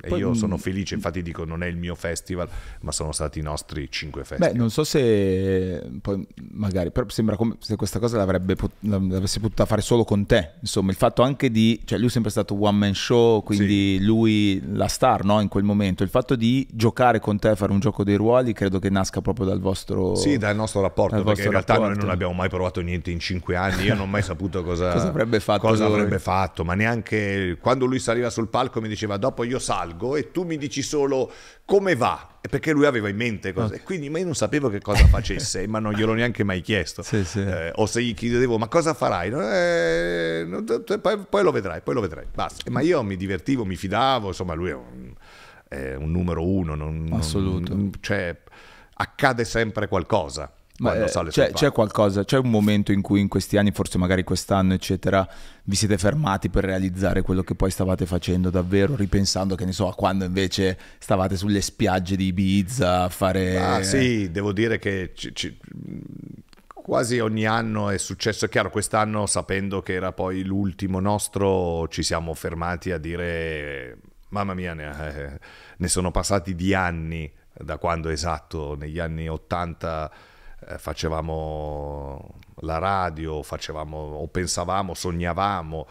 e 0.00 0.08
Poi, 0.08 0.18
io 0.18 0.34
sono 0.34 0.56
felice, 0.58 0.94
infatti 0.94 1.22
dico 1.22 1.44
non 1.44 1.62
è 1.62 1.66
il 1.66 1.76
mio 1.76 1.94
festival, 1.94 2.48
ma 2.80 2.92
sono 2.92 3.12
stati 3.12 3.38
i 3.38 3.42
nostri 3.42 3.90
cinque 3.90 4.24
festival. 4.24 4.52
Beh, 4.52 4.58
non 4.58 4.70
so 4.70 4.84
se 4.84 5.82
poi 6.02 6.26
magari, 6.52 6.90
però 6.90 7.08
sembra 7.08 7.36
come 7.36 7.56
se 7.60 7.76
questa 7.76 7.98
cosa 7.98 8.16
l'avrebbe 8.16 8.56
l'avesse 8.80 9.40
potuta 9.40 9.64
fare 9.64 9.80
solo 9.80 10.04
con 10.04 10.26
te. 10.26 10.52
Insomma, 10.60 10.90
il 10.90 10.96
fatto 10.96 11.22
anche 11.22 11.50
di, 11.50 11.80
cioè 11.84 11.98
lui 11.98 12.08
è 12.08 12.10
sempre 12.10 12.30
stato 12.30 12.60
one 12.60 12.76
man 12.76 12.94
show, 12.94 13.42
quindi 13.42 13.96
sì. 13.98 14.04
lui 14.04 14.62
la 14.72 14.88
star, 14.88 15.24
no, 15.24 15.40
in 15.40 15.48
quel 15.48 15.64
momento. 15.64 16.02
Il 16.02 16.10
fatto 16.10 16.36
di 16.36 16.66
giocare 16.70 17.18
con 17.18 17.38
te, 17.38 17.56
fare 17.56 17.72
un 17.72 17.80
gioco 17.80 18.04
dei 18.04 18.16
ruoli, 18.16 18.52
credo 18.52 18.78
che 18.78 18.90
nasca 18.90 19.20
proprio 19.20 19.46
dal 19.46 19.60
vostro 19.60 20.14
Sì, 20.14 20.36
dal 20.36 20.54
nostro 20.54 20.82
rapporto, 20.82 21.16
dal 21.16 21.24
perché 21.24 21.44
in 21.44 21.50
realtà 21.50 21.74
rapporto. 21.74 21.94
noi 21.94 22.04
non 22.04 22.12
abbiamo 22.12 22.32
mai 22.34 22.48
provato 22.48 22.80
niente 22.80 23.10
in 23.10 23.18
cinque 23.18 23.56
anni, 23.56 23.84
io 23.84 23.94
non 23.94 24.02
ho 24.02 24.06
mai 24.06 24.22
saputo 24.22 24.62
cosa, 24.62 24.92
cosa 24.94 25.08
avrebbe 25.08 25.40
fatto. 25.40 25.66
Cosa 25.66 25.86
avrebbe 25.86 26.18
fatto, 26.18 26.64
ma 26.64 26.74
neanche 26.74 27.56
quando 27.60 27.86
lui 27.86 27.98
saliva 27.98 28.28
sul 28.30 28.48
palco 28.48 28.80
mi 28.80 28.88
diceva 28.88 29.16
dopo 29.16 29.42
io 29.42 29.58
salgo 29.58 29.84
e 30.16 30.30
tu 30.30 30.44
mi 30.44 30.56
dici 30.56 30.82
solo 30.82 31.30
come 31.64 31.94
va 31.94 32.28
perché 32.48 32.72
lui 32.72 32.86
aveva 32.86 33.08
in 33.08 33.16
mente 33.16 33.52
cose. 33.52 33.74
Okay. 33.74 33.84
quindi 33.84 34.08
ma 34.08 34.18
io 34.18 34.24
non 34.24 34.34
sapevo 34.34 34.68
che 34.68 34.80
cosa 34.80 35.06
facesse 35.06 35.66
ma 35.66 35.78
non 35.78 35.92
glielo 35.92 36.14
neanche 36.14 36.44
mai 36.44 36.60
chiesto. 36.60 37.02
Sì, 37.02 37.24
sì. 37.24 37.40
Eh, 37.40 37.72
o 37.74 37.86
se 37.86 38.02
gli 38.02 38.14
chiedevo 38.14 38.58
ma 38.58 38.68
cosa 38.68 38.94
farai? 38.94 39.30
Eh, 39.30 40.46
poi, 41.00 41.18
poi, 41.28 41.42
lo 41.42 41.50
vedrai 41.50 41.80
poi 41.82 41.94
lo 41.94 42.00
vedrai 42.00 42.26
basta. 42.32 42.70
Ma 42.70 42.80
io 42.80 43.02
mi 43.02 43.16
divertivo 43.16 43.64
mi 43.64 43.76
fidavo 43.76 44.28
insomma 44.28 44.54
lui 44.54 44.70
è 44.70 44.74
un, 44.74 45.12
è 45.68 45.94
un 45.94 46.10
numero 46.10 46.46
uno 46.46 46.74
non, 46.74 47.08
assoluto. 47.12 47.74
non, 47.74 47.92
cioè 48.00 48.36
accade 48.98 49.44
sempre 49.44 49.88
qualcosa 49.88 50.50
ma, 50.78 50.94
eh, 50.94 51.28
c'è, 51.28 51.52
c'è, 51.52 51.72
qualcosa, 51.72 52.24
c'è 52.24 52.38
un 52.38 52.50
momento 52.50 52.92
in 52.92 53.00
cui 53.00 53.20
in 53.20 53.28
questi 53.28 53.56
anni, 53.56 53.70
forse 53.70 53.96
magari 53.96 54.24
quest'anno, 54.24 54.74
eccetera, 54.74 55.26
vi 55.64 55.74
siete 55.74 55.96
fermati 55.96 56.50
per 56.50 56.64
realizzare 56.64 57.22
quello 57.22 57.42
che 57.42 57.54
poi 57.54 57.70
stavate 57.70 58.04
facendo 58.04 58.50
davvero, 58.50 58.94
ripensando 58.94 59.54
che 59.54 59.64
ne 59.64 59.72
so, 59.72 59.88
a 59.88 59.94
quando 59.94 60.24
invece 60.24 60.76
stavate 60.98 61.36
sulle 61.36 61.62
spiagge 61.62 62.16
di 62.16 62.26
Ibiza 62.26 63.04
a 63.04 63.08
fare... 63.08 63.58
Ah, 63.58 63.82
sì, 63.82 64.30
devo 64.30 64.52
dire 64.52 64.78
che 64.78 65.12
ci, 65.14 65.34
ci, 65.34 65.58
quasi 66.86 67.20
ogni 67.20 67.46
anno 67.46 67.88
è 67.88 67.96
successo, 67.96 68.44
è 68.44 68.48
chiaro, 68.50 68.70
quest'anno 68.70 69.24
sapendo 69.26 69.80
che 69.80 69.94
era 69.94 70.12
poi 70.12 70.44
l'ultimo 70.44 71.00
nostro, 71.00 71.88
ci 71.88 72.02
siamo 72.02 72.34
fermati 72.34 72.90
a 72.90 72.98
dire, 72.98 73.96
mamma 74.28 74.52
mia, 74.52 74.74
ne, 74.74 75.14
eh, 75.14 75.40
ne 75.78 75.88
sono 75.88 76.10
passati 76.10 76.54
di 76.54 76.74
anni 76.74 77.32
da 77.52 77.78
quando 77.78 78.10
esatto, 78.10 78.76
negli 78.76 78.98
anni 78.98 79.26
80 79.26 80.25
eh, 80.60 80.78
facevamo 80.78 82.38
la 82.60 82.78
radio, 82.78 83.42
facevamo 83.42 83.96
o 83.96 84.26
pensavamo, 84.28 84.94
sognavamo. 84.94 85.86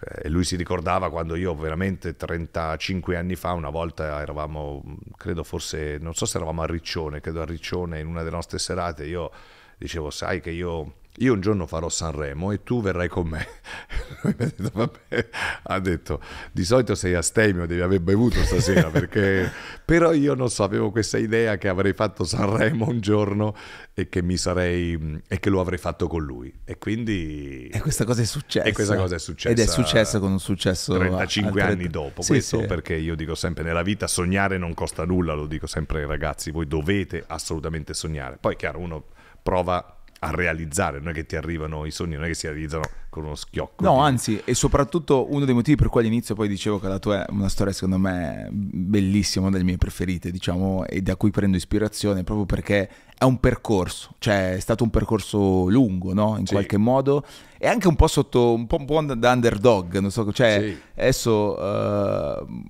Eh, 0.00 0.26
e 0.26 0.28
lui 0.28 0.44
si 0.44 0.56
ricordava 0.56 1.10
quando 1.10 1.34
io 1.34 1.54
veramente 1.54 2.16
35 2.16 3.16
anni 3.16 3.34
fa, 3.34 3.52
una 3.52 3.70
volta 3.70 4.20
eravamo, 4.20 4.82
credo 5.16 5.42
forse, 5.42 5.98
non 5.98 6.14
so 6.14 6.26
se 6.26 6.36
eravamo 6.36 6.62
a 6.62 6.66
Riccione, 6.66 7.20
credo 7.20 7.40
a 7.42 7.44
Riccione 7.44 8.00
in 8.00 8.06
una 8.06 8.22
delle 8.22 8.36
nostre 8.36 8.58
serate, 8.58 9.04
io 9.04 9.30
dicevo, 9.78 10.10
sai 10.10 10.40
che 10.40 10.50
io 10.50 10.98
io 11.18 11.32
un 11.32 11.40
giorno 11.40 11.66
farò 11.66 11.88
Sanremo 11.88 12.52
e 12.52 12.62
tu 12.62 12.82
verrai 12.82 13.08
con 13.08 13.28
me. 13.28 13.46
ha 15.62 15.78
detto, 15.78 16.20
di 16.52 16.64
solito 16.64 16.94
sei 16.94 17.14
astemio, 17.14 17.66
devi 17.66 17.80
aver 17.80 18.00
bevuto 18.00 18.42
stasera, 18.42 18.90
perché... 18.90 19.50
però 19.84 20.12
io 20.12 20.34
non 20.34 20.50
so, 20.50 20.64
avevo 20.64 20.90
questa 20.90 21.16
idea 21.16 21.56
che 21.56 21.68
avrei 21.68 21.94
fatto 21.94 22.24
Sanremo 22.24 22.88
un 22.88 23.00
giorno 23.00 23.54
e 23.94 24.10
che 24.10 24.20
mi 24.20 24.36
sarei... 24.36 25.22
e 25.26 25.38
che 25.38 25.48
lo 25.48 25.60
avrei 25.60 25.78
fatto 25.78 26.06
con 26.06 26.22
lui. 26.22 26.52
E 26.64 26.76
quindi... 26.76 27.68
E 27.68 27.80
questa 27.80 28.04
cosa 28.04 28.20
è 28.20 28.26
successa. 28.26 28.66
E 28.66 28.72
questa 28.72 28.96
cosa 28.96 29.14
è 29.14 29.18
successa. 29.18 29.48
Ed 29.48 29.58
è 29.58 29.66
successa 29.66 30.18
con 30.18 30.32
un 30.32 30.40
successo... 30.40 30.98
35 30.98 31.62
anni 31.62 31.88
dopo. 31.88 32.20
Sì, 32.20 32.32
questo 32.32 32.60
sì. 32.60 32.66
perché 32.66 32.94
io 32.94 33.14
dico 33.14 33.34
sempre, 33.34 33.64
nella 33.64 33.82
vita 33.82 34.06
sognare 34.06 34.58
non 34.58 34.74
costa 34.74 35.06
nulla, 35.06 35.32
lo 35.32 35.46
dico 35.46 35.66
sempre 35.66 36.00
ai 36.00 36.06
ragazzi, 36.06 36.50
voi 36.50 36.66
dovete 36.66 37.24
assolutamente 37.26 37.94
sognare. 37.94 38.36
Poi 38.38 38.54
chiaro, 38.56 38.80
uno 38.80 39.04
prova 39.42 39.95
a 40.20 40.30
realizzare, 40.30 40.98
non 40.98 41.08
è 41.08 41.12
che 41.12 41.26
ti 41.26 41.36
arrivano 41.36 41.84
i 41.84 41.90
sogni, 41.90 42.14
non 42.14 42.24
è 42.24 42.28
che 42.28 42.34
si 42.34 42.46
realizzano 42.46 42.84
con 43.10 43.24
uno 43.24 43.34
schiocco. 43.34 43.84
No, 43.84 43.94
di... 43.94 44.00
anzi, 44.00 44.40
e 44.44 44.54
soprattutto 44.54 45.32
uno 45.32 45.44
dei 45.44 45.54
motivi 45.54 45.76
per 45.76 45.88
cui 45.88 46.00
all'inizio 46.00 46.34
poi 46.34 46.48
dicevo 46.48 46.78
che 46.78 46.88
la 46.88 46.98
tua 46.98 47.26
è 47.26 47.30
una 47.30 47.48
storia 47.48 47.72
secondo 47.72 47.98
me 47.98 48.48
bellissima, 48.50 49.46
una 49.46 49.56
delle 49.56 49.68
mie 49.68 49.76
preferite, 49.76 50.30
diciamo, 50.30 50.86
e 50.86 51.02
da 51.02 51.16
cui 51.16 51.30
prendo 51.30 51.56
ispirazione, 51.56 52.24
proprio 52.24 52.46
perché 52.46 52.90
è 53.16 53.24
un 53.24 53.38
percorso, 53.38 54.14
cioè 54.18 54.54
è 54.54 54.60
stato 54.60 54.84
un 54.84 54.90
percorso 54.90 55.68
lungo, 55.68 56.14
no? 56.14 56.36
In 56.38 56.46
sì. 56.46 56.52
qualche 56.52 56.76
modo, 56.76 57.24
e 57.58 57.66
anche 57.66 57.88
un 57.88 57.96
po' 57.96 58.06
sotto, 58.06 58.54
un 58.54 58.66
po', 58.66 58.76
un 58.78 58.84
po 58.86 59.02
da 59.02 59.32
underdog, 59.32 59.98
non 59.98 60.10
so, 60.10 60.32
cioè 60.32 60.60
sì. 60.60 60.80
adesso... 61.00 61.56
Uh, 61.58 62.64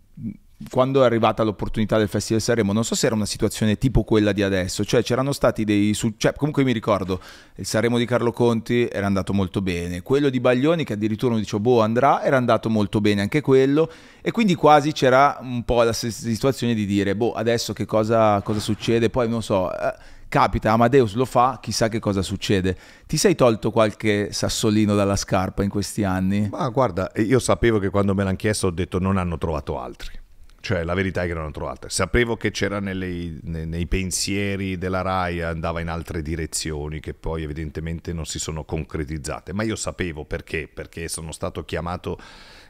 quando 0.70 1.02
è 1.02 1.04
arrivata 1.04 1.42
l'opportunità 1.42 1.98
del 1.98 2.08
Festival 2.08 2.40
Sanremo, 2.40 2.72
non 2.72 2.84
so 2.84 2.94
se 2.94 3.06
era 3.06 3.14
una 3.14 3.26
situazione 3.26 3.76
tipo 3.76 4.04
quella 4.04 4.32
di 4.32 4.42
adesso, 4.42 4.84
cioè 4.84 5.02
c'erano 5.02 5.32
stati 5.32 5.64
dei 5.64 5.94
cioè, 5.94 6.32
comunque 6.34 6.64
mi 6.64 6.72
ricordo, 6.72 7.20
il 7.56 7.66
Sanremo 7.66 7.98
di 7.98 8.06
Carlo 8.06 8.32
Conti 8.32 8.88
era 8.90 9.06
andato 9.06 9.34
molto 9.34 9.60
bene, 9.60 10.00
quello 10.00 10.30
di 10.30 10.40
Baglioni 10.40 10.84
che 10.84 10.94
addirittura 10.94 11.32
uno 11.32 11.40
dice 11.40 11.60
boh 11.60 11.82
andrà, 11.82 12.22
era 12.22 12.38
andato 12.38 12.70
molto 12.70 13.00
bene 13.00 13.20
anche 13.20 13.42
quello 13.42 13.90
e 14.22 14.30
quindi 14.30 14.54
quasi 14.54 14.92
c'era 14.92 15.38
un 15.42 15.62
po' 15.64 15.82
la 15.82 15.92
situazione 15.92 16.72
di 16.72 16.86
dire 16.86 17.14
boh 17.14 17.32
adesso 17.32 17.74
che 17.74 17.84
cosa, 17.84 18.40
cosa 18.42 18.60
succede, 18.60 19.10
poi 19.10 19.28
non 19.28 19.42
so... 19.42 19.72
Eh, 19.72 20.14
capita, 20.28 20.72
Amadeus 20.72 21.14
lo 21.14 21.24
fa, 21.24 21.60
chissà 21.62 21.88
che 21.88 22.00
cosa 22.00 22.20
succede. 22.20 22.76
Ti 23.06 23.16
sei 23.16 23.36
tolto 23.36 23.70
qualche 23.70 24.32
sassolino 24.32 24.96
dalla 24.96 25.14
scarpa 25.14 25.62
in 25.62 25.70
questi 25.70 26.02
anni? 26.02 26.48
Ma 26.50 26.68
guarda, 26.68 27.12
io 27.14 27.38
sapevo 27.38 27.78
che 27.78 27.90
quando 27.90 28.12
me 28.12 28.24
l'hanno 28.24 28.36
chiesto 28.36 28.66
ho 28.66 28.70
detto 28.70 28.98
non 28.98 29.18
hanno 29.18 29.38
trovato 29.38 29.78
altri. 29.78 30.24
Cioè, 30.66 30.82
la 30.82 30.94
verità 30.94 31.22
è 31.22 31.28
che 31.28 31.34
non 31.34 31.44
ho 31.44 31.50
trovato. 31.52 31.88
Sapevo 31.88 32.36
che 32.36 32.50
c'era 32.50 32.80
nelle, 32.80 33.38
nei, 33.42 33.66
nei, 33.68 33.86
pensieri 33.86 34.76
della 34.76 35.00
RAI, 35.00 35.40
andava 35.42 35.80
in 35.80 35.86
altre 35.86 36.22
direzioni 36.22 36.98
che 36.98 37.14
poi 37.14 37.44
evidentemente 37.44 38.12
non 38.12 38.26
si 38.26 38.40
sono 38.40 38.64
concretizzate. 38.64 39.52
Ma 39.52 39.62
io 39.62 39.76
sapevo 39.76 40.24
perché, 40.24 40.66
perché 40.66 41.06
sono 41.06 41.30
stato 41.30 41.64
chiamato 41.64 42.18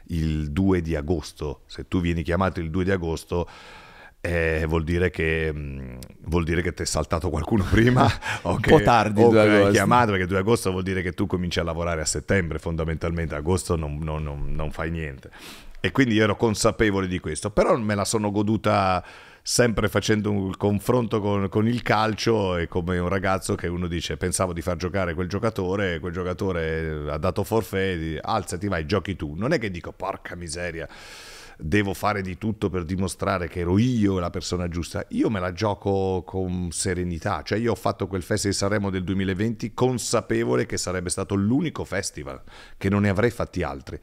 il 0.09 0.51
2 0.51 0.83
di 0.83 0.95
agosto. 0.95 1.61
Se 1.65 1.87
tu 1.87 1.99
vieni 1.99 2.21
chiamato 2.21 2.59
il 2.59 2.69
2 2.69 2.83
di 2.83 2.91
agosto 2.91 3.49
eh, 4.21 4.65
vuol 4.67 4.83
dire 4.83 5.09
che 5.09 5.51
mh, 5.51 5.97
vuol 6.25 6.43
dire 6.43 6.61
che 6.61 6.73
ti 6.73 6.83
è 6.83 6.85
saltato 6.85 7.31
qualcuno 7.31 7.63
prima 7.69 8.07
o 8.43 8.51
un 8.51 8.59
che, 8.59 8.69
po' 8.69 8.81
tardi 8.81 9.23
o 9.23 9.31
hai 9.31 9.71
chiamato 9.71 10.11
perché 10.11 10.27
2 10.27 10.37
agosto 10.37 10.69
vuol 10.69 10.83
dire 10.83 11.01
che 11.01 11.13
tu 11.13 11.25
cominci 11.25 11.59
a 11.59 11.63
lavorare 11.63 12.01
a 12.01 12.05
settembre 12.05 12.59
fondamentalmente 12.59 13.35
agosto 13.35 13.75
non, 13.75 13.99
non, 14.01 14.23
non, 14.23 14.53
non 14.53 14.71
fai 14.71 14.89
niente 14.89 15.31
e 15.79 15.91
quindi 15.91 16.15
io 16.15 16.23
ero 16.23 16.35
consapevole 16.35 17.07
di 17.07 17.19
questo 17.19 17.51
però 17.51 17.77
me 17.77 17.95
la 17.95 18.05
sono 18.05 18.31
goduta 18.31 19.03
sempre 19.49 19.87
facendo 19.87 20.29
un 20.29 20.57
confronto 20.57 21.21
con, 21.21 21.47
con, 21.47 21.69
il 21.69 21.81
calcio 21.81 22.57
e 22.57 22.67
come 22.67 22.97
un 22.97 23.07
ragazzo 23.07 23.55
che 23.55 23.67
uno 23.67 23.87
dice 23.87 24.17
pensavo 24.17 24.51
di 24.51 24.61
far 24.61 24.75
giocare 24.75 25.13
quel 25.13 25.29
giocatore, 25.29 25.99
quel 25.99 26.11
giocatore 26.11 27.09
ha 27.09 27.17
dato 27.17 27.45
forfè, 27.45 28.19
alzati 28.21 28.67
vai, 28.67 28.85
giochi 28.85 29.15
tu. 29.15 29.35
Non 29.35 29.53
è 29.53 29.57
che 29.57 29.71
dico 29.71 29.93
porca 29.93 30.35
miseria, 30.35 30.85
devo 31.57 31.93
fare 31.93 32.21
di 32.21 32.37
tutto 32.37 32.69
per 32.69 32.83
dimostrare 32.83 33.47
che 33.47 33.61
ero 33.61 33.77
io 33.77 34.19
la 34.19 34.29
persona 34.29 34.67
giusta. 34.67 35.05
Io 35.11 35.29
me 35.29 35.39
la 35.39 35.53
gioco 35.53 36.23
con 36.25 36.69
serenità, 36.71 37.41
cioè 37.41 37.57
io 37.57 37.71
ho 37.71 37.75
fatto 37.75 38.07
quel 38.07 38.23
Festival 38.23 38.51
di 38.51 38.57
Sanremo 38.57 38.89
del 38.89 39.05
2020 39.05 39.73
consapevole 39.73 40.65
che 40.65 40.75
sarebbe 40.75 41.09
stato 41.09 41.35
l'unico 41.35 41.85
festival, 41.85 42.41
che 42.77 42.89
non 42.89 43.03
ne 43.03 43.09
avrei 43.09 43.31
fatti 43.31 43.63
altri. 43.63 43.97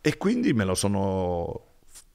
E 0.00 0.16
quindi 0.16 0.52
me 0.52 0.64
lo 0.64 0.74
sono 0.74 1.68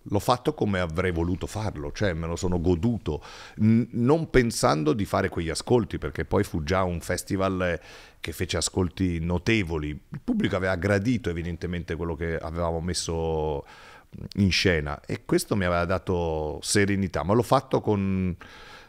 L'ho 0.07 0.19
fatto 0.19 0.53
come 0.53 0.81
avrei 0.81 1.11
voluto 1.11 1.47
farlo, 1.47 1.93
cioè 1.93 2.11
me 2.11 2.27
lo 2.27 2.35
sono 2.35 2.59
goduto, 2.59 3.23
n- 3.59 3.87
non 3.91 4.29
pensando 4.29 4.91
di 4.91 5.05
fare 5.05 5.29
quegli 5.29 5.49
ascolti, 5.49 5.97
perché 5.97 6.25
poi 6.25 6.43
fu 6.43 6.61
già 6.61 6.83
un 6.83 6.99
festival 6.99 7.79
che 8.19 8.31
fece 8.33 8.57
ascolti 8.57 9.19
notevoli. 9.19 9.87
Il 9.87 10.19
pubblico 10.21 10.57
aveva 10.57 10.75
gradito 10.75 11.29
evidentemente 11.29 11.95
quello 11.95 12.15
che 12.15 12.37
avevamo 12.37 12.81
messo 12.81 13.65
in 14.35 14.51
scena 14.51 14.99
e 15.05 15.23
questo 15.25 15.55
mi 15.55 15.63
aveva 15.63 15.85
dato 15.85 16.59
serenità, 16.61 17.23
ma 17.23 17.33
l'ho 17.33 17.41
fatto 17.41 17.79
con 17.79 18.35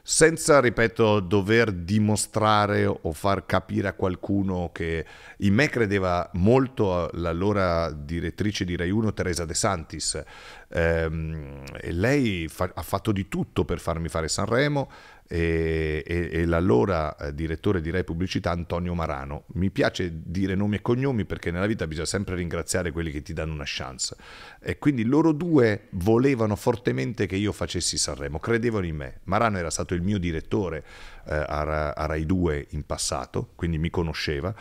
senza, 0.07 0.61
ripeto, 0.61 1.20
dover 1.20 1.72
dimostrare 1.72 2.84
o 2.84 3.11
far 3.12 3.46
capire 3.46 3.88
a 3.88 3.94
qualcuno 3.94 4.68
che 4.70 5.02
in 5.38 5.55
me 5.55 5.70
credeva 5.70 6.28
molto 6.34 7.09
l'allora 7.14 7.90
direttrice 7.90 8.66
di 8.66 8.76
Rai 8.76 8.90
1 8.90 9.14
Teresa 9.14 9.46
De 9.46 9.55
Santis. 9.55 10.22
Ehm, 10.68 11.62
e 11.80 11.90
lei 11.92 12.48
fa- 12.48 12.70
ha 12.74 12.82
fatto 12.82 13.12
di 13.12 13.28
tutto 13.28 13.64
per 13.64 13.80
farmi 13.80 14.09
fare 14.09 14.28
Sanremo 14.28 14.90
e, 15.35 16.05
e, 16.07 16.28
e 16.30 16.45
l'allora 16.47 17.16
eh, 17.16 17.35
direttore 17.35 17.80
di 17.80 17.91
Rai 17.91 18.05
Pubblicità 18.05 18.53
Antonio 18.53 18.95
Marano. 18.95 19.47
Mi 19.55 19.70
piace 19.70 20.09
dire 20.12 20.55
nomi 20.55 20.76
e 20.76 20.80
cognomi 20.80 21.24
perché 21.24 21.51
nella 21.51 21.66
vita 21.66 21.89
bisogna 21.89 22.07
sempre 22.07 22.37
ringraziare 22.37 22.93
quelli 22.93 23.11
che 23.11 23.20
ti 23.20 23.32
danno 23.32 23.53
una 23.53 23.64
chance. 23.66 24.14
E 24.61 24.78
quindi 24.78 25.03
loro 25.05 25.32
due 25.32 25.89
volevano 25.91 26.55
fortemente 26.55 27.26
che 27.26 27.35
io 27.35 27.51
facessi 27.51 27.99
Sanremo, 27.99 28.39
credevano 28.39 28.87
in 28.87 28.95
me. 28.95 29.20
Marano 29.24 29.59
era 29.59 29.70
stato 29.70 29.95
il 29.95 30.03
mio 30.03 30.18
direttore 30.18 30.85
eh, 31.26 31.35
a, 31.35 31.91
a 31.91 32.07
Rai 32.07 32.26
2 32.26 32.68
in 32.70 32.87
passato, 32.87 33.51
quindi 33.57 33.78
mi 33.78 33.91
conosceva. 33.91 34.55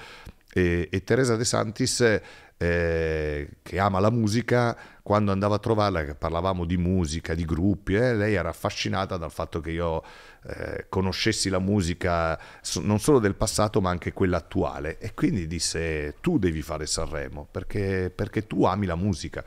E, 0.51 0.87
e 0.91 1.03
Teresa 1.03 1.35
De 1.35 1.45
Santis 1.45 2.21
eh, 2.57 3.49
che 3.61 3.79
ama 3.79 3.99
la 3.99 4.09
musica, 4.09 4.77
quando 5.01 5.31
andavo 5.31 5.53
a 5.53 5.59
trovarla, 5.59 6.15
parlavamo 6.15 6.65
di 6.65 6.77
musica, 6.77 7.33
di 7.33 7.45
gruppi, 7.45 7.95
eh, 7.95 8.15
lei 8.15 8.35
era 8.35 8.49
affascinata 8.49 9.17
dal 9.17 9.31
fatto 9.31 9.59
che 9.59 9.71
io 9.71 10.03
eh, 10.45 10.85
conoscessi 10.89 11.49
la 11.49 11.59
musica 11.59 12.39
non 12.81 12.99
solo 12.99 13.19
del 13.19 13.35
passato 13.35 13.79
ma 13.81 13.89
anche 13.89 14.13
quella 14.13 14.37
attuale 14.37 14.97
e 14.97 15.13
quindi 15.13 15.47
disse 15.47 16.15
tu 16.19 16.37
devi 16.37 16.61
fare 16.61 16.85
Sanremo 16.85 17.47
perché, 17.49 18.11
perché 18.13 18.47
tu 18.47 18.65
ami 18.65 18.85
la 18.85 18.95
musica. 18.95 19.43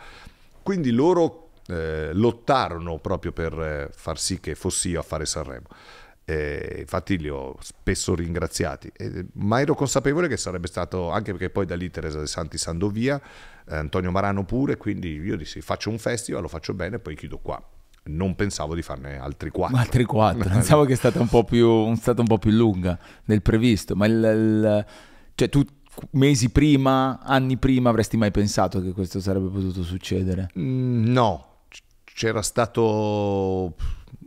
Quindi 0.62 0.90
loro 0.90 1.50
eh, 1.68 2.11
lottarono 2.12 2.98
proprio 2.98 3.32
per 3.32 3.52
eh, 3.59 3.88
far 3.92 4.18
sì 4.18 4.40
che 4.40 4.54
fossi 4.54 4.90
io 4.90 5.00
a 5.00 5.02
fare 5.02 5.26
Sanremo. 5.26 5.66
Eh, 6.29 6.79
infatti 6.81 7.18
li 7.18 7.29
ho 7.29 7.55
spesso 7.61 8.16
ringraziati, 8.16 8.91
eh, 8.97 9.27
ma 9.35 9.61
ero 9.61 9.77
consapevole 9.77 10.27
che 10.27 10.37
sarebbe 10.37 10.66
stato, 10.66 11.11
anche 11.11 11.31
perché 11.31 11.51
poi 11.51 11.66
da 11.66 11.77
lì 11.77 11.89
Teresa 11.89 12.18
De 12.18 12.27
Santi 12.27 12.59
andò 12.66 12.89
via, 12.89 13.20
eh, 13.68 13.77
Antonio 13.77 14.11
Marano 14.11 14.45
pure, 14.45 14.77
quindi 14.77 15.12
io 15.14 15.37
dissi 15.37 15.61
faccio 15.61 15.89
un 15.89 15.99
festival, 15.99 16.43
lo 16.43 16.49
faccio 16.49 16.74
bene, 16.74 16.99
poi 16.99 17.14
chiudo 17.14 17.39
qua. 17.39 17.62
Non 18.07 18.35
pensavo 18.35 18.74
di 18.74 18.83
farne 18.83 19.18
altri 19.18 19.51
quattro. 19.51 19.77
Altri 19.77 20.03
quattro, 20.03 20.49
pensavo 20.51 20.85
che 20.85 20.95
è 20.95 20.97
stata 20.97 21.20
un 21.20 21.29
po' 21.29 21.45
più, 21.45 21.95
stata 21.95 22.22
un 22.22 22.27
po 22.27 22.39
più 22.39 22.51
lunga 22.51 22.99
del 23.24 23.41
previsto, 23.41 23.95
ma 23.95 24.07
il, 24.07 24.14
il, 24.14 24.87
cioè 25.37 25.49
tu 25.49 25.64
mesi 26.12 26.51
prima, 26.51 27.20
anni 27.20 27.57
prima 27.57 27.89
avresti 27.89 28.16
mai 28.16 28.33
pensato 28.33 28.83
che 28.83 28.91
questo 28.91 29.20
sarebbe 29.20 29.49
potuto 29.49 29.85
succedere? 29.85 30.51
Mm, 30.59 31.05
no, 31.12 31.61
c'era 32.03 32.43
stato 32.43 33.74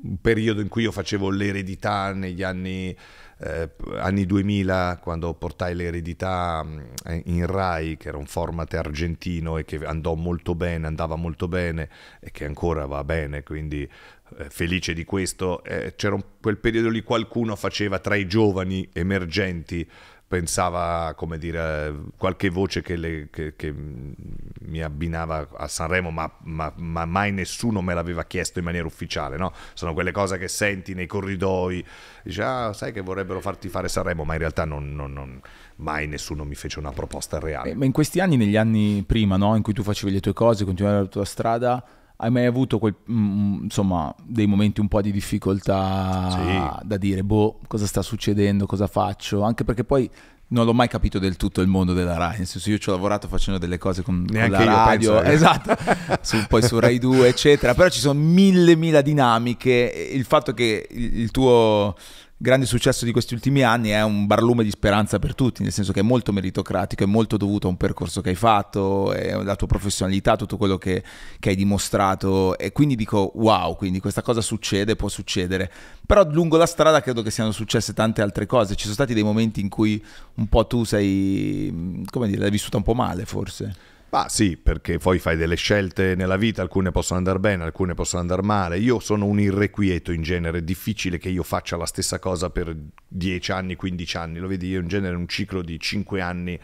un 0.01 0.17
periodo 0.21 0.61
in 0.61 0.67
cui 0.67 0.83
io 0.83 0.91
facevo 0.91 1.29
l'eredità 1.29 2.13
negli 2.13 2.43
anni, 2.43 2.95
eh, 3.39 3.69
anni 3.97 4.25
2000, 4.25 4.99
quando 5.01 5.33
portai 5.33 5.75
l'eredità 5.75 6.63
mm, 6.63 6.79
in 7.25 7.45
Rai, 7.45 7.97
che 7.97 8.07
era 8.07 8.17
un 8.17 8.25
format 8.25 8.73
argentino 8.73 9.57
e 9.57 9.65
che 9.65 9.77
andò 9.85 10.15
molto 10.15 10.55
bene, 10.55 10.87
andava 10.87 11.15
molto 11.15 11.47
bene 11.47 11.89
e 12.19 12.31
che 12.31 12.45
ancora 12.45 12.85
va 12.85 13.03
bene, 13.03 13.43
quindi 13.43 13.89
eh, 14.37 14.49
felice 14.49 14.93
di 14.93 15.03
questo. 15.03 15.63
Eh, 15.63 15.93
c'era 15.95 16.15
un, 16.15 16.23
quel 16.39 16.57
periodo 16.57 16.89
lì 16.89 17.01
qualcuno 17.01 17.55
faceva 17.55 17.99
tra 17.99 18.15
i 18.15 18.27
giovani 18.27 18.87
emergenti 18.93 19.87
pensava, 20.29 21.15
come 21.15 21.39
dire, 21.39 21.91
qualche 22.15 22.49
voce 22.49 22.83
che, 22.83 22.95
le, 22.95 23.29
che, 23.31 23.55
che 23.55 23.73
mi 23.73 24.79
abbinava 24.79 25.47
a 25.57 25.67
Sanremo, 25.67 26.11
ma, 26.11 26.31
ma, 26.43 26.71
ma, 26.75 27.05
mai 27.05 27.31
nessuno 27.31 27.81
me 27.81 27.95
l'aveva 27.95 28.23
chiesto 28.25 28.59
in 28.59 28.65
maniera 28.65 28.85
ufficiale, 28.85 29.37
no? 29.37 29.51
Sono 29.73 29.93
quelle 29.93 30.11
cose 30.11 30.37
che 30.37 30.47
senti 30.47 30.93
nei 30.93 31.07
corridoi, 31.07 31.83
dici, 32.23 32.41
ah, 32.41 32.71
sai 32.73 32.91
che 32.91 33.01
vorrebbero 33.01 33.41
farti 33.41 33.69
fare 33.69 33.87
Sanremo, 33.87 34.23
ma 34.23 34.33
in 34.33 34.39
realtà 34.39 34.65
non, 34.65 34.93
non, 34.93 35.11
non, 35.11 35.41
mai 35.77 36.05
nessuno 36.05 36.45
mi 36.45 36.53
fece 36.53 36.77
una 36.77 36.91
proposta 36.91 37.39
reale. 37.39 37.73
Ma 37.73 37.85
in 37.85 37.91
questi 37.91 38.19
anni, 38.19 38.37
negli 38.37 38.55
anni 38.55 39.03
prima, 39.07 39.35
no? 39.35 39.55
in 39.55 39.63
cui 39.63 39.73
tu 39.73 39.81
facevi 39.81 40.11
le 40.11 40.19
tue 40.19 40.33
cose, 40.33 40.63
continuavi 40.63 40.99
la 40.99 41.07
tua 41.07 41.25
strada, 41.25 41.83
hai 42.21 42.31
mai 42.31 42.45
avuto 42.45 42.79
quel, 42.79 42.95
mm, 43.09 43.63
insomma, 43.63 44.13
dei 44.23 44.45
momenti 44.45 44.81
un 44.81 44.89
po' 44.89 45.01
di 45.01 45.11
difficoltà 45.11 46.29
sì. 46.29 46.87
da 46.87 46.97
dire, 46.97 47.23
boh, 47.23 47.59
cosa 47.65 47.85
sta 47.85 48.01
succedendo, 48.01 48.65
cosa 48.65 48.87
faccio? 48.87 49.41
Anche 49.41 49.63
perché 49.63 49.85
poi 49.85 50.09
non 50.47 50.65
l'ho 50.65 50.73
mai 50.73 50.89
capito 50.89 51.17
del 51.17 51.37
tutto 51.37 51.61
il 51.61 51.67
mondo 51.67 51.93
della 51.93 52.17
Rai, 52.17 52.39
nel 52.39 52.47
senso 52.47 52.69
io 52.71 52.77
ci 52.77 52.89
ho 52.89 52.93
lavorato 52.93 53.29
facendo 53.29 53.57
delle 53.57 53.77
cose 53.77 54.01
con, 54.01 54.25
con 54.27 54.49
la 54.49 54.63
radio, 54.63 55.13
penso, 55.13 55.29
eh. 55.29 55.33
esatto, 55.33 55.77
su, 56.21 56.45
poi 56.47 56.61
su 56.61 56.77
Rai 56.77 56.99
2 56.99 57.27
eccetera, 57.27 57.73
però 57.73 57.87
ci 57.87 57.99
sono 57.99 58.19
mille 58.19 58.75
mille 58.75 59.01
dinamiche, 59.01 60.09
il 60.11 60.25
fatto 60.25 60.53
che 60.53 60.87
il, 60.89 61.19
il 61.19 61.31
tuo 61.31 61.95
grande 62.41 62.65
successo 62.65 63.03
di 63.03 63.11
questi 63.11 63.33
ultimi 63.33 63.63
anni 63.63 63.89
è 63.89 64.01
un 64.01 64.25
barlume 64.25 64.63
di 64.63 64.69
speranza 64.69 65.19
per 65.19 65.35
tutti, 65.35 65.61
nel 65.61 65.73
senso 65.73 65.91
che 65.91 65.99
è 65.99 66.03
molto 66.03 66.31
meritocratico, 66.31 67.03
è 67.03 67.05
molto 67.05 67.35
dovuto 67.35 67.67
a 67.67 67.69
un 67.69 67.75
percorso 67.75 68.21
che 68.21 68.29
hai 68.29 68.35
fatto, 68.35 69.11
la 69.11 69.57
tua 69.57 69.67
professionalità, 69.67 70.37
tutto 70.37 70.55
quello 70.55 70.77
che, 70.77 71.03
che, 71.37 71.49
hai 71.49 71.55
dimostrato. 71.55 72.57
E 72.57 72.71
quindi 72.71 72.95
dico 72.95 73.33
wow, 73.35 73.75
quindi 73.75 73.99
questa 73.99 74.21
cosa 74.21 74.39
succede, 74.39 74.95
può 74.95 75.09
succedere, 75.09 75.69
però 76.05 76.25
lungo 76.29 76.55
la 76.55 76.65
strada 76.65 77.01
credo 77.01 77.21
che 77.21 77.29
siano 77.29 77.51
successe 77.51 77.91
tante 77.93 78.21
altre 78.21 78.45
cose, 78.45 78.75
ci 78.75 78.83
sono 78.83 78.93
stati 78.93 79.13
dei 79.13 79.23
momenti 79.23 79.59
in 79.59 79.67
cui 79.67 80.01
un 80.35 80.47
po' 80.47 80.65
tu 80.65 80.85
sei, 80.85 82.03
come 82.09 82.27
dire, 82.27 82.39
l'hai 82.39 82.51
vissuta 82.51 82.77
un 82.77 82.83
po' 82.83 82.93
male 82.93 83.25
forse. 83.25 83.97
Ma 84.11 84.27
sì, 84.27 84.57
perché 84.57 84.97
poi 84.97 85.19
fai 85.19 85.37
delle 85.37 85.55
scelte 85.55 86.15
nella 86.15 86.35
vita, 86.35 86.63
alcune 86.63 86.89
possono 86.89 87.19
andare 87.19 87.37
bene, 87.37 87.63
alcune 87.63 87.93
possono 87.93 88.21
andare 88.21 88.41
male. 88.41 88.79
Io 88.79 88.99
sono 88.99 89.25
un 89.25 89.39
irrequieto 89.39 90.11
in 90.11 90.23
genere, 90.23 90.59
è 90.59 90.61
difficile 90.63 91.19
che 91.19 91.29
io 91.29 91.43
faccia 91.43 91.77
la 91.77 91.85
stessa 91.85 92.17
cosa 92.17 92.49
per 92.49 92.75
10 93.07 93.51
anni, 93.51 93.75
15 93.75 94.17
anni. 94.17 94.39
Lo 94.39 94.47
vedi, 94.47 94.67
io 94.69 94.79
in 94.79 94.87
genere 94.87 95.15
un 95.15 95.27
ciclo 95.27 95.61
di 95.61 95.79
5 95.79 96.21
anni 96.21 96.59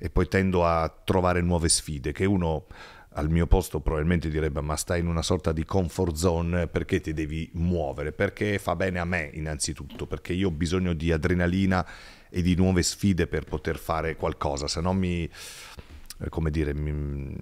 e 0.00 0.10
poi 0.10 0.26
tendo 0.26 0.66
a 0.66 0.92
trovare 1.04 1.40
nuove 1.40 1.68
sfide, 1.68 2.10
che 2.10 2.24
uno 2.24 2.66
al 3.12 3.30
mio 3.30 3.46
posto 3.46 3.80
probabilmente 3.80 4.28
direbbe 4.28 4.60
ma 4.60 4.76
stai 4.76 5.00
in 5.00 5.08
una 5.08 5.22
sorta 5.22 5.50
di 5.52 5.64
comfort 5.64 6.14
zone 6.14 6.66
perché 6.66 7.00
ti 7.00 7.12
devi 7.12 7.48
muovere, 7.54 8.10
perché 8.10 8.58
fa 8.58 8.74
bene 8.74 8.98
a 8.98 9.04
me 9.04 9.30
innanzitutto, 9.34 10.06
perché 10.06 10.32
io 10.32 10.48
ho 10.48 10.52
bisogno 10.52 10.94
di 10.94 11.12
adrenalina 11.12 11.86
e 12.28 12.42
di 12.42 12.56
nuove 12.56 12.82
sfide 12.82 13.28
per 13.28 13.44
poter 13.44 13.78
fare 13.78 14.16
qualcosa, 14.16 14.66
se 14.66 14.80
no 14.80 14.92
mi 14.92 15.28
eh, 16.20 16.28
come 16.28 16.50
dire, 16.50 16.74
mi, 16.74 17.36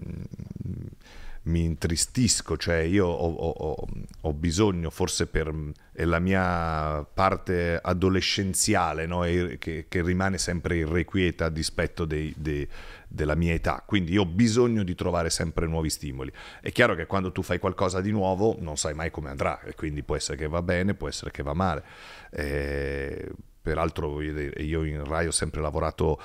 mi 1.47 1.64
intristisco, 1.64 2.57
cioè 2.57 2.79
io 2.79 3.07
ho, 3.07 3.33
ho, 3.33 3.87
ho, 4.20 4.33
bisogno, 4.33 4.91
forse 4.91 5.27
per 5.27 5.55
la 5.93 6.18
mia 6.18 7.05
parte 7.05 7.79
adolescenziale, 7.81 9.07
no? 9.07 9.20
che, 9.20 9.87
che, 9.89 10.03
rimane 10.03 10.39
sempre 10.39 10.77
irrequieta 10.77 11.47
a 11.47 11.49
dispetto 11.49 12.05
dei, 12.05 12.35
dei, 12.37 12.68
della 13.07 13.37
mia 13.37 13.55
età, 13.55 13.83
quindi 13.87 14.12
io 14.12 14.22
ho 14.22 14.27
bisogno 14.27 14.83
di 14.83 14.95
trovare 14.95 15.31
sempre 15.31 15.66
nuovi 15.66 15.89
stimoli. 15.89 16.33
È 16.61 16.72
chiaro 16.72 16.95
che 16.95 17.07
quando 17.07 17.31
tu 17.31 17.43
fai 17.43 17.59
qualcosa 17.59 18.01
di 18.01 18.11
nuovo 18.11 18.57
non 18.59 18.77
sai 18.77 18.95
mai 18.95 19.11
come 19.11 19.31
andrà, 19.31 19.61
e 19.62 19.74
quindi 19.74 20.03
può 20.03 20.16
essere 20.16 20.37
che 20.37 20.49
va 20.49 20.62
bene, 20.62 20.95
può 20.95 21.09
essere 21.09 21.31
che 21.31 21.45
va 21.45 21.55
male. 21.55 21.85
Eh, 22.31 23.31
peraltro 23.62 24.20
io 24.20 24.85
in 24.85 25.05
Rai 25.05 25.27
ho 25.27 25.33
sempre 25.33 25.61
lavorato 25.61 26.20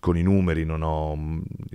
con 0.00 0.16
i 0.16 0.22
numeri, 0.22 0.64
ho, 0.68 1.18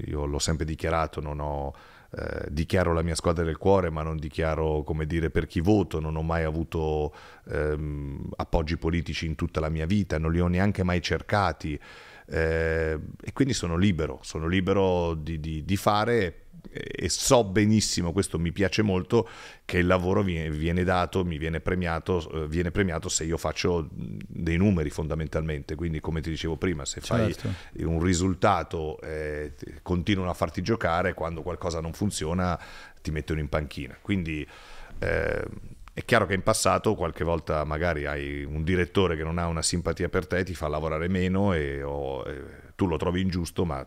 io 0.06 0.26
l'ho 0.26 0.40
sempre 0.40 0.66
dichiarato, 0.66 1.22
non 1.22 1.40
ho 1.40 1.74
eh, 2.12 2.48
dichiaro 2.50 2.92
la 2.94 3.04
mia 3.04 3.16
squadra 3.16 3.44
del 3.44 3.58
cuore, 3.58 3.90
ma 3.90 4.02
non 4.02 4.18
dichiaro 4.18 4.84
come 4.84 5.06
dire 5.06 5.30
per 5.30 5.46
chi 5.46 5.60
voto, 5.60 6.00
non 6.00 6.16
ho 6.16 6.24
mai 6.24 6.44
avuto 6.44 7.14
ehm, 7.48 8.30
appoggi 8.36 8.78
politici 8.78 9.26
in 9.26 9.36
tutta 9.36 9.60
la 9.60 9.70
mia 9.70 9.86
vita, 9.86 10.18
non 10.18 10.32
li 10.32 10.40
ho 10.40 10.48
neanche 10.48 10.84
mai 10.84 11.02
cercati. 11.02 11.80
Eh, 12.32 13.00
e 13.22 13.34
quindi 13.34 13.54
sono 13.54 13.76
libero, 13.76 14.20
sono 14.22 14.48
libero 14.48 15.16
di, 15.16 15.40
di, 15.40 15.66
di 15.66 15.78
fare 15.78 16.49
e 16.72 17.10
so 17.10 17.44
benissimo, 17.44 18.12
questo 18.12 18.38
mi 18.40 18.52
piace 18.52 18.82
molto, 18.82 19.28
che 19.66 19.80
il 19.80 19.88
lavoro 19.88 20.22
viene, 20.24 20.84
dato, 20.84 21.24
mi 21.26 21.38
viene 21.38 21.60
premiato, 21.60 22.44
eh, 22.44 22.48
viene 22.48 22.72
premiato 22.72 23.10
se 23.10 23.24
io 23.24 23.38
faccio 23.38 23.88
dei 23.92 24.58
numeri 24.58 24.90
fondamentalmente, 24.90 25.76
quindi 25.76 26.00
come 26.00 26.22
ti 26.22 26.30
dicevo 26.30 26.58
prima, 26.58 26.86
se 26.86 27.02
fai 27.02 27.34
certo. 27.34 27.50
un 27.88 28.02
risultato 28.02 29.00
eh, 29.02 29.54
continuano 29.82 30.30
a 30.30 30.34
farti 30.34 30.62
giocare, 30.62 31.14
quando 31.14 31.42
qualcosa 31.42 31.80
non 31.80 31.94
funziona 31.94 32.60
ti 33.02 33.12
mettono 33.12 33.40
in 33.40 33.50
panchina. 33.50 33.98
Quindi 34.02 34.46
eh, 35.00 35.46
è 35.94 36.06
chiaro 36.06 36.26
che 36.26 36.34
in 36.34 36.44
passato 36.44 36.96
qualche 36.96 37.24
volta 37.24 37.64
magari 37.64 38.06
hai 38.06 38.44
un 38.44 38.64
direttore 38.64 39.16
che 39.16 39.24
non 39.24 39.38
ha 39.38 39.48
una 39.48 39.62
simpatia 39.62 40.10
per 40.10 40.28
te, 40.28 40.44
ti 40.44 40.56
fa 40.56 40.68
lavorare 40.68 41.08
meno 41.08 41.54
e, 41.54 41.82
o, 41.84 42.24
e 42.26 42.44
tu 42.76 42.88
lo 42.88 42.98
trovi 42.98 43.22
ingiusto, 43.22 43.66
ma 43.66 43.86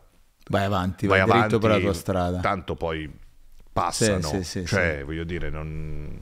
vai 0.52 0.64
avanti, 0.64 1.06
vai, 1.06 1.20
vai 1.20 1.30
avanti, 1.30 1.58
per 1.58 1.70
la 1.70 1.78
tua 1.78 1.94
strada. 1.94 2.40
Tanto 2.40 2.74
poi 2.74 3.10
passano, 3.72 4.20
sì, 4.20 4.42
sì, 4.42 4.60
sì, 4.60 4.66
cioè 4.66 5.02
voglio 5.04 5.24
dire, 5.24 5.48
non 5.48 6.20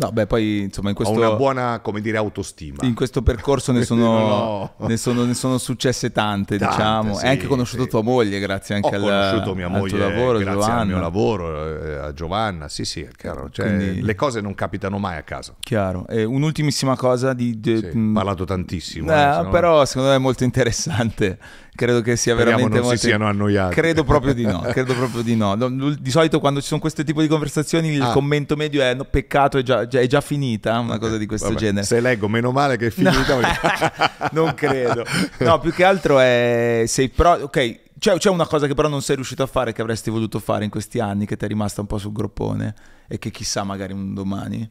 No, 0.00 0.10
beh, 0.12 0.26
poi 0.26 0.60
insomma 0.60 0.88
in 0.88 0.94
questo... 0.94 1.12
Ho 1.12 1.18
una 1.18 1.34
buona, 1.34 1.80
come 1.80 2.00
dire, 2.00 2.16
autostima. 2.16 2.78
In 2.86 2.94
questo 2.94 3.20
percorso 3.20 3.70
ne 3.70 3.82
sono, 3.84 4.72
no. 4.78 4.86
ne 4.86 4.96
sono, 4.96 5.24
ne 5.24 5.34
sono 5.34 5.58
successe 5.58 6.10
tante, 6.10 6.56
tante 6.56 6.74
diciamo. 6.74 7.14
Sì, 7.16 7.24
Hai 7.26 7.32
anche 7.32 7.46
conosciuto 7.46 7.82
sì. 7.82 7.88
tua 7.90 8.02
moglie 8.02 8.38
grazie 8.38 8.76
anche 8.76 8.94
al, 8.94 9.02
conosciuto 9.02 9.54
mia 9.54 9.68
moglie, 9.68 10.02
al 10.02 10.14
lavoro, 10.14 10.38
grazie 10.38 10.52
Giovanna. 10.54 10.80
al 10.80 10.86
mio 10.86 11.00
lavoro, 11.00 11.84
eh, 11.84 11.96
a 11.96 12.12
Giovanna. 12.14 12.68
Sì, 12.68 12.86
sì, 12.86 13.02
è 13.02 13.10
chiaro. 13.14 13.50
Cioè, 13.50 13.66
Quindi... 13.66 14.00
Le 14.00 14.14
cose 14.14 14.40
non 14.40 14.54
capitano 14.54 14.96
mai 14.96 15.18
a 15.18 15.22
caso. 15.22 15.56
Chiaro. 15.60 16.06
E 16.08 16.24
un'ultimissima 16.24 16.96
cosa 16.96 17.34
di... 17.34 17.60
di... 17.60 17.76
Sì, 17.76 17.98
mh... 17.98 18.14
parlato 18.14 18.44
tantissimo. 18.44 19.12
Eh, 19.12 19.40
eh, 19.40 19.48
però 19.50 19.84
secondo 19.84 20.08
me 20.08 20.14
è 20.14 20.18
molto 20.18 20.44
interessante 20.44 21.38
credo 21.80 22.02
che 22.02 22.16
sia 22.16 22.34
Speriamo 22.34 22.58
veramente 22.58 22.78
non 22.78 22.86
molto... 22.88 23.00
si 23.00 23.06
siano 23.06 23.26
annoiati. 23.26 23.74
Credo 23.74 24.04
proprio 24.04 24.34
di 24.34 24.44
no, 24.44 24.60
credo 24.70 24.94
proprio 24.94 25.22
di 25.22 25.34
no. 25.34 25.56
Di 25.98 26.10
solito 26.10 26.38
quando 26.38 26.60
ci 26.60 26.66
sono 26.66 26.78
questo 26.78 27.02
tipo 27.04 27.22
di 27.22 27.26
conversazioni 27.26 27.88
il 27.88 28.02
ah. 28.02 28.12
commento 28.12 28.54
medio 28.54 28.82
è 28.82 28.92
no, 28.92 29.04
peccato, 29.04 29.56
è 29.56 29.62
già, 29.62 29.80
è 29.88 30.06
già 30.06 30.20
finita, 30.20 30.78
una 30.78 30.98
cosa 30.98 31.16
di 31.16 31.24
questo 31.24 31.48
Vabbè, 31.48 31.58
genere. 31.58 31.86
Se 31.86 32.00
leggo, 32.00 32.28
meno 32.28 32.52
male 32.52 32.76
che 32.76 32.88
è 32.88 32.90
finita. 32.90 33.34
No. 33.34 34.28
non 34.44 34.54
credo. 34.54 35.06
No, 35.38 35.58
più 35.58 35.72
che 35.72 35.84
altro 35.84 36.18
è... 36.18 36.84
Sei 36.86 37.08
pro... 37.08 37.32
Ok, 37.32 37.80
c'è, 37.98 38.18
c'è, 38.18 38.28
una 38.28 38.46
cosa 38.46 38.66
che 38.66 38.74
però 38.74 38.88
non 38.88 39.00
sei 39.00 39.14
riuscito 39.14 39.42
a 39.42 39.46
fare 39.46 39.72
che 39.72 39.80
avresti 39.80 40.10
voluto 40.10 40.38
fare 40.38 40.64
in 40.64 40.70
questi 40.70 41.00
anni, 41.00 41.24
che 41.24 41.38
ti 41.38 41.46
è 41.46 41.48
rimasta 41.48 41.80
un 41.80 41.86
po' 41.86 41.96
sul 41.96 42.12
groppone 42.12 42.74
e 43.08 43.18
che 43.18 43.30
chissà 43.30 43.64
magari 43.64 43.94
un 43.94 44.12
domani... 44.12 44.70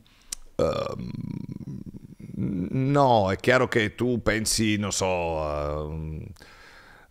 Um, 0.57 1.11
no, 2.69 3.31
è 3.31 3.37
chiaro 3.37 3.67
che 3.67 3.95
tu 3.95 4.21
pensi, 4.21 4.77
non 4.77 4.91
so... 4.91 5.07
Uh, 5.07 6.23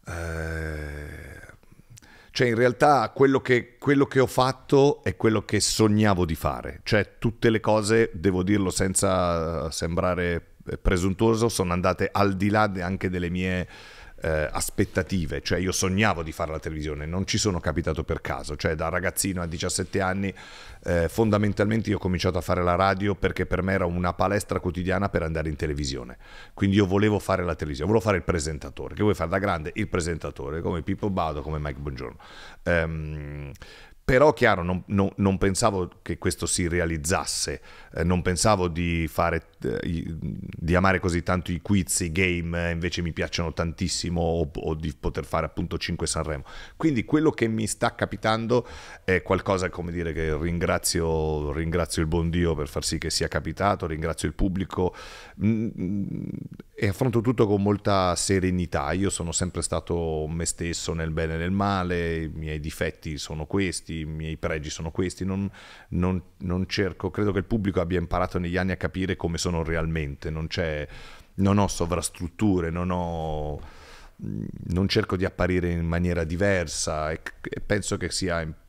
eh, 0.08 1.08
cioè 2.30 2.48
in 2.48 2.54
realtà 2.54 3.10
quello 3.14 3.40
che, 3.40 3.76
quello 3.78 4.06
che, 4.06 4.20
ho 4.20 4.26
fatto 4.26 5.02
è 5.02 5.16
quello 5.16 5.44
che 5.44 5.60
sognavo 5.60 6.24
di 6.24 6.34
fare, 6.34 6.80
cioè 6.84 7.18
tutte 7.18 7.50
le 7.50 7.60
cose, 7.60 8.10
devo 8.14 8.42
dirlo 8.42 8.70
senza 8.70 9.70
sembrare 9.70 10.54
presuntuoso, 10.80 11.48
sono 11.48 11.72
andate 11.72 12.08
al 12.12 12.36
di 12.36 12.50
là 12.50 12.70
anche 12.80 13.08
delle 13.08 13.30
mie 13.30 13.66
eh, 14.20 14.48
aspettative, 14.50 15.40
cioè 15.42 15.58
io 15.58 15.72
sognavo 15.72 16.22
di 16.22 16.32
fare 16.32 16.50
la 16.50 16.58
televisione, 16.58 17.06
non 17.06 17.26
ci 17.26 17.38
sono 17.38 17.60
capitato 17.60 18.04
per 18.04 18.20
caso, 18.20 18.56
cioè 18.56 18.74
da 18.74 18.88
ragazzino 18.88 19.42
a 19.42 19.46
17 19.46 20.00
anni 20.00 20.34
eh, 20.84 21.08
fondamentalmente 21.08 21.90
io 21.90 21.96
ho 21.96 22.00
cominciato 22.00 22.38
a 22.38 22.40
fare 22.40 22.62
la 22.62 22.74
radio 22.74 23.14
perché 23.14 23.46
per 23.46 23.62
me 23.62 23.72
era 23.72 23.84
una 23.84 24.12
palestra 24.12 24.60
quotidiana 24.60 25.08
per 25.08 25.22
andare 25.22 25.48
in 25.48 25.56
televisione, 25.56 26.16
quindi 26.54 26.76
io 26.76 26.86
volevo 26.86 27.18
fare 27.18 27.44
la 27.44 27.54
televisione, 27.54 27.90
volevo 27.90 28.04
fare 28.06 28.18
il 28.18 28.24
presentatore, 28.24 28.94
che 28.94 29.02
vuoi 29.02 29.14
fare 29.14 29.30
da 29.30 29.38
grande? 29.38 29.70
Il 29.74 29.88
presentatore, 29.88 30.60
come 30.60 30.82
Pippo 30.82 31.10
Baudo, 31.10 31.42
come 31.42 31.58
Mike 31.58 31.78
Buongiorno. 31.78 32.16
Um, 32.64 33.52
però 34.08 34.32
chiaro, 34.32 34.62
non, 34.62 34.82
non, 34.86 35.10
non, 35.16 35.36
pensavo 35.36 35.90
che 36.00 36.16
questo 36.16 36.46
si 36.46 36.66
realizzasse, 36.66 37.60
eh, 37.92 38.04
non 38.04 38.22
pensavo 38.22 38.68
di, 38.68 39.06
fare, 39.06 39.48
eh, 39.62 40.16
di 40.18 40.74
amare 40.74 40.98
così 40.98 41.22
tanto 41.22 41.52
i 41.52 41.60
quiz, 41.60 42.00
i 42.00 42.10
game, 42.10 42.68
eh, 42.68 42.70
invece 42.70 43.02
mi 43.02 43.12
piacciono 43.12 43.52
tantissimo, 43.52 44.18
o, 44.22 44.50
o, 44.50 44.74
di 44.74 44.94
poter 44.98 45.26
fare 45.26 45.44
appunto 45.44 45.76
5 45.76 46.06
Sanremo. 46.06 46.44
Quindi 46.78 47.04
quello 47.04 47.30
che 47.30 47.48
mi 47.48 47.66
sta 47.66 47.94
capitando 47.94 48.66
è 49.04 49.20
qualcosa, 49.20 49.68
come 49.68 49.92
dire, 49.92 50.14
che 50.14 50.34
ringrazio, 50.38 51.52
ringrazio 51.52 52.00
il 52.00 52.08
buon 52.08 52.30
Dio 52.30 52.54
per 52.54 52.68
far 52.68 52.84
sì 52.84 52.96
che 52.96 53.10
sia 53.10 53.28
capitato, 53.28 53.86
ringrazio 53.86 54.26
il 54.26 54.32
pubblico 54.32 54.94
mm, 55.44 55.68
mm, 55.78 56.28
e 56.80 56.86
affronto 56.86 57.20
tutto 57.20 57.48
con 57.48 57.60
molta 57.60 58.14
serenità. 58.14 58.92
Io 58.92 59.10
sono 59.10 59.32
sempre 59.32 59.62
stato 59.62 60.26
me 60.28 60.44
stesso 60.44 60.92
nel 60.92 61.10
bene 61.10 61.34
e 61.34 61.38
nel 61.38 61.50
male, 61.50 62.22
i 62.22 62.28
miei 62.28 62.60
difetti 62.60 63.18
sono 63.18 63.46
questi 63.46 64.00
i 64.00 64.04
miei 64.04 64.36
pregi 64.36 64.70
sono 64.70 64.92
questi, 64.92 65.24
non, 65.24 65.50
non, 65.88 66.22
non, 66.38 66.68
cerco, 66.68 67.10
credo 67.10 67.32
che 67.32 67.38
il 67.38 67.46
pubblico 67.46 67.80
abbia 67.80 67.98
imparato 67.98 68.38
negli 68.38 68.56
anni 68.56 68.70
a 68.70 68.76
capire 68.76 69.16
come 69.16 69.38
sono 69.38 69.64
realmente, 69.64 70.30
non, 70.30 70.46
non 71.34 71.58
ho 71.58 71.66
sovrastrutture, 71.66 72.70
non 72.70 72.90
ho 72.92 73.60
non 74.20 74.88
cerco 74.88 75.16
di 75.16 75.24
apparire 75.24 75.70
in 75.70 75.86
maniera 75.86 76.24
diversa 76.24 77.10
e, 77.12 77.20
penso 77.64 77.96
che 77.96 78.10
sia 78.10 78.40
importante, 78.40 78.67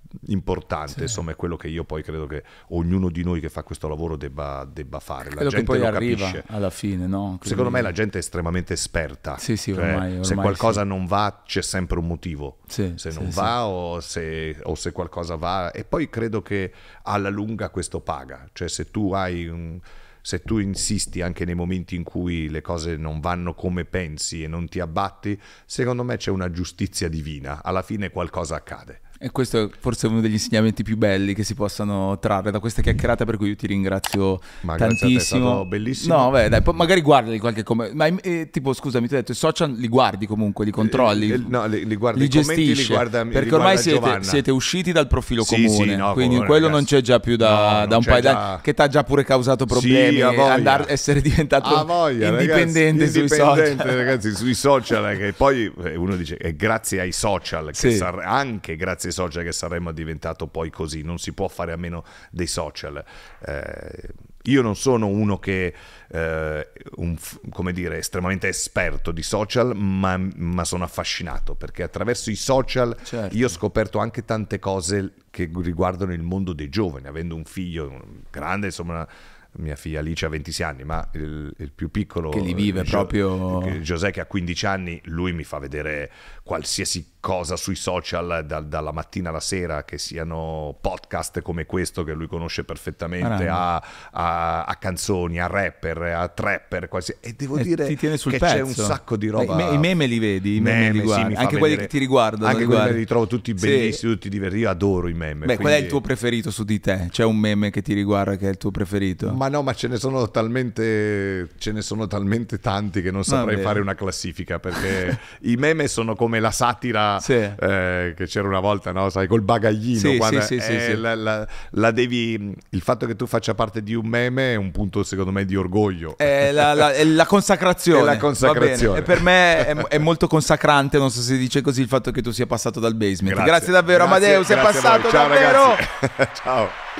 sì. 0.94 1.02
insomma 1.02 1.31
è 1.31 1.36
quello 1.36 1.56
che 1.56 1.68
io 1.68 1.84
poi 1.84 2.02
credo 2.02 2.26
che 2.26 2.44
ognuno 2.69 3.10
di 3.10 3.23
noi 3.23 3.40
che 3.40 3.49
fa 3.49 3.64
questo 3.64 3.88
lavoro 3.88 4.15
debba, 4.15 4.68
debba 4.72 4.99
fare. 4.99 5.30
La 5.30 5.36
quello 5.36 5.49
gente 5.49 5.65
poi 5.65 5.86
arriva 5.86 6.26
capisce. 6.26 6.44
alla 6.48 6.69
fine, 6.69 7.07
no? 7.07 7.26
Quindi... 7.26 7.48
Secondo 7.48 7.69
me 7.69 7.81
la 7.81 7.91
gente 7.91 8.18
è 8.18 8.22
estremamente 8.22 8.73
esperta. 8.73 9.38
Sì, 9.38 9.56
sì, 9.56 9.73
cioè, 9.73 9.84
ormai, 9.84 10.10
ormai 10.11 10.26
se 10.26 10.36
qualcosa 10.36 10.81
sì. 10.81 10.88
non 10.88 11.06
va 11.06 11.44
c'è 11.45 11.61
sempre 11.61 11.99
un 11.99 12.07
motivo. 12.07 12.57
Se 12.68 12.95
non 13.14 13.30
va 13.30 13.65
o 13.65 13.99
se, 13.99 14.57
o, 14.64 14.76
se, 14.76 14.91
qualcosa 14.91 15.36
va. 15.36 15.72
E 15.72 15.84
poi 15.84 16.10
credo 16.10 16.41
che 16.41 16.73
alla 17.03 17.30
lunga 17.30 17.69
questo 17.69 18.02
paga. 18.02 18.48
Cioè 18.52 18.68
se 18.68 18.90
tu 18.90 19.11
hai 19.11 19.48
un 19.48 19.80
se 20.22 20.41
tu 20.41 20.60
insisti 20.60 21.22
anche 21.22 21.45
nei 21.45 21.56
momenti 21.56 21.95
in 21.95 22.03
cui 22.03 22.49
le 22.49 22.61
cose 22.61 22.98
non 22.98 23.19
vanno 23.19 23.53
come 23.53 23.86
pensi 23.86 24.44
e 24.44 24.48
non 24.48 24.68
ti 24.68 24.80
abbatti, 24.80 25.40
secondo 25.65 26.03
me 26.03 26.18
c'è 26.18 26.30
una 26.30 26.52
giustizia 26.52 27.07
divina, 27.07 27.64
alla 27.64 27.81
fine 27.81 28.11
qualcosa 28.11 28.56
accade. 28.56 29.02
E 29.22 29.32
questo 29.32 29.66
è 29.66 29.70
forse 29.78 30.08
uno 30.08 30.22
degli 30.22 30.32
insegnamenti 30.32 30.82
più 30.82 30.96
belli 30.96 31.34
che 31.34 31.44
si 31.44 31.54
possano 31.54 32.18
trarre 32.20 32.52
da 32.52 32.60
questa 32.60 32.82
chiacchierata, 32.82 33.26
per 33.26 33.36
cui 33.36 33.50
io 33.50 33.56
ti 33.58 33.68
ringrazio 33.68 34.40
Ma 34.62 34.78
tantissimo. 34.78 35.66
bellissimo. 35.66 36.16
No, 36.16 36.30
beh, 36.30 36.48
dai, 36.48 36.62
magari 36.72 37.02
guardi 37.02 37.38
qualche 37.38 37.64
commento. 37.64 37.98
Ma 37.98 38.06
eh, 38.06 38.48
tipo, 38.50 38.72
scusami, 38.72 39.10
ti 39.10 39.16
ho 39.16 39.18
detto, 39.18 39.34
i 39.34 39.36
social 39.36 39.74
li 39.74 39.90
guardi 39.90 40.26
comunque, 40.26 40.64
li 40.64 40.72
controlli? 40.72 41.32
Eh, 41.32 41.34
eh, 41.34 41.44
no, 41.46 41.66
li, 41.66 41.86
li 41.86 41.98
guarda, 41.98 42.18
li 42.18 42.30
gestisci. 42.30 42.88
Li 42.88 42.88
guarda, 42.88 43.26
perché 43.26 43.54
ormai 43.54 43.78
siete, 43.78 44.20
siete, 44.22 44.52
usciti 44.52 44.94
dal 44.94 45.08
profilo 45.08 45.44
sì, 45.44 45.66
comune, 45.66 45.91
sì, 45.91 45.96
no, 45.98 46.14
quindi 46.14 46.36
comune, 46.36 46.48
quello 46.48 46.68
ragazzi. 46.68 46.94
non 46.94 47.00
c'è 47.00 47.06
già 47.06 47.20
più 47.20 47.36
da, 47.36 47.80
no, 47.80 47.88
da 47.88 47.98
un 47.98 48.04
paio 48.06 48.22
d'anni, 48.22 48.60
che 48.62 48.74
ti 48.74 48.82
ha 48.82 48.88
già 48.88 49.04
pure 49.04 49.26
causato 49.26 49.66
problemi, 49.66 50.16
sì, 50.16 50.22
andare, 50.22 50.86
essere 50.88 51.20
diventato 51.20 51.84
voglia, 51.84 52.30
indipendente 52.30 53.04
ragazzi, 53.04 53.20
sui 53.20 53.28
social. 53.28 53.76
ragazzi, 53.76 54.34
sui 54.34 54.54
social, 54.54 55.18
che 55.18 55.34
poi 55.34 55.70
eh, 55.84 55.98
uno 55.98 56.16
dice, 56.16 56.38
è 56.38 56.54
grazie 56.56 57.02
ai 57.02 57.12
social, 57.12 57.72
che 57.74 58.00
anche 58.24 58.78
grazie 58.78 59.09
ai 59.10 59.15
social 59.15 59.44
che 59.44 59.52
saremmo 59.52 59.91
diventato 59.91 60.48
poi 60.48 60.69
così, 60.69 61.02
non 61.02 61.19
si 61.19 61.34
può 61.34 61.48
fare 61.48 61.72
a 61.72 61.77
meno 61.77 62.03
dei 62.31 62.48
social. 62.48 63.03
Eh, 63.45 64.10
io 64.44 64.61
non 64.61 64.76
sono 64.76 65.07
uno 65.07 65.38
che, 65.38 65.73
eh, 66.10 66.72
un, 66.95 67.18
come 67.49 67.73
dire, 67.73 67.98
estremamente 67.98 68.48
esperto 68.48 69.11
di 69.11 69.22
social, 69.22 69.76
ma, 69.76 70.18
ma, 70.18 70.64
sono 70.64 70.84
affascinato 70.84 71.56
perché 71.56 71.84
attraverso 71.84 72.31
i 72.31 72.36
social 72.36 72.95
certo. 73.03 73.36
io 73.36 73.45
ho 73.45 73.49
scoperto 73.49 73.99
anche 73.99 74.23
tante 74.23 74.60
cose 74.60 75.14
che 75.30 75.49
riguardano 75.61 76.14
il 76.14 76.22
mondo 76.23 76.53
dei 76.53 76.69
giovani, 76.69 77.07
avendo 77.07 77.36
un 77.36 77.44
figlio 77.44 78.02
grande, 78.30 78.68
insomma 78.68 79.07
mia 79.53 79.76
figlia 79.76 79.99
Alice 79.99 80.26
ha 80.26 80.30
26 80.30 80.65
anni, 80.65 80.84
ma 80.84 81.07
il, 81.14 81.53
il 81.57 81.72
più 81.72 81.90
piccolo... 81.90 82.30
Che 82.30 82.40
li 82.40 82.53
vive 82.53 82.84
Gio, 82.84 82.91
proprio... 82.91 83.80
Giuseppe 83.81 84.14
che 84.14 84.22
ha 84.22 84.26
15 84.26 84.65
anni, 84.65 85.02
lui 85.06 85.34
mi 85.34 85.44
fa 85.44 85.57
vedere 85.57 86.11
qualsiasi 86.50 87.06
cosa 87.20 87.58
sui 87.58 87.76
social 87.76 88.44
da, 88.48 88.62
dalla 88.62 88.92
mattina 88.92 89.30
alla 89.30 89.40
sera, 89.40 89.84
che 89.84 89.98
siano 89.98 90.76
podcast 90.80 91.42
come 91.42 91.66
questo 91.66 92.04
che 92.04 92.14
lui 92.14 92.28
conosce 92.28 92.64
perfettamente, 92.64 93.48
a, 93.48 93.76
a, 93.76 94.64
a, 94.64 94.76
canzoni, 94.78 95.40
a 95.40 95.48
rapper, 95.48 96.02
a 96.02 96.28
trapper, 96.30 96.88
qualsiasi... 96.88 97.20
e 97.22 97.34
devo 97.34 97.58
e 97.58 97.64
dire 97.64 97.86
che 97.86 98.10
pezzo. 98.10 98.30
c'è 98.32 98.62
un 98.62 98.74
sacco 98.74 99.16
di 99.16 99.28
roba... 99.28 99.70
I, 99.70 99.78
meme 99.78 100.08
li 100.08 100.18
vedi, 100.18 100.56
i 100.56 100.60
meme, 100.60 100.92
meme 100.92 101.02
li 101.04 101.08
sì, 101.08 101.36
anche 101.36 101.58
quelli 101.58 101.76
che 101.76 101.88
ti 101.88 102.00
riguardano. 102.00 102.48
Anche 102.48 102.66
quelli 102.66 102.88
che 102.88 102.94
li 102.94 103.06
trovo 103.06 103.28
tutti 103.28 103.54
bellissimi, 103.54 103.92
sì. 103.94 104.08
tutti 104.08 104.30
divertiti, 104.30 104.62
io 104.62 104.70
adoro 104.70 105.08
i 105.08 105.14
meme. 105.14 105.46
Beh, 105.46 105.56
quindi... 105.58 105.64
qual 105.64 105.74
è 105.74 105.78
il 105.78 105.88
tuo 105.88 106.02
preferito 106.02 106.50
su 106.50 106.64
di 106.64 106.80
te? 106.80 107.10
C'è 107.12 107.26
un 107.26 107.38
meme 107.38 107.70
che 107.70 107.84
ti 107.84 107.94
riguarda 107.94 108.38
che 108.38 108.48
è 108.48 108.50
il 108.50 108.58
tuo 108.58 108.72
preferito? 108.72 109.32
Ma 109.34 109.50
no, 109.50 109.62
ma 109.62 109.74
ce 109.74 109.88
ne 109.88 109.98
sono 109.98 110.32
talmente, 110.32 111.50
ce 111.60 111.72
ne 111.74 111.82
sono 111.82 112.08
talmente 112.08 112.60
tanti 112.60 113.04
che 113.04 113.12
non 113.12 113.24
saprei 113.24 113.58
Vabbè. 113.58 113.68
fare 113.68 113.80
una 113.82 113.94
classifica 113.94 114.58
perché 114.58 115.20
i 115.42 115.56
meme 115.58 115.88
sono 115.88 116.16
come 116.16 116.39
la 116.40 116.52
satira 116.52 117.20
Sì. 117.20 117.34
eh, 117.34 118.14
che 118.16 118.26
c'era 118.26 118.48
una 118.48 118.60
volta, 118.60 118.91
no? 118.91 119.10
Sai, 119.10 119.28
col 119.28 119.41
bagaglino. 119.41 119.99
Sì, 119.99 120.18
eh, 120.18 120.41
sì. 120.61 120.95
La, 120.98 121.16
la- 121.16 121.48
la 121.72 121.91
devi, 121.91 122.53
il 122.70 122.82
fatto 122.82 123.06
che 123.06 123.16
tu 123.16 123.26
faccia 123.26 123.53
parte 123.53 123.82
di 123.84 123.94
un 123.94 124.06
meme 124.07 124.53
è 124.53 124.56
un 124.56 124.72
punto 124.72 125.03
secondo 125.03 125.32
me 125.32 125.45
di 125.45 125.56
orgoglio. 125.56 126.16
È 126.18 126.52
la, 126.52 126.94
è 126.94 127.03
la 127.03 127.26
consacrazione. 127.26 128.02
È 128.02 128.03
la 128.03 128.18
consacrazione. 128.18 128.99
E 128.99 129.02
per 129.02 129.22
me 129.22 129.66
è, 129.66 129.76
è 129.76 129.98
molto 129.98 130.28
consacrante, 130.28 130.98
non 130.98 131.10
so 131.11 131.22
se 131.22 131.34
si 131.34 131.38
dice 131.38 131.61
così, 131.61 131.82
il 131.82 131.88
fatto 131.88 132.11
che 132.11 132.22
tu 132.22 132.32
sia 132.32 132.45
passato 132.45 132.80
dal 132.80 132.95
basement. 132.95 133.36
Grazie, 133.36 133.52
Grazie. 133.52 133.72
davvero, 133.74 134.06
Grazie, 134.07 134.26
Amadeus, 134.36 134.48
sei 134.48 134.57
passato 134.57 135.10
davvero. 135.10 135.76
Ciao. 136.41 136.70